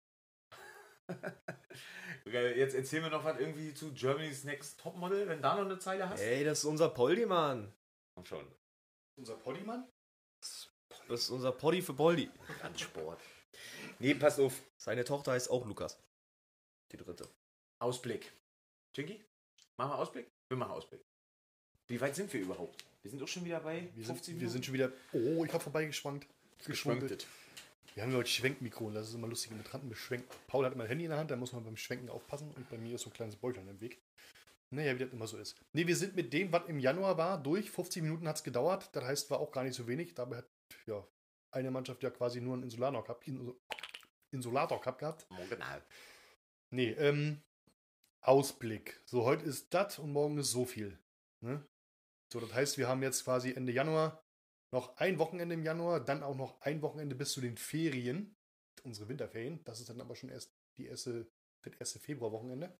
Okay, 2.26 2.54
Jetzt 2.58 2.74
erzähl 2.74 3.00
mir 3.00 3.10
noch 3.10 3.24
was 3.24 3.38
irgendwie 3.38 3.72
zu 3.74 3.92
Germany's 3.92 4.44
Next 4.44 4.80
Topmodel, 4.80 5.28
wenn 5.28 5.40
da 5.40 5.56
noch 5.56 5.64
eine 5.64 5.78
Zeile 5.78 6.08
hast. 6.08 6.20
Ey, 6.20 6.44
das 6.44 6.58
ist 6.58 6.64
unser 6.64 6.90
Poldi, 6.90 7.26
Mann. 7.26 7.72
Komm 8.14 8.24
schon. 8.24 8.46
Unser 9.16 9.36
Poddymann? 9.36 9.84
Das 10.40 10.70
ist 11.08 11.30
unser 11.30 11.52
Poldi 11.52 11.82
für 11.82 11.94
Poldi. 11.94 12.30
Randsport. 12.60 13.20
Nee, 13.98 14.14
pass 14.14 14.38
auf. 14.38 14.60
Seine 14.76 15.04
Tochter 15.04 15.32
heißt 15.32 15.50
auch 15.50 15.66
Lukas. 15.66 15.98
Die 16.92 16.96
dritte. 16.96 17.28
Ausblick. 17.80 18.32
Jinky? 18.94 19.20
Machen 19.76 19.90
wir 19.90 19.98
Ausblick? 19.98 20.26
Wir 20.48 20.56
machen 20.56 20.72
Ausblick. 20.72 21.00
Wie 21.86 22.00
weit 22.00 22.14
sind 22.16 22.32
wir 22.32 22.40
überhaupt? 22.40 22.84
Wir 23.02 23.10
sind 23.10 23.20
doch 23.20 23.28
schon 23.28 23.44
wieder 23.44 23.60
bei 23.60 23.88
Wir 23.94 24.04
50 24.04 24.24
sind, 24.24 24.40
wir 24.40 24.50
sind 24.50 24.64
schon 24.64 24.74
wieder. 24.74 24.92
Oh, 25.12 25.44
ich 25.44 25.52
habe 25.52 25.62
vorbeigeschwankt. 25.62 26.26
Geschwankt. 26.66 27.26
Wir 27.94 28.02
haben 28.02 28.14
heute 28.14 28.28
Schwenkmikro 28.28 28.86
und 28.86 28.94
das 28.94 29.08
ist 29.08 29.14
immer 29.14 29.26
lustig 29.26 29.50
mit 29.52 29.72
Randen 29.72 29.88
beschwenken. 29.88 30.28
Paul 30.46 30.64
hat 30.64 30.72
immer 30.72 30.84
ein 30.84 30.88
Handy 30.88 31.04
in 31.04 31.10
der 31.10 31.18
Hand, 31.18 31.30
da 31.30 31.36
muss 31.36 31.52
man 31.52 31.64
beim 31.64 31.76
Schwenken 31.76 32.08
aufpassen 32.10 32.50
und 32.54 32.68
bei 32.70 32.78
mir 32.78 32.94
ist 32.94 33.02
so 33.02 33.10
ein 33.10 33.12
kleines 33.12 33.36
Bäuchlein 33.36 33.66
im 33.68 33.80
Weg. 33.80 33.98
Naja, 34.70 34.94
wie 34.94 35.04
das 35.04 35.12
immer 35.12 35.26
so 35.26 35.38
ist. 35.38 35.56
Ne, 35.72 35.86
wir 35.86 35.96
sind 35.96 36.14
mit 36.14 36.32
dem, 36.32 36.52
was 36.52 36.68
im 36.68 36.78
Januar 36.78 37.16
war, 37.16 37.42
durch. 37.42 37.70
50 37.70 38.02
Minuten 38.02 38.28
hat 38.28 38.36
es 38.36 38.44
gedauert. 38.44 38.90
Das 38.92 39.02
heißt, 39.04 39.30
war 39.30 39.40
auch 39.40 39.50
gar 39.50 39.64
nicht 39.64 39.74
so 39.74 39.86
wenig. 39.86 40.14
Dabei 40.14 40.38
hat 40.38 40.48
ja, 40.86 41.02
eine 41.50 41.70
Mannschaft 41.70 42.02
ja 42.02 42.10
quasi 42.10 42.40
nur 42.40 42.54
einen 42.54 42.64
Insulator 42.64 43.04
Cup, 43.04 43.24
Insulator 44.30 44.80
Cup 44.80 44.98
gehabt. 44.98 45.26
Genau. 45.48 45.64
Nee, 46.70 46.90
ähm, 46.92 47.42
Ausblick. 48.20 49.00
So, 49.06 49.24
heute 49.24 49.44
ist 49.44 49.72
das 49.72 49.98
und 49.98 50.12
morgen 50.12 50.38
ist 50.38 50.50
so 50.50 50.64
viel. 50.64 50.98
Ne? 51.40 51.66
So, 52.32 52.40
das 52.40 52.52
heißt, 52.52 52.78
wir 52.78 52.88
haben 52.88 53.02
jetzt 53.02 53.24
quasi 53.24 53.52
Ende 53.52 53.72
Januar 53.72 54.22
noch 54.70 54.96
ein 54.98 55.18
Wochenende 55.18 55.54
im 55.54 55.62
Januar, 55.62 56.00
dann 56.00 56.22
auch 56.22 56.36
noch 56.36 56.60
ein 56.60 56.82
Wochenende 56.82 57.14
bis 57.14 57.32
zu 57.32 57.40
den 57.40 57.56
Ferien, 57.56 58.36
unsere 58.82 59.08
Winterferien. 59.08 59.64
Das 59.64 59.80
ist 59.80 59.88
dann 59.88 60.00
aber 60.00 60.14
schon 60.14 60.28
erst 60.28 60.54
die 60.76 60.86
erste, 60.86 61.30
das 61.62 61.74
erste 61.76 61.98
Februarwochenende. 61.98 62.76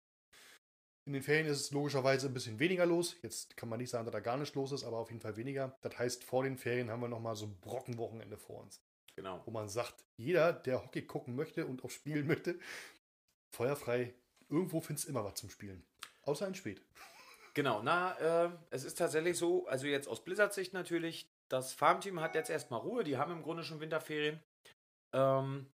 In 1.09 1.15
den 1.15 1.23
Ferien 1.23 1.47
ist 1.47 1.61
es 1.61 1.71
logischerweise 1.71 2.27
ein 2.27 2.35
bisschen 2.35 2.59
weniger 2.59 2.85
los. 2.85 3.17
Jetzt 3.23 3.57
kann 3.57 3.71
man 3.71 3.79
nicht 3.79 3.89
sagen, 3.89 4.05
dass 4.05 4.13
da 4.13 4.21
gar 4.21 4.37
nichts 4.37 4.55
los 4.55 4.73
ist, 4.73 4.85
aber 4.85 4.99
auf 4.99 5.09
jeden 5.09 5.23
Fall 5.23 5.39
weniger. 5.39 5.75
Das 5.81 5.99
heißt, 5.99 6.23
vor 6.23 6.45
den 6.45 6.59
Ferien 6.59 6.91
haben 6.91 7.01
wir 7.01 7.09
nochmal 7.09 7.35
so 7.35 7.47
ein 7.47 7.59
Brockenwochenende 7.63 8.37
vor 8.37 8.61
uns 8.61 8.83
Genau. 9.17 9.41
wo 9.47 9.51
man 9.51 9.71
sagt, 9.71 10.05
jeder, 10.19 10.53
der 10.53 10.85
Hockey 10.85 11.01
gucken 11.01 11.35
möchte 11.35 11.65
und 11.65 11.83
auch 11.83 11.89
spielen 11.89 12.27
möchte, 12.27 12.59
feuerfrei, 13.57 14.13
irgendwo 14.51 14.83
findest 14.83 15.07
du 15.09 15.13
immer 15.13 15.25
was 15.25 15.37
zum 15.37 15.49
Spielen. 15.49 15.83
Außer 16.25 16.47
ein 16.47 16.55
Spät. 16.55 16.83
Genau, 17.55 17.83
na, 17.83 18.45
äh, 18.45 18.51
es 18.69 18.85
ist 18.85 18.99
tatsächlich 18.99 19.39
so, 19.39 19.67
also 19.67 19.87
jetzt 19.87 20.09
aus 20.09 20.23
Blizzards 20.23 20.57
Sicht 20.57 20.75
natürlich, 20.75 21.27
das 21.49 21.73
Farmteam 21.73 22.21
hat 22.21 22.35
jetzt 22.35 22.51
erstmal 22.51 22.81
Ruhe, 22.81 23.03
die 23.03 23.17
haben 23.17 23.33
im 23.33 23.43
Grunde 23.43 23.65
schon 23.65 23.81
Winterferien. 23.81 24.43
Ähm, 25.15 25.73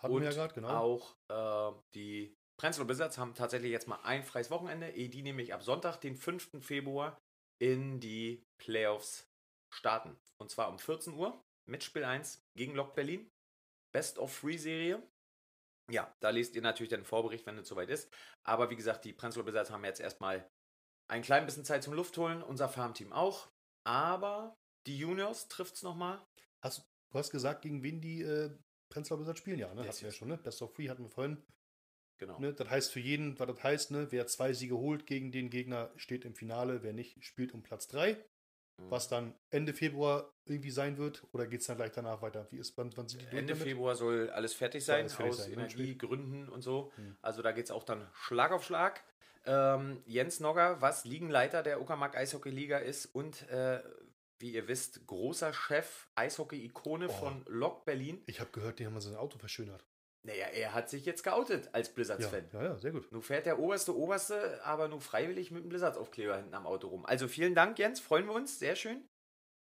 Hatten 0.00 0.12
und 0.12 0.22
wir 0.22 0.28
ja 0.30 0.34
gerade, 0.34 0.54
genau. 0.54 0.70
auch 0.76 1.14
äh, 1.28 1.76
die 1.94 2.36
Prenzlau 2.56 2.84
Blizzards 2.84 3.18
haben 3.18 3.34
tatsächlich 3.34 3.70
jetzt 3.70 3.88
mal 3.88 4.00
ein 4.02 4.22
freies 4.22 4.50
Wochenende, 4.50 4.90
ehe 4.90 5.08
die 5.08 5.22
nämlich 5.22 5.52
ab 5.52 5.62
Sonntag, 5.62 6.00
den 6.00 6.16
5. 6.16 6.64
Februar, 6.64 7.20
in 7.60 8.00
die 8.00 8.44
Playoffs 8.58 9.28
starten. 9.72 10.16
Und 10.40 10.50
zwar 10.50 10.68
um 10.68 10.78
14 10.78 11.14
Uhr 11.14 11.42
mit 11.68 11.82
Spiel 11.82 12.04
1 12.04 12.42
gegen 12.56 12.74
Lok 12.74 12.94
Berlin. 12.94 13.30
Best 13.92 14.18
of 14.18 14.34
Free 14.34 14.56
Serie. 14.56 15.02
Ja, 15.90 16.12
da 16.20 16.30
lest 16.30 16.56
ihr 16.56 16.62
natürlich 16.62 16.90
den 16.90 17.04
Vorbericht, 17.04 17.46
wenn 17.46 17.58
es 17.58 17.68
soweit 17.68 17.90
ist. 17.90 18.12
Aber 18.42 18.70
wie 18.70 18.76
gesagt, 18.76 19.04
die 19.04 19.12
Prenzlau 19.12 19.42
Blizzards 19.42 19.70
haben 19.70 19.84
jetzt 19.84 20.00
erstmal 20.00 20.48
ein 21.08 21.22
klein 21.22 21.44
bisschen 21.46 21.64
Zeit 21.64 21.82
zum 21.82 21.94
Luft 21.94 22.16
holen, 22.16 22.42
unser 22.42 22.68
Farmteam 22.68 23.12
auch. 23.12 23.50
Aber 23.86 24.56
die 24.86 24.98
Juniors 24.98 25.48
trifft 25.48 25.74
es 25.74 25.82
nochmal. 25.82 26.24
Hast, 26.62 26.86
du 27.12 27.18
hast 27.18 27.30
gesagt, 27.30 27.62
gegen 27.62 27.82
wen 27.82 28.00
die 28.00 28.22
äh, 28.22 28.50
Prenzlauer 28.90 29.18
Blizzard 29.18 29.38
spielen, 29.38 29.58
ja, 29.58 29.72
ne? 29.74 29.86
Hatten 29.86 30.00
wir 30.00 30.08
ja 30.08 30.14
schon, 30.14 30.28
ne? 30.28 30.38
Best 30.38 30.62
of 30.62 30.74
Free 30.74 30.88
hatten 30.88 31.02
wir 31.02 31.10
vorhin. 31.10 31.44
Genau. 32.18 32.38
Ne? 32.38 32.52
Das 32.52 32.68
heißt 32.70 32.92
für 32.92 33.00
jeden, 33.00 33.38
was 33.38 33.46
das 33.48 33.62
heißt, 33.62 33.90
ne? 33.90 34.06
wer 34.10 34.26
zwei 34.26 34.52
Siege 34.52 34.76
holt 34.76 35.06
gegen 35.06 35.32
den 35.32 35.50
Gegner, 35.50 35.90
steht 35.96 36.24
im 36.24 36.34
Finale. 36.34 36.82
Wer 36.82 36.92
nicht, 36.92 37.24
spielt 37.24 37.52
um 37.54 37.62
Platz 37.62 37.86
3. 37.88 38.14
Mhm. 38.76 38.90
Was 38.90 39.08
dann 39.08 39.34
Ende 39.50 39.72
Februar 39.72 40.32
irgendwie 40.46 40.70
sein 40.70 40.96
wird. 40.98 41.22
Oder 41.32 41.46
geht 41.46 41.60
es 41.60 41.66
dann 41.66 41.76
gleich 41.76 41.92
danach 41.92 42.22
weiter? 42.22 42.46
Wie 42.50 42.58
ist, 42.58 42.76
wann, 42.76 42.96
wann 42.96 43.08
sind 43.08 43.22
die 43.22 43.26
durch 43.26 43.38
Ende 43.38 43.52
damit? 43.52 43.68
Februar 43.68 43.94
soll 43.94 44.30
alles 44.30 44.54
fertig 44.54 44.84
sein, 44.84 45.00
alles 45.02 45.14
fertig 45.14 45.32
aus 45.32 45.38
sein, 45.38 45.50
ne? 45.50 45.54
Energiegründen 45.54 46.48
und 46.48 46.62
so. 46.62 46.92
Hm. 46.96 47.16
Also 47.22 47.42
da 47.42 47.52
geht 47.52 47.66
es 47.66 47.70
auch 47.70 47.84
dann 47.84 48.08
Schlag 48.12 48.52
auf 48.52 48.64
Schlag. 48.64 49.04
Ähm, 49.46 50.02
Jens 50.06 50.40
Nogger, 50.40 50.80
was 50.80 51.04
Ligenleiter 51.04 51.62
der 51.62 51.80
Uckermark 51.80 52.16
Eishockey 52.16 52.50
Liga 52.50 52.78
ist 52.78 53.06
und 53.06 53.48
äh, 53.48 53.82
wie 54.40 54.52
ihr 54.54 54.66
wisst, 54.68 55.06
großer 55.06 55.52
Chef, 55.52 56.08
Eishockey-Ikone 56.16 57.08
Oh. 57.08 57.12
von 57.12 57.44
Lok 57.46 57.84
Berlin. 57.84 58.22
Ich 58.26 58.40
habe 58.40 58.50
gehört, 58.50 58.78
die 58.78 58.86
haben 58.86 58.94
mal 58.94 59.00
sein 59.00 59.14
Auto 59.16 59.38
verschönert. 59.38 59.84
Naja, 60.26 60.46
er 60.46 60.72
hat 60.72 60.88
sich 60.88 61.04
jetzt 61.04 61.22
geoutet 61.22 61.68
als 61.74 61.88
Ja, 61.88 61.94
Blizzards-Fan. 61.94 62.48
ja, 62.52 62.62
ja, 62.62 62.78
sehr 62.78 62.92
gut. 62.92 63.10
Nun 63.12 63.22
fährt 63.22 63.44
der 63.44 63.58
oberste 63.58 63.94
Oberste, 63.94 64.64
aber 64.64 64.88
nur 64.88 65.00
freiwillig 65.02 65.50
mit 65.50 65.64
dem 65.64 65.68
Blizzards-Aufkleber 65.68 66.36
hinten 66.36 66.54
am 66.54 66.66
Auto 66.66 66.88
rum. 66.88 67.04
Also 67.04 67.28
vielen 67.28 67.54
Dank, 67.54 67.78
Jens, 67.78 68.00
freuen 68.00 68.26
wir 68.26 68.32
uns, 68.32 68.58
sehr 68.58 68.74
schön. 68.74 69.06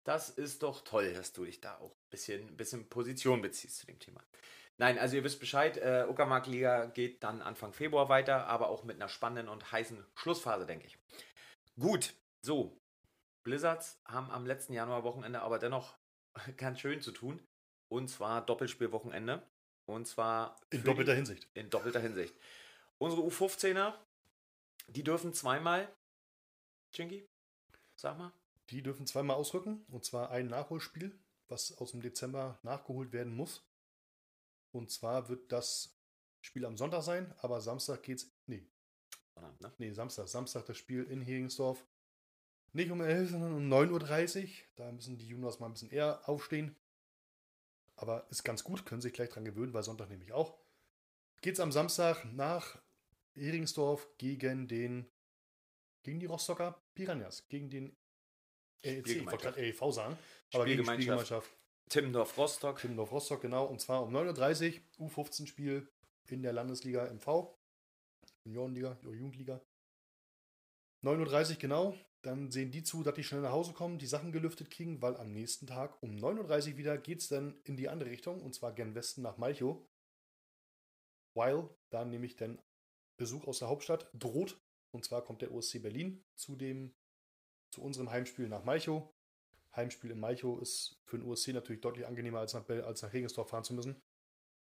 Das 0.06 0.30
ist 0.30 0.62
doch 0.62 0.82
toll, 0.82 1.12
dass 1.12 1.32
du 1.32 1.44
dich 1.44 1.60
da 1.60 1.76
auch 1.78 1.90
ein 1.90 2.10
bisschen, 2.10 2.56
bisschen 2.56 2.88
Position 2.88 3.42
beziehst 3.42 3.76
zu 3.78 3.86
dem 3.86 3.98
Thema. 3.98 4.22
Nein, 4.78 4.98
also 4.98 5.16
ihr 5.16 5.24
wisst 5.24 5.40
Bescheid, 5.40 5.76
äh, 5.78 6.06
Uckermark-Liga 6.08 6.86
geht 6.86 7.22
dann 7.22 7.42
Anfang 7.42 7.72
Februar 7.72 8.08
weiter, 8.08 8.46
aber 8.46 8.68
auch 8.68 8.84
mit 8.84 8.96
einer 8.96 9.08
spannenden 9.08 9.48
und 9.52 9.72
heißen 9.72 10.04
Schlussphase, 10.14 10.64
denke 10.66 10.86
ich. 10.86 10.98
Gut, 11.78 12.14
so. 12.42 12.78
Blizzards 13.44 14.00
haben 14.06 14.30
am 14.30 14.46
letzten 14.46 14.72
Januarwochenende 14.72 15.40
aber 15.42 15.58
dennoch 15.58 15.96
ganz 16.56 16.80
schön 16.80 17.00
zu 17.02 17.12
tun. 17.12 17.42
Und 17.88 18.08
zwar 18.08 18.44
Doppelspielwochenende. 18.44 19.42
Und 19.86 20.06
zwar 20.06 20.56
In 20.70 20.78
für 20.78 20.84
die- 20.84 20.84
doppelter 20.84 21.14
Hinsicht. 21.14 21.48
in 21.54 21.70
doppelter 21.70 22.00
Hinsicht. 22.00 22.34
Unsere 22.98 23.22
U15er, 23.22 23.94
die 24.88 25.02
dürfen 25.04 25.32
zweimal, 25.32 25.88
Chinky, 26.92 27.28
sag 27.94 28.18
mal, 28.18 28.32
Die 28.70 28.82
dürfen 28.82 29.06
zweimal 29.06 29.36
ausrücken. 29.36 29.84
Und 29.92 30.04
zwar 30.04 30.30
ein 30.30 30.48
Nachholspiel, 30.48 31.16
was 31.46 31.78
aus 31.78 31.92
dem 31.92 32.00
Dezember 32.00 32.58
nachgeholt 32.64 33.12
werden 33.12 33.32
muss. 33.36 33.62
Und 34.72 34.90
zwar 34.90 35.28
wird 35.28 35.52
das 35.52 35.96
Spiel 36.40 36.64
am 36.66 36.76
Sonntag 36.76 37.02
sein, 37.02 37.32
aber 37.38 37.60
Samstag 37.60 38.02
geht's. 38.02 38.28
Nee, 38.46 38.66
Verdammt, 39.34 39.60
ne? 39.60 39.72
nee, 39.78 39.92
Samstag. 39.92 40.26
Samstag 40.28 40.66
das 40.66 40.76
Spiel 40.78 41.04
in 41.04 41.20
Heringsdorf. 41.20 41.84
Nicht 42.72 42.90
um 42.90 43.00
11, 43.00 43.30
sondern 43.30 43.52
um 43.54 43.68
9.30 43.72 44.42
Uhr. 44.44 44.48
Da 44.74 44.90
müssen 44.90 45.16
die 45.16 45.28
Juniors 45.28 45.60
mal 45.60 45.66
ein 45.66 45.72
bisschen 45.72 45.90
eher 45.92 46.28
aufstehen. 46.28 46.74
Aber 47.96 48.26
ist 48.30 48.44
ganz 48.44 48.62
gut, 48.62 48.84
können 48.84 49.00
sich 49.00 49.12
gleich 49.12 49.30
dran 49.30 49.44
gewöhnen, 49.44 49.72
weil 49.72 49.82
Sonntag 49.82 50.10
nämlich 50.10 50.32
auch. 50.32 50.58
Geht's 51.40 51.60
am 51.60 51.72
Samstag 51.72 52.24
nach 52.32 52.78
Heringsdorf 53.34 54.08
gegen 54.18 54.68
den 54.68 55.10
gegen 56.02 56.20
die 56.20 56.26
Rostocker 56.26 56.80
Piranhas, 56.94 57.48
gegen 57.48 57.68
den 57.68 57.96
LEC, 58.84 59.06
ich 59.08 59.26
wollte 59.26 59.38
gerade 59.38 59.60
LEV 59.60 59.92
sagen, 59.92 60.18
aber 60.52 60.64
gegen 60.64 60.84
die 60.84 60.92
Spielgemeinschaft. 60.92 61.50
Timmendorf 61.88 62.36
Rostock. 62.38 62.78
Timmendorf 62.78 63.12
Rostock, 63.12 63.40
genau, 63.40 63.66
und 63.66 63.80
zwar 63.80 64.02
um 64.02 64.14
9.30 64.14 64.80
Uhr, 64.98 65.08
U15-Spiel 65.08 65.88
in 66.28 66.42
der 66.42 66.52
Landesliga 66.52 67.12
MV, 67.12 67.56
Juniorenliga, 68.44 68.96
Jugendliga. 69.02 69.60
9.30 71.04 71.50
Uhr 71.50 71.56
genau, 71.56 71.98
dann 72.26 72.50
sehen 72.50 72.72
die 72.72 72.82
zu, 72.82 73.02
dass 73.02 73.14
die 73.14 73.24
schnell 73.24 73.40
nach 73.40 73.52
Hause 73.52 73.72
kommen, 73.72 73.98
die 73.98 74.06
Sachen 74.06 74.32
gelüftet 74.32 74.70
kriegen, 74.70 75.00
weil 75.00 75.16
am 75.16 75.32
nächsten 75.32 75.66
Tag 75.66 76.02
um 76.02 76.16
9.30 76.16 76.72
Uhr 76.72 76.76
wieder 76.76 76.98
geht 76.98 77.20
es 77.20 77.28
dann 77.28 77.58
in 77.64 77.76
die 77.76 77.88
andere 77.88 78.10
Richtung, 78.10 78.42
und 78.42 78.54
zwar 78.54 78.72
gen 78.72 78.94
Westen 78.94 79.22
nach 79.22 79.38
Malchow. 79.38 79.78
Weil 81.34 81.68
da 81.90 82.04
nämlich 82.04 82.36
dann 82.36 82.60
Besuch 83.16 83.46
aus 83.46 83.60
der 83.60 83.68
Hauptstadt 83.68 84.10
droht, 84.12 84.60
und 84.90 85.04
zwar 85.04 85.22
kommt 85.22 85.42
der 85.42 85.52
OSC 85.52 85.80
Berlin 85.80 86.24
zu 86.34 86.56
dem, 86.56 86.94
zu 87.70 87.82
unserem 87.82 88.10
Heimspiel 88.10 88.48
nach 88.48 88.64
Malchow. 88.64 89.08
Heimspiel 89.74 90.10
in 90.10 90.20
Malchow 90.20 90.60
ist 90.60 91.00
für 91.04 91.18
den 91.18 91.28
OSC 91.28 91.48
natürlich 91.48 91.82
deutlich 91.82 92.06
angenehmer, 92.06 92.40
als 92.40 92.54
nach, 92.54 92.68
als 92.68 93.02
nach 93.02 93.12
Regensdorf 93.12 93.50
fahren 93.50 93.64
zu 93.64 93.74
müssen. 93.74 94.02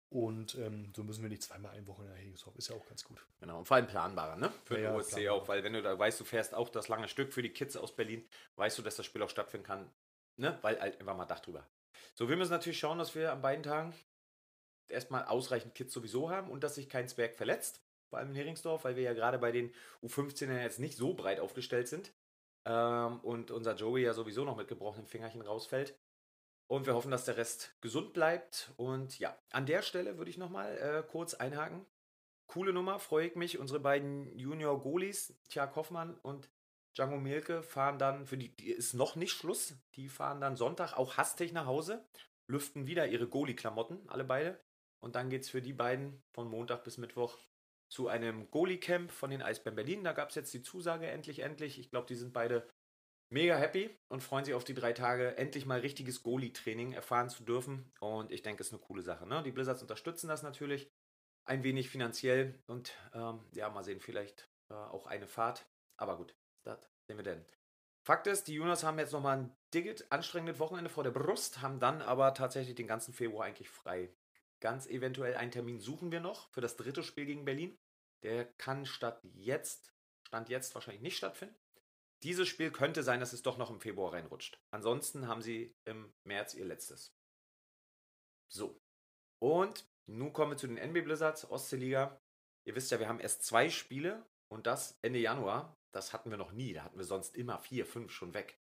Und 0.09 0.55
ähm, 0.55 0.93
so 0.95 1.03
müssen 1.03 1.23
wir 1.23 1.29
nicht 1.29 1.43
zweimal 1.43 1.73
eine 1.73 1.87
Woche 1.87 2.05
nach 2.05 2.15
Regensdorf. 2.17 2.55
Ist 2.57 2.69
ja 2.69 2.77
auch 2.77 2.87
ganz 2.87 3.03
gut. 3.05 3.27
Genau, 3.41 3.59
und 3.59 3.65
vor 3.67 3.77
allem 3.77 3.89
planbarer, 3.89 4.37
ne? 4.37 4.53
Für 4.65 4.79
Ja, 4.81 4.91
den 4.93 4.97
OSC 4.97 5.11
planbarer. 5.11 5.35
auch, 5.35 5.49
weil 5.49 5.65
wenn 5.65 5.73
du 5.73 5.83
da 5.83 5.99
weißt, 5.99 6.21
du 6.21 6.25
fährst 6.25 6.55
auch 6.55 6.69
das 6.69 6.89
lange 6.89 7.09
Stück 7.09 7.33
für 7.33 7.43
die 7.43 7.53
Kids 7.53 7.77
aus 7.77 7.95
Berlin, 7.95 8.29
weißt 8.55 8.79
du, 8.79 8.83
dass 8.83 8.97
das 8.97 9.05
Spiel 9.05 9.23
auch 9.23 9.31
stattfinden 9.31 9.67
kann, 9.67 9.91
ne? 10.37 10.59
Weil 10.63 10.81
halt 10.81 11.01
einfach 11.01 11.17
mal 11.17 11.25
Dach 11.27 11.41
drüber. 11.41 11.67
So, 12.15 12.29
wir 12.29 12.37
müssen 12.37 12.53
natürlich 12.53 12.79
schauen, 12.79 12.99
dass 12.99 13.15
wir 13.15 13.33
an 13.33 13.43
beiden 13.43 13.65
Tagen 13.65 13.95
erstmal 14.89 15.25
ausreichend 15.25 15.75
Kids 15.75 15.93
sowieso 15.93 16.31
haben 16.31 16.51
und 16.51 16.63
dass 16.63 16.77
sich 16.77 16.89
kein 16.89 17.09
Zwerg 17.09 17.35
verletzt, 17.37 17.83
vor 18.09 18.21
allem 18.21 18.31
in 18.31 18.37
Heringsdorf, 18.37 18.85
weil 18.85 18.95
wir 18.95 19.03
ja 19.03 19.13
gerade 19.13 19.39
bei 19.39 19.51
den 19.51 19.75
U15ern 20.05 20.63
jetzt 20.63 20.79
nicht 20.79 20.97
so 20.97 21.15
breit 21.15 21.41
aufgestellt 21.41 21.89
sind. 21.89 22.13
Ähm, 22.65 23.19
und 23.21 23.51
unser 23.51 23.75
Joey 23.75 24.03
ja 24.03 24.13
sowieso 24.15 24.45
noch 24.45 24.57
mit 24.57 24.69
gebrochenem 24.69 25.07
Fingerchen 25.07 25.43
rausfällt. 25.43 25.99
Und 26.69 26.87
wir 26.87 26.95
hoffen, 26.95 27.11
dass 27.11 27.25
der 27.25 27.37
Rest 27.37 27.77
gesund 27.81 28.13
bleibt. 28.13 28.73
Und 28.77 29.19
ja, 29.19 29.39
an 29.53 29.67
der 29.67 29.83
Stelle 29.83 30.19
würde 30.19 30.31
ich 30.31 30.39
nochmal 30.39 30.77
äh, 30.79 31.03
kurz 31.09 31.35
einhaken. 31.35 31.87
coole 32.47 32.73
Nummer, 32.73 32.99
freue 32.99 33.29
ich 33.29 33.37
mich. 33.37 33.59
Unsere 33.59 33.81
beiden 33.81 34.37
Junior-Goalies, 34.37 35.39
Tja 35.49 35.73
Hoffmann 35.75 36.15
und 36.23 36.51
Django 36.97 37.19
Mielke, 37.19 37.63
fahren 37.63 37.99
dann, 37.99 38.27
für 38.27 38.39
die, 38.39 38.57
die 38.57 38.71
ist 38.71 38.95
noch 38.95 39.17
nicht 39.17 39.33
Schluss, 39.33 39.75
die 39.95 40.09
fahren 40.09 40.41
dann 40.41 40.57
Sonntag 40.57 40.95
auch 40.95 41.17
hastig 41.17 41.53
nach 41.53 41.67
Hause, 41.67 42.05
lüften 42.49 42.87
wieder 42.87 43.07
ihre 43.07 43.29
Goalie-Klamotten, 43.29 44.09
alle 44.09 44.25
beide. 44.25 44.61
Und 45.01 45.15
dann 45.15 45.31
geht 45.31 45.43
es 45.43 45.51
für 45.51 45.63
die 45.63 45.75
beiden 45.75 46.23
von 46.33 46.49
Montag 46.49 46.83
bis 46.85 46.99
Mittwoch 46.99 47.39
zu 47.89 48.09
einem 48.09 48.51
Goalie-Camp 48.51 49.13
von 49.13 49.31
den 49.31 49.43
Eisbären 49.43 49.77
Berlin. 49.77 50.03
Da 50.03 50.13
gab 50.13 50.31
es 50.31 50.35
jetzt 50.35 50.53
die 50.55 50.63
Zusage 50.63 51.07
endlich, 51.07 51.41
endlich. 51.41 51.79
Ich 51.79 51.91
glaube, 51.91 52.07
die 52.07 52.17
sind 52.17 52.33
beide 52.33 52.67
mega 53.29 53.57
happy 53.57 53.91
und 54.09 54.23
freuen 54.23 54.45
sich 54.45 54.55
auf 54.55 54.65
die 54.65 54.75
drei 54.75 54.93
Tage, 54.93 55.37
endlich 55.37 55.67
mal 55.67 55.81
richtiges 55.81 56.23
Goalie-Training 56.23 56.93
erfahren 56.93 57.29
zu 57.29 57.45
dürfen. 57.45 57.93
Und 58.01 58.31
ich 58.31 58.43
denke, 58.43 58.63
es 58.63 58.69
ist 58.69 58.75
eine 58.75 58.83
coole 58.83 59.03
Sache. 59.03 59.27
Ne? 59.27 59.43
Die 59.43 59.53
Blizzards 59.53 59.83
unterstützen 59.83 60.29
das 60.29 60.43
natürlich 60.43 60.91
ein 61.45 61.63
wenig 61.63 61.89
finanziell 61.89 62.61
und 62.67 62.93
ähm, 63.15 63.41
ja, 63.53 63.69
mal 63.71 63.85
sehen, 63.85 64.01
vielleicht 64.01 64.49
äh, 64.71 64.75
auch 64.75 65.07
eine 65.07 65.27
Fahrt. 65.27 65.67
Aber 65.97 66.17
gut, 66.17 66.35
das 66.65 66.79
sehen 67.07 67.17
wir 67.17 67.25
denn. 67.25 67.45
Fakt 68.05 68.27
ist, 68.29 68.47
die 68.47 68.55
Juniors 68.55 68.85
haben 68.85 68.99
jetzt 68.99 69.13
nochmal 69.13 69.39
ein 69.39 69.57
dicket, 69.75 70.11
anstrengendes 70.13 70.61
Wochenende 70.61 70.91
vor 70.91 71.03
der 71.03 71.11
Brust, 71.11 71.63
haben 71.63 71.81
dann 71.81 72.03
aber 72.03 72.35
tatsächlich 72.35 72.77
den 72.77 72.87
ganzen 72.87 73.13
Februar 73.13 73.47
eigentlich 73.47 73.69
frei. 73.69 74.15
Ganz 74.61 74.87
eventuell 74.87 75.35
einen 75.35 75.51
Termin 75.51 75.81
suchen 75.81 76.13
wir 76.13 76.21
noch 76.21 76.49
für 76.51 76.61
das 76.61 76.77
dritte 76.77 77.03
Spiel 77.03 77.27
gegen 77.27 77.45
Berlin. 77.45 77.79
Der 78.23 78.45
kann 78.45 78.87
statt 78.87 79.21
jetzt, 79.35 79.93
Stand 80.27 80.49
jetzt 80.49 80.75
wahrscheinlich 80.75 81.03
nicht 81.03 81.17
stattfinden. 81.17 81.57
Dieses 82.27 82.49
Spiel 82.49 82.73
könnte 82.73 83.05
sein, 83.05 83.21
dass 83.21 83.33
es 83.33 83.43
doch 83.43 83.57
noch 83.57 83.71
im 83.71 83.79
Februar 83.79 84.13
reinrutscht. 84.13 84.59
Ansonsten 84.75 85.29
haben 85.29 85.43
sie 85.43 85.77
im 85.85 86.13
März 86.25 86.55
ihr 86.55 86.65
letztes. 86.65 87.15
So. 88.53 88.81
Und 89.41 89.89
nun 90.11 90.33
kommen 90.33 90.51
wir 90.51 90.57
zu 90.57 90.67
den 90.67 90.77
NB 90.77 91.05
Blizzards, 91.05 91.49
Ostseeliga. 91.49 92.21
Ihr 92.67 92.75
wisst 92.75 92.91
ja, 92.91 92.99
wir 92.99 93.09
haben 93.09 93.21
erst 93.21 93.45
zwei 93.45 93.71
Spiele 93.71 94.27
und 94.53 94.67
das 94.67 94.99
Ende 95.03 95.21
Januar. 95.21 95.77
Das 95.95 96.13
hatten 96.13 96.31
wir 96.31 96.37
noch 96.37 96.51
nie. 96.51 96.73
Da 96.73 96.83
hatten 96.83 96.99
wir 96.99 97.05
sonst 97.05 97.37
immer 97.37 97.61
vier, 97.61 97.87
fünf 97.87 98.11
schon 98.11 98.35
weg. 98.35 98.59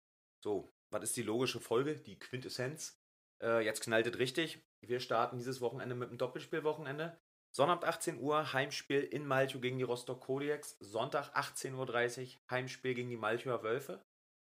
So, 0.43 0.73
was 0.91 1.03
ist 1.03 1.17
die 1.17 1.21
logische 1.21 1.59
Folge? 1.59 1.97
Die 1.97 2.17
Quintessenz. 2.17 2.99
Äh, 3.43 3.63
jetzt 3.63 3.81
knallt 3.81 4.07
es 4.07 4.17
richtig. 4.17 4.65
Wir 4.83 4.99
starten 4.99 5.37
dieses 5.37 5.61
Wochenende 5.61 5.93
mit 5.93 6.09
einem 6.09 6.17
Doppelspielwochenende. 6.17 7.15
Sonnabend 7.53 7.83
18 7.83 8.19
Uhr 8.19 8.53
Heimspiel 8.53 9.01
in 9.01 9.27
Malchow 9.27 9.61
gegen 9.61 9.77
die 9.77 9.83
Rostock 9.83 10.21
Kodiaks. 10.21 10.77
Sonntag 10.79 11.35
18.30 11.35 12.35
Uhr 12.35 12.41
Heimspiel 12.49 12.93
gegen 12.93 13.09
die 13.09 13.17
Malchower 13.17 13.63
Wölfe. 13.63 14.03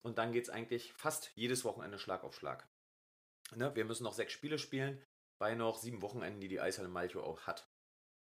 Und 0.04 0.18
dann 0.18 0.32
geht 0.32 0.46
es 0.46 0.50
eigentlich 0.50 0.94
fast 0.94 1.32
jedes 1.36 1.64
Wochenende 1.64 2.00
Schlag 2.00 2.24
auf 2.24 2.36
Schlag. 2.36 2.68
Ne? 3.56 3.76
Wir 3.76 3.86
müssen 3.86 4.04
noch 4.04 4.14
sechs 4.14 4.34
Spiele 4.34 4.58
spielen 4.58 5.04
bei 5.40 5.54
noch 5.54 5.78
sieben 5.78 6.02
Wochenenden, 6.02 6.42
die 6.42 6.48
die 6.48 6.60
Eishalle 6.60 6.88
Malchow 6.88 7.24
auch 7.24 7.42
hat. 7.42 7.70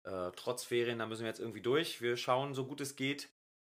Äh, 0.05 0.31
trotz 0.35 0.63
Ferien, 0.63 0.99
da 0.99 1.05
müssen 1.05 1.21
wir 1.21 1.29
jetzt 1.29 1.39
irgendwie 1.39 1.61
durch. 1.61 2.01
Wir 2.01 2.15
schauen, 2.15 2.53
so 2.53 2.65
gut 2.65 2.79
es 2.79 2.95
geht, 2.95 3.29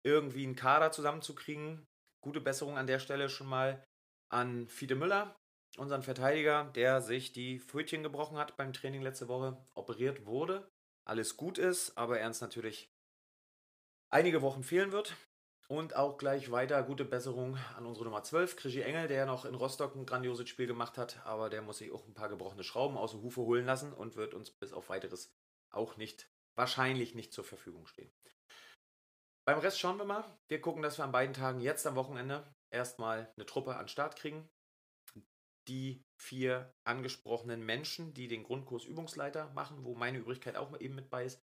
irgendwie 0.02 0.44
einen 0.44 0.56
Kader 0.56 0.92
zusammenzukriegen. 0.92 1.86
Gute 2.22 2.40
Besserung 2.40 2.76
an 2.76 2.86
der 2.86 2.98
Stelle 2.98 3.28
schon 3.28 3.46
mal 3.46 3.82
an 4.30 4.68
Fiete 4.68 4.94
Müller, 4.94 5.36
unseren 5.76 6.02
Verteidiger, 6.02 6.64
der 6.74 7.00
sich 7.00 7.32
die 7.32 7.60
Pfötchen 7.60 8.02
gebrochen 8.02 8.38
hat 8.38 8.56
beim 8.56 8.72
Training 8.72 9.02
letzte 9.02 9.28
Woche, 9.28 9.64
operiert 9.74 10.26
wurde. 10.26 10.70
Alles 11.04 11.36
gut 11.36 11.58
ist, 11.58 11.96
aber 11.96 12.18
er 12.18 12.26
uns 12.26 12.40
natürlich 12.40 12.90
einige 14.10 14.42
Wochen 14.42 14.62
fehlen 14.62 14.92
wird. 14.92 15.16
Und 15.66 15.96
auch 15.96 16.18
gleich 16.18 16.50
weiter 16.50 16.82
gute 16.82 17.06
Besserung 17.06 17.56
an 17.76 17.86
unsere 17.86 18.04
Nummer 18.04 18.22
12, 18.22 18.56
Krischi 18.56 18.82
Engel, 18.82 19.08
der 19.08 19.24
noch 19.24 19.46
in 19.46 19.54
Rostock 19.54 19.94
ein 19.96 20.04
grandioses 20.04 20.48
Spiel 20.48 20.66
gemacht 20.66 20.98
hat, 20.98 21.24
aber 21.24 21.48
der 21.48 21.62
muss 21.62 21.78
sich 21.78 21.90
auch 21.90 22.06
ein 22.06 22.12
paar 22.12 22.28
gebrochene 22.28 22.64
Schrauben 22.64 22.98
aus 22.98 23.12
der 23.12 23.22
Hufe 23.22 23.40
holen 23.40 23.64
lassen 23.64 23.94
und 23.94 24.16
wird 24.16 24.34
uns 24.34 24.50
bis 24.50 24.74
auf 24.74 24.90
weiteres 24.90 25.34
auch 25.70 25.96
nicht, 25.96 26.30
wahrscheinlich 26.54 27.14
nicht 27.14 27.32
zur 27.32 27.44
Verfügung 27.44 27.86
stehen. 27.86 28.12
Beim 29.46 29.58
Rest 29.58 29.78
schauen 29.78 29.98
wir 29.98 30.04
mal. 30.04 30.24
Wir 30.48 30.60
gucken, 30.60 30.82
dass 30.82 30.98
wir 30.98 31.04
an 31.04 31.12
beiden 31.12 31.34
Tagen 31.34 31.60
jetzt 31.60 31.86
am 31.86 31.96
Wochenende 31.96 32.46
erstmal 32.70 33.32
eine 33.36 33.46
Truppe 33.46 33.76
an 33.76 33.88
Start 33.88 34.16
kriegen. 34.16 34.48
Die 35.68 36.04
vier 36.24 36.74
angesprochenen 36.84 37.64
Menschen, 37.64 38.14
die 38.14 38.28
den 38.28 38.44
Grundkurs 38.44 38.84
Übungsleiter 38.84 39.50
machen, 39.54 39.84
wo 39.84 39.94
meine 39.94 40.18
Übrigkeit 40.18 40.56
auch 40.56 40.78
eben 40.80 40.94
mit 40.94 41.10
bei 41.10 41.24
ist, 41.24 41.40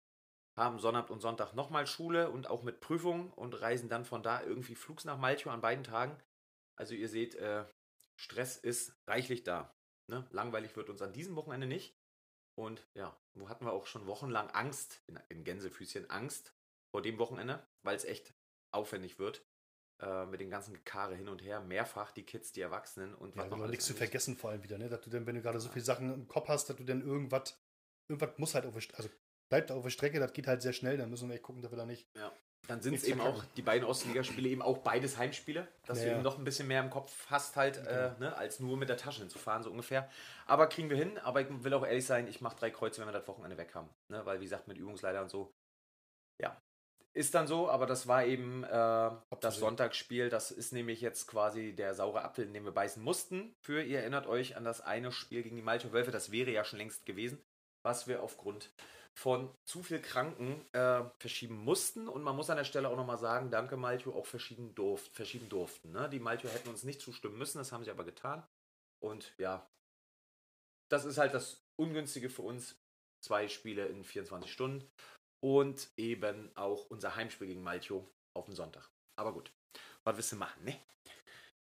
haben 0.56 0.78
Sonnabend 0.78 1.10
und 1.10 1.20
Sonntag 1.20 1.54
nochmal 1.54 1.86
Schule 1.86 2.30
und 2.30 2.48
auch 2.48 2.62
mit 2.62 2.80
Prüfungen 2.80 3.30
und 3.32 3.60
reisen 3.60 3.88
dann 3.88 4.04
von 4.04 4.22
da 4.22 4.42
irgendwie 4.42 4.74
flugs 4.74 5.04
nach 5.04 5.18
Malchow 5.18 5.52
an 5.52 5.60
beiden 5.60 5.84
Tagen. 5.84 6.16
Also 6.76 6.94
ihr 6.94 7.08
seht, 7.08 7.34
äh, 7.34 7.64
Stress 8.16 8.56
ist 8.56 8.96
reichlich 9.06 9.44
da. 9.44 9.74
Ne? 10.06 10.26
Langweilig 10.30 10.74
wird 10.76 10.90
uns 10.90 11.02
an 11.02 11.12
diesem 11.12 11.36
Wochenende 11.36 11.66
nicht. 11.66 11.94
Und 12.54 12.86
ja, 12.94 13.16
wo 13.34 13.48
hatten 13.48 13.64
wir 13.64 13.72
auch 13.72 13.86
schon 13.86 14.06
wochenlang 14.06 14.50
Angst, 14.50 15.02
in, 15.06 15.18
in 15.28 15.44
Gänsefüßchen 15.44 16.10
Angst 16.10 16.54
vor 16.90 17.02
dem 17.02 17.18
Wochenende, 17.18 17.66
weil 17.82 17.96
es 17.96 18.04
echt 18.04 18.34
aufwendig 18.72 19.18
wird. 19.18 19.46
Äh, 20.02 20.24
mit 20.24 20.40
den 20.40 20.48
ganzen 20.48 20.72
Gekare 20.72 21.14
hin 21.14 21.28
und 21.28 21.42
her, 21.42 21.60
mehrfach 21.60 22.10
die 22.12 22.22
Kids, 22.22 22.52
die 22.52 22.62
Erwachsenen 22.62 23.14
und 23.14 23.36
was 23.36 23.50
ja, 23.50 23.56
noch 23.56 23.66
nichts 23.66 23.84
zu 23.84 23.92
vergessen 23.92 24.34
vor 24.34 24.48
allem 24.48 24.62
wieder, 24.62 24.78
ne? 24.78 24.88
Dass 24.88 25.02
du 25.02 25.10
dann, 25.10 25.26
wenn 25.26 25.34
du 25.34 25.42
gerade 25.42 25.60
so 25.60 25.68
viele 25.68 25.84
Sachen 25.84 26.14
im 26.14 26.26
Kopf 26.26 26.48
hast, 26.48 26.70
dass 26.70 26.76
du 26.76 26.84
dann 26.84 27.02
irgendwas, 27.02 27.60
irgendwas 28.08 28.38
muss 28.38 28.54
halt 28.54 28.64
auf 28.64 28.72
der, 28.72 28.82
also 28.96 29.10
bleibt 29.50 29.70
auf 29.70 29.82
der 29.82 29.90
Strecke, 29.90 30.18
das 30.18 30.32
geht 30.32 30.46
halt 30.46 30.62
sehr 30.62 30.72
schnell, 30.72 30.96
dann 30.96 31.10
müssen 31.10 31.28
wir 31.28 31.34
echt 31.34 31.42
gucken, 31.42 31.60
dass 31.60 31.70
wir 31.70 31.76
da 31.76 31.84
nicht. 31.84 32.08
Ja. 32.16 32.32
Dann 32.66 32.80
sind 32.80 32.94
es 32.94 33.04
eben 33.04 33.20
auch 33.20 33.44
die 33.56 33.62
beiden 33.62 33.86
Ostligaspiele 33.86 34.48
eben 34.48 34.62
auch 34.62 34.78
beides 34.78 35.18
Heimspiele, 35.18 35.68
dass 35.84 35.98
ja, 35.98 36.06
du 36.06 36.10
eben 36.12 36.22
noch 36.22 36.38
ein 36.38 36.44
bisschen 36.44 36.68
mehr 36.68 36.80
im 36.80 36.88
Kopf 36.88 37.26
hast 37.26 37.56
halt, 37.56 37.76
äh, 37.78 37.82
genau. 37.82 38.18
ne, 38.20 38.36
als 38.36 38.58
nur 38.58 38.78
mit 38.78 38.88
der 38.88 38.96
Tasche 38.96 39.20
hinzufahren, 39.20 39.62
so 39.62 39.70
ungefähr. 39.70 40.08
Aber 40.46 40.66
kriegen 40.68 40.88
wir 40.88 40.96
hin, 40.96 41.18
aber 41.18 41.42
ich 41.42 41.48
will 41.50 41.74
auch 41.74 41.84
ehrlich 41.84 42.06
sein, 42.06 42.26
ich 42.26 42.40
mache 42.40 42.56
drei 42.56 42.70
Kreuze, 42.70 43.00
wenn 43.00 43.08
wir 43.08 43.12
das 43.12 43.28
Wochenende 43.28 43.58
weg 43.58 43.74
haben. 43.74 43.90
Ne? 44.08 44.24
Weil 44.24 44.40
wie 44.40 44.44
gesagt, 44.44 44.66
mit 44.66 44.78
Übungsleiter 44.78 45.20
und 45.20 45.30
so, 45.30 45.52
ja, 46.40 46.58
ist 47.12 47.34
dann 47.34 47.46
so, 47.46 47.68
aber 47.68 47.86
das 47.86 48.06
war 48.06 48.24
eben 48.24 48.62
äh, 48.64 49.10
das 49.40 49.56
Sonntagsspiel. 49.56 50.28
Das 50.28 50.50
ist 50.50 50.72
nämlich 50.72 51.00
jetzt 51.00 51.26
quasi 51.26 51.74
der 51.74 51.94
saure 51.94 52.22
Apfel, 52.22 52.46
in 52.46 52.54
den 52.54 52.64
wir 52.64 52.72
beißen 52.72 53.02
mussten. 53.02 53.54
Für, 53.60 53.82
ihr 53.82 54.00
erinnert 54.00 54.26
euch 54.26 54.56
an 54.56 54.64
das 54.64 54.80
eine 54.80 55.10
Spiel 55.10 55.42
gegen 55.42 55.56
die 55.56 55.62
Malchow 55.62 55.92
Wölfe. 55.92 56.12
Das 56.12 56.30
wäre 56.30 56.50
ja 56.50 56.64
schon 56.64 56.78
längst 56.78 57.06
gewesen, 57.06 57.42
was 57.82 58.06
wir 58.06 58.22
aufgrund 58.22 58.70
von 59.12 59.52
zu 59.64 59.82
viel 59.82 60.00
Kranken 60.00 60.64
äh, 60.72 61.02
verschieben 61.18 61.56
mussten. 61.56 62.08
Und 62.08 62.22
man 62.22 62.36
muss 62.36 62.48
an 62.48 62.58
der 62.58 62.64
Stelle 62.64 62.88
auch 62.88 62.96
nochmal 62.96 63.18
sagen, 63.18 63.50
danke 63.50 63.76
Malchow, 63.76 64.14
auch 64.14 64.26
verschieben, 64.26 64.74
durft, 64.76 65.14
verschieben 65.14 65.48
durften. 65.48 65.90
Ne? 65.90 66.08
Die 66.08 66.20
Malchow 66.20 66.52
hätten 66.52 66.68
uns 66.68 66.84
nicht 66.84 67.00
zustimmen 67.00 67.38
müssen, 67.38 67.58
das 67.58 67.72
haben 67.72 67.84
sie 67.84 67.90
aber 67.90 68.04
getan. 68.04 68.46
Und 69.00 69.34
ja, 69.36 69.68
das 70.88 71.04
ist 71.04 71.18
halt 71.18 71.34
das 71.34 71.64
Ungünstige 71.76 72.30
für 72.30 72.42
uns. 72.42 72.76
Zwei 73.22 73.48
Spiele 73.48 73.86
in 73.86 74.02
24 74.02 74.50
Stunden 74.50 74.90
und 75.40 75.90
eben 75.96 76.54
auch 76.56 76.86
unser 76.90 77.16
Heimspiel 77.16 77.48
gegen 77.48 77.62
Malchow 77.62 78.04
auf 78.34 78.46
den 78.46 78.54
Sonntag. 78.54 78.90
Aber 79.16 79.32
gut, 79.32 79.52
was 80.04 80.16
willst 80.16 80.32
du 80.32 80.36
machen, 80.36 80.64
ne? 80.64 80.76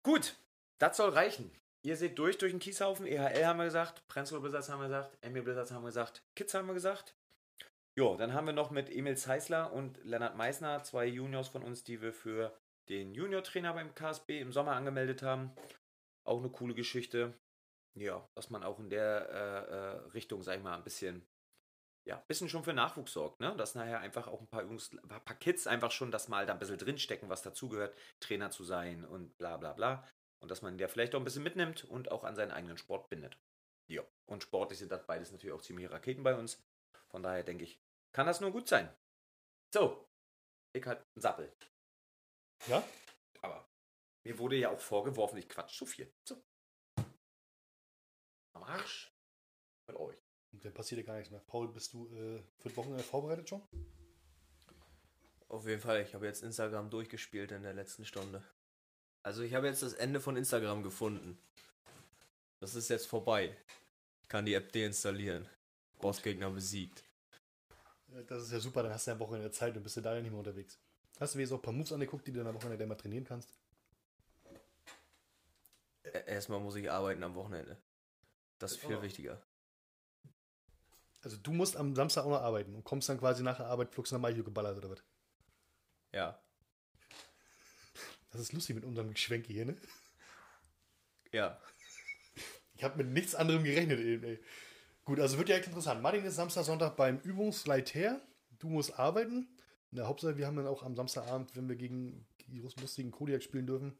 Gut, 0.03 0.35
das 0.79 0.97
soll 0.97 1.09
reichen. 1.09 1.51
Ihr 1.81 1.95
seht 1.95 2.19
durch 2.19 2.37
durch 2.37 2.51
den 2.51 2.59
Kieshaufen. 2.59 3.05
EHL 3.05 3.45
haben 3.45 3.59
wir 3.59 3.65
gesagt, 3.65 4.07
Prenzlau 4.07 4.39
Blizzards 4.39 4.69
haben 4.69 4.81
wir 4.81 4.87
gesagt, 4.87 5.17
MB 5.21 5.43
Blizzards 5.43 5.71
haben 5.71 5.83
wir 5.83 5.89
gesagt, 5.89 6.23
Kids 6.35 6.53
haben 6.53 6.67
wir 6.67 6.73
gesagt. 6.73 7.15
Jo, 7.97 8.15
dann 8.15 8.33
haben 8.33 8.47
wir 8.47 8.53
noch 8.53 8.71
mit 8.71 8.89
Emil 8.89 9.17
Zeisler 9.17 9.73
und 9.73 10.03
Lennart 10.03 10.35
Meissner 10.35 10.83
zwei 10.83 11.05
Juniors 11.05 11.49
von 11.49 11.63
uns, 11.63 11.83
die 11.83 12.01
wir 12.01 12.13
für 12.13 12.57
den 12.87 13.13
Junior-Trainer 13.13 13.73
beim 13.73 13.93
KSB 13.93 14.39
im 14.39 14.51
Sommer 14.51 14.73
angemeldet 14.73 15.21
haben. 15.21 15.51
Auch 16.23 16.39
eine 16.39 16.49
coole 16.49 16.73
Geschichte. 16.73 17.33
Ja, 17.95 18.27
dass 18.35 18.49
man 18.49 18.63
auch 18.63 18.79
in 18.79 18.89
der 18.89 19.29
äh, 19.29 19.73
äh, 19.73 20.11
Richtung, 20.13 20.43
sag 20.43 20.57
ich 20.57 20.63
mal, 20.63 20.75
ein 20.75 20.83
bisschen 20.83 21.25
ja, 22.07 22.17
ein 22.17 22.27
bisschen 22.27 22.49
schon 22.49 22.63
für 22.63 22.73
Nachwuchs 22.73 23.13
sorgt, 23.13 23.39
ne? 23.39 23.55
Dass 23.55 23.75
nachher 23.75 23.99
einfach 23.99 24.27
auch 24.27 24.41
ein 24.41 24.47
paar 24.47 24.63
Jungs, 24.63 24.91
ein 24.91 25.07
paar 25.07 25.35
Kids 25.35 25.67
einfach 25.67 25.91
schon 25.91 26.11
das 26.11 26.27
mal 26.27 26.45
da 26.45 26.53
ein 26.53 26.59
bisschen 26.59 26.77
drinstecken, 26.77 27.29
was 27.29 27.41
dazugehört, 27.41 27.95
Trainer 28.19 28.51
zu 28.51 28.63
sein 28.63 29.05
und 29.05 29.37
bla 29.37 29.57
bla 29.57 29.73
bla. 29.73 30.07
Und 30.41 30.49
dass 30.49 30.61
man 30.61 30.77
der 30.77 30.89
vielleicht 30.89 31.15
auch 31.15 31.19
ein 31.19 31.25
bisschen 31.25 31.43
mitnimmt 31.43 31.83
und 31.83 32.11
auch 32.11 32.23
an 32.23 32.35
seinen 32.35 32.51
eigenen 32.51 32.77
Sport 32.77 33.09
bindet. 33.09 33.37
Ja. 33.89 34.03
Und 34.25 34.43
sportlich 34.43 34.79
sind 34.79 34.91
das 34.91 35.05
beides 35.05 35.31
natürlich 35.31 35.53
auch 35.53 35.61
ziemliche 35.61 35.91
Raketen 35.91 36.23
bei 36.23 36.35
uns. 36.35 36.63
Von 37.09 37.23
daher 37.23 37.43
denke 37.43 37.63
ich, 37.63 37.79
kann 38.13 38.27
das 38.27 38.39
nur 38.39 38.51
gut 38.51 38.67
sein. 38.67 38.93
So, 39.73 40.07
ich 40.73 40.85
halt 40.85 40.99
ein 41.15 41.21
Sappel. 41.21 41.53
Ja? 42.67 42.83
Aber 43.41 43.67
mir 44.25 44.37
wurde 44.37 44.55
ja 44.55 44.69
auch 44.69 44.79
vorgeworfen, 44.79 45.37
ich 45.37 45.49
quatsch 45.49 45.77
zu 45.77 45.85
viel. 45.85 46.11
So. 46.27 46.41
Am 48.53 48.63
Arsch. 48.63 49.11
Mit 49.87 49.97
euch. 49.97 50.28
Und 50.51 50.65
dann 50.65 50.73
passiert 50.73 50.99
ja 50.99 51.05
gar 51.05 51.15
nichts 51.15 51.31
mehr. 51.31 51.41
Paul, 51.41 51.67
bist 51.71 51.93
du 51.93 52.07
äh, 52.07 52.41
für 52.57 52.69
das 52.69 52.77
Wochenende 52.77 53.03
vorbereitet 53.03 53.47
schon? 53.49 53.61
Auf 55.47 55.67
jeden 55.67 55.81
Fall. 55.81 56.01
Ich 56.03 56.13
habe 56.13 56.25
jetzt 56.25 56.43
Instagram 56.43 56.89
durchgespielt 56.89 57.51
in 57.51 57.63
der 57.63 57.73
letzten 57.73 58.05
Stunde. 58.05 58.43
Also 59.23 59.43
ich 59.43 59.53
habe 59.53 59.67
jetzt 59.67 59.83
das 59.83 59.93
Ende 59.93 60.19
von 60.19 60.37
Instagram 60.37 60.83
gefunden. 60.83 61.37
Das 62.59 62.75
ist 62.75 62.89
jetzt 62.89 63.07
vorbei. 63.07 63.55
Ich 64.21 64.29
kann 64.29 64.45
die 64.45 64.53
App 64.53 64.71
deinstallieren. 64.71 65.47
Bossgegner 65.99 66.49
besiegt. 66.49 67.03
Das 68.27 68.43
ist 68.43 68.51
ja 68.51 68.59
super, 68.59 68.83
dann 68.83 68.93
hast 68.93 69.07
du 69.07 69.11
ja 69.11 69.19
Wochenende 69.19 69.51
Zeit 69.51 69.75
und 69.77 69.83
bist 69.83 69.97
du 69.97 70.01
da 70.01 70.15
ja 70.15 70.21
nicht 70.21 70.31
mehr 70.31 70.39
unterwegs. 70.39 70.79
Hast 71.19 71.35
du 71.35 71.39
jetzt 71.39 71.51
auch 71.51 71.57
ein 71.57 71.61
paar 71.61 71.73
Moves 71.73 71.91
angeguckt, 71.91 72.25
die 72.27 72.31
du 72.31 72.41
am 72.41 72.55
Wochenende 72.55 72.87
mal 72.87 72.95
trainieren 72.95 73.25
kannst? 73.25 73.49
Erstmal 76.25 76.59
muss 76.59 76.75
ich 76.75 76.89
arbeiten 76.89 77.23
am 77.23 77.35
Wochenende. 77.35 77.77
Das 78.57 78.71
ist 78.71 78.79
viel 78.79 79.01
wichtiger. 79.01 79.41
Also 81.21 81.37
du 81.37 81.51
musst 81.51 81.75
am 81.75 81.95
Samstag 81.95 82.25
auch 82.25 82.29
noch 82.29 82.41
arbeiten 82.41 82.75
und 82.75 82.83
kommst 82.83 83.09
dann 83.09 83.19
quasi 83.19 83.43
nach 83.43 83.57
der 83.57 83.67
Arbeit 83.67 83.91
flugs 83.91 84.11
nach 84.11 84.23
Eichel 84.23 84.43
geballert 84.43 84.77
oder 84.77 84.89
was? 84.91 85.03
Ja. 86.13 86.41
Das 88.31 88.41
ist 88.41 88.53
lustig 88.53 88.75
mit 88.75 88.85
unserem 88.85 89.11
Geschwenke 89.11 89.51
hier, 89.51 89.65
ne? 89.65 89.75
Ja. 91.31 91.59
Ich 92.75 92.83
habe 92.83 93.03
mit 93.03 93.07
nichts 93.07 93.35
anderem 93.35 93.63
gerechnet 93.63 93.99
eben, 93.99 94.23
ey. 94.23 94.39
Gut, 95.03 95.19
also 95.19 95.37
wird 95.37 95.49
ja 95.49 95.57
echt 95.57 95.67
interessant. 95.67 96.01
Martin 96.01 96.23
ist 96.23 96.35
Samstag, 96.35 96.63
Sonntag 96.63 96.95
beim 96.95 97.19
Übungsleiter. 97.19 98.21
Du 98.59 98.69
musst 98.69 98.97
arbeiten. 98.97 99.47
Der 99.91 100.07
Hauptsache, 100.07 100.37
wir 100.37 100.45
haben 100.45 100.55
dann 100.55 100.67
auch 100.67 100.83
am 100.83 100.95
Samstagabend, 100.95 101.55
wenn 101.55 101.67
wir 101.67 101.75
gegen 101.75 102.27
die 102.45 102.59
lustigen 102.59 103.11
Kodiak 103.11 103.41
spielen 103.41 103.65
dürfen, 103.65 103.97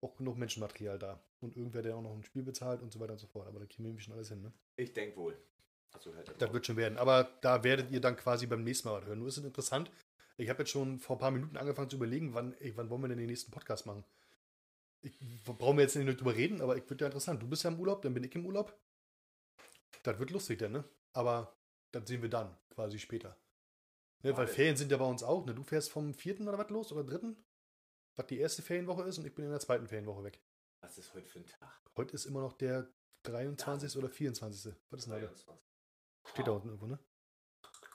auch 0.00 0.16
genug 0.16 0.38
Menschenmaterial 0.38 0.98
da. 0.98 1.22
Und 1.40 1.56
irgendwer, 1.56 1.82
der 1.82 1.96
auch 1.96 2.02
noch 2.02 2.14
ein 2.14 2.24
Spiel 2.24 2.42
bezahlt 2.42 2.82
und 2.82 2.92
so 2.92 2.98
weiter 2.98 3.12
und 3.12 3.18
so 3.18 3.26
fort. 3.26 3.46
Aber 3.46 3.60
da 3.60 3.66
kriegen 3.66 3.84
wir 3.84 4.00
schon 4.00 4.14
alles 4.14 4.30
hin, 4.30 4.40
ne? 4.40 4.52
Ich 4.76 4.92
denke 4.92 5.16
wohl. 5.18 5.38
Also, 5.92 6.14
halt 6.14 6.40
Das 6.40 6.52
wird 6.52 6.66
schon 6.66 6.76
werden. 6.76 6.98
Aber 6.98 7.24
da 7.40 7.64
werdet 7.64 7.90
ihr 7.90 8.00
dann 8.00 8.16
quasi 8.16 8.46
beim 8.46 8.62
nächsten 8.62 8.88
Mal 8.88 9.00
was 9.00 9.06
hören. 9.06 9.18
Nur 9.18 9.28
ist 9.28 9.38
es 9.38 9.44
interessant. 9.44 9.90
Ich 10.36 10.48
habe 10.48 10.60
jetzt 10.60 10.70
schon 10.70 10.98
vor 10.98 11.16
ein 11.16 11.18
paar 11.18 11.30
Minuten 11.30 11.56
angefangen 11.56 11.90
zu 11.90 11.96
überlegen, 11.96 12.34
wann, 12.34 12.54
ey, 12.60 12.76
wann 12.76 12.90
wollen 12.90 13.02
wir 13.02 13.08
denn 13.08 13.18
den 13.18 13.26
nächsten 13.26 13.50
Podcast 13.50 13.86
machen. 13.86 14.04
Ich, 15.00 15.12
brauchen 15.44 15.76
wir 15.76 15.82
jetzt 15.82 15.96
nicht 15.96 16.20
drüber 16.20 16.34
reden, 16.34 16.60
aber 16.60 16.76
ich 16.76 16.88
wird 16.88 17.00
ja 17.00 17.06
interessant. 17.06 17.42
Du 17.42 17.48
bist 17.48 17.64
ja 17.64 17.70
im 17.70 17.80
Urlaub, 17.80 18.02
dann 18.02 18.14
bin 18.14 18.24
ich 18.24 18.34
im 18.34 18.46
Urlaub. 18.46 18.76
Das 20.02 20.18
wird 20.18 20.30
lustig 20.30 20.58
dann, 20.58 20.72
ne? 20.72 20.84
Aber 21.12 21.56
das 21.90 22.06
sehen 22.06 22.22
wir 22.22 22.28
dann, 22.28 22.56
quasi 22.70 22.98
später. 22.98 23.36
Ne, 24.22 24.32
weil 24.32 24.44
Alles. 24.44 24.54
Ferien 24.54 24.76
sind 24.76 24.90
ja 24.90 24.96
bei 24.96 25.04
uns 25.04 25.22
auch. 25.22 25.46
Ne? 25.46 25.54
Du 25.54 25.62
fährst 25.62 25.90
vom 25.90 26.14
vierten 26.14 26.48
oder 26.48 26.58
was 26.58 26.70
los? 26.70 26.92
Oder 26.92 27.04
dritten? 27.04 27.36
Was 28.16 28.26
die 28.26 28.38
erste 28.38 28.62
Ferienwoche 28.62 29.04
ist 29.04 29.18
und 29.18 29.26
ich 29.26 29.34
bin 29.34 29.44
in 29.44 29.50
der 29.50 29.60
zweiten 29.60 29.86
Ferienwoche 29.86 30.24
weg. 30.24 30.40
Was 30.80 30.98
ist 30.98 31.14
heute 31.14 31.28
für 31.28 31.38
ein 31.38 31.46
Tag? 31.46 31.80
Heute 31.96 32.14
ist 32.14 32.26
immer 32.26 32.40
noch 32.40 32.52
der 32.52 32.88
23. 33.24 33.96
oder 33.96 34.08
24. 34.08 34.74
Was 34.90 35.00
ist 35.00 35.06
denn 35.06 35.14
heute? 35.14 35.32
Steht 36.30 36.46
da 36.46 36.52
unten 36.52 36.68
irgendwo, 36.68 36.86
ne? 36.86 36.98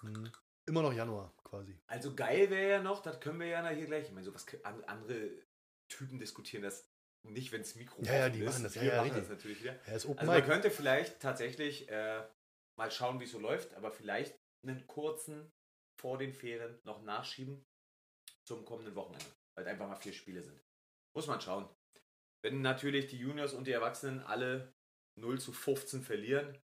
Hm. 0.02 0.32
Immer 0.66 0.82
noch 0.82 0.94
Januar 0.94 1.34
quasi. 1.44 1.78
Also 1.88 2.16
geil 2.16 2.50
wäre 2.50 2.70
ja 2.70 2.82
noch, 2.82 3.02
das 3.02 3.20
können 3.20 3.40
wir 3.40 3.48
ja 3.48 3.68
hier 3.70 3.86
gleich. 3.86 4.06
Ich 4.06 4.12
meine, 4.12 4.26
sowas 4.26 4.46
andere 4.64 5.30
Typen 5.90 6.20
diskutieren 6.20 6.64
das 6.64 6.90
nicht, 7.24 7.52
wenn 7.52 7.62
das 7.62 7.76
Mikro 7.76 8.02
Ja, 8.04 8.14
ja, 8.14 8.30
die 8.30 8.40
ist. 8.40 8.46
machen 8.46 8.64
das, 8.64 8.76
ja, 8.76 8.82
Wir 8.82 8.90
ja, 8.90 8.96
machen 8.98 9.06
richtig. 9.06 9.24
das 9.24 9.30
natürlich 9.30 9.62
wieder. 9.62 9.80
Er 9.86 9.96
ist 9.96 10.06
Open 10.06 10.20
Also 10.20 10.32
man 10.32 10.44
könnte 10.44 10.72
vielleicht 10.72 11.20
tatsächlich 11.22 11.90
äh, 11.90 12.28
mal 12.78 12.92
schauen, 12.92 13.20
wie 13.20 13.26
es 13.26 13.32
so 13.32 13.40
läuft, 13.40 13.74
aber 13.76 13.92
vielleicht 13.92 14.38
einen 14.66 14.86
kurzen 14.88 15.52
vor 16.00 16.18
den 16.18 16.34
Ferien 16.34 16.80
noch 16.84 17.02
nachschieben 17.04 17.66
zum 18.46 18.66
kommenden 18.66 18.96
Wochenende, 18.96 19.26
weil 19.56 19.68
einfach 19.68 19.88
mal 19.88 19.96
vier 19.96 20.14
Spiele 20.14 20.42
sind. 20.42 20.60
Muss 21.16 21.28
man 21.28 21.40
schauen. 21.40 21.70
Wenn 22.42 22.62
natürlich 22.62 23.08
die 23.08 23.18
Juniors 23.18 23.54
und 23.54 23.68
die 23.68 23.72
Erwachsenen 23.72 24.22
alle 24.22 24.74
0 25.18 25.40
zu 25.40 25.54
15 25.54 26.02
verlieren, 26.02 26.58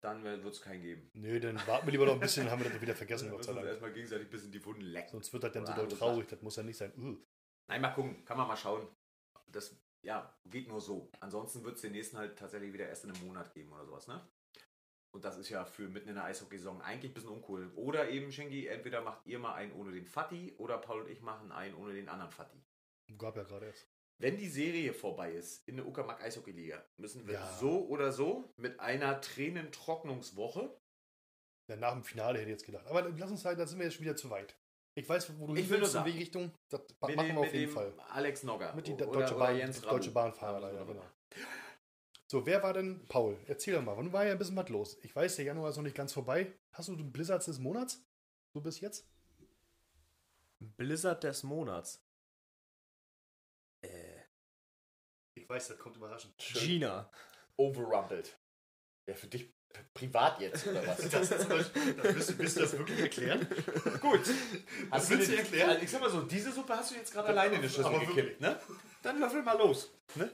dann 0.00 0.24
wird 0.24 0.44
es 0.46 0.60
keinen 0.62 0.82
geben. 0.82 1.10
Nö, 1.14 1.38
dann 1.40 1.56
warten 1.66 1.86
wir 1.86 1.92
lieber 1.92 2.06
noch 2.06 2.14
ein 2.14 2.20
bisschen, 2.20 2.44
dann 2.44 2.52
haben 2.52 2.64
wir 2.64 2.70
das 2.70 2.80
wieder 2.80 2.94
vergessen, 2.94 3.28
Dann 3.28 3.36
müssen 3.36 3.54
wir 3.54 3.54
Dank. 3.56 3.66
erstmal 3.66 3.92
gegenseitig 3.92 4.26
ein 4.26 4.30
bisschen 4.30 4.52
die 4.52 4.64
Wunden 4.64 4.82
lecken. 4.82 5.10
Sonst 5.10 5.32
wird 5.32 5.44
das 5.44 5.52
dann 5.52 5.66
so 5.66 5.72
doll 5.74 5.88
traurig, 5.88 6.28
das 6.28 6.40
muss 6.42 6.56
ja 6.56 6.62
nicht 6.62 6.76
sein. 6.76 6.92
Uh. 6.96 7.16
Nein, 7.68 7.80
mal 7.82 7.90
gucken, 7.90 8.24
kann 8.24 8.36
man 8.36 8.48
mal 8.48 8.56
schauen. 8.56 8.88
Das 9.46 9.76
ja, 10.02 10.34
geht 10.46 10.68
nur 10.68 10.80
so. 10.80 11.10
Ansonsten 11.20 11.62
wird 11.64 11.76
es 11.76 11.82
den 11.82 11.92
nächsten 11.92 12.16
halt 12.16 12.38
tatsächlich 12.38 12.72
wieder 12.72 12.88
erst 12.88 13.04
in 13.04 13.10
einem 13.10 13.26
Monat 13.26 13.52
geben 13.52 13.72
oder 13.72 13.84
sowas, 13.84 14.08
ne? 14.08 14.26
Und 15.12 15.24
das 15.24 15.36
ist 15.36 15.48
ja 15.48 15.64
für 15.64 15.88
mitten 15.88 16.08
in 16.08 16.14
der 16.14 16.24
Eishockey-Saison 16.24 16.80
eigentlich 16.82 17.10
ein 17.10 17.14
bisschen 17.14 17.30
uncool. 17.30 17.72
Oder 17.74 18.08
eben, 18.10 18.30
Schenki, 18.30 18.68
entweder 18.68 19.02
macht 19.02 19.26
ihr 19.26 19.40
mal 19.40 19.54
einen 19.54 19.72
ohne 19.72 19.90
den 19.90 20.06
Fatty 20.06 20.54
oder 20.56 20.78
Paul 20.78 21.02
und 21.02 21.10
ich 21.10 21.20
machen 21.20 21.50
einen 21.50 21.74
ohne 21.74 21.92
den 21.92 22.08
anderen 22.08 22.30
Fatty. 22.30 22.62
Gab 23.18 23.36
ja 23.36 23.42
gerade 23.42 23.66
erst. 23.66 23.88
Wenn 24.20 24.36
die 24.36 24.48
Serie 24.48 24.92
vorbei 24.92 25.32
ist 25.32 25.66
in 25.66 25.76
der 25.76 25.86
Uckermark 25.86 26.22
Eishockey-Liga, 26.22 26.84
müssen 26.98 27.26
wir 27.26 27.34
Ja. 27.34 27.56
so 27.58 27.86
oder 27.86 28.12
so 28.12 28.52
mit 28.56 28.78
einer 28.78 29.18
Tränentrocknungswoche. 29.20 30.76
Ja, 31.68 31.76
nach 31.76 31.92
dem 31.92 32.04
Finale 32.04 32.38
hätte 32.38 32.50
ich 32.50 32.54
jetzt 32.56 32.66
gedacht. 32.66 32.86
Aber 32.86 33.08
lass 33.08 33.30
uns 33.30 33.44
halt, 33.46 33.58
da 33.58 33.66
sind 33.66 33.78
wir 33.78 33.86
jetzt 33.86 33.94
schon 33.94 34.04
wieder 34.04 34.16
zu 34.16 34.28
weit. 34.28 34.56
Ich 34.94 35.08
weiß, 35.08 35.38
wo 35.38 35.46
du 35.46 35.54
Ich 35.54 35.60
hin 35.62 35.70
will 35.70 35.78
nur 35.78 35.86
willst, 35.86 35.94
in 35.96 36.04
welche 36.04 36.18
Richtung. 36.18 36.52
Das 36.68 36.80
mit 36.82 37.16
machen 37.16 37.28
dem- 37.28 37.36
wir 37.36 37.40
auf 37.40 37.54
jeden 37.54 37.66
dem 37.66 37.70
Fall. 37.74 37.94
Alex 38.10 38.42
Nogger. 38.42 38.74
Mit 38.74 38.88
die 38.88 38.92
oder, 38.92 39.06
Deutsche 39.06 39.34
oder 39.36 39.46
Bahn, 39.46 39.56
Jens 39.56 39.80
Deutsche. 39.80 40.10
Bahnfahrer, 40.10 40.60
leider, 40.60 40.80
so 40.80 40.92
genau. 40.92 41.04
So, 42.26 42.44
wer 42.46 42.62
war 42.62 42.74
denn 42.74 43.06
Paul? 43.08 43.38
Erzähl 43.46 43.74
doch 43.74 43.82
mal, 43.82 43.96
wann 43.96 44.12
war 44.12 44.26
ja 44.26 44.32
ein 44.32 44.38
bisschen 44.38 44.56
was 44.56 44.68
los? 44.68 44.98
Ich 45.02 45.16
weiß, 45.16 45.36
der 45.36 45.46
Januar 45.46 45.70
ist 45.70 45.76
noch 45.76 45.82
nicht 45.82 45.96
ganz 45.96 46.12
vorbei. 46.12 46.52
Hast 46.72 46.88
du 46.88 46.96
den 46.96 47.10
Blizzards 47.10 47.46
des 47.46 47.58
Monats? 47.58 48.04
So 48.52 48.60
bis 48.60 48.80
jetzt? 48.80 49.08
Blizzard 50.76 51.24
des 51.24 51.42
Monats. 51.42 52.04
Weiß, 55.50 55.68
das 55.68 55.78
kommt 55.78 55.96
überraschend. 55.96 56.34
Gina. 56.38 57.10
Overrumpled. 57.56 58.38
Ja, 59.06 59.14
für 59.14 59.26
dich 59.26 59.52
privat 59.94 60.40
jetzt, 60.40 60.66
oder 60.66 60.86
was? 60.86 60.98
Das, 61.10 61.30
ist, 61.30 61.32
das 61.32 61.48
willst, 61.48 62.30
du, 62.30 62.38
willst 62.38 62.56
du 62.56 62.60
das 62.60 62.78
wirklich 62.78 62.98
erklären? 63.00 63.46
Gut. 64.00 64.20
Was 64.88 65.04
du 65.08 65.10
willst 65.10 65.28
du 65.28 65.32
den- 65.32 65.38
erklären? 65.44 65.70
Also 65.70 65.82
ich 65.82 65.90
sag 65.90 66.00
mal 66.00 66.10
so, 66.10 66.22
diese 66.22 66.52
Suppe 66.52 66.76
hast 66.76 66.90
du 66.90 66.94
jetzt 66.94 67.12
gerade 67.12 67.28
alleine 67.28 67.56
in 67.56 67.62
die 67.62 67.68
Schüssel 67.68 67.84
Aber 67.86 68.00
gekippt, 68.00 68.40
ne? 68.40 68.60
Dann 69.02 69.20
löffel 69.20 69.42
mal 69.42 69.58
los. 69.58 69.92
Ne? 70.14 70.30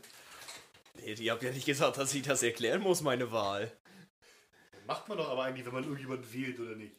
Nee, 0.94 1.12
ihr 1.14 1.32
habt 1.32 1.42
ja 1.42 1.50
nicht 1.50 1.66
gesagt, 1.66 1.98
dass 1.98 2.14
ich 2.14 2.22
das 2.22 2.42
erklären 2.42 2.80
muss, 2.80 3.02
meine 3.02 3.30
Wahl. 3.32 3.76
Macht 4.86 5.08
man 5.08 5.18
doch 5.18 5.28
aber 5.28 5.44
eigentlich, 5.44 5.66
wenn 5.66 5.74
man 5.74 5.82
irgendjemanden 5.84 6.32
wählt 6.32 6.58
oder 6.60 6.74
nicht. 6.76 6.96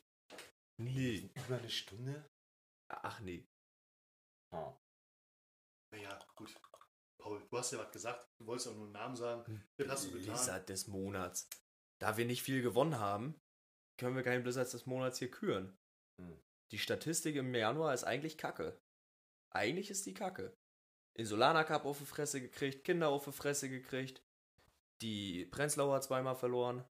Nee. 0.77 1.29
Über 1.47 1.57
eine 1.57 1.69
Stunde? 1.69 2.29
Ach 2.89 3.19
nee. 3.21 3.47
Naja, 4.51 6.19
gut. 6.35 6.53
Paul, 7.27 7.45
du 7.49 7.57
hast 7.57 7.71
ja 7.71 7.79
was 7.79 7.91
gesagt. 7.91 8.25
Du 8.39 8.45
wolltest 8.45 8.69
auch 8.69 8.75
nur 8.75 8.85
einen 8.85 8.93
Namen 8.93 9.15
sagen. 9.15 9.65
Das 9.77 9.89
hast 9.89 10.05
du 10.05 10.11
getan. 10.11 10.27
Blizzard 10.27 10.69
des 10.69 10.87
Monats. 10.87 11.49
Da 11.99 12.15
wir 12.15 12.25
nicht 12.25 12.41
viel 12.41 12.61
gewonnen 12.61 12.99
haben, 12.99 13.39
können 13.97 14.15
wir 14.15 14.23
keinen 14.23 14.43
Blizzard 14.43 14.71
des 14.71 14.85
Monats 14.85 15.19
hier 15.19 15.29
küren. 15.29 15.77
Hm. 16.21 16.39
Die 16.71 16.79
Statistik 16.79 17.35
im 17.35 17.53
Januar 17.53 17.93
ist 17.93 18.05
eigentlich 18.05 18.37
kacke. 18.37 18.79
Eigentlich 19.49 19.89
ist 19.89 20.05
die 20.05 20.13
kacke. 20.13 20.55
Insulana 21.15 21.63
Cup 21.63 21.85
auf 21.85 21.97
die 21.97 22.05
Fresse 22.05 22.41
gekriegt, 22.41 22.83
Kinder 22.83 23.09
auf 23.09 23.25
die 23.25 23.31
Fresse 23.31 23.69
gekriegt. 23.69 24.23
Die 25.01 25.45
Prenzlauer 25.47 25.99
zweimal 26.01 26.35
verloren. 26.35 26.87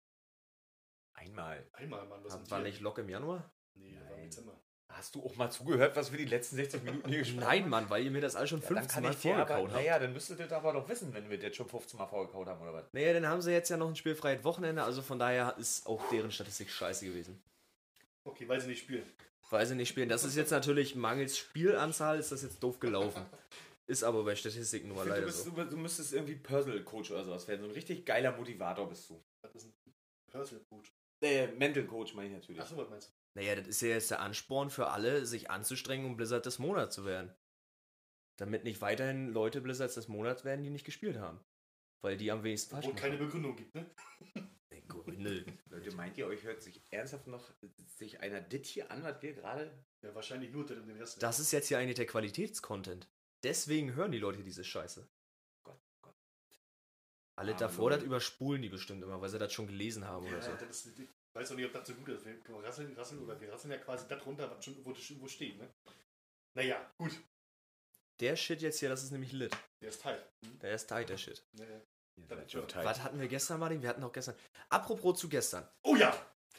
Einmal. 1.14 1.70
Einmal, 1.74 2.08
Mann. 2.08 2.24
Was 2.24 2.50
War 2.50 2.62
nicht 2.62 2.80
Lok 2.80 3.00
im 3.00 3.10
Januar? 3.10 3.54
Nee, 3.74 3.96
das 3.96 4.04
war 4.04 4.12
im 4.12 4.18
Nein. 4.18 4.30
Dezember. 4.30 4.61
Hast 5.02 5.16
du 5.16 5.24
auch 5.26 5.36
mal 5.36 5.50
zugehört, 5.50 5.96
was 5.96 6.12
wir 6.12 6.20
die 6.20 6.26
letzten 6.26 6.58
60 6.58 6.84
Minuten 6.84 7.10
hier 7.10 7.18
gesprochen 7.18 7.40
Nein, 7.40 7.64
haben? 7.64 7.70
Mann, 7.72 7.90
weil 7.90 8.06
ihr 8.06 8.12
mir 8.12 8.22
das 8.22 8.36
alles 8.36 8.52
schon 8.52 8.62
Ja, 8.62 8.68
dann 8.68 8.78
15 8.78 8.94
kann 8.94 9.04
Mal 9.04 9.14
vorgekaut 9.14 9.72
habt. 9.72 9.74
naja, 9.74 9.98
dann 9.98 10.14
müsstet 10.14 10.40
ihr 10.40 10.46
das 10.46 10.54
aber 10.54 10.74
doch 10.74 10.88
wissen, 10.88 11.12
wenn 11.12 11.28
wir 11.28 11.40
das 11.40 11.56
schon 11.56 11.68
15 11.68 11.98
Mal 11.98 12.06
vorgekaut 12.06 12.46
haben, 12.46 12.62
oder 12.62 12.72
was? 12.72 12.84
Naja, 12.94 13.14
dann 13.14 13.28
haben 13.28 13.42
sie 13.42 13.52
jetzt 13.52 13.70
ja 13.70 13.78
noch 13.78 13.88
ein 13.88 13.96
spielfreies 13.96 14.44
Wochenende, 14.44 14.84
also 14.84 15.02
von 15.02 15.18
daher 15.18 15.58
ist 15.58 15.88
auch 15.88 16.08
deren 16.10 16.30
Statistik 16.30 16.70
scheiße 16.70 17.08
gewesen. 17.08 17.42
Okay, 18.26 18.48
weil 18.48 18.62
sie 18.62 18.68
nicht 18.68 18.82
spielen. 18.82 19.02
Weil 19.50 19.66
sie 19.66 19.74
nicht 19.74 19.90
spielen. 19.90 20.08
Das 20.08 20.24
ist 20.24 20.36
jetzt 20.36 20.52
natürlich 20.52 20.94
mangels 20.94 21.36
Spielanzahl, 21.36 22.20
ist 22.20 22.32
das 22.32 22.44
jetzt 22.44 22.62
doof 22.62 22.80
gelaufen. 22.80 23.26
Ist 23.88 24.04
aber 24.04 24.24
bei 24.24 24.36
Statistiken 24.36 24.88
nun 24.88 24.96
mal 24.98 25.04
find, 25.04 25.16
du, 25.16 25.20
leider 25.20 25.26
bist, 25.26 25.44
so. 25.44 25.52
du, 25.52 25.76
müsstest 25.76 26.14
irgendwie 26.14 26.36
Personal 26.36 26.82
Coach 26.82 27.12
oder 27.12 27.26
sowas 27.26 27.46
werden. 27.50 27.62
So 27.62 27.68
ein 27.68 27.74
richtig 27.74 28.06
geiler 28.06 28.32
Motivator 28.38 28.88
bist 28.88 29.10
du. 29.10 29.22
Das 29.42 29.54
ist 29.56 29.66
ein 29.66 29.74
Personal 30.32 30.64
Coach. 30.70 30.94
Äh, 31.22 31.48
Mental 31.48 31.84
Coach 31.84 32.14
meine 32.14 32.30
ich 32.30 32.36
natürlich. 32.36 32.62
Achso, 32.62 32.78
was 32.78 32.90
meinst 32.90 33.10
du? 33.10 33.21
Naja, 33.34 33.56
das 33.56 33.68
ist 33.68 33.82
ja 33.82 33.90
jetzt 33.90 34.12
der 34.12 34.20
Ansporn 34.22 34.70
für 34.70 34.90
alle, 34.90 35.26
sich 35.26 35.50
anzustrengen, 35.50 36.06
um 36.06 36.18
Blizzard 36.18 36.46
des 36.46 36.60
Monats 36.60 36.96
zu 36.96 37.06
werden. 37.06 37.34
Damit 38.38 38.64
nicht 38.64 38.82
weiterhin 38.82 39.30
Leute 39.30 39.62
Blizzards 39.62 39.96
des 39.96 40.08
Monats 40.08 40.44
werden, 40.44 40.64
die 40.64 40.70
nicht 40.70 40.86
gespielt 40.86 41.18
haben. 41.18 41.40
Weil 42.04 42.18
die 42.18 42.32
am 42.32 42.44
wenigsten 42.44 42.72
falsch 42.72 42.88
Wo 42.88 42.94
keine. 42.94 43.18
Begründung 43.18 43.56
gibt, 43.56 43.76
ne? 43.76 43.90
Gründe. 44.88 45.46
Leute, 45.70 45.96
meint 45.96 46.18
ihr, 46.18 46.28
euch 46.28 46.44
hört 46.44 46.62
sich 46.62 46.82
ernsthaft 46.90 47.28
noch 47.28 47.54
sich 47.86 48.20
einer 48.20 48.42
dit 48.42 48.66
hier 48.66 48.92
an, 48.92 49.04
was 49.04 49.22
wir 49.22 49.34
gerade... 49.34 49.72
Ja, 50.02 50.14
wahrscheinlich 50.16 50.52
nur 50.52 50.66
den 50.66 50.90
Rest. 50.98 51.22
Das 51.22 51.40
ist 51.40 51.52
jetzt 51.52 51.68
hier 51.68 51.78
eigentlich 51.78 51.96
der 51.96 52.08
Qualitätscontent. 52.08 53.08
Deswegen 53.44 53.94
hören 53.94 54.12
die 54.12 54.20
Leute 54.20 54.44
diese 54.44 54.64
Scheiße. 54.64 55.08
Gott, 55.64 55.80
Gott. 56.02 56.16
Alle 57.36 57.52
Arme 57.52 57.60
davor, 57.60 57.90
Leute. 57.90 58.00
das 58.00 58.08
überspulen 58.08 58.62
die 58.62 58.70
bestimmt 58.70 59.04
immer, 59.04 59.22
weil 59.22 59.30
sie 59.30 59.40
das 59.40 59.54
schon 59.54 59.68
gelesen 59.68 60.06
haben 60.06 60.26
oder 60.26 60.38
ja, 60.38 60.42
so. 60.42 60.52
das 60.54 60.86
ist, 60.86 61.00
ich 61.34 61.40
weiß 61.40 61.52
auch 61.52 61.56
nicht, 61.56 61.66
ob 61.66 61.74
das 61.74 61.88
so 61.88 61.94
gut 61.94 62.10
ist. 62.10 62.26
Wir 62.26 62.36
rasseln, 62.64 62.94
rasseln 62.96 63.24
oder 63.24 63.40
wir 63.40 63.52
rasseln 63.52 63.72
ja 63.72 63.78
quasi 63.78 64.06
das 64.08 64.26
runter, 64.26 64.52
was 64.52 64.64
schon 64.66 64.76
wo, 64.84 64.94
wo 64.94 65.28
steht, 65.28 65.58
ne? 65.58 65.70
Naja, 66.56 66.92
gut. 66.98 67.12
Der 68.20 68.36
Shit 68.36 68.62
jetzt 68.62 68.80
hier, 68.80 68.90
das 68.90 69.02
ist 69.04 69.12
nämlich 69.12 69.32
lit. 69.32 69.56
Der 69.82 69.90
ist 69.90 70.02
tight. 70.02 70.22
Hm? 70.44 70.60
Der 70.60 70.76
ist 70.76 70.88
tight, 70.88 71.10
der 71.10 71.18
Shit. 71.18 71.44
Ja, 71.54 71.66
ja. 71.66 71.82
Das 72.28 72.52
schon 72.52 72.68
tight. 72.68 72.86
Was 72.86 73.02
hatten 73.02 73.20
wir 73.20 73.28
gestern, 73.30 73.60
Martin? 73.60 73.82
Wir 73.82 73.90
hatten 73.90 74.04
auch 74.04 74.12
gestern. 74.12 74.36
Apropos 74.70 75.18
zu 75.20 75.30
gestern. 75.30 75.68
Oh 75.84 75.96
ja! 75.96 76.14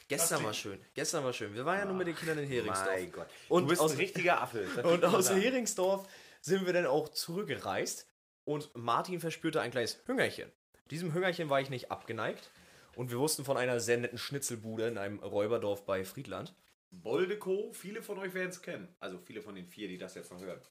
Gestern 0.07 0.39
Das 0.39 0.45
war 0.45 0.53
schön. 0.53 0.83
Gestern 0.95 1.23
war 1.23 1.31
schön. 1.33 1.53
Wir 1.53 1.65
waren 1.65 1.77
ja 1.77 1.85
nur 1.85 1.95
mit 1.95 2.07
den 2.07 2.15
Kindern 2.15 2.39
in 2.39 2.47
Heringsdorf. 2.47 2.87
Mein 2.89 3.11
Gott. 3.11 3.27
Und 3.47 3.63
du 3.63 3.69
bist 3.69 3.81
aus- 3.81 3.91
ein 3.91 3.97
richtiger 3.97 4.41
Affe. 4.41 4.67
das 4.75 4.85
Und 4.85 5.05
aus 5.05 5.27
sagen. 5.27 5.39
Heringsdorf 5.41 6.07
sind 6.41 6.65
wir 6.65 6.73
dann 6.73 6.87
auch 6.87 7.09
zurückgereist 7.09 8.07
und 8.43 8.75
Martin 8.75 9.19
verspürte 9.21 9.61
ein 9.61 9.71
kleines 9.71 9.99
Hüngerchen. 10.07 10.51
Diesem 10.89 11.13
Hüngerchen 11.13 11.49
war 11.49 11.61
ich 11.61 11.69
nicht 11.69 11.91
abgeneigt 11.91 12.49
und 12.95 13.11
wir 13.11 13.19
wussten 13.19 13.45
von 13.45 13.57
einer 13.57 13.79
sehr 13.79 13.97
netten 13.97 14.17
Schnitzelbude 14.17 14.87
in 14.87 14.97
einem 14.97 15.19
Räuberdorf 15.19 15.85
bei 15.85 16.05
Friedland. 16.05 16.55
Boldeco, 16.91 17.71
viele 17.73 18.03
von 18.03 18.19
euch 18.19 18.33
werden 18.33 18.49
es 18.49 18.61
kennen. 18.61 18.95
Also 18.99 19.17
viele 19.17 19.41
von 19.41 19.55
den 19.55 19.67
vier, 19.67 19.87
die 19.87 19.97
das 19.97 20.15
jetzt 20.15 20.31
noch 20.31 20.41
hören. 20.41 20.61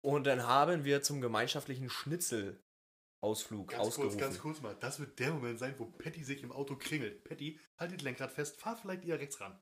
Und 0.00 0.26
dann 0.26 0.46
haben 0.46 0.84
wir 0.84 1.02
zum 1.02 1.20
gemeinschaftlichen 1.20 1.88
Schnitzel 1.88 2.60
Ausflug 3.24 3.68
Ganz 3.68 3.82
kurz, 3.82 3.88
ausgerufen. 3.88 4.18
ganz 4.20 4.38
kurz 4.38 4.60
mal. 4.60 4.76
Das 4.80 5.00
wird 5.00 5.18
der 5.18 5.32
Moment 5.32 5.58
sein, 5.58 5.74
wo 5.78 5.86
Patty 5.86 6.22
sich 6.22 6.42
im 6.42 6.52
Auto 6.52 6.76
kringelt. 6.76 7.24
Patty, 7.24 7.58
haltet 7.78 8.02
Lenkrad 8.02 8.30
fest, 8.30 8.60
fahr 8.60 8.76
vielleicht 8.76 9.02
eher 9.06 9.18
rechts 9.18 9.40
ran. 9.40 9.58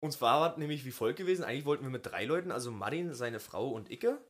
Uns 0.00 0.20
war 0.20 0.52
es 0.52 0.58
nämlich 0.58 0.84
wie 0.84 0.90
folgt 0.90 1.16
gewesen. 1.16 1.44
Eigentlich 1.44 1.64
wollten 1.64 1.84
wir 1.84 1.90
mit 1.90 2.04
drei 2.04 2.26
Leuten, 2.26 2.50
also 2.50 2.70
Martin, 2.70 3.14
seine 3.14 3.40
Frau 3.40 3.70
und 3.70 3.90
Icke. 3.90 4.22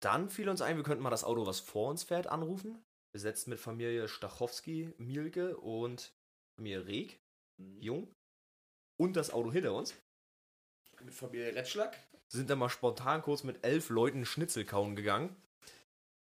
Dann 0.00 0.28
fiel 0.28 0.50
uns 0.50 0.60
ein, 0.60 0.76
wir 0.76 0.84
könnten 0.84 1.02
mal 1.02 1.08
das 1.08 1.24
Auto, 1.24 1.46
was 1.46 1.60
vor 1.60 1.88
uns 1.88 2.02
fährt, 2.02 2.26
anrufen. 2.26 2.84
Besetzt 3.12 3.46
mit 3.46 3.60
Familie 3.60 4.08
Stachowski, 4.08 4.92
Mielke 4.96 5.56
und 5.58 6.12
Familie 6.56 6.86
Reg, 6.86 7.20
Jung. 7.78 8.08
Und 8.96 9.16
das 9.16 9.30
Auto 9.30 9.52
hinter 9.52 9.74
uns. 9.74 9.94
Mit 11.04 11.14
Familie 11.14 11.54
Retschlag. 11.54 11.96
Sind 12.28 12.48
dann 12.48 12.58
mal 12.58 12.70
spontan 12.70 13.20
kurz 13.20 13.42
mit 13.42 13.64
elf 13.64 13.90
Leuten 13.90 14.24
Schnitzel 14.24 14.64
kauen 14.64 14.96
gegangen. 14.96 15.36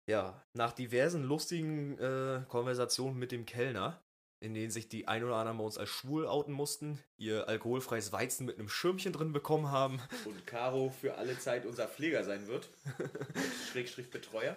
Ja, 0.06 0.42
nach 0.54 0.72
diversen 0.72 1.24
lustigen 1.24 1.98
äh, 1.98 2.42
Konversationen 2.48 3.18
mit 3.18 3.32
dem 3.32 3.46
Kellner, 3.46 4.00
in 4.40 4.54
denen 4.54 4.72
sich 4.72 4.88
die 4.88 5.08
ein 5.08 5.24
oder 5.24 5.36
anderen 5.36 5.58
bei 5.58 5.64
uns 5.64 5.78
als 5.78 5.90
schwul 5.90 6.28
outen 6.28 6.54
mussten, 6.54 7.00
ihr 7.18 7.48
alkoholfreies 7.48 8.12
Weizen 8.12 8.46
mit 8.46 8.60
einem 8.60 8.70
Schirmchen 8.70 9.12
drin 9.12 9.34
bekommen 9.34 9.72
haben. 9.72 10.00
Und 10.26 10.46
Caro 10.46 10.92
für 10.92 11.16
alle 11.16 11.38
Zeit 11.40 11.66
unser 11.66 11.88
Pfleger 11.88 12.24
sein 12.24 12.48
wird. 12.48 12.70
Schrägstrich 13.72 14.12
Betreuer. 14.12 14.56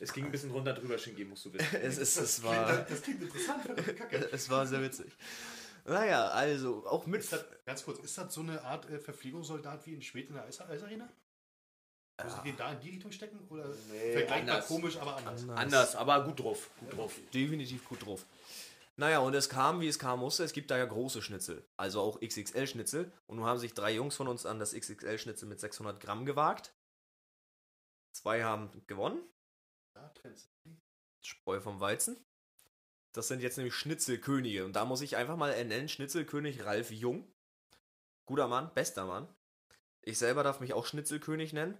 Es 0.00 0.12
ging 0.12 0.24
ein 0.24 0.30
bisschen 0.32 0.50
runter 0.50 0.72
drüber, 0.72 0.98
Shingi, 0.98 1.24
musst 1.24 1.44
du 1.44 1.52
wissen. 1.52 1.66
Es, 1.82 1.98
es, 1.98 2.40
Klingt, 2.40 2.44
war, 2.56 2.76
das 2.82 3.02
klingt 3.02 3.22
interessant, 3.22 3.64
Kacke. 3.96 4.28
es 4.32 4.50
war 4.50 4.66
sehr 4.66 4.82
witzig. 4.82 5.12
Naja, 5.84 6.28
also 6.28 6.86
auch 6.86 7.06
mit. 7.06 7.30
Das, 7.30 7.44
ganz 7.64 7.84
kurz, 7.84 7.98
ist 8.00 8.16
das 8.16 8.32
so 8.32 8.40
eine 8.40 8.62
Art 8.62 8.88
äh, 8.90 8.98
Verpflegungssoldat 8.98 9.86
wie 9.86 9.94
in 9.94 10.02
Schwed 10.02 10.28
in 10.28 10.34
der 10.34 10.44
Eis 10.44 10.60
Eisarena? 10.60 11.08
Muss 12.22 12.34
ich 12.36 12.40
den 12.42 12.56
da 12.56 12.72
in 12.72 12.80
die 12.80 12.90
Richtung 12.90 13.10
stecken? 13.12 13.38
Oder 13.50 13.66
Nee, 13.90 14.12
vergleichbar 14.12 14.54
anders. 14.54 14.66
komisch, 14.68 14.96
aber 14.96 15.16
anders? 15.16 15.48
Anders, 15.48 15.96
aber 15.96 16.24
gut 16.24 16.40
drauf. 16.40 16.70
Gut 16.80 16.96
drauf. 16.96 17.14
definitiv 17.32 17.84
gut 17.88 18.04
drauf. 18.06 18.24
Naja, 18.96 19.18
und 19.18 19.34
es 19.34 19.48
kam, 19.48 19.80
wie 19.80 19.88
es 19.88 19.98
kam 19.98 20.20
musste. 20.20 20.44
Es 20.44 20.52
gibt 20.52 20.70
da 20.70 20.78
ja 20.78 20.84
große 20.84 21.20
Schnitzel, 21.22 21.66
also 21.76 22.00
auch 22.00 22.20
XXL-Schnitzel. 22.20 23.12
Und 23.26 23.38
nun 23.38 23.46
haben 23.46 23.58
sich 23.58 23.74
drei 23.74 23.92
Jungs 23.92 24.14
von 24.14 24.28
uns 24.28 24.46
an 24.46 24.60
das 24.60 24.74
XXL-Schnitzel 24.74 25.48
mit 25.48 25.58
600 25.58 26.00
Gramm 26.00 26.24
gewagt. 26.24 26.72
Zwei 28.12 28.44
haben 28.44 28.70
gewonnen. 28.86 29.20
Spreu 31.22 31.60
vom 31.60 31.80
Weizen. 31.80 32.16
Das 33.12 33.28
sind 33.28 33.40
jetzt 33.40 33.56
nämlich 33.56 33.74
Schnitzelkönige. 33.74 34.64
Und 34.64 34.74
da 34.74 34.84
muss 34.84 35.00
ich 35.00 35.16
einfach 35.16 35.36
mal 35.36 35.52
ernennen, 35.52 35.88
Schnitzelkönig 35.88 36.64
Ralf 36.64 36.90
Jung. 36.90 37.32
Guter 38.26 38.48
Mann, 38.48 38.72
bester 38.74 39.06
Mann. 39.06 39.28
Ich 40.02 40.18
selber 40.18 40.42
darf 40.42 40.60
mich 40.60 40.72
auch 40.74 40.86
Schnitzelkönig 40.86 41.52
nennen. 41.52 41.78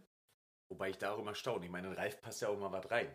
Wobei 0.70 0.91
ich 0.91 0.99
da 0.99 1.12
auch 1.12 1.18
immer 1.18 1.35
staune. 1.35 1.64
Ich 1.64 1.70
meine, 1.70 1.89
in 1.89 1.95
Ralf 1.95 2.20
passt 2.20 2.41
ja 2.41 2.49
auch 2.49 2.59
mal 2.59 2.72
was 2.72 2.91
rein. 2.91 3.14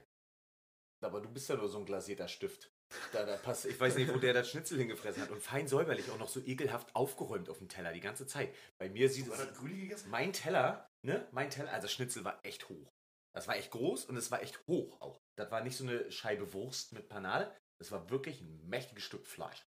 Aber 1.01 1.21
du 1.21 1.29
bist 1.29 1.49
ja 1.49 1.55
nur 1.55 1.69
so 1.69 1.79
ein 1.79 1.85
glasierter 1.85 2.27
Stift. 2.27 2.71
Da, 3.13 3.25
da 3.25 3.37
passt, 3.37 3.65
ich 3.65 3.79
weiß 3.79 3.95
nicht, 3.95 4.13
wo 4.13 4.17
der 4.17 4.33
das 4.33 4.49
Schnitzel 4.49 4.77
hingefressen 4.77 5.21
hat. 5.21 5.29
Und 5.29 5.41
fein 5.41 5.67
säuberlich, 5.67 6.09
auch 6.11 6.17
noch 6.17 6.29
so 6.29 6.41
ekelhaft 6.41 6.93
aufgeräumt 6.95 7.49
auf 7.49 7.59
dem 7.59 7.69
Teller 7.69 7.93
die 7.93 8.01
ganze 8.01 8.27
Zeit. 8.27 8.53
Bei 8.77 8.89
mir 8.89 9.09
sieht 9.09 9.27
es. 9.27 10.05
Mein 10.07 10.33
Teller, 10.33 10.89
ne? 11.03 11.27
Mein 11.31 11.49
Teller, 11.49 11.71
also 11.71 11.87
Schnitzel 11.87 12.25
war 12.25 12.43
echt 12.43 12.67
hoch. 12.67 12.91
Das 13.39 13.47
war 13.47 13.55
echt 13.55 13.71
groß 13.71 14.03
und 14.03 14.17
es 14.17 14.31
war 14.31 14.41
echt 14.41 14.59
hoch 14.67 14.99
auch. 14.99 15.21
Das 15.37 15.49
war 15.49 15.61
nicht 15.61 15.77
so 15.77 15.85
eine 15.85 16.11
Scheibe 16.11 16.51
Wurst 16.51 16.91
mit 16.91 17.07
Panade. 17.07 17.49
Das 17.79 17.89
war 17.89 18.09
wirklich 18.09 18.41
ein 18.41 18.67
mächtiges 18.67 19.05
Stück 19.05 19.25
Fleisch. 19.25 19.65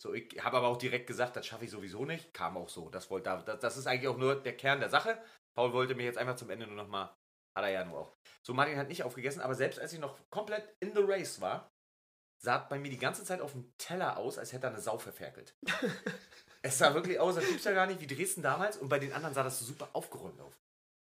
So, 0.00 0.14
ich 0.14 0.40
habe 0.44 0.58
aber 0.58 0.68
auch 0.68 0.76
direkt 0.76 1.08
gesagt, 1.08 1.34
das 1.34 1.44
schaffe 1.44 1.64
ich 1.64 1.72
sowieso 1.72 2.04
nicht. 2.04 2.32
Kam 2.32 2.56
auch 2.56 2.68
so. 2.68 2.88
Das, 2.88 3.10
wollte, 3.10 3.42
das, 3.44 3.58
das 3.58 3.76
ist 3.76 3.88
eigentlich 3.88 4.06
auch 4.06 4.16
nur 4.16 4.40
der 4.40 4.56
Kern 4.56 4.78
der 4.78 4.90
Sache. 4.90 5.20
Paul 5.56 5.72
wollte 5.72 5.96
mir 5.96 6.04
jetzt 6.04 6.18
einfach 6.18 6.36
zum 6.36 6.50
Ende 6.50 6.68
nur 6.68 6.76
noch 6.76 6.86
mal. 6.86 7.06
Hat 7.56 7.64
er 7.64 7.70
ja 7.70 7.84
nur 7.84 7.98
auch. 7.98 8.16
So, 8.46 8.54
Martin 8.54 8.78
hat 8.78 8.86
nicht 8.86 9.02
aufgegessen, 9.02 9.42
aber 9.42 9.56
selbst 9.56 9.80
als 9.80 9.92
ich 9.92 9.98
noch 9.98 10.16
komplett 10.30 10.72
in 10.78 10.94
the 10.94 11.02
race 11.02 11.40
war, 11.40 11.68
sah 12.40 12.58
bei 12.58 12.78
mir 12.78 12.92
die 12.92 12.96
ganze 12.96 13.24
Zeit 13.24 13.40
auf 13.40 13.50
dem 13.50 13.76
Teller 13.76 14.18
aus, 14.18 14.38
als 14.38 14.52
hätte 14.52 14.68
er 14.68 14.70
eine 14.70 14.80
Sau 14.80 14.98
verferkelt. 14.98 15.56
es 16.62 16.78
sah 16.78 16.94
wirklich 16.94 17.18
aus, 17.18 17.34
das 17.34 17.48
gibt's 17.48 17.64
ja 17.64 17.72
gar 17.72 17.88
nicht, 17.88 18.00
wie 18.00 18.06
Dresden 18.06 18.42
damals. 18.42 18.76
Und 18.76 18.88
bei 18.88 19.00
den 19.00 19.12
anderen 19.12 19.34
sah 19.34 19.42
das 19.42 19.58
so 19.58 19.64
super 19.64 19.88
aufgeräumt 19.94 20.40
auf. 20.40 20.56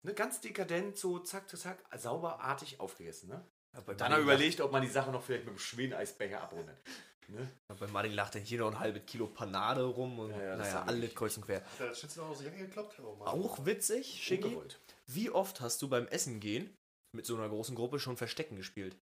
Ne, 0.06 0.14
ganz 0.14 0.40
dekadent, 0.40 0.98
so 0.98 1.20
zack, 1.20 1.50
zack, 1.50 1.60
zack, 1.60 2.00
sauberartig 2.00 2.80
aufgegessen. 2.80 3.30
Ne? 3.30 3.46
Dann 3.74 4.00
hat 4.00 4.12
er 4.12 4.20
überlegt, 4.20 4.62
ob 4.62 4.72
man 4.72 4.82
die 4.82 4.88
Sache 4.88 5.12
noch 5.12 5.22
vielleicht 5.24 5.46
mit 5.46 5.56
dem 5.56 5.60
Schweden-Eisbecher 5.60 6.42
abrundet. 6.42 6.78
Ne? 7.28 7.48
Bei 7.80 7.86
Martin 7.88 8.14
lacht 8.14 8.34
dann 8.36 8.42
hier 8.42 8.60
noch 8.60 8.72
ein 8.72 8.80
halbes 8.80 9.06
Kilo 9.06 9.28
Panade 9.28 9.84
rum 9.84 10.18
und 10.18 10.32
Ja, 10.32 10.42
ja, 10.42 10.56
das 10.56 10.74
naja, 10.74 10.88
wirklich- 10.88 11.16
kreuz 11.16 11.38
und 11.38 11.46
quer. 11.46 11.64
Hat 11.64 11.80
er 11.80 11.88
das 11.90 12.16
noch 12.16 12.30
aus 12.30 12.40
der 12.40 12.48
Jacke 12.48 12.66
gekloppt? 12.66 13.00
Oh, 13.02 13.16
Mann. 13.16 13.28
Auch 13.28 13.66
witzig, 13.66 14.32
Ungewollt. 14.32 14.80
wie 15.06 15.30
oft 15.30 15.62
hast 15.62 15.82
du 15.84 15.90
beim 15.90 16.08
Essen 16.08 16.40
gehen 16.40 16.74
mit 17.16 17.26
so 17.28 17.36
einer 17.36 17.48
großen 17.50 17.76
Gruppe 17.76 18.00
schon 18.00 18.18
Verstecken 18.18 18.56
gespielt? 18.56 18.98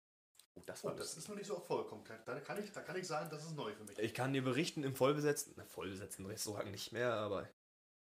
Oh, 0.59 0.63
das 0.65 0.85
Oh, 0.85 0.89
war 0.89 0.95
das 0.95 1.17
ist 1.19 1.29
noch 1.29 1.37
nicht 1.37 1.47
so 1.49 1.57
oft 1.59 1.67
vorgekommen. 1.67 2.05
Da 2.25 2.41
kann, 2.41 2.63
ich, 2.65 2.73
da 2.73 2.81
kann 2.81 2.97
ich 2.97 3.07
sagen, 3.07 3.29
das 3.29 3.45
ist 3.45 3.57
neu 3.57 3.73
für 3.75 3.85
mich. 3.85 3.99
Ich 3.99 4.15
kann 4.15 4.33
dir 4.33 4.43
berichten, 4.43 4.85
im 4.85 4.95
vollbesetzten, 4.95 5.53
na, 5.57 5.65
vollbesetzten 5.67 6.25
Restaurant 6.25 6.71
nicht 6.71 6.93
mehr, 6.93 7.13
aber 7.13 7.51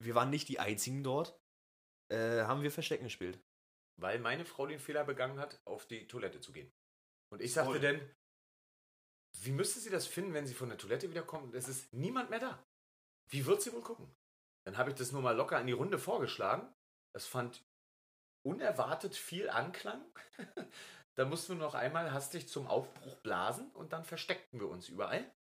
wir 0.02 0.14
waren 0.14 0.28
nicht 0.28 0.48
die 0.48 0.58
einzigen 0.58 1.02
dort, 1.02 1.34
äh, 2.10 2.42
haben 2.42 2.62
wir 2.62 2.70
Verstecken 2.70 3.04
gespielt. 3.04 3.38
Weil 3.96 4.18
meine 4.18 4.44
Frau 4.44 4.66
den 4.66 4.78
Fehler 4.78 5.04
begangen 5.04 5.38
hat, 5.38 5.60
auf 5.64 5.86
die 5.86 6.06
Toilette 6.06 6.40
zu 6.40 6.52
gehen. 6.52 6.72
Und 7.30 7.40
ich 7.40 7.52
sagte 7.52 7.80
dann, 7.80 8.00
wie 9.42 9.52
müsste 9.52 9.80
sie 9.80 9.90
das 9.90 10.06
finden, 10.06 10.34
wenn 10.34 10.46
sie 10.46 10.54
von 10.54 10.68
der 10.68 10.78
Toilette 10.78 11.08
wiederkommt? 11.10 11.54
Es 11.54 11.68
ist 11.68 11.92
niemand 11.92 12.30
mehr 12.30 12.40
da. 12.40 12.64
Wie 13.28 13.46
wird 13.46 13.62
sie 13.62 13.72
wohl 13.72 13.82
gucken? 13.82 14.12
Dann 14.64 14.76
habe 14.76 14.90
ich 14.90 14.96
das 14.96 15.12
nur 15.12 15.22
mal 15.22 15.36
locker 15.36 15.60
in 15.60 15.66
die 15.66 15.72
Runde 15.72 15.98
vorgeschlagen. 15.98 16.72
Das 17.14 17.26
fand 17.26 17.64
unerwartet 18.42 19.14
viel 19.14 19.48
Anklang. 19.48 20.04
da 21.14 21.24
mussten 21.24 21.54
wir 21.54 21.64
noch 21.64 21.74
einmal 21.74 22.12
hastig 22.12 22.48
zum 22.48 22.66
Aufbruch 22.66 23.16
blasen 23.16 23.70
und 23.72 23.92
dann 23.92 24.04
versteckten 24.04 24.60
wir 24.60 24.68
uns 24.68 24.88
überall. 24.88 25.30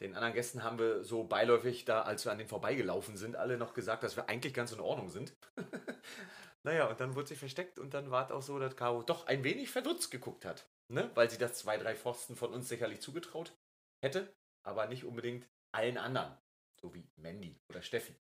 Den 0.00 0.14
anderen 0.14 0.34
Gästen 0.34 0.62
haben 0.62 0.78
wir 0.78 1.02
so 1.02 1.24
beiläufig 1.24 1.84
da, 1.84 2.02
als 2.02 2.24
wir 2.24 2.30
an 2.30 2.38
denen 2.38 2.48
vorbeigelaufen 2.48 3.16
sind, 3.16 3.34
alle 3.34 3.58
noch 3.58 3.74
gesagt, 3.74 4.04
dass 4.04 4.16
wir 4.16 4.28
eigentlich 4.28 4.54
ganz 4.54 4.70
in 4.72 4.80
Ordnung 4.80 5.08
sind. 5.08 5.34
naja, 6.62 6.86
und 6.86 7.00
dann 7.00 7.16
wurde 7.16 7.28
sie 7.28 7.36
versteckt 7.36 7.78
und 7.80 7.94
dann 7.94 8.10
war 8.10 8.24
es 8.24 8.30
auch 8.30 8.42
so, 8.42 8.58
dass 8.58 8.76
Caro 8.76 9.02
doch 9.02 9.26
ein 9.26 9.42
wenig 9.42 9.70
verdutzt 9.70 10.10
geguckt 10.10 10.44
hat. 10.44 10.68
Ne? 10.88 11.10
Weil 11.14 11.28
sie 11.30 11.38
das 11.38 11.58
zwei, 11.58 11.76
drei 11.76 11.96
Pfosten 11.96 12.36
von 12.36 12.52
uns 12.54 12.68
sicherlich 12.68 13.00
zugetraut 13.00 13.52
hätte, 14.00 14.32
aber 14.62 14.86
nicht 14.86 15.04
unbedingt 15.04 15.48
allen 15.72 15.98
anderen. 15.98 16.38
So 16.80 16.94
wie 16.94 17.08
Mandy 17.16 17.58
oder 17.68 17.82
Steffi. 17.82 18.14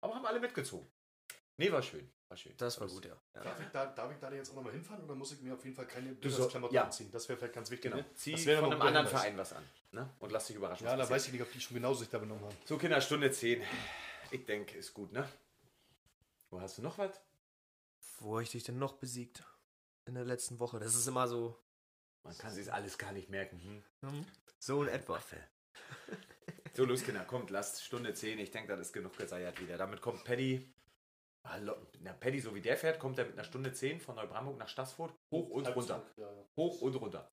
Aber 0.00 0.14
haben 0.14 0.26
alle 0.26 0.40
mitgezogen. 0.40 0.88
Nee, 1.56 1.70
war 1.70 1.82
schön. 1.82 2.10
War 2.28 2.36
schön. 2.36 2.52
Das 2.56 2.80
war 2.80 2.88
gut, 2.88 3.04
ja. 3.04 3.16
Darf 3.32 3.60
ich, 3.60 3.68
da, 3.68 3.86
darf 3.86 4.10
ich 4.12 4.18
da 4.18 4.32
jetzt 4.32 4.50
auch 4.50 4.56
nochmal 4.56 4.72
hinfahren 4.72 5.04
oder 5.04 5.14
muss 5.14 5.32
ich 5.32 5.40
mir 5.40 5.54
auf 5.54 5.64
jeden 5.64 5.76
Fall 5.76 5.86
keine 5.86 6.16
soll- 6.28 6.48
Klamotten 6.48 6.74
ja. 6.74 6.84
anziehen? 6.84 7.10
Das 7.12 7.28
wäre 7.28 7.38
vielleicht 7.38 7.54
ganz 7.54 7.70
wichtig. 7.70 7.92
Genau. 7.92 8.02
Ne? 8.02 8.14
Zieh 8.14 8.32
Das 8.32 8.46
wäre 8.46 8.60
von 8.62 8.72
einem 8.72 8.82
ein 8.82 8.88
anderen. 8.88 9.06
Verein 9.06 9.38
was 9.38 9.52
an. 9.52 9.64
Ne? 9.92 10.10
Und 10.18 10.32
lass 10.32 10.46
dich 10.48 10.56
überraschen. 10.56 10.86
Ja, 10.86 10.96
da 10.96 11.08
weiß 11.08 11.26
ich 11.26 11.32
nicht, 11.32 11.42
ob 11.42 11.52
die 11.52 11.60
schon 11.60 11.74
genauso 11.76 12.00
sich 12.00 12.08
da 12.08 12.18
benommen 12.18 12.44
haben. 12.44 12.56
So, 12.64 12.76
Kinder, 12.76 13.00
Stunde 13.00 13.30
10. 13.30 13.62
Ich 14.32 14.44
denke, 14.46 14.78
ist 14.78 14.92
gut, 14.94 15.12
ne? 15.12 15.28
Wo 16.50 16.60
hast 16.60 16.78
du 16.78 16.82
noch 16.82 16.98
was? 16.98 17.20
Wo 18.18 18.32
habe 18.32 18.42
ich 18.42 18.50
dich 18.50 18.64
denn 18.64 18.78
noch 18.78 18.94
besiegt? 18.94 19.44
In 20.06 20.14
der 20.14 20.24
letzten 20.24 20.58
Woche. 20.58 20.80
Das 20.80 20.94
ist 20.94 21.06
immer 21.06 21.28
so. 21.28 21.56
Man 22.24 22.36
kann 22.36 22.52
sich 22.52 22.72
alles 22.72 22.98
gar 22.98 23.12
nicht 23.12 23.28
merken. 23.28 23.84
Hm? 24.00 24.26
So 24.58 24.82
in 24.82 24.88
etwa. 24.88 25.20
So, 26.72 26.84
los, 26.84 27.04
Kinder, 27.04 27.24
kommt, 27.24 27.50
lasst 27.50 27.84
Stunde 27.84 28.14
10. 28.14 28.38
Ich 28.40 28.50
denke, 28.50 28.76
das 28.76 28.88
ist 28.88 28.92
genug 28.92 29.16
geseiert 29.16 29.60
wieder. 29.60 29.78
Damit 29.78 30.00
kommt 30.00 30.24
Paddy. 30.24 30.73
Hallo, 31.46 31.76
na, 32.00 32.12
Paddy, 32.14 32.40
so 32.40 32.54
wie 32.54 32.60
der 32.60 32.76
fährt, 32.76 32.98
kommt 32.98 33.18
er 33.18 33.26
mit 33.26 33.34
einer 33.34 33.44
Stunde 33.44 33.72
10 33.72 34.00
von 34.00 34.14
Neubrandenburg 34.16 34.58
nach 34.58 34.68
Stassfurt 34.68 35.12
hoch 35.30 35.50
und 35.50 35.66
Halb 35.66 35.76
runter. 35.76 35.98
zurück, 36.02 36.12
Ja, 36.16 36.32
ja. 36.32 36.44
Hoch 36.56 36.80
und 36.80 36.94
runter. 36.96 37.30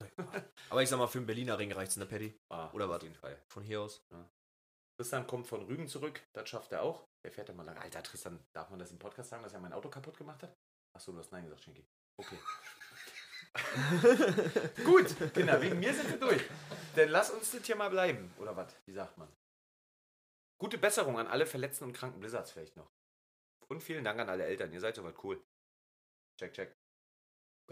Aber 0.69 0.83
ich 0.83 0.89
sag 0.89 0.97
mal, 0.99 1.07
für 1.07 1.19
den 1.19 1.25
Berliner 1.25 1.57
Ring 1.57 1.71
reicht's 1.71 1.95
in 1.95 2.01
der 2.01 2.07
Paddy. 2.07 2.37
Ah, 2.49 2.69
Oder 2.73 2.85
auf 2.85 2.91
was? 2.91 3.03
jeden 3.03 3.15
Fall. 3.15 3.37
Von 3.47 3.63
hier 3.63 3.81
aus. 3.81 4.03
Tristan 4.97 5.25
kommt 5.25 5.47
von 5.47 5.63
Rügen 5.65 5.87
zurück, 5.87 6.21
das 6.33 6.49
schafft 6.49 6.73
er 6.73 6.83
auch. 6.83 7.07
Der 7.23 7.31
fährt 7.31 7.49
immer 7.49 7.63
lange. 7.63 7.79
Alter, 7.81 8.03
Tristan, 8.03 8.39
darf 8.53 8.69
man 8.69 8.79
das 8.79 8.91
im 8.91 8.99
Podcast 8.99 9.29
sagen, 9.29 9.43
dass 9.43 9.53
er 9.53 9.59
mein 9.59 9.73
Auto 9.73 9.89
kaputt 9.89 10.17
gemacht 10.17 10.43
hat? 10.43 10.55
Achso, 10.93 11.11
du 11.13 11.19
hast 11.19 11.31
Nein 11.31 11.45
gesagt, 11.45 11.63
Schinki. 11.63 11.85
Okay. 12.17 12.37
Gut, 14.85 15.33
Kinder, 15.33 15.61
wegen 15.61 15.79
mir 15.79 15.93
sind 15.93 16.09
wir 16.09 16.19
durch. 16.19 16.41
Dann 16.95 17.09
lass 17.09 17.31
uns 17.31 17.51
das 17.51 17.65
hier 17.65 17.75
mal 17.77 17.89
bleiben. 17.89 18.31
Oder 18.39 18.55
was? 18.55 18.75
Wie 18.85 18.91
sagt 18.93 19.17
man? 19.17 19.29
Gute 20.59 20.77
Besserung 20.77 21.17
an 21.17 21.27
alle 21.27 21.45
verletzten 21.45 21.85
und 21.85 21.93
kranken 21.93 22.19
Blizzards 22.19 22.51
vielleicht 22.51 22.75
noch. 22.77 22.91
Und 23.71 23.81
vielen 23.81 24.03
Dank 24.03 24.19
an 24.19 24.27
alle 24.27 24.43
Eltern. 24.43 24.73
Ihr 24.73 24.81
seid 24.81 24.97
soweit 24.97 25.15
cool. 25.23 25.41
Check, 26.37 26.51
check. 26.51 26.75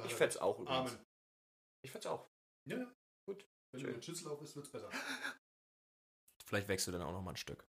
Ich 0.06 0.16
fänd's 0.16 0.38
auch 0.38 0.58
übrigens. 0.58 0.94
Amen. 0.94 1.06
Ich 1.82 1.92
fänd's 1.92 2.08
auch. 2.08 2.30
Ja, 2.64 2.78
ja. 2.78 2.96
Gut. 3.26 3.46
Wenn 3.72 3.82
Schön. 3.82 3.90
du 3.90 3.96
mit 3.98 4.06
Schnitzel 4.06 4.30
auf 4.30 4.40
bist, 4.40 4.56
wird's 4.56 4.72
besser. 4.72 4.90
Vielleicht 6.46 6.70
wächst 6.70 6.88
du 6.88 6.94
dann 6.94 7.02
auch 7.02 7.12
noch 7.12 7.22
mal 7.22 7.32
ein 7.32 7.36
Stück. 7.36 7.68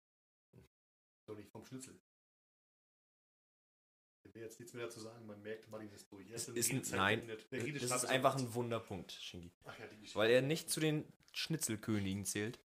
So 1.26 1.36
nicht 1.36 1.50
vom 1.50 1.66
Schnitzel. 1.66 1.98
Ich 4.26 4.36
will 4.36 4.42
jetzt 4.42 4.60
nichts 4.60 4.74
mehr 4.74 4.88
dazu 4.88 5.00
sagen, 5.00 5.26
man 5.26 5.42
merkt, 5.42 5.70
Martin 5.70 5.94
ist 5.94 6.12
durch. 6.12 6.30
Er 6.30 6.50
in 6.50 6.56
ist 6.58 6.74
ein, 6.74 6.98
nein, 6.98 7.30
Redestab 7.50 8.04
ist 8.04 8.10
einfach 8.10 8.36
ein 8.36 8.54
Wunderpunkt, 8.54 9.14
Shingi. 9.14 9.54
Ach 9.64 9.80
ja, 9.80 9.88
die 9.88 10.00
Geschichte. 10.00 10.20
Weil 10.20 10.32
er 10.32 10.42
nicht 10.42 10.70
zu 10.70 10.82
den 10.82 11.10
Schnitzelkönigen 11.32 12.26
zählt. 12.26 12.60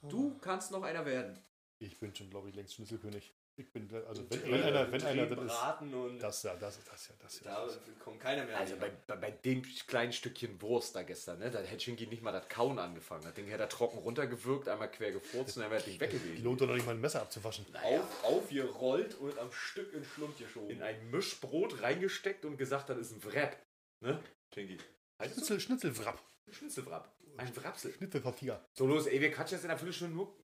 Du 0.00 0.38
kannst 0.38 0.70
noch 0.70 0.82
einer 0.82 1.04
werden. 1.04 1.38
Ich 1.78 1.98
bin 1.98 2.14
schon, 2.14 2.30
glaube 2.30 2.48
ich, 2.48 2.54
längst 2.54 2.74
Schnitzelkönig. 2.74 3.34
Ich 3.58 3.72
bin, 3.72 3.88
also 4.06 4.22
wenn, 4.30 4.52
wenn 4.52 4.62
einer, 4.62 4.92
wenn 4.92 5.02
einer 5.02 5.26
das 5.26 5.38
ist, 5.38 5.92
und 5.94 6.18
das 6.18 6.42
ja, 6.42 6.54
das 6.56 6.76
ist, 6.76 6.88
das 6.92 7.08
ja, 7.08 7.14
das 7.22 7.40
ja. 7.40 7.66
da 7.66 8.04
kommt 8.04 8.20
keiner 8.20 8.44
mehr. 8.44 8.58
Also 8.58 8.76
bei, 8.76 8.90
bei, 9.06 9.16
bei 9.16 9.30
dem 9.30 9.62
kleinen 9.86 10.12
Stückchen 10.12 10.60
Wurst 10.60 10.94
da 10.94 11.02
gestern, 11.02 11.38
ne, 11.38 11.50
da 11.50 11.60
hätte 11.60 11.80
Shinky 11.80 12.06
nicht 12.06 12.22
mal 12.22 12.32
das 12.32 12.48
Kauen 12.50 12.78
angefangen. 12.78 13.24
Das 13.24 13.32
Ding 13.32 13.46
hätte 13.46 13.62
er 13.62 13.68
trocken 13.70 13.96
runtergewürgt, 13.98 14.68
einmal 14.68 14.90
quer 14.90 15.10
gefurzt 15.10 15.56
und 15.56 15.62
dann 15.62 15.70
wäre 15.70 15.80
das 15.80 15.90
Ding 15.90 15.98
weg 15.98 16.10
gewesen. 16.10 16.44
Lohnt 16.44 16.60
doch 16.60 16.66
noch 16.66 16.74
nicht 16.74 16.84
mal 16.84 16.94
ein 16.94 17.00
Messer 17.00 17.22
abzuwaschen. 17.22 17.64
auf, 17.82 18.24
aufgerollt 18.24 19.14
und 19.14 19.38
am 19.38 19.50
Stück 19.52 19.94
in 19.94 20.04
Schlund 20.04 20.36
geschoben. 20.38 20.68
In 20.68 20.82
ein 20.82 21.10
Mischbrot 21.10 21.80
reingesteckt 21.80 22.44
und 22.44 22.58
gesagt, 22.58 22.90
das 22.90 22.98
ist 22.98 23.12
ein 23.12 23.24
Wrap. 23.24 23.56
Ne, 24.00 24.22
so? 24.54 25.34
Schnitzel, 25.34 25.60
Schnitzelwrap. 25.60 26.20
Schnitzelwrap. 26.50 27.10
Ein 27.38 27.56
Wrapsel. 27.56 27.92
Schnitzelvertiger. 27.94 28.62
So 28.74 28.86
los, 28.86 29.06
ey, 29.06 29.20
wir 29.20 29.30
quatschen 29.30 29.56
jetzt 29.56 29.64
in 29.64 29.70
einer 29.70 29.78
Viertelstunde 29.78 30.14
nur. 30.14 30.34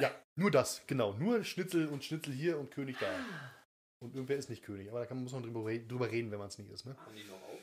Ja, 0.00 0.10
nur 0.36 0.50
das, 0.50 0.82
genau. 0.86 1.12
Nur 1.14 1.42
Schnitzel 1.44 1.88
und 1.88 2.04
Schnitzel 2.04 2.32
hier 2.32 2.58
und 2.58 2.70
König 2.70 2.96
da. 3.00 3.06
Und 4.00 4.14
irgendwer 4.14 4.36
ist 4.36 4.48
nicht 4.48 4.62
König, 4.62 4.88
aber 4.90 5.00
da 5.00 5.06
kann, 5.06 5.22
muss 5.22 5.32
man 5.32 5.42
drüber, 5.42 5.64
re- 5.64 5.80
drüber 5.84 6.08
reden, 6.10 6.30
wenn 6.30 6.38
man 6.38 6.48
es 6.48 6.58
nicht 6.58 6.70
ist, 6.70 6.86
ne? 6.86 6.96
Haben 6.98 7.16
die 7.16 7.24
noch 7.24 7.34
auf? 7.42 7.58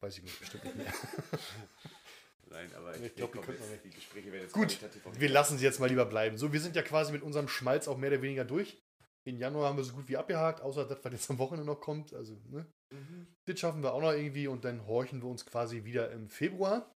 Weiß 0.00 0.16
ich 0.18 0.24
nicht, 0.24 0.38
bestimmt 0.40 0.64
nicht 0.64 0.76
mehr. 0.76 0.92
Nein, 2.50 2.72
aber 2.74 2.96
Ich 2.96 3.14
glaub, 3.14 3.30
die 3.32 3.38
komm, 3.38 3.46
könnten 3.46 3.60
jetzt- 3.62 3.70
wir 3.70 3.76
nicht. 3.76 3.84
Die 3.84 3.90
Gespräche 3.90 4.32
werden 4.32 4.42
jetzt 4.42 4.52
Gut, 4.52 4.78
wir 5.20 5.28
lassen 5.28 5.58
sie 5.58 5.64
jetzt 5.64 5.78
mal 5.80 5.88
lieber 5.88 6.04
bleiben. 6.06 6.36
So, 6.36 6.52
wir 6.52 6.60
sind 6.60 6.74
ja 6.76 6.82
quasi 6.82 7.12
mit 7.12 7.22
unserem 7.22 7.48
Schmalz 7.48 7.86
auch 7.88 7.96
mehr 7.96 8.10
oder 8.10 8.22
weniger 8.22 8.44
durch. 8.44 8.80
In 9.24 9.38
Januar 9.38 9.68
haben 9.68 9.76
wir 9.76 9.84
so 9.84 9.94
gut 9.94 10.08
wie 10.08 10.16
abgehakt, 10.16 10.60
außer 10.60 10.84
das, 10.86 11.04
was 11.04 11.12
jetzt 11.12 11.30
am 11.30 11.38
Wochenende 11.38 11.66
noch 11.66 11.80
kommt. 11.80 12.12
Also, 12.12 12.34
ne? 12.50 12.66
Mhm. 12.92 13.26
Das 13.46 13.58
schaffen 13.58 13.82
wir 13.82 13.92
auch 13.92 14.00
noch 14.00 14.12
irgendwie 14.12 14.46
und 14.48 14.64
dann 14.64 14.86
horchen 14.86 15.20
wir 15.22 15.28
uns 15.28 15.44
quasi 15.46 15.84
wieder 15.84 16.10
im 16.12 16.28
Februar. 16.28 16.92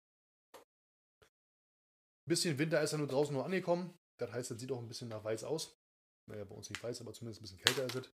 Bisschen 2.28 2.60
Winter 2.60 2.82
ist 2.82 2.92
ja 2.92 2.98
nur 3.00 3.08
draußen 3.08 3.34
nur 3.34 3.46
angekommen. 3.46 3.94
Das 4.20 4.32
heißt, 4.32 4.52
es 4.52 4.60
sieht 4.60 4.72
auch 4.72 4.80
ein 4.80 4.88
bisschen 4.88 5.10
nach 5.10 5.24
weiß 5.24 5.44
aus. 5.46 5.82
Naja, 6.28 6.44
bei 6.44 6.54
uns 6.54 6.70
nicht 6.70 6.84
weiß, 6.84 7.02
aber 7.02 7.14
zumindest 7.14 7.42
ein 7.42 7.44
bisschen 7.44 7.60
kälter 7.60 7.86
ist 7.86 7.96
es. 7.96 8.14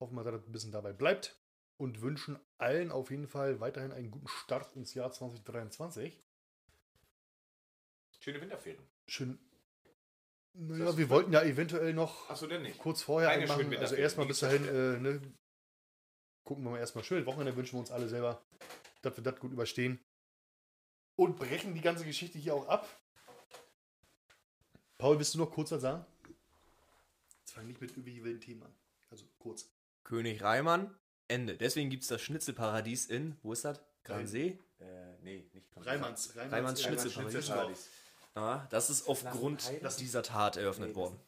Hoffen 0.00 0.16
wir, 0.16 0.24
dass 0.24 0.40
es 0.40 0.48
ein 0.48 0.52
bisschen 0.52 0.72
dabei 0.72 0.92
bleibt. 0.92 1.38
Und 1.76 2.02
wünschen 2.02 2.38
allen 2.58 2.90
auf 2.90 3.10
jeden 3.10 3.28
Fall 3.28 3.60
weiterhin 3.60 3.92
einen 3.92 4.10
guten 4.10 4.28
Start 4.28 4.74
ins 4.76 4.92
Jahr 4.94 5.12
2023. 5.12 6.18
Schöne 8.18 8.40
Winterferien. 8.40 8.82
Schön. 9.06 9.38
Das 10.52 10.78
Naja, 10.78 10.90
ist 10.90 10.98
wir 10.98 11.08
wollten 11.08 11.32
ja 11.32 11.42
eventuell 11.42 11.94
noch 11.94 12.28
Achso, 12.28 12.46
denn 12.46 12.62
nicht. 12.62 12.78
kurz 12.78 13.02
vorher 13.02 13.30
Keine 13.30 13.46
machen. 13.46 13.74
Also 13.76 13.94
erstmal 13.94 14.26
bis 14.26 14.40
dahin, 14.40 14.66
äh, 14.66 14.98
ne, 14.98 15.22
gucken 16.44 16.64
wir 16.64 16.70
mal 16.72 16.78
erstmal 16.78 17.04
schön. 17.04 17.24
Wochenende 17.24 17.56
wünschen 17.56 17.74
wir 17.74 17.80
uns 17.80 17.90
alle 17.90 18.08
selber, 18.08 18.44
dass 19.02 19.16
wir 19.16 19.24
das 19.24 19.38
gut 19.40 19.52
überstehen. 19.52 20.04
Und 21.16 21.38
brechen 21.38 21.74
die 21.74 21.80
ganze 21.80 22.04
Geschichte 22.04 22.38
hier 22.38 22.54
auch 22.54 22.66
ab. 22.68 22.99
Paul, 25.00 25.18
willst 25.18 25.34
du 25.34 25.38
noch 25.38 25.50
kurz 25.50 25.70
was 25.72 25.80
sagen? 25.80 26.04
Jetzt 27.40 27.52
fang 27.52 27.66
nicht 27.66 27.80
mit 27.80 27.90
irgendwelchen 27.90 28.22
wilden 28.22 28.40
Themen 28.40 28.62
an. 28.62 28.72
Also 29.10 29.24
kurz. 29.38 29.66
König 30.04 30.42
Reimann, 30.42 30.94
Ende. 31.26 31.56
Deswegen 31.56 31.88
gibt 31.88 32.02
es 32.02 32.08
das 32.10 32.20
Schnitzelparadies 32.20 33.06
in, 33.06 33.36
wo 33.42 33.54
ist 33.54 33.64
das? 33.64 33.80
Gransee? 34.04 34.58
Äh, 34.78 34.84
nee, 35.22 35.48
nicht 35.54 35.72
ganz. 35.74 35.86
Reimanns. 35.86 36.36
Reimanns 36.36 36.82
Schnitzelparadies. 36.82 37.32
Schnitzelparadies. 37.32 37.88
Ah, 38.34 38.66
das 38.68 38.90
ist 38.90 39.08
aufgrund 39.08 39.70
dieser 39.98 40.22
Tat 40.22 40.58
eröffnet 40.58 40.90
Nee, 40.90 40.94
worden. 40.94 41.18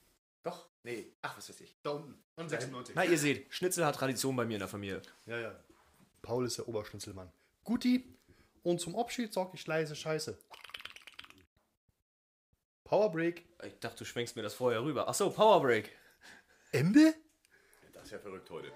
Doch, 0.42 0.68
nee. 0.82 1.06
Ach, 1.22 1.36
was 1.36 1.48
weiß 1.48 1.60
ich. 1.62 1.74
Da 1.82 1.90
unten. 1.90 2.22
An 2.36 2.48
96. 2.48 2.94
Na, 2.94 3.04
ihr 3.04 3.18
seht, 3.18 3.52
Schnitzel 3.52 3.86
hat 3.86 3.96
Tradition 3.96 4.36
bei 4.36 4.44
mir 4.44 4.54
in 4.54 4.60
der 4.60 4.68
Familie. 4.68 5.00
Ja, 5.26 5.38
ja. 5.38 5.58
Paul 6.20 6.44
ist 6.46 6.58
der 6.58 6.68
Oberschnitzelmann. 6.68 7.32
Guti. 7.64 8.04
Und 8.62 8.80
zum 8.80 8.96
Abschied 8.96 9.32
sag 9.32 9.52
ich 9.54 9.66
leise 9.66 9.96
Scheiße. 9.96 10.38
Powerbreak. 12.92 13.46
Ich 13.64 13.78
dachte, 13.78 14.00
du 14.00 14.04
schwenkst 14.04 14.36
mir 14.36 14.42
das 14.42 14.52
vorher 14.52 14.82
rüber. 14.82 15.08
Achso, 15.08 15.30
Powerbreak. 15.30 15.96
Ende? 16.72 17.14
Das 17.94 18.04
ist 18.04 18.10
ja 18.10 18.18
verrückt 18.18 18.50
heute. 18.50 18.70